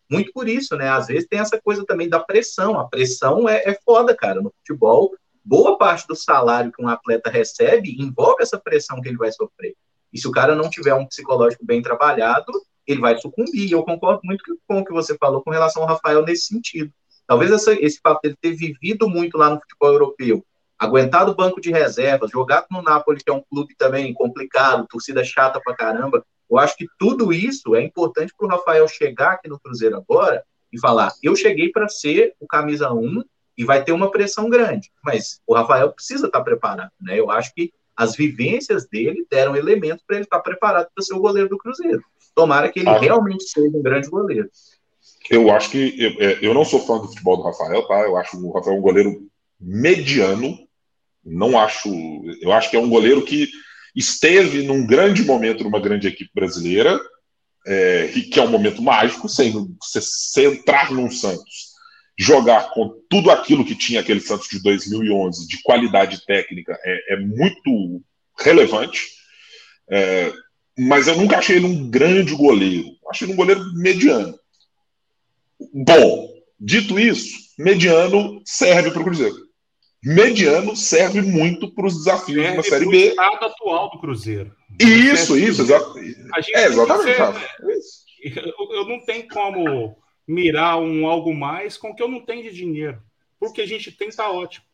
Muito 0.09 0.33
por 0.33 0.49
isso, 0.49 0.75
né? 0.75 0.89
Às 0.89 1.05
vezes 1.05 1.27
tem 1.27 1.39
essa 1.39 1.61
coisa 1.61 1.85
também 1.85 2.09
da 2.09 2.19
pressão. 2.19 2.79
A 2.79 2.87
pressão 2.87 3.47
é, 3.47 3.61
é 3.63 3.77
foda, 3.85 4.15
cara. 4.15 4.41
No 4.41 4.51
futebol, 4.57 5.11
boa 5.43 5.77
parte 5.77 6.07
do 6.07 6.15
salário 6.15 6.71
que 6.71 6.81
um 6.81 6.87
atleta 6.87 7.29
recebe 7.29 7.95
envolve 7.99 8.41
essa 8.41 8.59
pressão 8.59 9.01
que 9.01 9.09
ele 9.09 9.17
vai 9.17 9.31
sofrer. 9.31 9.75
E 10.11 10.19
se 10.19 10.27
o 10.27 10.31
cara 10.31 10.55
não 10.55 10.69
tiver 10.69 10.93
um 10.93 11.05
psicológico 11.05 11.65
bem 11.65 11.81
trabalhado, 11.81 12.51
ele 12.85 13.01
vai 13.01 13.17
sucumbir. 13.17 13.71
Eu 13.71 13.83
concordo 13.83 14.21
muito 14.23 14.43
com 14.67 14.79
o 14.79 14.85
que 14.85 14.93
você 14.93 15.17
falou 15.17 15.41
com 15.41 15.51
relação 15.51 15.81
ao 15.81 15.89
Rafael 15.89 16.23
nesse 16.23 16.47
sentido. 16.47 16.91
Talvez 17.25 17.51
essa, 17.51 17.73
esse 17.73 17.99
fato 18.01 18.21
dele 18.21 18.37
ter 18.39 18.53
vivido 18.53 19.09
muito 19.09 19.37
lá 19.37 19.49
no 19.49 19.59
futebol 19.59 19.93
europeu, 19.93 20.45
aguentado 20.77 21.31
o 21.31 21.35
banco 21.35 21.61
de 21.61 21.71
reservas, 21.71 22.31
jogado 22.31 22.67
no 22.69 22.81
Napoli, 22.81 23.23
que 23.23 23.29
é 23.29 23.33
um 23.33 23.41
clube 23.41 23.73
também 23.77 24.13
complicado, 24.13 24.87
torcida 24.89 25.23
chata 25.23 25.59
pra 25.63 25.75
caramba. 25.75 26.23
Eu 26.49 26.57
acho 26.57 26.75
que 26.75 26.85
tudo 26.99 27.31
isso 27.31 27.75
é 27.75 27.81
importante 27.81 28.33
para 28.37 28.45
o 28.45 28.49
Rafael 28.49 28.87
chegar 28.87 29.33
aqui 29.33 29.47
no 29.47 29.59
Cruzeiro 29.59 29.95
agora 29.95 30.43
e 30.71 30.79
falar: 30.79 31.13
eu 31.23 31.35
cheguei 31.35 31.69
para 31.69 31.87
ser 31.87 32.35
o 32.39 32.45
camisa 32.45 32.91
1 32.91 33.23
e 33.57 33.63
vai 33.63 33.83
ter 33.83 33.91
uma 33.91 34.09
pressão 34.09 34.49
grande. 34.49 34.91
Mas 35.03 35.41
o 35.45 35.53
Rafael 35.53 35.91
precisa 35.91 36.27
estar 36.27 36.41
preparado, 36.41 36.91
né? 36.99 37.19
Eu 37.19 37.29
acho 37.29 37.53
que 37.53 37.71
as 37.95 38.15
vivências 38.15 38.87
dele 38.87 39.25
deram 39.29 39.55
elementos 39.55 40.03
para 40.05 40.17
ele 40.17 40.25
estar 40.25 40.39
preparado 40.39 40.87
para 40.93 41.03
ser 41.03 41.13
o 41.13 41.19
goleiro 41.19 41.49
do 41.49 41.57
Cruzeiro. 41.57 42.03
Tomara 42.35 42.69
que 42.69 42.79
ele 42.79 42.89
ah, 42.89 42.97
realmente 42.97 43.43
seja 43.43 43.77
um 43.77 43.81
grande 43.81 44.09
goleiro. 44.09 44.49
Eu 45.29 45.51
acho 45.51 45.69
que 45.69 45.95
eu, 46.01 46.11
é, 46.19 46.39
eu 46.41 46.53
não 46.53 46.65
sou 46.65 46.79
fã 46.79 46.97
do 46.97 47.07
futebol 47.07 47.37
do 47.37 47.43
Rafael, 47.43 47.87
tá? 47.87 48.01
Eu 48.01 48.17
acho 48.17 48.37
o 48.37 48.51
Rafael 48.51 48.77
um 48.77 48.81
goleiro 48.81 49.27
mediano. 49.59 50.57
Não 51.23 51.57
acho. 51.57 51.89
Eu 52.41 52.51
acho 52.51 52.69
que 52.69 52.75
é 52.75 52.79
um 52.79 52.89
goleiro 52.89 53.23
que 53.23 53.47
esteve 53.95 54.63
num 54.63 54.85
grande 54.85 55.23
momento 55.23 55.63
numa 55.63 55.79
grande 55.79 56.07
equipe 56.07 56.31
brasileira, 56.33 56.99
é, 57.65 58.07
que 58.07 58.39
é 58.39 58.43
um 58.43 58.49
momento 58.49 58.81
mágico, 58.81 59.29
sem 59.29 59.51
você 59.79 60.47
entrar 60.47 60.91
num 60.91 61.09
Santos, 61.09 61.72
jogar 62.17 62.71
com 62.71 63.01
tudo 63.09 63.31
aquilo 63.31 63.65
que 63.65 63.75
tinha 63.75 63.99
aquele 63.99 64.19
Santos 64.19 64.47
de 64.47 64.61
2011, 64.61 65.47
de 65.47 65.61
qualidade 65.63 66.25
técnica, 66.25 66.77
é, 66.83 67.13
é 67.13 67.17
muito 67.17 68.01
relevante. 68.39 69.11
É, 69.89 70.31
mas 70.77 71.07
eu 71.07 71.17
nunca 71.17 71.37
achei 71.37 71.57
ele 71.57 71.65
um 71.65 71.89
grande 71.89 72.35
goleiro. 72.35 72.89
Achei 73.09 73.25
ele 73.25 73.33
um 73.33 73.37
goleiro 73.37 73.63
mediano. 73.73 74.37
Bom, 75.73 76.29
dito 76.59 76.99
isso, 76.99 77.37
mediano 77.57 78.41
serve 78.45 78.91
para 78.91 79.01
o 79.01 79.03
Cruzeiro. 79.03 79.35
Mediano 80.03 80.75
serve 80.75 81.21
muito 81.21 81.73
para 81.73 81.87
os 81.87 81.97
desafios 81.97 82.43
serve 82.43 82.57
da 82.57 82.63
Série 82.63 82.85
B. 82.89 82.97
estado 83.09 83.45
atual 83.45 83.89
do 83.89 83.99
Cruzeiro. 83.99 84.53
Isso, 84.79 85.37
isso, 85.37 85.61
exato. 85.61 85.97
É, 86.53 86.65
exatamente. 86.65 87.15
Ser, 87.15 88.37
eu, 88.37 88.71
eu 88.71 88.87
não 88.87 88.99
tenho 89.05 89.27
como 89.29 89.95
mirar 90.27 90.79
um 90.79 91.07
algo 91.07 91.33
mais 91.33 91.77
com 91.77 91.89
o 91.89 91.95
que 91.95 92.01
eu 92.01 92.07
não 92.07 92.25
tenho 92.25 92.43
de 92.43 92.51
dinheiro. 92.55 93.01
Porque 93.39 93.61
a 93.61 93.67
gente 93.67 93.91
tem, 93.91 94.09
tá 94.09 94.31
ótimo. 94.31 94.65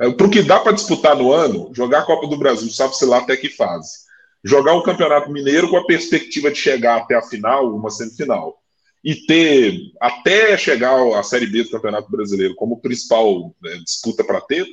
É, 0.00 0.10
para 0.10 0.26
o 0.26 0.30
que 0.30 0.42
dá 0.42 0.58
para 0.58 0.72
disputar 0.72 1.16
no 1.16 1.32
ano, 1.32 1.70
jogar 1.72 2.00
a 2.00 2.04
Copa 2.04 2.26
do 2.26 2.36
Brasil, 2.36 2.68
sabe-se 2.70 3.04
lá 3.04 3.18
até 3.18 3.36
que 3.36 3.48
fase. 3.48 4.02
Jogar 4.44 4.74
o 4.74 4.82
Campeonato 4.82 5.30
Mineiro 5.30 5.70
com 5.70 5.76
a 5.76 5.86
perspectiva 5.86 6.50
de 6.50 6.58
chegar 6.58 6.96
até 6.96 7.14
a 7.14 7.22
final, 7.22 7.74
uma 7.74 7.90
semifinal 7.90 8.60
e 9.04 9.14
ter 9.14 9.78
até 10.00 10.56
chegar 10.56 10.94
à 11.16 11.22
Série 11.22 11.46
B 11.46 11.64
do 11.64 11.70
Campeonato 11.70 12.10
Brasileiro 12.10 12.54
como 12.54 12.80
principal 12.80 13.54
né, 13.60 13.76
disputa 13.84 14.22
para 14.22 14.40
ter, 14.40 14.64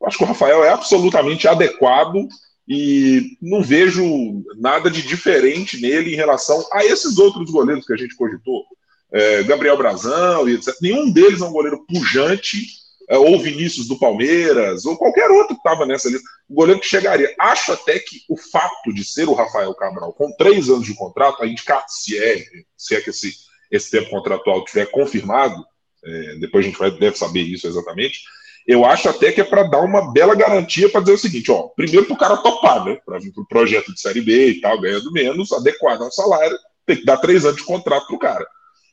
eu 0.00 0.06
acho 0.06 0.18
que 0.18 0.24
o 0.24 0.26
Rafael 0.26 0.62
é 0.62 0.70
absolutamente 0.70 1.48
adequado 1.48 2.28
e 2.68 3.38
não 3.40 3.62
vejo 3.62 4.44
nada 4.56 4.90
de 4.90 5.02
diferente 5.02 5.80
nele 5.80 6.12
em 6.12 6.16
relação 6.16 6.62
a 6.72 6.84
esses 6.84 7.18
outros 7.18 7.50
goleiros 7.50 7.86
que 7.86 7.94
a 7.94 7.96
gente 7.96 8.14
cogitou. 8.14 8.64
É, 9.12 9.42
Gabriel 9.42 9.76
Brazão 9.76 10.48
e 10.48 10.54
etc. 10.54 10.74
Nenhum 10.82 11.10
deles 11.10 11.40
é 11.40 11.44
um 11.44 11.52
goleiro 11.52 11.84
pujante, 11.86 12.62
é, 13.08 13.16
ou 13.16 13.40
Vinícius 13.40 13.88
do 13.88 13.98
Palmeiras, 13.98 14.84
ou 14.84 14.96
qualquer 14.96 15.30
outro 15.30 15.54
que 15.54 15.60
estava 15.60 15.86
nessa 15.86 16.08
lista. 16.08 16.28
O 16.48 16.54
goleiro 16.54 16.80
que 16.80 16.86
chegaria. 16.86 17.34
Acho 17.38 17.72
até 17.72 17.98
que 17.98 18.22
o 18.28 18.36
fato 18.36 18.92
de 18.92 19.04
ser 19.04 19.28
o 19.28 19.34
Rafael 19.34 19.74
Cabral 19.74 20.12
com 20.12 20.30
três 20.36 20.68
anos 20.68 20.84
de 20.84 20.94
contrato, 20.94 21.42
a 21.42 21.46
indicar 21.46 21.84
se 21.88 22.18
é, 22.18 22.44
se 22.76 22.94
é 22.94 23.00
que 23.00 23.10
esse 23.10 23.48
esse 23.70 23.90
tempo 23.90 24.10
contratual 24.10 24.64
tiver 24.64 24.86
confirmado, 24.86 25.64
é, 26.04 26.36
depois 26.36 26.64
a 26.64 26.68
gente 26.68 26.78
vai, 26.78 26.90
deve 26.90 27.16
saber 27.16 27.42
isso 27.42 27.66
exatamente, 27.66 28.20
eu 28.66 28.84
acho 28.84 29.08
até 29.08 29.32
que 29.32 29.40
é 29.40 29.44
para 29.44 29.62
dar 29.62 29.80
uma 29.80 30.12
bela 30.12 30.34
garantia 30.34 30.90
para 30.90 31.00
dizer 31.00 31.14
o 31.14 31.18
seguinte: 31.18 31.50
ó, 31.50 31.68
primeiro 31.68 32.06
para 32.06 32.14
o 32.14 32.18
cara 32.18 32.36
topar, 32.36 32.84
né? 32.84 32.98
Para 33.04 33.18
vir 33.18 33.32
para 33.32 33.42
o 33.42 33.48
projeto 33.48 33.92
de 33.92 34.00
Série 34.00 34.20
B 34.20 34.48
e 34.48 34.60
tal, 34.60 34.80
ganhando 34.80 35.10
menos, 35.12 35.52
adequado 35.52 36.02
ao 36.02 36.12
salário, 36.12 36.56
tem 36.84 36.96
que 36.96 37.04
dar 37.04 37.16
três 37.16 37.44
anos 37.44 37.56
de 37.56 37.64
contrato 37.64 38.06
para 38.06 38.16
o 38.16 38.18
cara. 38.18 38.46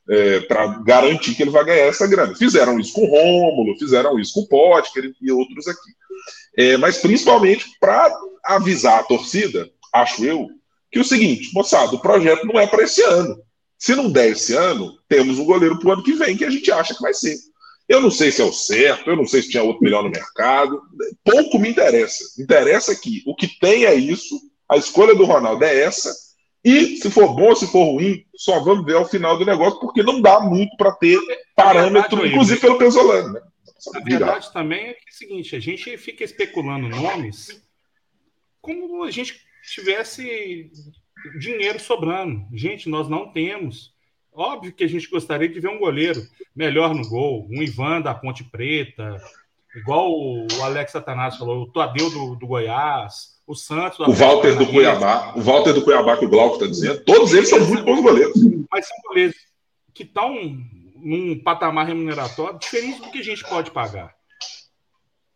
É, 0.08 0.40
para 0.42 0.68
garantir 0.84 1.34
que 1.34 1.42
ele 1.42 1.50
vai 1.50 1.66
ganhar 1.66 1.88
essa 1.88 2.06
grana. 2.06 2.36
Fizeram 2.36 2.80
isso 2.80 2.94
com 2.94 3.06
o 3.06 3.10
Rômulo, 3.10 3.78
fizeram 3.80 4.20
isso 4.20 4.34
com 4.34 4.42
o 4.42 4.48
Potker 4.48 5.12
e 5.20 5.32
outros 5.32 5.68
aqui. 5.68 5.92
É, 6.58 6.78
mas 6.78 6.98
principalmente 6.98 7.66
para 7.80 8.16
avisar 8.44 9.00
a 9.00 9.04
torcida, 9.04 9.68
acho 9.94 10.24
eu, 10.24 10.48
que 10.92 11.00
é 11.00 11.02
o 11.02 11.06
seguinte, 11.06 11.52
moçada, 11.54 11.96
o 11.96 12.00
projeto 12.00 12.46
não 12.46 12.60
é 12.60 12.68
para 12.68 12.84
esse 12.84 13.02
ano. 13.02 13.36
Se 13.78 13.96
não 13.96 14.10
der 14.10 14.30
esse 14.30 14.54
ano, 14.54 14.98
temos 15.10 15.38
um 15.38 15.46
goleiro 15.46 15.80
para 15.80 15.90
o 15.90 15.92
ano 15.94 16.04
que 16.04 16.14
vem 16.14 16.38
que 16.38 16.46
a 16.46 16.50
gente 16.50 16.72
acha 16.72 16.94
que 16.96 17.02
vai 17.02 17.14
ser. 17.14 17.36
Eu 17.88 18.02
não 18.02 18.10
sei 18.10 18.32
se 18.32 18.42
é 18.42 18.46
o 18.46 18.54
certo, 18.54 19.10
eu 19.10 19.16
não 19.16 19.28
sei 19.28 19.42
se 19.42 19.50
tinha 19.50 19.64
outro 19.64 19.84
melhor 19.84 20.04
no 20.04 20.10
mercado. 20.10 20.82
Pouco 21.24 21.60
me 21.60 21.70
interessa. 21.70 22.24
Interessa 22.42 22.96
que 22.96 23.22
o 23.28 23.36
que 23.36 23.48
tem 23.60 23.86
é 23.86 23.94
isso, 23.94 24.40
a 24.70 24.78
escolha 24.78 25.14
do 25.14 25.26
Ronaldo 25.26 25.64
é 25.64 25.82
essa, 25.82 26.16
e 26.66 26.98
se 26.98 27.12
for 27.12 27.36
bom, 27.36 27.56
se 27.56 27.68
for 27.68 27.84
ruim, 27.92 28.26
só 28.36 28.60
vamos 28.60 28.84
ver 28.84 28.96
ao 28.96 29.08
final 29.08 29.38
do 29.38 29.46
negócio, 29.46 29.80
porque 29.80 30.02
não 30.02 30.20
dá 30.20 30.40
muito 30.40 30.76
para 30.76 30.92
ter 30.94 31.20
parâmetro, 31.56 32.18
verdade, 32.18 32.34
inclusive 32.34 32.60
pelo 32.60 32.80
Pesolano. 32.80 33.34
Né? 33.34 33.42
A 33.96 34.00
verdade 34.00 34.52
também 34.52 34.88
é 34.88 34.94
que 34.94 35.08
é 35.08 35.12
o 35.12 35.16
seguinte: 35.16 35.56
a 35.56 35.60
gente 35.60 35.96
fica 35.98 36.24
especulando 36.24 36.90
nomes 36.90 37.64
como 38.60 39.04
a 39.04 39.12
gente 39.12 39.40
tivesse 39.62 40.72
dinheiro 41.40 41.80
sobrando. 41.80 42.48
Gente, 42.52 42.90
nós 42.90 43.08
não 43.08 43.32
temos. 43.32 43.94
Óbvio 44.34 44.74
que 44.74 44.84
a 44.84 44.90
gente 44.90 45.08
gostaria 45.08 45.48
de 45.48 45.60
ver 45.60 45.70
um 45.70 45.78
goleiro 45.78 46.20
melhor 46.56 46.96
no 46.96 47.08
gol, 47.08 47.48
um 47.50 47.62
Ivan 47.62 48.02
da 48.02 48.16
Ponte 48.16 48.44
Preta, 48.44 49.22
igual 49.76 50.12
o 50.12 50.48
Alex 50.64 50.92
Satanás 50.92 51.38
falou, 51.38 51.62
o 51.62 51.72
Tadeu 51.72 52.10
do, 52.10 52.36
do 52.36 52.48
Goiás, 52.48 53.35
o 53.48 53.56
Santos. 53.56 54.00
O 54.00 54.12
Walter 54.12 54.58
do 54.58 54.68
Cuiabá, 54.68 55.34
o 55.36 55.42
Walter 55.42 55.74
do 55.74 55.84
Cuiabá 55.84 56.18
que 56.18 56.26
o 56.26 56.30
Glauco 56.30 56.56
está 56.56 56.68
dizendo, 56.68 57.04
todos 57.04 57.34
eles 57.34 57.50
são 57.50 57.60
muito 57.60 57.84
bons 57.84 58.02
goleiros. 58.02 58.36
Mas 58.72 58.88
são 58.88 58.98
goleiros 59.08 59.36
que 59.94 60.04
estão 60.04 60.36
num 60.96 61.40
patamar 61.40 61.88
remuneratório 61.88 62.60
diferente 62.60 63.02
do 63.02 63.12
que 63.12 63.20
a 63.20 63.24
gente 63.24 63.44
pode 63.48 63.72
pagar. 63.72 64.14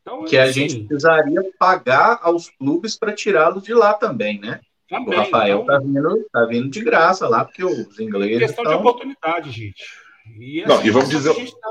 Então, 0.02 0.26
que 0.26 0.38
assim, 0.38 0.50
a 0.50 0.68
gente 0.68 0.84
precisaria 0.86 1.42
pagar 1.60 2.20
aos 2.24 2.50
clubes 2.50 2.98
para 2.98 3.14
tirá-los 3.14 3.64
de 3.64 3.74
lá 3.74 3.94
também, 3.94 4.40
né? 4.40 4.60
Também, 4.90 5.20
o 5.20 5.22
Rafael 5.22 5.62
então, 5.62 5.66
tá, 5.66 5.80
vindo, 5.80 6.26
tá 6.32 6.46
vindo 6.46 6.70
de 6.70 6.84
graça 6.84 7.28
lá, 7.28 7.46
porque 7.46 7.64
os 7.64 8.00
ingleses. 8.00 8.40
Questão 8.40 8.64
de 8.64 8.74
oportunidade, 8.74 9.52
gente. 9.52 9.84
E, 10.40 10.64
assim, 10.64 10.74
Não, 10.74 10.86
e 10.86 10.90
vamos 10.90 11.10
dizer. 11.10 11.34
Tá... 11.34 11.70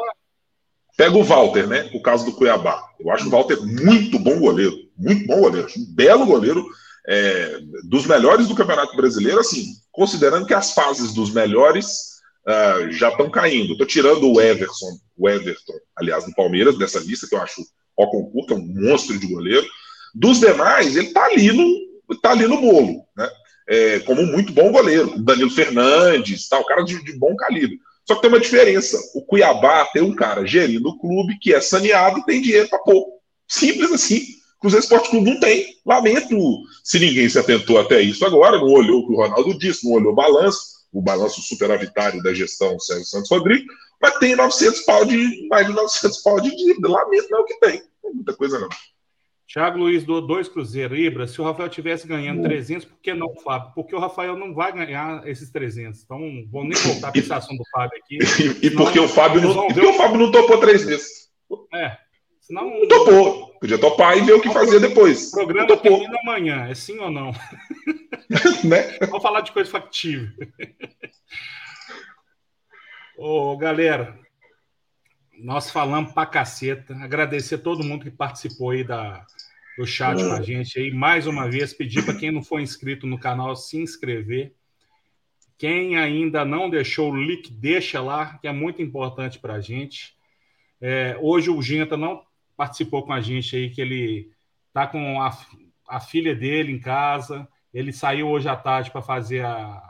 Pega 0.97 1.17
o 1.17 1.25
Walter, 1.25 1.67
né? 1.67 1.91
O 1.93 2.01
caso 2.01 2.25
do 2.25 2.33
Cuiabá. 2.33 2.89
Eu 3.01 3.11
acho 3.11 3.27
o 3.27 3.31
Walter 3.31 3.61
muito 3.61 4.19
bom 4.19 4.39
goleiro. 4.39 4.88
Muito 4.99 5.27
bom 5.27 5.41
goleiro. 5.41 5.69
Um 5.77 5.95
belo 5.95 6.27
goleiro. 6.27 6.67
É, 7.11 7.61
dos 7.85 8.05
melhores 8.05 8.49
do 8.49 8.55
Campeonato 8.55 8.95
Brasileiro, 8.95 9.41
assim, 9.41 9.65
considerando 9.91 10.47
que 10.47 10.53
as 10.53 10.73
fases 10.73 11.15
dos 11.15 11.33
melhores 11.33 12.19
uh, 12.47 12.93
já 12.93 13.09
estão 13.09 13.31
caindo. 13.31 13.73
Estou 13.73 13.87
tirando 13.87 14.31
o 14.31 14.41
Everson, 14.41 14.99
o 15.17 15.29
Everton, 15.29 15.73
aliás, 15.97 16.27
do 16.27 16.35
Palmeiras, 16.35 16.77
dessa 16.77 16.99
lista, 16.99 17.27
que 17.27 17.35
eu 17.35 17.41
acho 17.41 17.63
ó 17.99 18.07
concurso, 18.07 18.55
é 18.55 18.57
um 18.57 18.67
monstro 18.67 19.19
de 19.19 19.27
goleiro. 19.27 19.67
Dos 20.15 20.41
demais, 20.41 20.97
ele 20.97 21.09
está 21.09 21.25
ali 21.25 21.53
no, 21.53 22.15
está 22.15 22.31
ali 22.31 22.47
no 22.47 22.61
bolo, 22.61 23.05
né? 23.17 23.29
É, 23.71 23.99
como 24.01 24.23
um 24.23 24.27
muito 24.27 24.51
bom 24.51 24.73
goleiro, 24.73 25.23
Danilo 25.23 25.51
Fernandes, 25.51 26.49
tal, 26.49 26.65
cara 26.65 26.83
de, 26.83 27.05
de, 27.05 27.19
bom 27.19 27.37
calibre. 27.37 27.79
Só 28.07 28.15
que 28.15 28.23
tem 28.23 28.31
uma 28.31 28.41
diferença: 28.41 28.99
o 29.15 29.23
Cuiabá 29.23 29.85
tem 29.93 30.01
um 30.01 30.15
cara 30.15 30.47
gerindo 30.47 30.89
o 30.89 30.99
clube 30.99 31.39
que 31.39 31.53
é 31.53 31.61
saneado 31.61 32.21
e 32.21 32.25
tem 32.25 32.41
dinheiro 32.41 32.69
para 32.69 32.79
pôr. 32.79 33.05
Simples 33.47 33.93
assim. 33.93 34.23
Cruzeiro 34.61 34.83
Esporte 34.83 35.11
Clube 35.11 35.31
não 35.31 35.41
tem. 35.41 35.77
Lamento 35.87 36.37
se 36.83 36.99
ninguém 36.99 37.29
se 37.29 37.39
atentou 37.39 37.79
até 37.79 38.01
isso 38.01 38.25
agora, 38.25 38.59
não 38.59 38.67
olhou 38.67 39.01
o 39.01 39.07
que 39.07 39.13
o 39.13 39.17
Ronaldo 39.17 39.59
disse, 39.59 39.87
não 39.87 39.95
olhou 39.95 40.13
o 40.13 40.17
balanço, 40.17 40.61
o 40.93 41.01
balanço 41.01 41.41
superavitário 41.43 42.23
da 42.23 42.35
gestão 42.35 42.79
Sérgio 42.79 43.05
Santos 43.05 43.31
Rodrigues, 43.31 43.67
mas 44.01 44.19
tem 44.19 44.35
900 44.35 44.81
pau 44.81 45.05
de, 45.05 45.49
mais 45.49 45.67
de 45.67 45.73
900 45.73 46.19
pau 46.23 46.41
de 46.41 46.55
dívida. 46.55 46.89
Lamento 46.89 47.29
não 47.31 47.39
é 47.39 47.43
o 47.43 47.45
que 47.45 47.61
tem. 47.61 47.73
Não 47.73 48.03
tem 48.03 48.15
muita 48.15 48.35
coisa 48.35 48.59
não. 48.59 48.69
Thiago 49.51 49.79
Luiz 49.79 50.05
do 50.05 50.21
dois 50.21 50.47
Cruzeiro. 50.47 50.95
Ibra, 50.95 51.27
se 51.27 51.41
o 51.41 51.45
Rafael 51.45 51.71
tivesse 51.71 52.07
ganhando 52.07 52.43
300, 52.43 52.85
por 52.85 52.99
que 53.01 53.15
não, 53.15 53.35
Fábio? 53.37 53.73
Porque 53.75 53.97
o 53.97 53.99
Rafael 53.99 54.37
não 54.37 54.55
vai 54.55 54.73
ganhar 54.73 55.27
esses 55.27 55.51
300. 55.51 56.03
Então, 56.03 56.21
vou 56.51 56.65
nem 56.65 56.79
voltar 56.79 57.11
para 57.11 57.21
essa 57.21 57.37
ação 57.37 57.57
do 57.57 57.65
Fábio 57.73 57.99
aqui. 57.99 58.19
E, 58.63 58.67
e 58.67 58.71
porque 58.71 59.01
o 59.01 59.09
Fábio 59.09 59.41
não, 59.41 59.69
porque 59.69 59.81
o 59.81 59.95
Fábio 59.95 60.19
não 60.19 60.31
topou 60.31 60.59
três 60.59 60.85
vezes. 60.85 61.31
É. 61.73 61.97
Senão, 62.49 62.81
não 62.81 62.89
topou. 62.89 63.49
Podia 63.61 63.79
topar 63.79 64.17
e 64.17 64.23
ver 64.23 64.33
o 64.33 64.41
que 64.41 64.51
fazia 64.51 64.81
depois. 64.81 65.29
O 65.29 65.33
programa 65.33 65.77
termina 65.77 66.19
amanhã, 66.23 66.67
é 66.67 66.75
sim 66.75 66.99
ou 66.99 67.11
não? 67.11 67.31
né? 68.65 68.97
Vamos 69.01 69.23
falar 69.23 69.43
de 69.43 69.53
coisa 69.53 69.71
factível. 69.71 70.31
Ô, 73.19 73.55
galera, 73.59 74.19
nós 75.39 75.71
falamos 75.71 76.15
pra 76.15 76.25
caceta. 76.25 76.95
Agradecer 76.95 77.57
a 77.57 77.59
todo 77.59 77.85
mundo 77.85 78.05
que 78.05 78.11
participou 78.11 78.71
aí 78.71 78.83
da, 78.83 79.27
do 79.77 79.87
chat 79.87 80.17
com 80.17 80.33
a 80.33 80.41
gente 80.41 80.81
aí. 80.81 80.91
Mais 80.91 81.27
uma 81.27 81.51
vez, 81.51 81.75
pedir 81.75 82.03
para 82.03 82.17
quem 82.17 82.31
não 82.31 82.43
for 82.43 82.61
inscrito 82.61 83.07
no 83.07 83.21
canal 83.21 83.55
se 83.57 83.77
inscrever. 83.77 84.55
Quem 85.59 85.99
ainda 85.99 86.47
não 86.47 86.71
deixou 86.71 87.13
o 87.13 87.17
link, 87.17 87.53
deixa 87.53 88.01
lá, 88.01 88.39
que 88.39 88.49
é 88.49 88.53
muito 88.53 88.81
importante 88.81 89.39
para 89.39 89.55
a 89.55 89.61
gente. 89.61 90.17
É, 90.81 91.19
hoje 91.21 91.51
o 91.51 91.61
Genta 91.61 91.95
não 91.95 92.27
participou 92.59 93.05
com 93.05 93.13
a 93.13 93.21
gente 93.21 93.55
aí, 93.55 93.71
que 93.71 93.81
ele 93.81 94.33
tá 94.73 94.85
com 94.85 95.23
a, 95.23 95.31
a 95.89 96.01
filha 96.01 96.35
dele 96.35 96.73
em 96.73 96.81
casa. 96.81 97.47
Ele 97.73 97.93
saiu 97.93 98.29
hoje 98.29 98.49
à 98.49 98.57
tarde 98.57 98.91
para 98.91 99.01
fazer 99.01 99.45
a, 99.45 99.81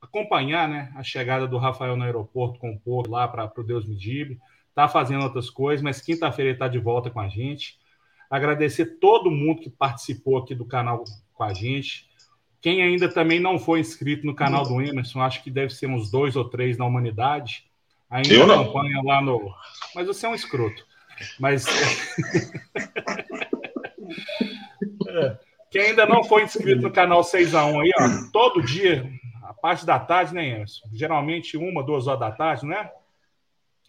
acompanhar 0.00 0.68
né, 0.68 0.92
a 0.94 1.02
chegada 1.02 1.48
do 1.48 1.58
Rafael 1.58 1.96
no 1.96 2.04
aeroporto 2.04 2.60
com 2.60 2.70
o 2.70 2.78
povo 2.78 3.10
lá 3.10 3.26
para 3.26 3.52
o 3.56 3.64
Deus 3.64 3.84
Medibe. 3.84 4.38
Está 4.68 4.86
fazendo 4.86 5.24
outras 5.24 5.50
coisas, 5.50 5.82
mas 5.82 6.00
quinta-feira 6.00 6.50
ele 6.50 6.56
está 6.56 6.68
de 6.68 6.78
volta 6.78 7.10
com 7.10 7.18
a 7.18 7.28
gente. 7.28 7.80
Agradecer 8.30 9.00
todo 9.00 9.28
mundo 9.28 9.60
que 9.60 9.70
participou 9.70 10.38
aqui 10.38 10.54
do 10.54 10.64
canal 10.64 11.02
com 11.34 11.42
a 11.42 11.52
gente. 11.52 12.08
Quem 12.60 12.80
ainda 12.80 13.12
também 13.12 13.40
não 13.40 13.58
foi 13.58 13.80
inscrito 13.80 14.24
no 14.24 14.36
canal 14.36 14.62
do 14.62 14.80
Emerson, 14.80 15.20
acho 15.20 15.42
que 15.42 15.50
deve 15.50 15.74
ser 15.74 15.88
uns 15.88 16.12
dois 16.12 16.36
ou 16.36 16.48
três 16.48 16.78
na 16.78 16.84
humanidade. 16.84 17.64
Ainda 18.08 18.54
acompanha 18.54 19.02
lá 19.02 19.20
no. 19.20 19.52
Mas 19.96 20.06
você 20.06 20.24
é 20.24 20.28
um 20.28 20.34
escroto. 20.34 20.87
Mas. 21.38 21.64
É. 25.08 25.38
Quem 25.70 25.82
ainda 25.82 26.06
não 26.06 26.24
foi 26.24 26.44
inscrito 26.44 26.82
no 26.82 26.90
canal 26.90 27.20
6x1 27.20 27.82
aí, 27.82 27.90
ó, 27.98 28.30
todo 28.32 28.62
dia, 28.62 29.10
a 29.42 29.52
parte 29.52 29.84
da 29.84 29.98
tarde, 29.98 30.34
né, 30.34 30.46
Emerson? 30.48 30.86
Geralmente 30.92 31.56
uma, 31.56 31.82
duas 31.82 32.06
horas 32.06 32.20
da 32.20 32.30
tarde, 32.30 32.66
né? 32.66 32.90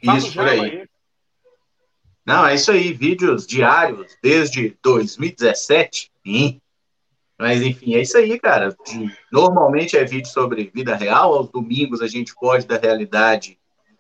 Isso, 0.01 0.33
por 0.33 0.47
aí. 0.47 0.87
Não, 2.25 2.45
é 2.45 2.55
isso 2.55 2.71
aí, 2.71 2.93
vídeos 2.93 3.47
diários 3.47 4.17
desde 4.21 4.77
2017. 4.83 6.11
Sim. 6.25 6.61
Mas 7.37 7.61
enfim, 7.61 7.95
é 7.95 8.01
isso 8.01 8.17
aí, 8.17 8.37
cara. 8.37 8.75
Normalmente 9.31 9.97
é 9.97 10.03
vídeo 10.03 10.27
sobre 10.27 10.69
vida 10.73 10.95
real. 10.95 11.33
Aos 11.33 11.49
domingos 11.49 12.01
a 12.01 12.07
gente 12.07 12.35
pode 12.35 12.67
da 12.67 12.77
realidade 12.77 13.57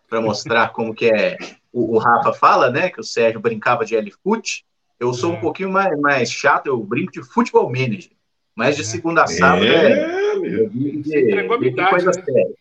para 0.09 0.19
mostrar 0.19 0.69
como 0.73 0.93
que 0.93 1.05
é. 1.05 1.37
O, 1.71 1.95
o, 1.95 1.99
Rafa 1.99 2.33
fala, 2.33 2.69
né? 2.69 2.89
Que 2.89 2.99
o 2.99 3.03
Sérgio 3.03 3.39
brincava 3.39 3.85
de 3.85 3.95
L-Foot. 3.95 4.65
Eu 4.99 5.13
sou 5.13 5.33
é. 5.33 5.37
um 5.37 5.39
pouquinho 5.39 5.69
mais, 5.69 5.99
mais 5.99 6.31
chato, 6.31 6.67
eu 6.67 6.77
brinco 6.77 7.11
de 7.11 7.23
futebol 7.23 7.69
manager. 7.69 8.11
Mas 8.55 8.75
de 8.75 8.83
segunda 8.83 9.23
a 9.23 9.27
sábado 9.27 9.65
é. 9.65 9.91
é 9.91 10.39
de, 10.39 11.01
de, 11.01 11.71
de 11.71 11.89
coisa 11.89 12.07
né? 12.07 12.13
séria. 12.13 12.55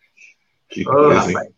Que 0.69 0.85
coisa, 0.85 1.49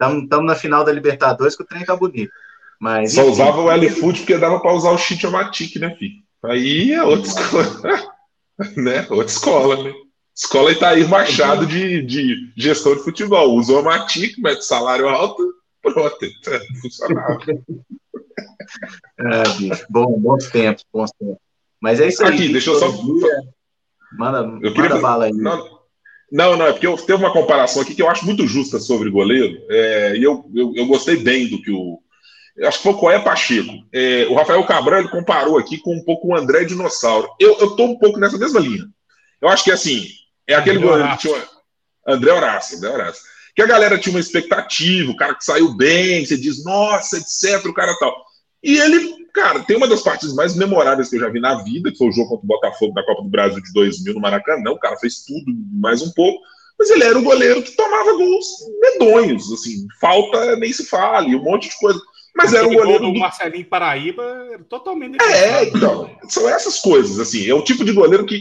Estamos 0.00 0.46
na 0.46 0.54
final 0.54 0.84
da 0.84 0.92
Libertadores 0.92 1.56
que 1.56 1.62
o 1.62 1.66
trem 1.66 1.84
tá 1.84 1.96
bonito. 1.96 2.32
Mas, 2.78 3.12
Só 3.12 3.22
enfim, 3.22 3.30
usava 3.30 3.60
o 3.60 3.70
L-Foot 3.70 4.20
porque 4.20 4.38
dava 4.38 4.60
para 4.60 4.72
usar 4.72 4.90
o 4.90 4.98
Chitomatic, 4.98 5.76
né, 5.76 5.94
filho? 5.96 6.22
Aí 6.42 6.92
é 6.92 7.02
outra 7.02 7.28
escola. 7.28 7.82
né? 8.76 9.06
Outra 9.10 9.26
escola, 9.26 9.82
né? 9.82 9.92
Escola 10.34 10.72
Itair 10.72 11.06
Machado 11.06 11.66
de, 11.66 12.00
de 12.02 12.52
gestão 12.56 12.94
de 12.94 13.02
futebol. 13.02 13.54
Usou 13.56 13.80
a 13.80 13.82
Matic, 13.82 14.38
mete 14.38 14.64
salário 14.64 15.06
alto, 15.06 15.49
pronto. 15.82 16.18
Funcionava. 16.80 17.38
é, 19.20 19.48
bicho, 19.58 19.86
bom, 19.88 20.18
bons 20.20 20.48
tempos, 20.48 20.84
bons 20.92 21.10
tempos. 21.12 21.38
Mas 21.80 22.00
é 22.00 22.08
isso 22.08 22.24
aí. 22.24 22.34
Aqui, 22.34 22.48
deixa 22.48 22.70
eu 22.70 22.78
só. 22.78 22.92
Manda, 24.12 24.38
eu 24.62 24.72
queria... 24.72 24.90
manda 24.90 25.00
bala 25.00 25.24
aí. 25.26 25.32
Não, 25.32 25.80
não, 26.30 26.56
não, 26.56 26.66
é 26.66 26.72
porque 26.72 26.86
eu, 26.86 26.96
teve 26.96 27.14
uma 27.14 27.32
comparação 27.32 27.82
aqui 27.82 27.94
que 27.94 28.02
eu 28.02 28.08
acho 28.08 28.24
muito 28.24 28.46
justa 28.46 28.78
sobre 28.78 29.10
goleiro, 29.10 29.60
é, 29.68 30.16
e 30.16 30.22
eu, 30.22 30.48
eu, 30.54 30.72
eu, 30.76 30.86
gostei 30.86 31.16
bem 31.16 31.48
do 31.48 31.60
que 31.60 31.70
o. 31.72 32.00
Acho 32.62 32.78
que 32.78 32.82
foi 32.84 32.92
o 32.92 32.98
Coé 32.98 33.18
Pacheco. 33.18 33.72
É, 33.92 34.26
o 34.28 34.34
Rafael 34.34 34.62
Cabral 34.64 35.00
ele 35.00 35.08
comparou 35.08 35.58
aqui 35.58 35.78
com 35.78 35.94
um 35.94 36.04
pouco 36.04 36.28
o 36.28 36.36
André 36.36 36.64
Dinossauro. 36.64 37.28
Eu, 37.40 37.56
eu 37.58 37.70
tô 37.74 37.84
um 37.84 37.98
pouco 37.98 38.18
nessa 38.18 38.36
mesma 38.36 38.60
linha. 38.60 38.84
Eu 39.40 39.48
acho 39.48 39.64
que 39.64 39.72
assim, 39.72 40.06
é 40.46 40.54
aquele 40.54 40.78
André 40.78 40.88
goleiro 40.88 41.10
que 41.12 41.18
tinha. 41.18 41.42
André 42.06 42.32
Horácio, 42.32 42.76
André 42.78 42.90
Horácio. 42.90 43.22
Que 43.60 43.64
a 43.64 43.66
galera 43.66 43.98
tinha 43.98 44.14
uma 44.14 44.20
expectativa, 44.20 45.10
o 45.10 45.16
cara 45.16 45.34
que 45.34 45.44
saiu 45.44 45.74
bem, 45.74 46.24
você 46.24 46.34
diz, 46.34 46.64
nossa, 46.64 47.18
etc, 47.18 47.62
o 47.66 47.74
cara 47.74 47.94
tal. 48.00 48.16
E 48.62 48.78
ele, 48.78 49.26
cara, 49.34 49.60
tem 49.60 49.76
uma 49.76 49.86
das 49.86 50.00
partes 50.00 50.32
mais 50.32 50.56
memoráveis 50.56 51.10
que 51.10 51.16
eu 51.16 51.20
já 51.20 51.28
vi 51.28 51.40
na 51.40 51.62
vida, 51.62 51.92
que 51.92 51.98
foi 51.98 52.08
o 52.08 52.12
jogo 52.12 52.30
contra 52.30 52.44
o 52.44 52.48
Botafogo 52.48 52.94
da 52.94 53.04
Copa 53.04 53.22
do 53.22 53.28
Brasil 53.28 53.62
de 53.62 53.70
2000 53.74 54.14
no 54.14 54.20
Maracanã. 54.20 54.70
O 54.70 54.78
cara 54.78 54.96
fez 54.96 55.26
tudo, 55.26 55.44
mais 55.72 56.00
um 56.00 56.10
pouco. 56.12 56.40
Mas 56.78 56.88
ele 56.88 57.04
era 57.04 57.18
um 57.18 57.22
goleiro 57.22 57.62
que 57.62 57.76
tomava 57.76 58.14
gols 58.14 58.46
medonhos, 58.80 59.52
assim, 59.52 59.86
falta 60.00 60.56
nem 60.56 60.72
se 60.72 60.86
fale, 60.86 61.36
um 61.36 61.42
monte 61.42 61.68
de 61.68 61.76
coisa. 61.76 62.00
Mas 62.34 62.54
era 62.54 62.66
um 62.66 62.72
goleiro. 62.72 63.12
do 63.12 63.18
Marcelinho 63.18 63.66
Paraíba 63.66 64.24
totalmente. 64.70 65.22
É, 65.22 65.64
então, 65.64 66.08
são 66.30 66.48
essas 66.48 66.78
coisas, 66.78 67.18
assim. 67.18 67.46
É 67.46 67.52
o 67.52 67.62
tipo 67.62 67.84
de 67.84 67.92
goleiro 67.92 68.24
que 68.24 68.40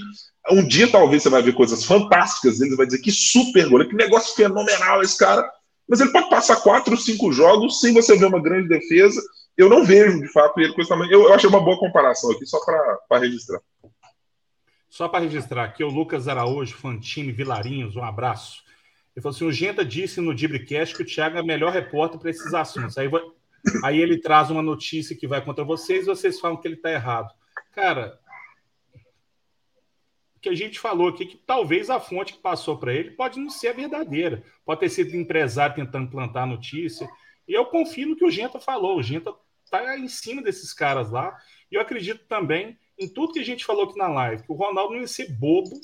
um 0.51 0.65
dia 0.65 0.91
talvez 0.91 1.23
você 1.23 1.29
vai 1.29 1.41
ver 1.41 1.53
coisas 1.53 1.83
fantásticas 1.83 2.59
dele, 2.59 2.75
vai 2.75 2.85
dizer 2.85 2.99
que 2.99 3.11
super 3.11 3.67
goleiro, 3.69 3.89
que 3.89 3.95
negócio 3.95 4.35
fenomenal 4.35 5.01
esse 5.01 5.17
cara. 5.17 5.49
Mas 5.87 5.99
ele 5.99 6.11
pode 6.11 6.29
passar 6.29 6.57
quatro, 6.57 6.95
cinco 6.97 7.31
jogos 7.31 7.79
sem 7.79 7.93
você 7.93 8.15
ver 8.15 8.25
uma 8.25 8.41
grande 8.41 8.67
defesa 8.67 9.21
eu 9.59 9.67
não 9.67 9.83
vejo, 9.83 10.21
de 10.21 10.27
fato, 10.29 10.57
ele 10.57 10.71
com 10.71 10.79
esse 10.79 10.89
tamanho. 10.89 11.11
Eu, 11.11 11.23
eu 11.23 11.33
achei 11.33 11.49
uma 11.49 11.59
boa 11.59 11.77
comparação 11.77 12.31
aqui, 12.31 12.45
só 12.45 12.57
para 12.63 13.19
registrar. 13.19 13.59
Só 14.89 15.09
para 15.09 15.19
registrar 15.19 15.65
aqui, 15.65 15.83
o 15.83 15.89
Lucas 15.89 16.29
Araújo, 16.29 16.77
Fantini, 16.77 17.33
Vilarinhos, 17.33 17.97
um 17.97 18.03
abraço. 18.03 18.63
Ele 19.13 19.21
falou 19.21 19.35
assim: 19.35 19.43
o 19.45 19.51
Genta 19.51 19.83
disse 19.83 20.21
no 20.21 20.33
Dibricast 20.33 20.95
que 20.95 21.03
o 21.03 21.05
Thiago 21.05 21.37
é 21.37 21.43
melhor 21.43 21.73
repórter 21.73 22.17
para 22.17 22.29
esses 22.29 22.53
assuntos. 22.53 22.97
Aí, 22.97 23.09
aí 23.83 23.99
ele 23.99 24.21
traz 24.21 24.49
uma 24.49 24.61
notícia 24.61 25.13
que 25.13 25.27
vai 25.27 25.43
contra 25.43 25.65
vocês 25.65 26.03
e 26.03 26.07
vocês 26.07 26.39
falam 26.39 26.55
que 26.55 26.65
ele 26.65 26.75
está 26.75 26.89
errado. 26.89 27.27
Cara, 27.75 28.17
que 30.41 30.49
a 30.49 30.55
gente 30.55 30.79
falou 30.79 31.09
aqui 31.09 31.25
que 31.25 31.37
talvez 31.37 31.89
a 31.89 31.99
fonte 31.99 32.33
que 32.33 32.39
passou 32.39 32.77
para 32.77 32.93
ele 32.93 33.11
pode 33.11 33.39
não 33.39 33.49
ser 33.49 33.69
a 33.69 33.73
verdadeira. 33.73 34.43
Pode 34.65 34.79
ter 34.79 34.89
sido 34.89 35.15
empresário 35.15 35.75
tentando 35.75 36.09
plantar 36.09 36.47
notícia. 36.47 37.07
E 37.47 37.53
eu 37.53 37.65
confio 37.65 38.09
no 38.09 38.15
que 38.15 38.25
o 38.25 38.31
Genta 38.31 38.59
falou. 38.59 38.97
O 38.97 39.03
Genta 39.03 39.33
tá 39.69 39.97
em 39.97 40.07
cima 40.07 40.41
desses 40.41 40.73
caras 40.73 41.11
lá. 41.11 41.37
E 41.71 41.75
eu 41.75 41.81
acredito 41.81 42.25
também 42.27 42.77
em 42.97 43.07
tudo 43.07 43.33
que 43.33 43.39
a 43.39 43.45
gente 43.45 43.65
falou 43.65 43.85
aqui 43.85 43.97
na 43.97 44.09
live, 44.09 44.43
que 44.43 44.51
o 44.51 44.55
Ronaldo 44.55 44.93
não 44.93 45.01
ia 45.01 45.07
ser 45.07 45.31
bobo 45.31 45.79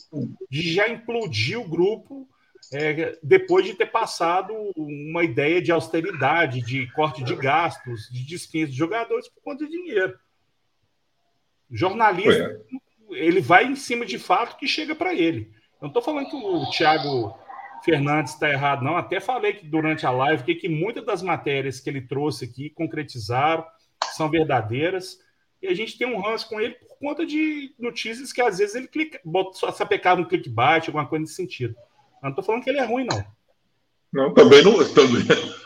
de 0.50 0.74
já 0.74 0.90
implodir 0.90 1.60
o 1.60 1.68
grupo 1.68 2.28
é, 2.74 3.18
depois 3.22 3.66
de 3.66 3.74
ter 3.74 3.86
passado 3.86 4.54
uma 4.76 5.24
ideia 5.24 5.62
de 5.62 5.72
austeridade, 5.72 6.62
de 6.62 6.92
corte 6.92 7.24
de 7.24 7.36
gastos, 7.36 8.10
de 8.12 8.26
dispensa 8.26 8.72
de 8.72 8.78
jogadores 8.78 9.30
por 9.30 9.42
conta 9.42 9.66
de 9.66 9.72
dinheiro. 9.72 10.18
O 11.70 11.78
jornalismo, 11.78 12.48
ele 13.16 13.42
vai 13.42 13.66
em 13.66 13.76
cima 13.76 14.06
de 14.06 14.20
fato 14.20 14.58
que 14.58 14.68
chega 14.68 14.96
para 14.96 15.14
ele. 15.14 15.52
Eu 15.82 15.84
não 15.84 15.88
estou 15.90 16.02
falando 16.02 16.30
que 16.30 16.36
o 16.36 16.70
Thiago 16.72 17.38
Fernandes 17.84 18.34
está 18.34 18.50
errado, 18.50 18.84
não. 18.84 18.98
Até 18.98 19.20
falei 19.20 19.54
que 19.54 19.66
durante 19.66 20.06
a 20.06 20.12
live 20.12 20.44
que, 20.44 20.56
que 20.56 20.70
muitas 20.70 21.06
das 21.06 21.22
matérias 21.22 21.80
que 21.80 21.90
ele 21.90 22.02
trouxe 22.02 22.46
aqui 22.46 22.70
concretizaram, 22.70 23.66
são 24.14 24.30
verdadeiras. 24.30 25.20
E 25.62 25.68
a 25.68 25.74
gente 25.74 25.98
tem 25.98 26.08
um 26.08 26.20
ranço 26.20 26.48
com 26.48 26.60
ele 26.60 26.76
por 26.76 26.98
conta 26.98 27.26
de 27.26 27.74
notícias 27.80 28.32
que 28.32 28.42
às 28.42 28.58
vezes 28.58 28.76
ele 28.76 28.88
clica, 28.88 29.20
bota, 29.24 29.72
sapecava 29.72 30.22
um 30.22 30.26
clickbait, 30.26 30.88
alguma 30.88 31.08
coisa 31.08 31.22
nesse 31.22 31.36
sentido. 31.36 31.74
Eu 31.74 32.24
não 32.24 32.30
estou 32.30 32.44
falando 32.44 32.64
que 32.64 32.70
ele 32.70 32.80
é 32.80 32.86
ruim, 32.86 33.06
não. 33.10 33.26
Não, 34.14 34.34
também 34.34 34.64
não. 34.64 34.78
Também, 34.94 35.24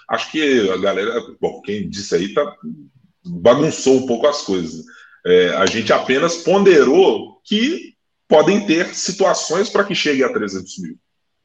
acho 0.10 0.32
que 0.32 0.70
a 0.70 0.78
galera. 0.78 1.22
Bom, 1.40 1.62
quem 1.62 1.90
disse 1.90 2.16
aí 2.16 2.34
tá, 2.34 2.56
bagunçou 3.26 3.98
um 3.98 4.08
pouco 4.08 4.28
as 4.28 4.42
coisas. 4.42 4.84
É, 5.26 5.50
a 5.50 5.66
gente 5.66 5.92
apenas 5.92 6.38
ponderou 6.38 7.40
que 7.44 7.94
podem 8.28 8.66
ter 8.66 8.94
situações 8.94 9.70
para 9.70 9.84
que 9.84 9.96
chegue 9.96 10.24
a 10.24 10.32
300 10.32 10.80
mil. 10.80 10.96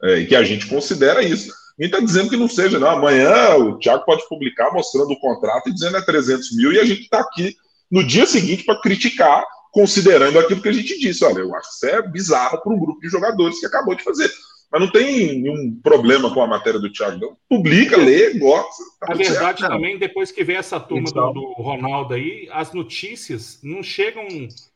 É, 0.03 0.19
e 0.19 0.27
que 0.27 0.35
a 0.35 0.43
gente 0.43 0.67
considera 0.67 1.23
isso. 1.23 1.51
Ninguém 1.77 1.93
está 1.93 1.99
dizendo 1.99 2.29
que 2.29 2.37
não 2.37 2.47
seja, 2.47 2.79
não. 2.79 2.89
Amanhã 2.89 3.55
o 3.55 3.77
Thiago 3.79 4.05
pode 4.05 4.27
publicar 4.29 4.71
mostrando 4.71 5.11
o 5.11 5.19
contrato 5.19 5.69
e 5.69 5.73
dizendo 5.73 5.97
é 5.97 6.01
300 6.01 6.55
mil, 6.55 6.71
e 6.71 6.79
a 6.79 6.85
gente 6.85 7.01
está 7.01 7.19
aqui 7.19 7.55
no 7.91 8.05
dia 8.05 8.25
seguinte 8.25 8.63
para 8.63 8.79
criticar, 8.79 9.43
considerando 9.71 10.39
aquilo 10.39 10.61
que 10.61 10.69
a 10.69 10.73
gente 10.73 10.97
disse. 10.99 11.23
Olha, 11.23 11.39
eu 11.39 11.53
acho 11.55 11.69
que 11.69 11.75
isso 11.75 11.95
é 11.95 12.01
bizarro 12.01 12.61
para 12.61 12.73
um 12.73 12.79
grupo 12.79 13.01
de 13.01 13.09
jogadores 13.09 13.59
que 13.59 13.65
acabou 13.65 13.95
de 13.95 14.03
fazer. 14.03 14.31
Mas 14.75 14.81
não 14.81 14.91
tem 14.91 15.41
nenhum 15.41 15.79
problema 15.81 16.33
com 16.33 16.41
a 16.41 16.47
matéria 16.47 16.77
do 16.77 16.91
Thiago, 16.91 17.17
não. 17.17 17.37
Publica, 17.47 17.95
lê, 17.95 18.37
gosta. 18.37 18.83
Tá 18.99 19.13
a 19.13 19.15
verdade 19.15 19.61
certo, 19.61 19.71
também, 19.71 19.97
depois 19.97 20.33
que 20.33 20.43
vem 20.43 20.57
essa 20.57 20.81
turma 20.81 21.09
do, 21.09 21.31
do, 21.31 21.53
Ronaldo 21.53 22.13
aí, 22.13 22.49
as 22.51 22.73
notícias 22.73 23.57
não 23.63 23.81
chegam 23.81 24.27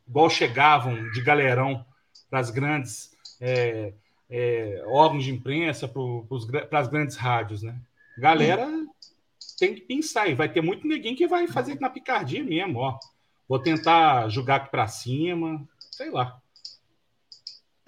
igual 0.07 0.29
chegavam 0.29 1.11
de 1.11 1.21
galerão 1.21 1.85
para 2.29 2.39
as 2.39 2.49
grandes 2.49 3.11
é, 3.41 3.91
é, 4.29 4.81
órgãos 4.87 5.25
de 5.25 5.31
imprensa, 5.31 5.85
para 6.69 6.79
as 6.79 6.87
grandes 6.87 7.17
rádios, 7.17 7.61
né? 7.61 7.75
Galera 8.17 8.69
tem 9.59 9.75
que 9.75 9.81
pensar, 9.81 10.29
e 10.29 10.33
vai 10.33 10.47
ter 10.47 10.61
muito 10.61 10.87
neguinho 10.87 11.17
que 11.17 11.27
vai 11.27 11.45
fazer 11.45 11.77
na 11.77 11.89
picardia 11.89 12.41
mesmo, 12.41 12.79
ó. 12.79 12.97
Vou 13.49 13.59
tentar 13.59 14.29
jogar 14.29 14.55
aqui 14.55 14.71
para 14.71 14.87
cima, 14.87 15.61
sei 15.91 16.09
lá. 16.09 16.39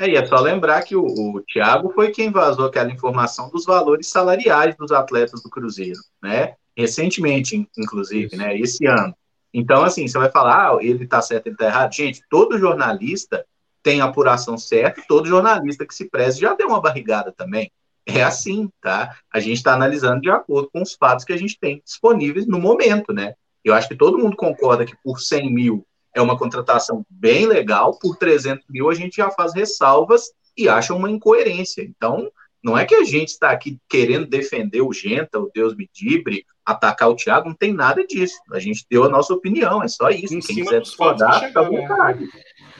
É, 0.01 0.09
e 0.09 0.15
é 0.15 0.25
só 0.25 0.39
lembrar 0.39 0.81
que 0.81 0.95
o, 0.95 1.05
o 1.05 1.41
Thiago 1.41 1.93
foi 1.93 2.09
quem 2.09 2.31
vazou 2.31 2.65
aquela 2.65 2.91
informação 2.91 3.51
dos 3.51 3.65
valores 3.65 4.07
salariais 4.07 4.75
dos 4.75 4.91
atletas 4.91 5.43
do 5.43 5.49
Cruzeiro, 5.49 5.99
né? 6.19 6.55
Recentemente, 6.75 7.69
inclusive, 7.77 8.25
Isso. 8.25 8.37
né? 8.37 8.57
Esse 8.57 8.87
ano. 8.87 9.15
Então, 9.53 9.83
assim, 9.83 10.07
você 10.07 10.17
vai 10.17 10.31
falar, 10.31 10.71
ah, 10.71 10.77
ele 10.81 11.05
tá 11.05 11.21
certo, 11.21 11.45
ele 11.45 11.55
tá 11.55 11.65
errado. 11.65 11.93
Gente, 11.93 12.23
todo 12.31 12.57
jornalista 12.57 13.45
tem 13.83 14.01
apuração 14.01 14.57
certa, 14.57 15.03
todo 15.07 15.27
jornalista 15.27 15.85
que 15.85 15.93
se 15.93 16.09
preze 16.09 16.41
já 16.41 16.55
deu 16.55 16.69
uma 16.69 16.81
barrigada 16.81 17.31
também. 17.31 17.71
É 18.03 18.23
assim, 18.23 18.71
tá? 18.81 19.15
A 19.31 19.39
gente 19.39 19.57
está 19.57 19.75
analisando 19.75 20.21
de 20.21 20.31
acordo 20.31 20.67
com 20.73 20.81
os 20.81 20.95
fatos 20.95 21.23
que 21.23 21.33
a 21.33 21.37
gente 21.37 21.59
tem 21.59 21.79
disponíveis 21.85 22.47
no 22.47 22.59
momento, 22.59 23.13
né? 23.13 23.35
Eu 23.63 23.75
acho 23.75 23.87
que 23.87 23.95
todo 23.95 24.17
mundo 24.17 24.35
concorda 24.35 24.83
que 24.83 24.97
por 25.03 25.19
100 25.19 25.53
mil 25.53 25.85
é 26.15 26.21
uma 26.21 26.37
contratação 26.37 27.05
bem 27.09 27.45
legal, 27.45 27.97
por 27.97 28.17
300 28.17 28.65
mil 28.69 28.89
a 28.89 28.93
gente 28.93 29.17
já 29.17 29.29
faz 29.31 29.53
ressalvas 29.53 30.31
e 30.57 30.67
acha 30.67 30.93
uma 30.93 31.09
incoerência. 31.09 31.81
Então, 31.81 32.31
não 32.63 32.77
é 32.77 32.85
que 32.85 32.93
a 32.93 33.03
gente 33.03 33.29
está 33.29 33.49
aqui 33.51 33.79
querendo 33.89 34.27
defender 34.27 34.81
o 34.81 34.93
Genta, 34.93 35.39
o 35.39 35.49
Deus 35.53 35.75
me 35.75 35.89
dibre, 35.91 36.45
atacar 36.65 37.09
o 37.09 37.15
Thiago, 37.15 37.49
não 37.49 37.55
tem 37.55 37.73
nada 37.73 38.05
disso. 38.05 38.39
A 38.51 38.59
gente 38.59 38.85
deu 38.89 39.03
a 39.03 39.09
nossa 39.09 39.33
opinião, 39.33 39.81
é 39.81 39.87
só 39.87 40.09
isso. 40.09 40.33
Em 40.33 40.39
Quem 40.39 40.57
quiser 40.57 40.81
discordar, 40.81 41.47
fica 41.47 41.59
à 41.59 41.69
né? 41.69 41.69
vontade. 41.69 42.29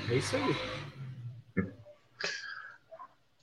É 0.09 0.15
isso 0.15 0.36
aí. 0.36 0.55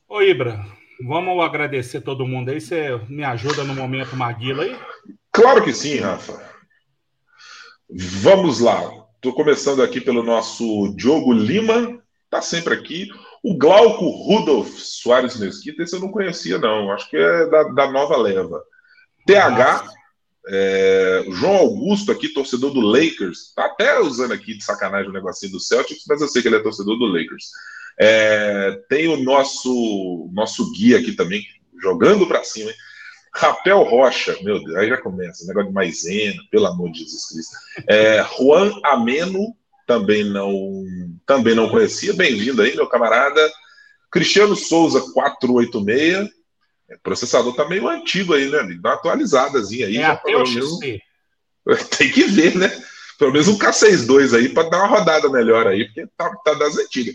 Ô, 0.09 0.23
Ibra, 0.23 0.65
vamos 1.05 1.45
agradecer 1.45 2.03
todo 2.03 2.27
mundo 2.27 2.51
aí. 2.51 2.61
Você 2.61 2.99
me 3.09 3.25
ajuda 3.25 3.65
no 3.65 3.75
momento 3.75 4.17
Maguila 4.17 4.63
aí? 4.63 4.79
Claro 5.33 5.65
que 5.65 5.73
sim, 5.73 5.99
Rafa. 5.99 6.41
Vamos 7.91 8.61
lá. 8.61 9.08
Estou 9.19 9.33
começando 9.33 9.83
aqui 9.83 10.01
pelo 10.01 10.23
nosso 10.23 10.95
Diogo 10.97 11.33
Lima, 11.33 12.01
está 12.25 12.41
sempre 12.41 12.73
aqui. 12.73 13.09
O 13.43 13.59
Glauco 13.59 14.09
Rudolf 14.09 14.79
Soares 14.79 15.37
Mesquita, 15.37 15.83
esse 15.83 15.97
eu 15.97 15.99
não 15.99 16.13
conhecia, 16.13 16.57
não. 16.57 16.93
Acho 16.93 17.11
que 17.11 17.17
é 17.17 17.47
da, 17.51 17.65
da 17.65 17.91
nova 17.91 18.17
leva. 18.17 18.63
TH, 19.27 19.89
é, 20.51 21.25
João 21.31 21.57
Augusto 21.57 22.13
aqui, 22.13 22.29
torcedor 22.29 22.73
do 22.73 22.81
Lakers. 22.81 23.53
Tá 23.57 23.67
até 23.67 23.99
usando 23.99 24.35
aqui 24.35 24.57
de 24.57 24.63
sacanagem 24.63 25.11
o 25.11 25.13
negocinho 25.13 25.51
do 25.51 25.59
Celtics, 25.59 26.05
mas 26.09 26.21
eu 26.21 26.29
sei 26.29 26.41
que 26.41 26.47
ele 26.47 26.57
é 26.57 26.63
torcedor 26.63 26.97
do 26.97 27.07
Lakers. 27.07 27.51
É, 27.99 28.81
tem 28.89 29.09
o 29.09 29.17
nosso, 29.17 30.31
nosso 30.33 30.73
guia 30.73 30.97
aqui 30.97 31.11
também, 31.11 31.43
jogando 31.83 32.25
para 32.29 32.45
cima, 32.45 32.71
hein? 32.71 32.77
Rapel 33.39 33.85
Rocha, 33.85 34.37
meu 34.43 34.63
Deus, 34.63 34.75
aí 34.75 34.89
já 34.89 34.97
começa, 34.97 35.47
negócio 35.47 35.69
de 35.69 35.75
maisena, 35.75 36.43
pelo 36.51 36.67
amor 36.67 36.91
de 36.91 36.99
Jesus 36.99 37.29
Cristo. 37.29 37.57
É, 37.87 38.25
Juan 38.25 38.73
Ameno, 38.85 39.55
também 39.87 40.25
não, 40.25 40.85
também 41.25 41.55
não 41.55 41.69
conhecia, 41.69 42.13
bem-vindo 42.13 42.61
aí, 42.61 42.75
meu 42.75 42.89
camarada. 42.89 43.41
Cristiano 44.11 44.57
Souza, 44.57 45.01
486, 45.13 46.29
é, 46.91 46.97
processador 47.01 47.55
tá 47.55 47.69
meio 47.69 47.87
antigo 47.87 48.35
aí, 48.35 48.51
né? 48.51 48.59
Dá 48.81 48.91
uma 48.91 48.95
atualizadazinha 48.97 49.87
aí. 49.87 49.99
É 49.99 50.05
até 50.05 50.37
o 50.37 50.45
XP. 50.45 51.01
Tem 51.97 52.11
que 52.11 52.25
ver, 52.25 52.57
né? 52.57 52.69
Pelo 53.21 53.33
menos 53.33 53.47
um 53.47 53.57
K62 53.57 54.37
aí 54.37 54.49
para 54.49 54.69
dar 54.69 54.79
uma 54.79 54.99
rodada 54.99 55.29
melhor 55.31 55.69
aí, 55.69 55.85
porque 55.85 56.09
tá, 56.17 56.29
tá 56.45 56.55
das 56.55 56.77
antigas. 56.77 57.15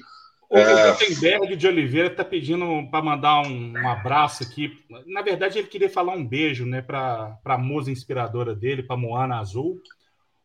O 0.54 0.58
é... 0.58 0.92
Gutenberg 0.92 1.56
de 1.56 1.68
Oliveira 1.68 2.10
está 2.10 2.24
pedindo 2.24 2.88
para 2.92 3.04
mandar 3.04 3.42
um, 3.42 3.72
um, 3.72 3.88
abraço 3.88 4.44
aqui. 4.44 4.80
Na 5.08 5.24
verdade, 5.24 5.58
ele 5.58 5.68
queria 5.68 5.90
falar 5.90 6.14
um 6.14 6.24
beijo 6.24 6.64
né, 6.64 6.80
para 6.80 7.40
a 7.44 7.58
musa 7.58 7.90
inspiradora 7.90 8.54
dele, 8.54 8.84
para 8.84 8.96
Moana 8.96 9.40
Azul. 9.40 9.82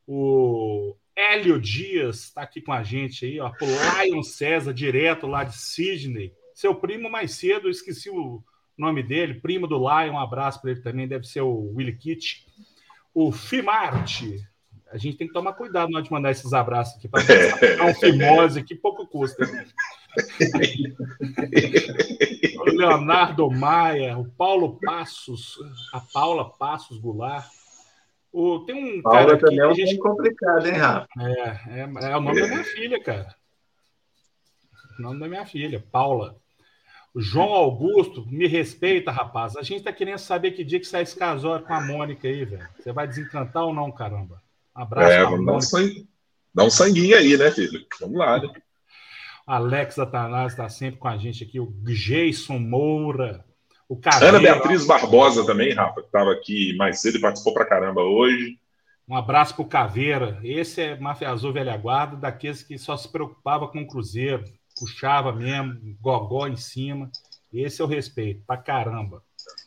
O 0.07 0.97
Hélio 1.15 1.61
Dias 1.61 2.21
está 2.21 2.41
aqui 2.41 2.63
com 2.63 2.73
a 2.73 2.83
gente 2.83 3.27
aí, 3.27 3.39
ó. 3.39 3.53
O 3.61 4.03
Lion 4.03 4.23
César, 4.23 4.73
direto 4.73 5.27
lá 5.27 5.45
de 5.45 5.59
Sydney. 5.59 6.33
Seu 6.55 6.75
primo 6.75 7.11
mais 7.11 7.33
cedo, 7.33 7.69
esqueci 7.69 8.09
o 8.09 8.43
nome 8.79 9.03
dele, 9.03 9.35
primo 9.35 9.67
do 9.67 9.77
Lion, 9.77 10.15
um 10.15 10.19
abraço 10.19 10.59
para 10.63 10.71
ele 10.71 10.81
também, 10.81 11.07
deve 11.07 11.27
ser 11.27 11.43
o 11.43 11.75
Willy 11.75 11.95
Kitt. 11.95 12.47
O 13.13 13.31
Fimarte, 13.31 14.43
a 14.91 14.97
gente 14.97 15.19
tem 15.19 15.27
que 15.27 15.35
tomar 15.35 15.53
cuidado 15.53 15.91
na 15.91 15.99
hora 15.99 16.05
de 16.05 16.11
mandar 16.11 16.31
esses 16.31 16.55
abraços 16.55 16.97
aqui 16.97 17.09
para 17.09 17.21
um 17.85 17.95
fimose 17.95 18.65
que 18.65 18.75
pouco 18.75 19.07
custa. 19.07 19.47
O 22.59 22.65
Leonardo 22.65 23.51
Maia, 23.51 24.17
o 24.19 24.25
Paulo 24.31 24.79
Passos, 24.81 25.59
a 25.93 26.01
Paula 26.01 26.51
Passos 26.51 26.99
Goulart. 26.99 27.47
O, 28.33 28.61
tem 28.61 28.99
um 28.99 29.03
Paula 29.03 29.27
cara 29.27 29.39
também 29.39 29.61
é 29.61 29.67
um 29.67 29.75
gente... 29.75 29.99
complicado, 29.99 30.67
hein, 30.67 30.75
Rafa? 30.75 31.09
É, 31.21 31.81
é, 31.81 32.11
é 32.11 32.17
o 32.17 32.21
nome 32.21 32.39
é. 32.39 32.43
da 32.43 32.49
minha 32.49 32.65
filha, 32.65 33.03
cara. 33.03 33.35
O 34.99 35.03
nome 35.03 35.21
da 35.21 35.29
minha 35.29 35.47
filha, 35.47 35.85
Paula. 35.91 36.37
O 37.15 37.21
João 37.21 37.53
Augusto, 37.53 38.27
me 38.27 38.47
respeita, 38.47 39.11
rapaz. 39.11 39.57
A 39.57 39.63
gente 39.63 39.83
tá 39.83 39.93
querendo 39.93 40.19
saber 40.19 40.53
que 40.53 40.65
dia 40.65 40.79
que 40.79 40.87
sai 40.87 41.03
esse 41.03 41.17
casório 41.17 41.65
com 41.65 41.73
a 41.73 41.81
Mônica 41.81 42.29
aí, 42.29 42.45
velho. 42.45 42.69
Você 42.79 42.93
vai 42.93 43.09
desencantar 43.09 43.65
ou 43.65 43.73
não, 43.73 43.91
caramba? 43.91 44.43
Abraço. 44.75 45.13
É, 45.13 45.25
vamos 45.25 45.47
dar 45.47 45.55
um, 45.55 45.61
sangue, 45.61 46.09
dar 46.55 46.65
um 46.65 46.71
sanguinho 46.71 47.17
aí, 47.17 47.37
né, 47.37 47.51
filho? 47.51 47.85
Vamos 48.01 48.19
lá, 48.19 48.41
né? 48.41 48.53
Alex 49.49 49.99
Atanás 49.99 50.53
está 50.53 50.69
sempre 50.69 51.01
com 51.01 51.09
a 51.09 51.17
gente 51.17 51.43
aqui, 51.43 51.59
o 51.59 51.73
Jason 51.85 52.59
Moura, 52.59 53.43
o 53.89 53.97
Caveira, 53.97 54.37
Ana 54.37 54.41
Beatriz 54.41 54.87
Barbosa 54.87 55.47
também, 55.47 55.73
Rafa, 55.73 56.03
que 56.03 56.07
estava 56.07 56.33
aqui 56.33 56.77
mais 56.77 57.01
cedo 57.01 57.17
e 57.17 57.21
participou 57.21 57.55
pra 57.55 57.65
caramba 57.65 58.03
hoje. 58.03 58.59
Um 59.09 59.17
abraço 59.17 59.55
pro 59.55 59.65
Caveira. 59.65 60.39
Esse 60.45 60.83
é 60.83 61.01
Mafia 61.01 61.31
Azul 61.31 61.55
Velha 61.55 61.75
Guarda, 61.79 62.15
daqueles 62.15 62.63
que 62.63 62.77
só 62.77 62.95
se 62.95 63.11
preocupava 63.11 63.67
com 63.69 63.81
o 63.81 63.87
Cruzeiro, 63.87 64.45
puxava 64.79 65.33
mesmo, 65.33 65.97
gogó 65.99 66.47
em 66.47 66.57
cima. 66.57 67.11
Esse 67.51 67.81
é 67.81 67.85
o 67.87 67.89
respeito, 67.89 68.43
pra 68.47 68.59
caramba. 68.59 69.23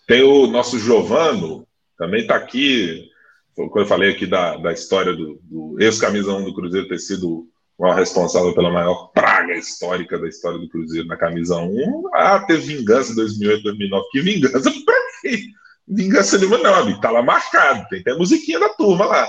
Tem 0.05 0.21
o 0.21 0.45
nosso 0.45 0.77
Giovano, 0.77 1.65
também 1.97 2.21
está 2.21 2.35
aqui, 2.35 3.09
quando 3.55 3.79
eu 3.79 3.87
falei 3.87 4.11
aqui 4.11 4.27
da, 4.27 4.57
da 4.57 4.71
história 4.71 5.15
do, 5.15 5.39
do 5.41 5.77
ex-camisa 5.79 6.31
1 6.33 6.45
do 6.45 6.53
Cruzeiro 6.53 6.87
ter 6.87 6.99
sido 6.99 7.50
o 7.89 7.93
responsável 7.93 8.53
pela 8.53 8.71
maior 8.71 9.07
praga 9.07 9.55
histórica 9.55 10.19
da 10.19 10.27
história 10.27 10.59
do 10.59 10.69
Cruzeiro 10.69 11.07
na 11.07 11.17
camisa 11.17 11.57
1. 11.57 12.03
Ah, 12.13 12.39
teve 12.39 12.77
vingança 12.77 13.11
em 13.11 13.15
2008, 13.15 13.63
2009. 13.63 14.05
Que 14.11 14.21
vingança? 14.21 14.71
Pra 14.85 14.95
quê? 15.21 15.43
Vingança 15.87 16.37
nenhuma 16.37 16.57
não, 16.59 16.75
amigo. 16.75 17.01
Tá 17.01 17.09
lá 17.09 17.23
marcado. 17.23 17.87
Tem 17.89 18.01
até 18.01 18.11
a 18.11 18.17
musiquinha 18.17 18.59
da 18.59 18.69
turma 18.69 19.05
lá. 19.05 19.27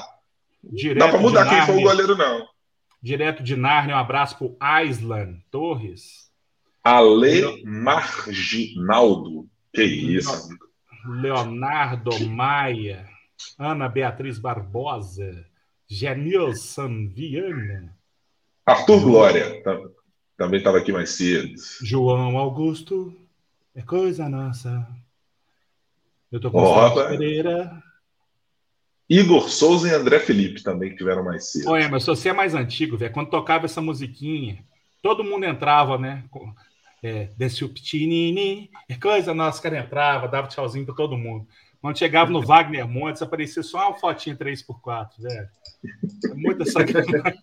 Direto 0.62 0.98
Dá 0.98 1.08
pra 1.08 1.18
mudar 1.18 1.48
quem 1.48 1.66
foi 1.66 1.76
o 1.76 1.82
goleiro, 1.82 2.16
não. 2.16 2.46
Direto 3.02 3.42
de 3.42 3.56
Narnia, 3.56 3.96
um 3.96 3.98
abraço 3.98 4.38
pro 4.38 4.56
Aislan 4.60 5.34
Torres. 5.50 6.30
Ale 6.84 7.64
Marginaldo. 7.64 9.48
Que 9.72 9.82
isso, 9.82 10.30
amigo. 10.30 10.66
Leonardo 11.20 12.28
Maia. 12.28 13.08
Ana 13.58 13.88
Beatriz 13.88 14.38
Barbosa. 14.38 15.44
Genilson 15.88 17.08
Viana. 17.08 17.96
Arthur 18.64 19.00
Glória 19.00 19.62
também 20.36 20.58
estava 20.58 20.78
aqui 20.78 20.92
mais 20.92 21.10
cedo. 21.10 21.54
João 21.82 22.36
Augusto, 22.38 23.14
é 23.74 23.82
coisa 23.82 24.28
nossa. 24.28 24.86
Eu 26.30 26.40
tô 26.40 26.50
com 26.50 26.62
oh, 26.62 26.94
Pereira. 27.08 27.82
Igor 29.08 29.50
Souza 29.50 29.88
e 29.88 29.94
André 29.94 30.18
Felipe 30.18 30.62
também 30.62 30.94
tiveram 30.94 31.22
mais 31.24 31.52
cedo. 31.52 31.70
Oi, 31.70 31.86
mas 31.88 32.06
você 32.06 32.30
é 32.30 32.32
mais 32.32 32.54
antigo, 32.54 32.96
velho. 32.96 33.12
Quando 33.12 33.28
tocava 33.28 33.66
essa 33.66 33.80
musiquinha, 33.80 34.64
todo 35.02 35.24
mundo 35.24 35.44
entrava, 35.44 35.98
né? 35.98 36.24
É, 37.02 37.28
Desce 37.36 37.64
o 37.64 37.68
Pitinini, 37.68 38.70
é 38.88 38.94
coisa 38.94 39.34
nossa, 39.34 39.60
cara 39.60 39.78
entrava, 39.78 40.28
dava 40.28 40.48
tchauzinho 40.48 40.86
para 40.86 40.94
todo 40.94 41.18
mundo. 41.18 41.46
Quando 41.82 41.98
chegava 41.98 42.30
no 42.30 42.40
Wagner 42.40 42.86
Montes, 42.86 43.22
aparecia 43.22 43.60
só 43.60 43.88
uma 43.90 43.98
fotinha 43.98 44.36
3x4, 44.36 45.08
velho. 45.18 45.48
É 46.30 46.34
muita 46.34 46.64
sacanagem. 46.64 47.42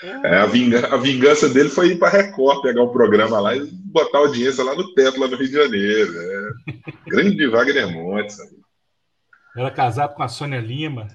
É, 0.00 0.36
a, 0.36 0.46
vingança, 0.46 0.94
a, 0.94 0.96
vingança, 0.96 1.48
dele 1.48 1.68
foi 1.68 1.88
ir 1.88 1.98
para 1.98 2.08
Record, 2.08 2.62
pegar 2.62 2.84
um 2.84 2.92
programa 2.92 3.40
lá 3.40 3.56
e 3.56 3.66
botar 3.66 4.18
audiência 4.18 4.62
lá 4.62 4.72
no 4.72 4.94
teto, 4.94 5.18
lá 5.18 5.26
no 5.26 5.36
Rio 5.36 5.48
de 5.48 5.54
Janeiro. 5.54 6.12
É. 6.16 6.50
Grande 7.04 7.48
Wagner 7.48 7.90
Montes. 7.90 8.38
Era 9.56 9.72
casado 9.72 10.14
com 10.14 10.22
a 10.22 10.28
Sônia 10.28 10.60
Lima. 10.60 11.08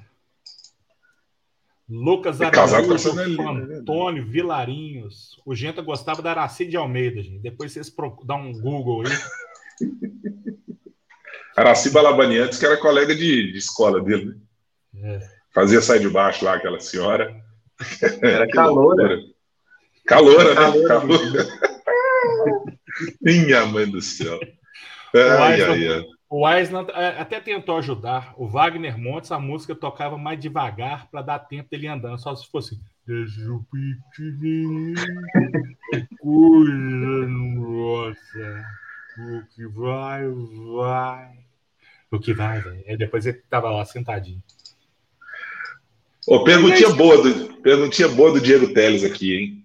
Lucas 1.95 2.41
Araújo, 2.41 3.13
né? 3.13 3.23
Antônio 3.77 4.25
Vilarinhos. 4.25 5.39
O 5.45 5.53
Genta 5.53 5.79
gostava 5.81 6.21
da 6.23 6.31
Araci 6.31 6.65
de 6.65 6.75
Almeida, 6.75 7.21
gente. 7.21 7.39
Depois 7.39 7.71
vocês 7.71 7.87
proc- 7.89 8.25
dão 8.25 8.41
um 8.47 8.53
Google 8.59 9.03
aí. 9.05 9.13
Araci 11.55 11.91
Balabaniantes, 11.91 12.57
que 12.57 12.65
era 12.65 12.77
colega 12.77 13.15
de, 13.15 13.51
de 13.51 13.57
escola 13.59 14.01
dele, 14.01 14.35
né? 14.93 15.15
É. 15.21 15.29
Fazia 15.53 15.81
sair 15.81 15.99
de 15.99 16.09
baixo 16.09 16.43
lá, 16.43 16.55
aquela 16.55 16.79
senhora. 16.79 17.31
Era 18.23 18.47
Que 18.47 18.53
caloura. 18.53 19.19
Caloura, 20.07 20.55
né? 20.55 20.87
Caloura. 20.87 21.47
Minha 23.21 23.65
mãe 23.67 23.87
do 23.89 24.01
céu. 24.01 24.39
Ai, 25.13 25.61
ai, 25.61 25.87
ai. 25.87 26.05
O 26.35 26.47
Aislan 26.47 26.87
é, 26.95 27.09
até 27.21 27.39
tentou 27.39 27.77
ajudar. 27.77 28.33
O 28.35 28.47
Wagner 28.47 28.97
Montes, 28.97 29.31
a 29.31 29.37
música 29.37 29.75
tocava 29.75 30.17
mais 30.17 30.39
devagar 30.39 31.07
para 31.11 31.21
dar 31.21 31.37
tempo 31.37 31.69
dele 31.69 31.87
andando. 31.87 32.19
Só 32.19 32.35
se 32.35 32.49
fosse. 32.49 32.79
Coisa 36.19 37.27
nossa. 37.27 38.65
O 39.19 39.43
que 39.53 39.67
vai, 39.67 40.23
vai. 40.75 41.29
O 42.09 42.19
que 42.19 42.33
vai, 42.33 42.61
velho. 42.61 42.83
Aí 42.87 42.97
depois 42.97 43.27
ele 43.27 43.39
tava 43.47 43.69
lá 43.69 43.85
sentadinho. 43.85 44.41
Ô, 46.25 46.43
perguntinha 46.43 46.89
boa, 46.95 47.21
do, 47.21 47.53
perguntinha 47.57 48.07
boa 48.07 48.31
do 48.31 48.41
Diego 48.41 48.73
Teles 48.73 49.03
aqui, 49.03 49.37
hein? 49.37 49.63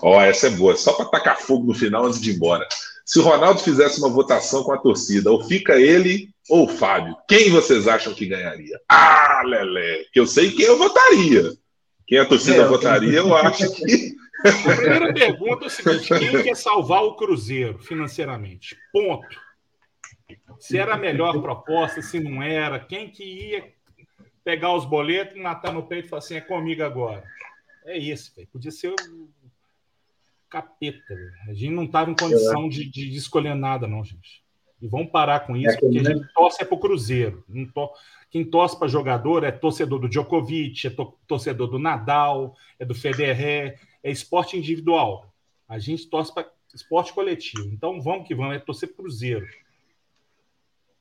Ó, 0.00 0.18
essa 0.22 0.46
é 0.46 0.50
boa. 0.50 0.74
Só 0.74 0.94
para 0.94 1.10
tacar 1.10 1.38
fogo 1.38 1.66
no 1.66 1.74
final 1.74 2.06
antes 2.06 2.18
de 2.18 2.30
ir 2.30 2.36
embora. 2.36 2.66
Se 3.08 3.18
o 3.20 3.22
Ronaldo 3.22 3.60
fizesse 3.60 3.98
uma 4.00 4.10
votação 4.10 4.62
com 4.62 4.70
a 4.70 4.76
torcida, 4.76 5.32
ou 5.32 5.42
fica 5.42 5.80
ele 5.80 6.28
ou 6.46 6.66
o 6.66 6.68
Fábio, 6.68 7.16
quem 7.26 7.48
vocês 7.48 7.88
acham 7.88 8.12
que 8.12 8.26
ganharia? 8.26 8.78
Ah, 8.86 9.40
Lelé, 9.46 10.04
que 10.12 10.20
eu 10.20 10.26
sei 10.26 10.52
quem 10.52 10.66
eu 10.66 10.76
votaria. 10.76 11.54
Quem 12.06 12.18
a 12.18 12.26
torcida 12.26 12.56
É, 12.56 12.60
eu 12.60 12.68
votaria, 12.68 13.18
eu 13.18 13.34
acho 13.34 13.74
que. 13.74 14.14
A 14.44 14.76
primeira 14.76 15.14
pergunta 15.14 15.64
é 15.64 15.68
o 15.68 15.70
seguinte: 15.70 16.06
quem 16.06 16.42
quer 16.42 16.54
salvar 16.54 17.02
o 17.02 17.16
Cruzeiro 17.16 17.78
financeiramente? 17.78 18.76
Ponto. 18.92 19.26
Se 20.60 20.76
era 20.76 20.92
a 20.92 20.98
melhor 20.98 21.40
proposta, 21.40 22.02
se 22.02 22.20
não 22.20 22.42
era, 22.42 22.78
quem 22.78 23.10
que 23.10 23.24
ia 23.24 23.72
pegar 24.44 24.74
os 24.74 24.84
boletos, 24.84 25.40
matar 25.40 25.72
no 25.72 25.82
peito 25.82 26.04
e 26.04 26.08
falar 26.10 26.18
assim: 26.18 26.36
é 26.36 26.42
comigo 26.42 26.82
agora? 26.84 27.24
É 27.86 27.96
isso, 27.96 28.34
velho. 28.36 28.48
Podia 28.52 28.70
ser 28.70 28.88
o 28.90 29.30
capeta, 30.48 31.14
velho. 31.14 31.32
A 31.48 31.54
gente 31.54 31.72
não 31.72 31.84
estava 31.84 32.10
em 32.10 32.16
condição 32.16 32.68
de, 32.68 32.88
de 32.88 33.16
escolher 33.16 33.54
nada, 33.54 33.86
não, 33.86 34.04
gente. 34.04 34.42
E 34.80 34.86
vamos 34.86 35.10
parar 35.10 35.40
com 35.40 35.56
isso, 35.56 35.76
É 35.76 35.80
porque 35.80 35.98
a 35.98 36.04
gente 36.04 36.32
torce 36.32 36.62
é 36.62 36.64
pro 36.64 36.78
Cruzeiro. 36.78 37.44
Não 37.48 37.66
to... 37.66 37.90
Quem 38.30 38.44
torce 38.44 38.78
para 38.78 38.86
jogador 38.86 39.42
é 39.42 39.50
torcedor 39.50 39.98
do 39.98 40.08
Djokovic, 40.08 40.86
é 40.86 40.90
to- 40.90 41.18
torcedor 41.26 41.68
do 41.68 41.78
Nadal, 41.78 42.54
é 42.78 42.84
do 42.84 42.94
Federer, 42.94 43.80
é 44.02 44.10
esporte 44.10 44.56
individual. 44.56 45.32
A 45.68 45.78
gente 45.78 46.06
torce 46.06 46.32
para 46.32 46.48
esporte 46.74 47.12
coletivo. 47.12 47.68
Então 47.72 48.00
vamos 48.00 48.28
que 48.28 48.34
vamos, 48.34 48.54
é 48.54 48.58
torcer 48.58 48.94
Cruzeiro. 48.94 49.46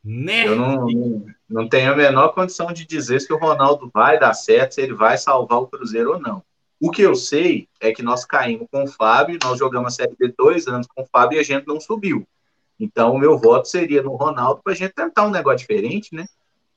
Né? 0.04 0.48
Eu 0.48 0.56
não, 0.56 1.26
não 1.50 1.68
tenho 1.68 1.92
a 1.92 1.96
menor 1.96 2.30
condição 2.30 2.72
de 2.72 2.86
dizer 2.86 3.20
se 3.20 3.32
o 3.32 3.38
Ronaldo 3.38 3.92
vai 3.94 4.18
dar 4.18 4.34
certo, 4.34 4.76
se 4.76 4.82
ele 4.82 4.94
vai 4.94 5.18
salvar 5.18 5.60
o 5.60 5.68
Cruzeiro 5.68 6.14
ou 6.14 6.20
não. 6.20 6.42
O 6.80 6.92
que 6.92 7.02
eu 7.02 7.16
sei 7.16 7.68
é 7.80 7.92
que 7.92 8.04
nós 8.04 8.24
caímos 8.26 8.68
com 8.72 8.84
o 8.84 8.88
Fábio, 8.88 9.40
nós 9.44 9.58
jogamos 9.58 9.94
a 9.94 9.96
Série 9.96 10.16
B 10.18 10.34
dois 10.38 10.68
anos 10.68 10.88
com 10.88 11.02
o 11.02 11.08
Fábio 11.12 11.38
e 11.38 11.40
a 11.40 11.44
gente 11.44 11.68
não 11.68 11.80
subiu. 11.80 12.28
Então, 12.80 13.14
o 13.14 13.18
meu 13.18 13.38
voto 13.38 13.68
seria 13.68 14.04
no 14.04 14.16
Ronaldo 14.16 14.62
para 14.64 14.74
a 14.74 14.76
gente 14.76 14.94
tentar 14.94 15.26
um 15.26 15.32
negócio 15.32 15.60
diferente, 15.60 16.14
né? 16.14 16.26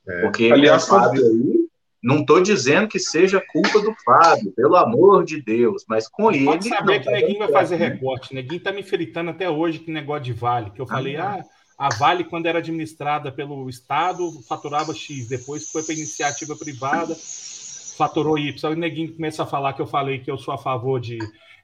É. 0.07 0.21
Porque 0.21 0.51
Aliás, 0.51 0.83
o 0.85 0.87
Fábio 0.87 1.23
aí, 1.23 1.61
não 2.01 2.21
estou 2.21 2.41
dizendo 2.41 2.87
que 2.87 2.97
seja 2.97 3.39
culpa 3.39 3.79
do 3.79 3.93
Fábio, 4.03 4.51
pelo 4.53 4.75
amor 4.75 5.23
de 5.23 5.39
Deus, 5.39 5.85
mas 5.87 6.07
com 6.07 6.31
ele. 6.31 6.45
Pode 6.45 6.67
saber 6.67 6.93
não 6.93 6.99
que 6.99 7.05
tá 7.05 7.11
Neguinho 7.11 7.39
vai 7.39 7.51
fazer 7.51 7.77
né? 7.77 7.87
recorte. 7.89 8.33
Neguinho 8.33 8.63
tá 8.63 8.71
me 8.71 8.81
fritando 8.81 9.29
até 9.29 9.47
hoje 9.47 9.79
que 9.79 9.91
negócio 9.91 10.23
de 10.23 10.33
Vale. 10.33 10.71
Que 10.71 10.81
eu 10.81 10.87
falei, 10.87 11.17
Ah, 11.17 11.43
ah, 11.77 11.87
a 11.87 11.89
Vale, 11.89 12.23
quando 12.23 12.47
era 12.47 12.57
administrada 12.57 13.31
pelo 13.31 13.69
Estado, 13.69 14.31
faturava 14.47 14.95
X. 14.95 15.27
Depois 15.27 15.69
foi 15.69 15.83
para 15.83 15.93
iniciativa 15.93 16.55
privada, 16.55 17.15
faturou 18.07 18.37
Y. 18.37 18.65
Aí 18.69 18.73
o 18.75 18.79
Neguinho 18.79 19.13
começa 19.13 19.43
a 19.43 19.45
falar 19.45 19.73
que 19.73 19.81
eu 19.81 19.85
falei 19.87 20.19
que 20.19 20.31
eu 20.31 20.37
sou 20.37 20.53
a 20.53 20.57
favor 20.57 20.99
de 20.99 21.19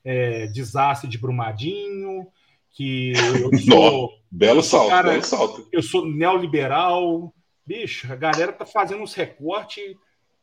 é, 0.06 0.46
desastre 0.48 1.10
de 1.10 1.18
Brumadinho, 1.18 2.28
que 2.72 3.14
eu 3.14 3.50
sou, 3.60 4.10
Belo 4.30 4.62
salto, 4.62 4.90
Cara, 4.90 5.10
belo 5.12 5.24
salto. 5.24 5.68
eu 5.72 5.82
sou 5.82 6.06
neoliberal. 6.06 7.34
Bicho, 7.66 8.12
a 8.12 8.16
galera 8.16 8.52
tá 8.54 8.66
fazendo 8.66 9.02
uns 9.02 9.14
recortes, 9.14 9.84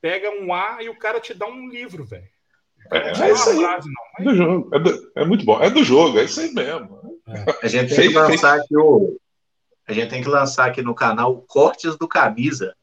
pega 0.00 0.30
um 0.30 0.52
A 0.52 0.82
e 0.82 0.88
o 0.88 0.98
cara 0.98 1.20
te 1.20 1.32
dá 1.32 1.46
um 1.46 1.68
livro, 1.68 2.04
velho. 2.04 2.28
É, 2.92 3.12
Não 3.16 3.24
é 3.24 3.32
isso 3.32 3.48
aí. 3.50 3.56
uma 3.56 3.68
frase, 3.68 3.88
não. 3.88 4.04
É 4.18 4.24
do 4.24 4.36
jogo. 4.36 4.70
É, 4.74 4.78
do- 4.78 5.12
é 5.16 5.24
muito 5.24 5.44
bom. 5.44 5.62
É 5.62 5.70
do 5.70 5.82
jogo, 5.84 6.18
é 6.18 6.24
isso 6.24 6.40
aí 6.40 6.52
mesmo. 6.52 6.98
A 7.62 7.66
gente 7.68 7.88
tem 7.88 7.96
Fez- 7.96 8.08
que 8.08 8.14
lançar 8.18 8.58
aqui 8.58 8.76
o. 8.76 9.18
A 9.88 9.92
gente 9.92 10.10
tem 10.10 10.22
que 10.22 10.28
lançar 10.28 10.66
aqui 10.68 10.82
no 10.82 10.94
canal 10.94 11.32
o 11.32 11.40
Cortes 11.42 11.96
do 11.96 12.06
Camisa. 12.08 12.74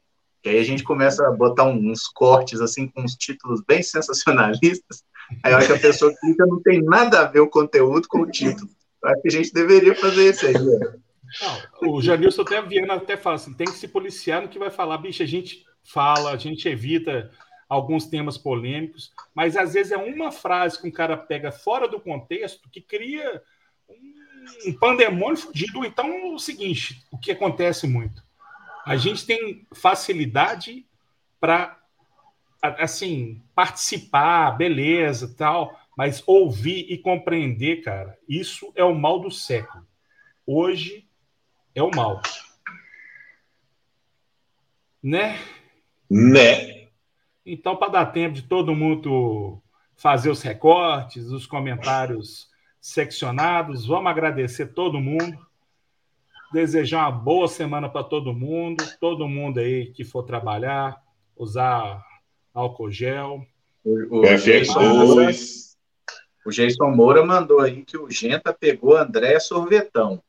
Que 0.42 0.50
aí 0.50 0.58
a 0.58 0.64
gente 0.64 0.82
começa 0.82 1.26
a 1.26 1.30
botar 1.30 1.64
uns 1.64 2.08
cortes 2.08 2.60
assim 2.60 2.88
com 2.88 3.02
uns 3.02 3.14
títulos 3.14 3.62
bem 3.66 3.82
sensacionalistas. 3.82 5.04
Aí 5.42 5.52
a 5.52 5.56
hora 5.56 5.66
que 5.66 5.72
a 5.72 5.78
pessoa 5.78 6.12
clica, 6.20 6.44
não 6.46 6.60
tem 6.60 6.82
nada 6.82 7.20
a 7.20 7.24
ver 7.24 7.40
o 7.40 7.48
conteúdo 7.48 8.08
com 8.08 8.22
o 8.22 8.30
título. 8.30 8.68
Eu 9.02 9.10
Acho 9.10 9.22
que 9.22 9.28
a 9.28 9.32
gente 9.32 9.52
deveria 9.52 9.94
fazer 9.94 10.30
isso 10.30 10.46
aí. 10.46 10.52
né? 10.52 10.94
Não, 11.40 11.94
o 11.94 12.02
Janilson 12.02 12.42
até 12.42 12.60
Viana 12.60 12.94
até 12.94 13.16
fala 13.16 13.36
assim: 13.36 13.54
tem 13.54 13.66
que 13.66 13.78
se 13.78 13.88
policiar 13.88 14.42
no 14.42 14.48
que 14.48 14.58
vai 14.58 14.70
falar. 14.70 14.98
Bicho, 14.98 15.22
a 15.22 15.26
gente 15.26 15.64
fala, 15.82 16.32
a 16.32 16.36
gente 16.36 16.68
evita 16.68 17.30
alguns 17.68 18.06
temas 18.06 18.36
polêmicos, 18.36 19.12
mas 19.34 19.56
às 19.56 19.72
vezes 19.72 19.92
é 19.92 19.96
uma 19.96 20.30
frase 20.30 20.80
que 20.80 20.86
um 20.86 20.90
cara 20.90 21.16
pega 21.16 21.50
fora 21.50 21.88
do 21.88 21.98
contexto 21.98 22.68
que 22.70 22.80
cria 22.82 23.42
um, 23.88 24.70
um 24.70 24.72
pandemônio 24.74 25.38
fudido. 25.38 25.84
Então, 25.84 26.06
é 26.06 26.24
o 26.26 26.38
seguinte: 26.38 27.02
o 27.10 27.18
que 27.18 27.32
acontece 27.32 27.86
muito? 27.86 28.22
A 28.84 28.96
gente 28.96 29.26
tem 29.26 29.66
facilidade 29.72 30.86
para 31.40 31.78
assim 32.62 33.42
participar, 33.54 34.52
beleza, 34.52 35.34
tal, 35.36 35.78
mas 35.96 36.22
ouvir 36.26 36.86
e 36.90 36.98
compreender, 36.98 37.82
cara, 37.82 38.18
isso 38.28 38.72
é 38.76 38.84
o 38.84 38.94
mal 38.94 39.20
do 39.20 39.30
século. 39.30 39.86
Hoje 40.46 41.08
é 41.74 41.82
o 41.82 41.90
mal. 41.90 42.22
Né? 45.02 45.38
Né? 46.08 46.88
Então, 47.44 47.76
para 47.76 47.92
dar 47.92 48.06
tempo 48.06 48.34
de 48.34 48.42
todo 48.42 48.74
mundo 48.74 49.60
fazer 49.96 50.30
os 50.30 50.42
recortes, 50.42 51.26
os 51.26 51.46
comentários 51.46 52.48
seccionados, 52.80 53.86
vamos 53.86 54.10
agradecer 54.10 54.66
todo 54.74 55.00
mundo. 55.00 55.46
Desejar 56.52 57.08
uma 57.08 57.10
boa 57.12 57.48
semana 57.48 57.88
para 57.88 58.04
todo 58.04 58.32
mundo, 58.32 58.84
todo 59.00 59.28
mundo 59.28 59.58
aí 59.58 59.86
que 59.86 60.04
for 60.04 60.22
trabalhar, 60.22 61.00
usar 61.36 62.04
álcool 62.52 62.90
gel. 62.90 63.44
O, 63.84 64.18
o, 64.18 64.22
Jason 64.36 64.80
Moura, 64.80 65.30
FX2. 65.30 65.76
o 66.46 66.50
Jason 66.50 66.90
Moura 66.90 67.24
mandou 67.24 67.60
aí 67.60 67.82
que 67.84 67.96
o 67.96 68.10
Genta 68.10 68.52
pegou 68.52 68.96
André 68.96 69.40
Sorvetão. 69.40 70.22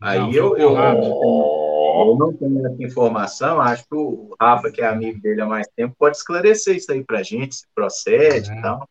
Aí 0.00 0.18
Não, 0.18 0.32
eu, 0.32 0.56
eu, 0.56 0.76
eu 0.76 2.16
não 2.16 2.32
tenho 2.32 2.66
essa 2.66 2.82
informação, 2.82 3.60
acho 3.60 3.84
que 3.88 3.94
o 3.94 4.34
Rafa, 4.40 4.70
que 4.70 4.80
é 4.80 4.86
amigo 4.86 5.20
dele 5.20 5.40
há 5.40 5.46
mais 5.46 5.66
tempo, 5.74 5.96
pode 5.98 6.16
esclarecer 6.16 6.76
isso 6.76 6.92
aí 6.92 7.02
pra 7.02 7.22
gente, 7.22 7.56
se 7.56 7.66
procede 7.74 8.50
É. 8.50 8.58
e 8.58 8.62
tal. 8.62 8.88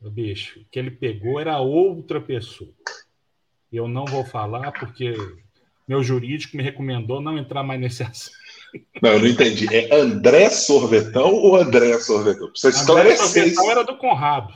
O 0.00 0.10
bicho, 0.10 0.60
o 0.60 0.64
que 0.70 0.78
ele 0.78 0.90
pegou 0.90 1.38
era 1.38 1.58
outra 1.58 2.20
pessoa. 2.20 2.72
Eu 3.70 3.86
não 3.86 4.04
vou 4.04 4.24
falar 4.24 4.72
porque 4.72 5.14
meu 5.90 6.04
jurídico 6.04 6.56
me 6.56 6.62
recomendou 6.62 7.20
não 7.20 7.36
entrar 7.36 7.64
mais 7.64 7.80
nesse 7.80 8.02
assunto. 8.04 8.36
Não, 9.02 9.10
eu 9.14 9.18
não 9.18 9.26
entendi. 9.26 9.66
É 9.74 9.92
André 9.96 10.48
Sorvetão 10.48 11.34
ou 11.34 11.56
André 11.56 11.98
Sorvetão? 11.98 12.48
Precisa 12.52 12.80
André 12.92 13.14
esclarecer. 13.14 13.42
Sorvetão 13.54 13.70
era 13.72 13.82
do 13.84 13.96
Conrado. 13.98 14.54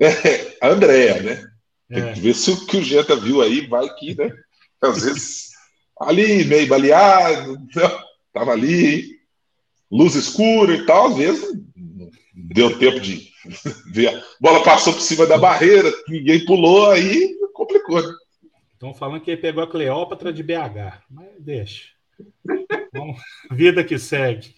É, 0.00 0.56
Andréa, 0.66 1.20
né? 1.22 1.44
Tem 1.90 2.02
É. 2.02 2.12
que 2.14 2.20
ver 2.20 2.34
se 2.34 2.50
o 2.50 2.64
que 2.66 2.78
o 2.78 2.82
Jeta 2.82 3.14
viu 3.14 3.42
aí 3.42 3.66
vai 3.66 3.86
que, 3.96 4.14
né? 4.16 4.32
Às 4.80 5.02
vezes, 5.04 5.50
ali, 6.00 6.44
meio 6.46 6.66
baleado, 6.66 7.58
tava 8.32 8.52
ali, 8.52 9.04
luz 9.90 10.14
escura 10.14 10.74
e 10.74 10.86
tal, 10.86 11.08
às 11.08 11.16
vezes 11.18 11.52
deu 12.34 12.78
tempo 12.78 12.98
de 12.98 13.28
ver. 13.92 14.08
A 14.08 14.22
bola 14.40 14.62
passou 14.64 14.94
por 14.94 15.02
cima 15.02 15.26
da 15.26 15.36
barreira, 15.36 15.92
ninguém 16.08 16.42
pulou, 16.46 16.90
aí 16.90 17.34
complicou, 17.52 18.00
né? 18.00 18.14
Estão 18.82 18.92
falando 18.92 19.20
que 19.20 19.30
ele 19.30 19.40
pegou 19.40 19.62
a 19.62 19.70
Cleópatra 19.70 20.32
de 20.32 20.42
BH. 20.42 21.04
Mas 21.08 21.40
deixa. 21.40 21.90
Vamos, 22.92 23.22
vida 23.52 23.84
que 23.84 23.96
segue. 23.96 24.56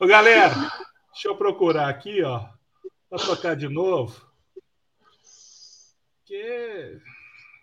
Ô, 0.00 0.06
galera, 0.06 0.54
deixa 1.12 1.28
eu 1.28 1.36
procurar 1.36 1.90
aqui, 1.90 2.22
ó. 2.22 2.48
Para 3.10 3.18
tocar 3.22 3.54
de 3.54 3.68
novo. 3.68 4.26
Que... 6.24 6.98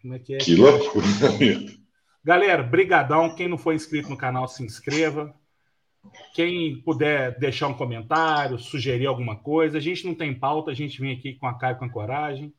Como 0.03 0.13
é 0.13 0.19
que 0.19 0.35
é? 0.35 0.37
Que 0.37 0.55
loucura. 0.55 1.07
Galera, 2.23 2.61
brigadão. 2.61 3.33
Quem 3.33 3.47
não 3.47 3.57
for 3.57 3.73
inscrito 3.73 4.09
no 4.09 4.17
canal, 4.17 4.47
se 4.47 4.63
inscreva. 4.63 5.35
Quem 6.35 6.83
puder 6.83 7.39
deixar 7.39 7.67
um 7.67 7.73
comentário, 7.73 8.59
sugerir 8.59 9.07
alguma 9.07 9.35
coisa, 9.35 9.79
a 9.79 9.81
gente 9.81 10.05
não 10.05 10.13
tem 10.13 10.37
pauta, 10.37 10.69
a 10.69 10.75
gente 10.75 11.01
vem 11.01 11.13
aqui 11.13 11.33
com 11.33 11.47
a 11.47 11.57
cara 11.57 11.73
e 11.73 11.79
com 11.79 11.85
a 11.85 11.89
coragem. 11.89 12.53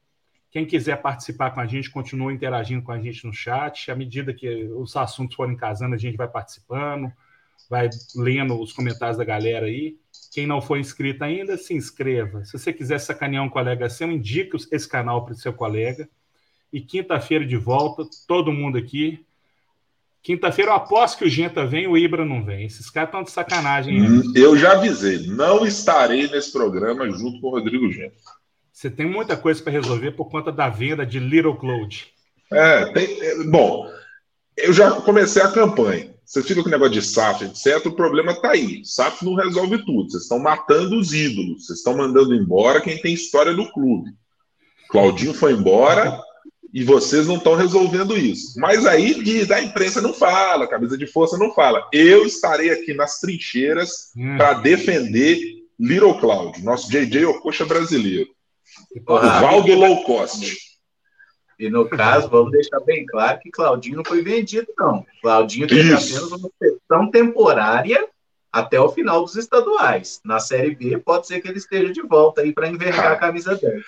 Quem 0.51 0.65
quiser 0.65 0.97
participar 1.03 1.51
com 1.51 1.61
a 1.61 1.66
gente, 1.66 1.91
continua 1.91 2.33
interagindo 2.33 2.83
com 2.83 2.93
a 2.93 2.99
gente 2.99 3.27
no 3.27 3.33
chat. 3.33 3.91
À 3.91 3.95
medida 3.95 4.33
que 4.33 4.65
os 4.65 4.97
assuntos 4.97 5.37
forem 5.37 5.57
casando, 5.57 5.95
a 5.95 5.99
gente 5.99 6.16
vai 6.16 6.29
participando, 6.29 7.12
vai 7.69 7.91
lendo 8.16 8.59
os 8.61 8.73
comentários 8.73 9.19
da 9.19 9.25
galera 9.25 9.66
aí. 9.66 9.97
Quem 10.33 10.47
não 10.47 10.61
for 10.61 10.79
inscrito 10.79 11.23
ainda, 11.23 11.57
se 11.59 11.75
inscreva. 11.75 12.45
Se 12.45 12.59
você 12.59 12.73
quiser 12.73 12.99
sacanear 12.99 13.45
um 13.45 13.51
colega 13.51 13.91
seu, 13.91 14.11
indique 14.11 14.57
esse 14.70 14.89
canal 14.89 15.25
para 15.25 15.35
o 15.35 15.37
seu 15.37 15.53
colega. 15.53 16.09
E 16.73 16.81
quinta-feira 16.81 17.47
de 17.47 17.57
volta, 17.57 18.05
todo 18.27 18.53
mundo 18.53 18.79
aqui. 18.79 19.25
Quinta-feira 20.23 20.73
eu 20.73 20.75
aposto 20.75 21.19
que 21.19 21.25
o 21.25 21.29
Genta 21.29 21.65
vem 21.65 21.87
o 21.87 21.97
Ibra 21.97 22.25
não 22.25 22.45
vem. 22.45 22.66
Esses 22.66 22.91
caras 22.91 23.09
estão 23.09 23.23
de 23.23 23.31
sacanagem. 23.31 24.03
Hum, 24.03 24.33
eu 24.35 24.57
já 24.57 24.73
avisei, 24.73 25.27
não 25.27 25.66
estarei 25.66 26.29
nesse 26.29 26.53
programa 26.53 27.11
junto 27.11 27.41
com 27.41 27.49
o 27.49 27.51
Rodrigo 27.51 27.91
Genta. 27.91 28.38
Você 28.78 28.88
tem 28.88 29.06
muita 29.06 29.36
coisa 29.36 29.60
para 29.60 29.72
resolver 29.72 30.12
por 30.12 30.30
conta 30.30 30.52
da 30.52 30.68
venda 30.68 31.05
de 31.05 31.18
Little 31.18 31.56
Cloud. 31.56 32.06
É, 32.52 32.92
tem, 32.92 33.20
é, 33.20 33.42
bom, 33.42 33.90
eu 34.56 34.72
já 34.72 34.92
comecei 35.00 35.42
a 35.42 35.50
campanha. 35.50 36.14
Você 36.24 36.44
fica 36.44 36.62
com 36.62 36.68
o 36.68 36.70
negócio 36.70 36.92
de 36.92 37.02
SAF, 37.02 37.44
etc. 37.44 37.84
O 37.86 37.96
problema 37.96 38.30
está 38.30 38.52
aí. 38.52 38.84
SAF 38.84 39.24
não 39.24 39.34
resolve 39.34 39.84
tudo. 39.84 40.09
Vocês 40.09 40.22
estão 40.22 40.38
matando 40.38 40.96
os 40.96 41.12
ídolos. 41.12 41.66
Vocês 41.66 41.80
estão 41.80 41.96
mandando 41.96 42.32
embora 42.32 42.80
quem 42.80 42.96
tem 42.98 43.12
história 43.12 43.52
no 43.52 43.68
clube. 43.72 44.12
Claudinho 44.88 45.34
foi 45.34 45.55
embora 45.55 46.16
e 46.72 46.84
vocês 46.84 47.26
não 47.26 47.38
estão 47.38 47.56
resolvendo 47.56 48.16
isso. 48.16 48.60
Mas 48.60 48.86
aí 48.86 49.20
diz, 49.24 49.50
a 49.50 49.60
imprensa 49.60 50.00
não 50.00 50.14
fala, 50.14 50.66
a 50.66 50.68
camisa 50.68 50.96
de 50.96 51.09
força 51.09 51.36
não 51.36 51.52
fala. 51.52 51.84
Eu 51.92 52.24
estarei 52.24 52.70
aqui 52.70 52.94
nas 52.94 53.18
trincheiras 53.18 54.12
hum. 54.16 54.36
para 54.36 54.55
defender 54.55 55.40
Little 55.80 56.20
Cloud, 56.20 56.62
nosso 56.62 56.88
JJ 56.88 57.24
Ocoxa 57.24 57.64
brasileiro. 57.64 58.38
Valdo 59.05 59.74
Low 59.74 60.05
Cost. 60.05 60.56
E 61.59 61.68
no 61.68 61.88
caso, 61.88 62.28
vamos 62.28 62.52
deixar 62.52 62.78
bem 62.80 63.05
claro 63.05 63.40
que 63.40 63.50
Claudinho 63.50 63.96
não 63.96 64.05
foi 64.05 64.22
vendido, 64.22 64.68
não. 64.78 65.05
Claudinho 65.20 65.66
teve 65.66 65.92
Isso. 65.92 66.14
apenas 66.16 66.32
uma 66.32 66.50
sessão 66.62 67.10
temporária 67.10 68.06
até 68.52 68.80
o 68.80 68.88
final 68.88 69.22
dos 69.22 69.34
estaduais. 69.34 70.20
Na 70.24 70.38
Série 70.38 70.74
B, 70.74 70.98
pode 70.98 71.26
ser 71.26 71.40
que 71.40 71.48
ele 71.48 71.59
esteja 71.59 71.92
de 71.92 72.02
volta 72.02 72.42
aí 72.42 72.52
para 72.52 72.68
envergar 72.68 73.12
a 73.12 73.16
camisa 73.16 73.56
dele. 73.56 73.82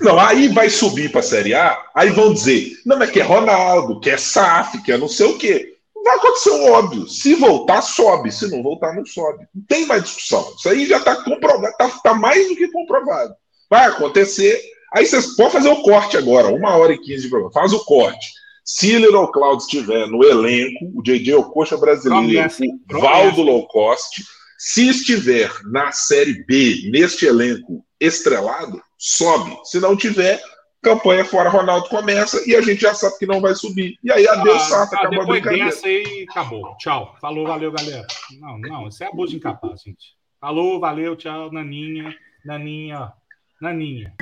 Não, 0.00 0.18
aí 0.18 0.48
vai 0.48 0.70
subir 0.70 1.10
para 1.10 1.20
a 1.20 1.24
Série 1.24 1.54
A, 1.54 1.80
aí 1.94 2.10
vão 2.10 2.32
dizer, 2.32 2.72
não, 2.84 2.98
mas 2.98 3.10
que 3.10 3.20
é 3.20 3.22
Ronaldo, 3.22 4.00
que 4.00 4.10
é 4.10 4.16
SAF, 4.16 4.82
que 4.82 4.92
é 4.92 4.98
não 4.98 5.08
sei 5.08 5.26
o 5.26 5.38
quê. 5.38 5.76
Vai 6.04 6.16
acontecer 6.16 6.50
o 6.50 6.72
óbvio. 6.72 7.08
Se 7.08 7.34
voltar, 7.34 7.82
sobe. 7.82 8.32
Se 8.32 8.48
não 8.50 8.62
voltar, 8.62 8.94
não 8.94 9.04
sobe. 9.04 9.46
Não 9.54 9.62
tem 9.64 9.86
mais 9.86 10.04
discussão. 10.04 10.54
Isso 10.56 10.68
aí 10.68 10.86
já 10.86 10.98
está 10.98 11.16
comprovado, 11.22 11.72
está 11.72 11.88
tá 12.02 12.14
mais 12.14 12.48
do 12.48 12.56
que 12.56 12.68
comprovado. 12.68 13.34
Vai 13.70 13.86
acontecer. 13.86 14.60
Aí 14.94 15.06
vocês 15.06 15.36
podem 15.36 15.52
fazer 15.52 15.68
o 15.68 15.82
corte 15.82 16.16
agora, 16.16 16.48
uma 16.48 16.76
hora 16.76 16.92
e 16.92 16.98
quinze 16.98 17.24
de 17.24 17.28
programa. 17.28 17.52
Faz 17.52 17.72
o 17.72 17.84
corte. 17.84 18.38
Se 18.64 18.98
Little 18.98 19.32
Cloud 19.32 19.62
estiver 19.62 20.06
no 20.06 20.22
elenco, 20.22 20.92
o 20.94 21.02
JJ 21.02 21.34
Ocoxa 21.36 21.76
brasileiro, 21.76 22.48
o 22.92 23.00
Valdo 23.00 23.42
Low 23.42 23.66
Cost, 23.66 24.22
se 24.58 24.88
estiver 24.88 25.50
na 25.70 25.90
Série 25.90 26.44
B, 26.44 26.90
neste 26.90 27.24
elenco 27.24 27.82
estrelado, 27.98 28.82
sobe. 28.98 29.56
Se 29.64 29.80
não 29.80 29.96
tiver, 29.96 30.42
campanha 30.82 31.24
fora 31.24 31.48
Ronaldo 31.48 31.88
começa 31.88 32.42
e 32.46 32.54
a 32.54 32.60
gente 32.60 32.82
já 32.82 32.94
sabe 32.94 33.18
que 33.18 33.26
não 33.26 33.40
vai 33.40 33.54
subir. 33.54 33.96
E 34.02 34.12
aí, 34.12 34.28
adeus, 34.28 34.56
ah, 34.56 34.66
Sata, 34.66 34.96
ah, 34.96 35.00
acabou 35.00 35.22
a 35.22 35.26
brincadeira. 35.26 35.64
Dessa 35.66 35.86
aí, 35.86 36.26
acabou. 36.28 36.76
Tchau. 36.76 37.16
Falou, 37.20 37.46
valeu, 37.46 37.72
galera. 37.72 38.06
Não, 38.38 38.58
não, 38.58 38.88
isso 38.88 39.02
é 39.02 39.06
abuso 39.06 39.30
de 39.30 39.36
incapaz, 39.36 39.80
gente. 39.82 40.14
Falou, 40.40 40.78
valeu, 40.78 41.16
tchau, 41.16 41.50
Naninha. 41.52 42.14
Naninha, 42.44 43.12
Naninha. 43.60 44.12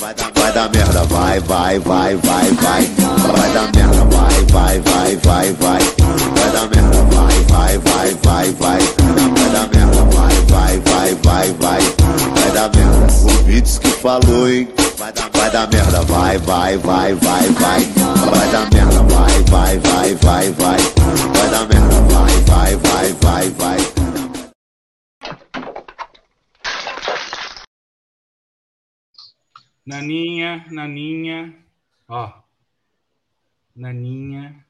Vai 0.00 0.14
dar, 0.14 0.32
vai 0.34 0.52
dar 0.52 0.70
merda, 0.72 1.04
vai, 1.04 1.38
vai, 1.38 1.78
vai, 1.78 2.16
vai, 2.16 2.50
vai. 2.50 2.84
Vai 2.84 3.52
dar 3.52 3.70
merda, 3.72 4.04
vai, 4.06 4.44
vai, 4.50 4.80
vai, 4.80 5.16
vai, 5.18 5.52
vai. 5.52 5.78
Vai 6.34 6.50
dar 6.50 6.68
merda, 6.68 7.02
vai, 7.14 7.38
vai, 7.44 7.78
vai, 7.78 8.14
vai, 8.24 8.52
vai. 8.54 8.80
Vai 9.38 9.50
dar 9.52 9.68
merda, 9.72 10.02
vai, 10.02 10.34
vai, 10.48 10.80
vai, 10.80 11.14
vai, 11.14 11.52
vai. 11.52 11.80
Vai 12.34 12.50
dar 12.50 12.70
merda. 12.74 13.06
O 13.22 13.44
Beats 13.44 13.78
que 13.78 13.88
falou, 13.88 14.50
hein? 14.50 14.68
Vai 14.98 15.12
dar, 15.12 15.30
vai 15.32 15.50
dar 15.52 15.70
merda, 15.70 16.02
vai, 16.02 16.38
vai, 16.38 16.76
vai, 16.78 17.14
vai, 17.14 17.46
vai. 17.50 17.80
Vai 17.84 18.48
dar 18.50 18.68
merda, 18.72 19.00
vai, 19.04 19.42
vai, 19.48 19.78
vai, 19.78 20.14
vai, 20.16 20.50
vai. 20.50 20.78
Vai 21.38 21.50
dar 21.50 21.68
merda, 21.68 22.00
vai, 22.10 22.40
vai, 22.40 22.76
vai, 22.76 23.12
vai, 23.20 23.50
vai. 23.50 23.93
Naninha, 29.86 30.66
Naninha, 30.70 31.54
ó. 32.08 32.42
Naninha. 33.76 34.63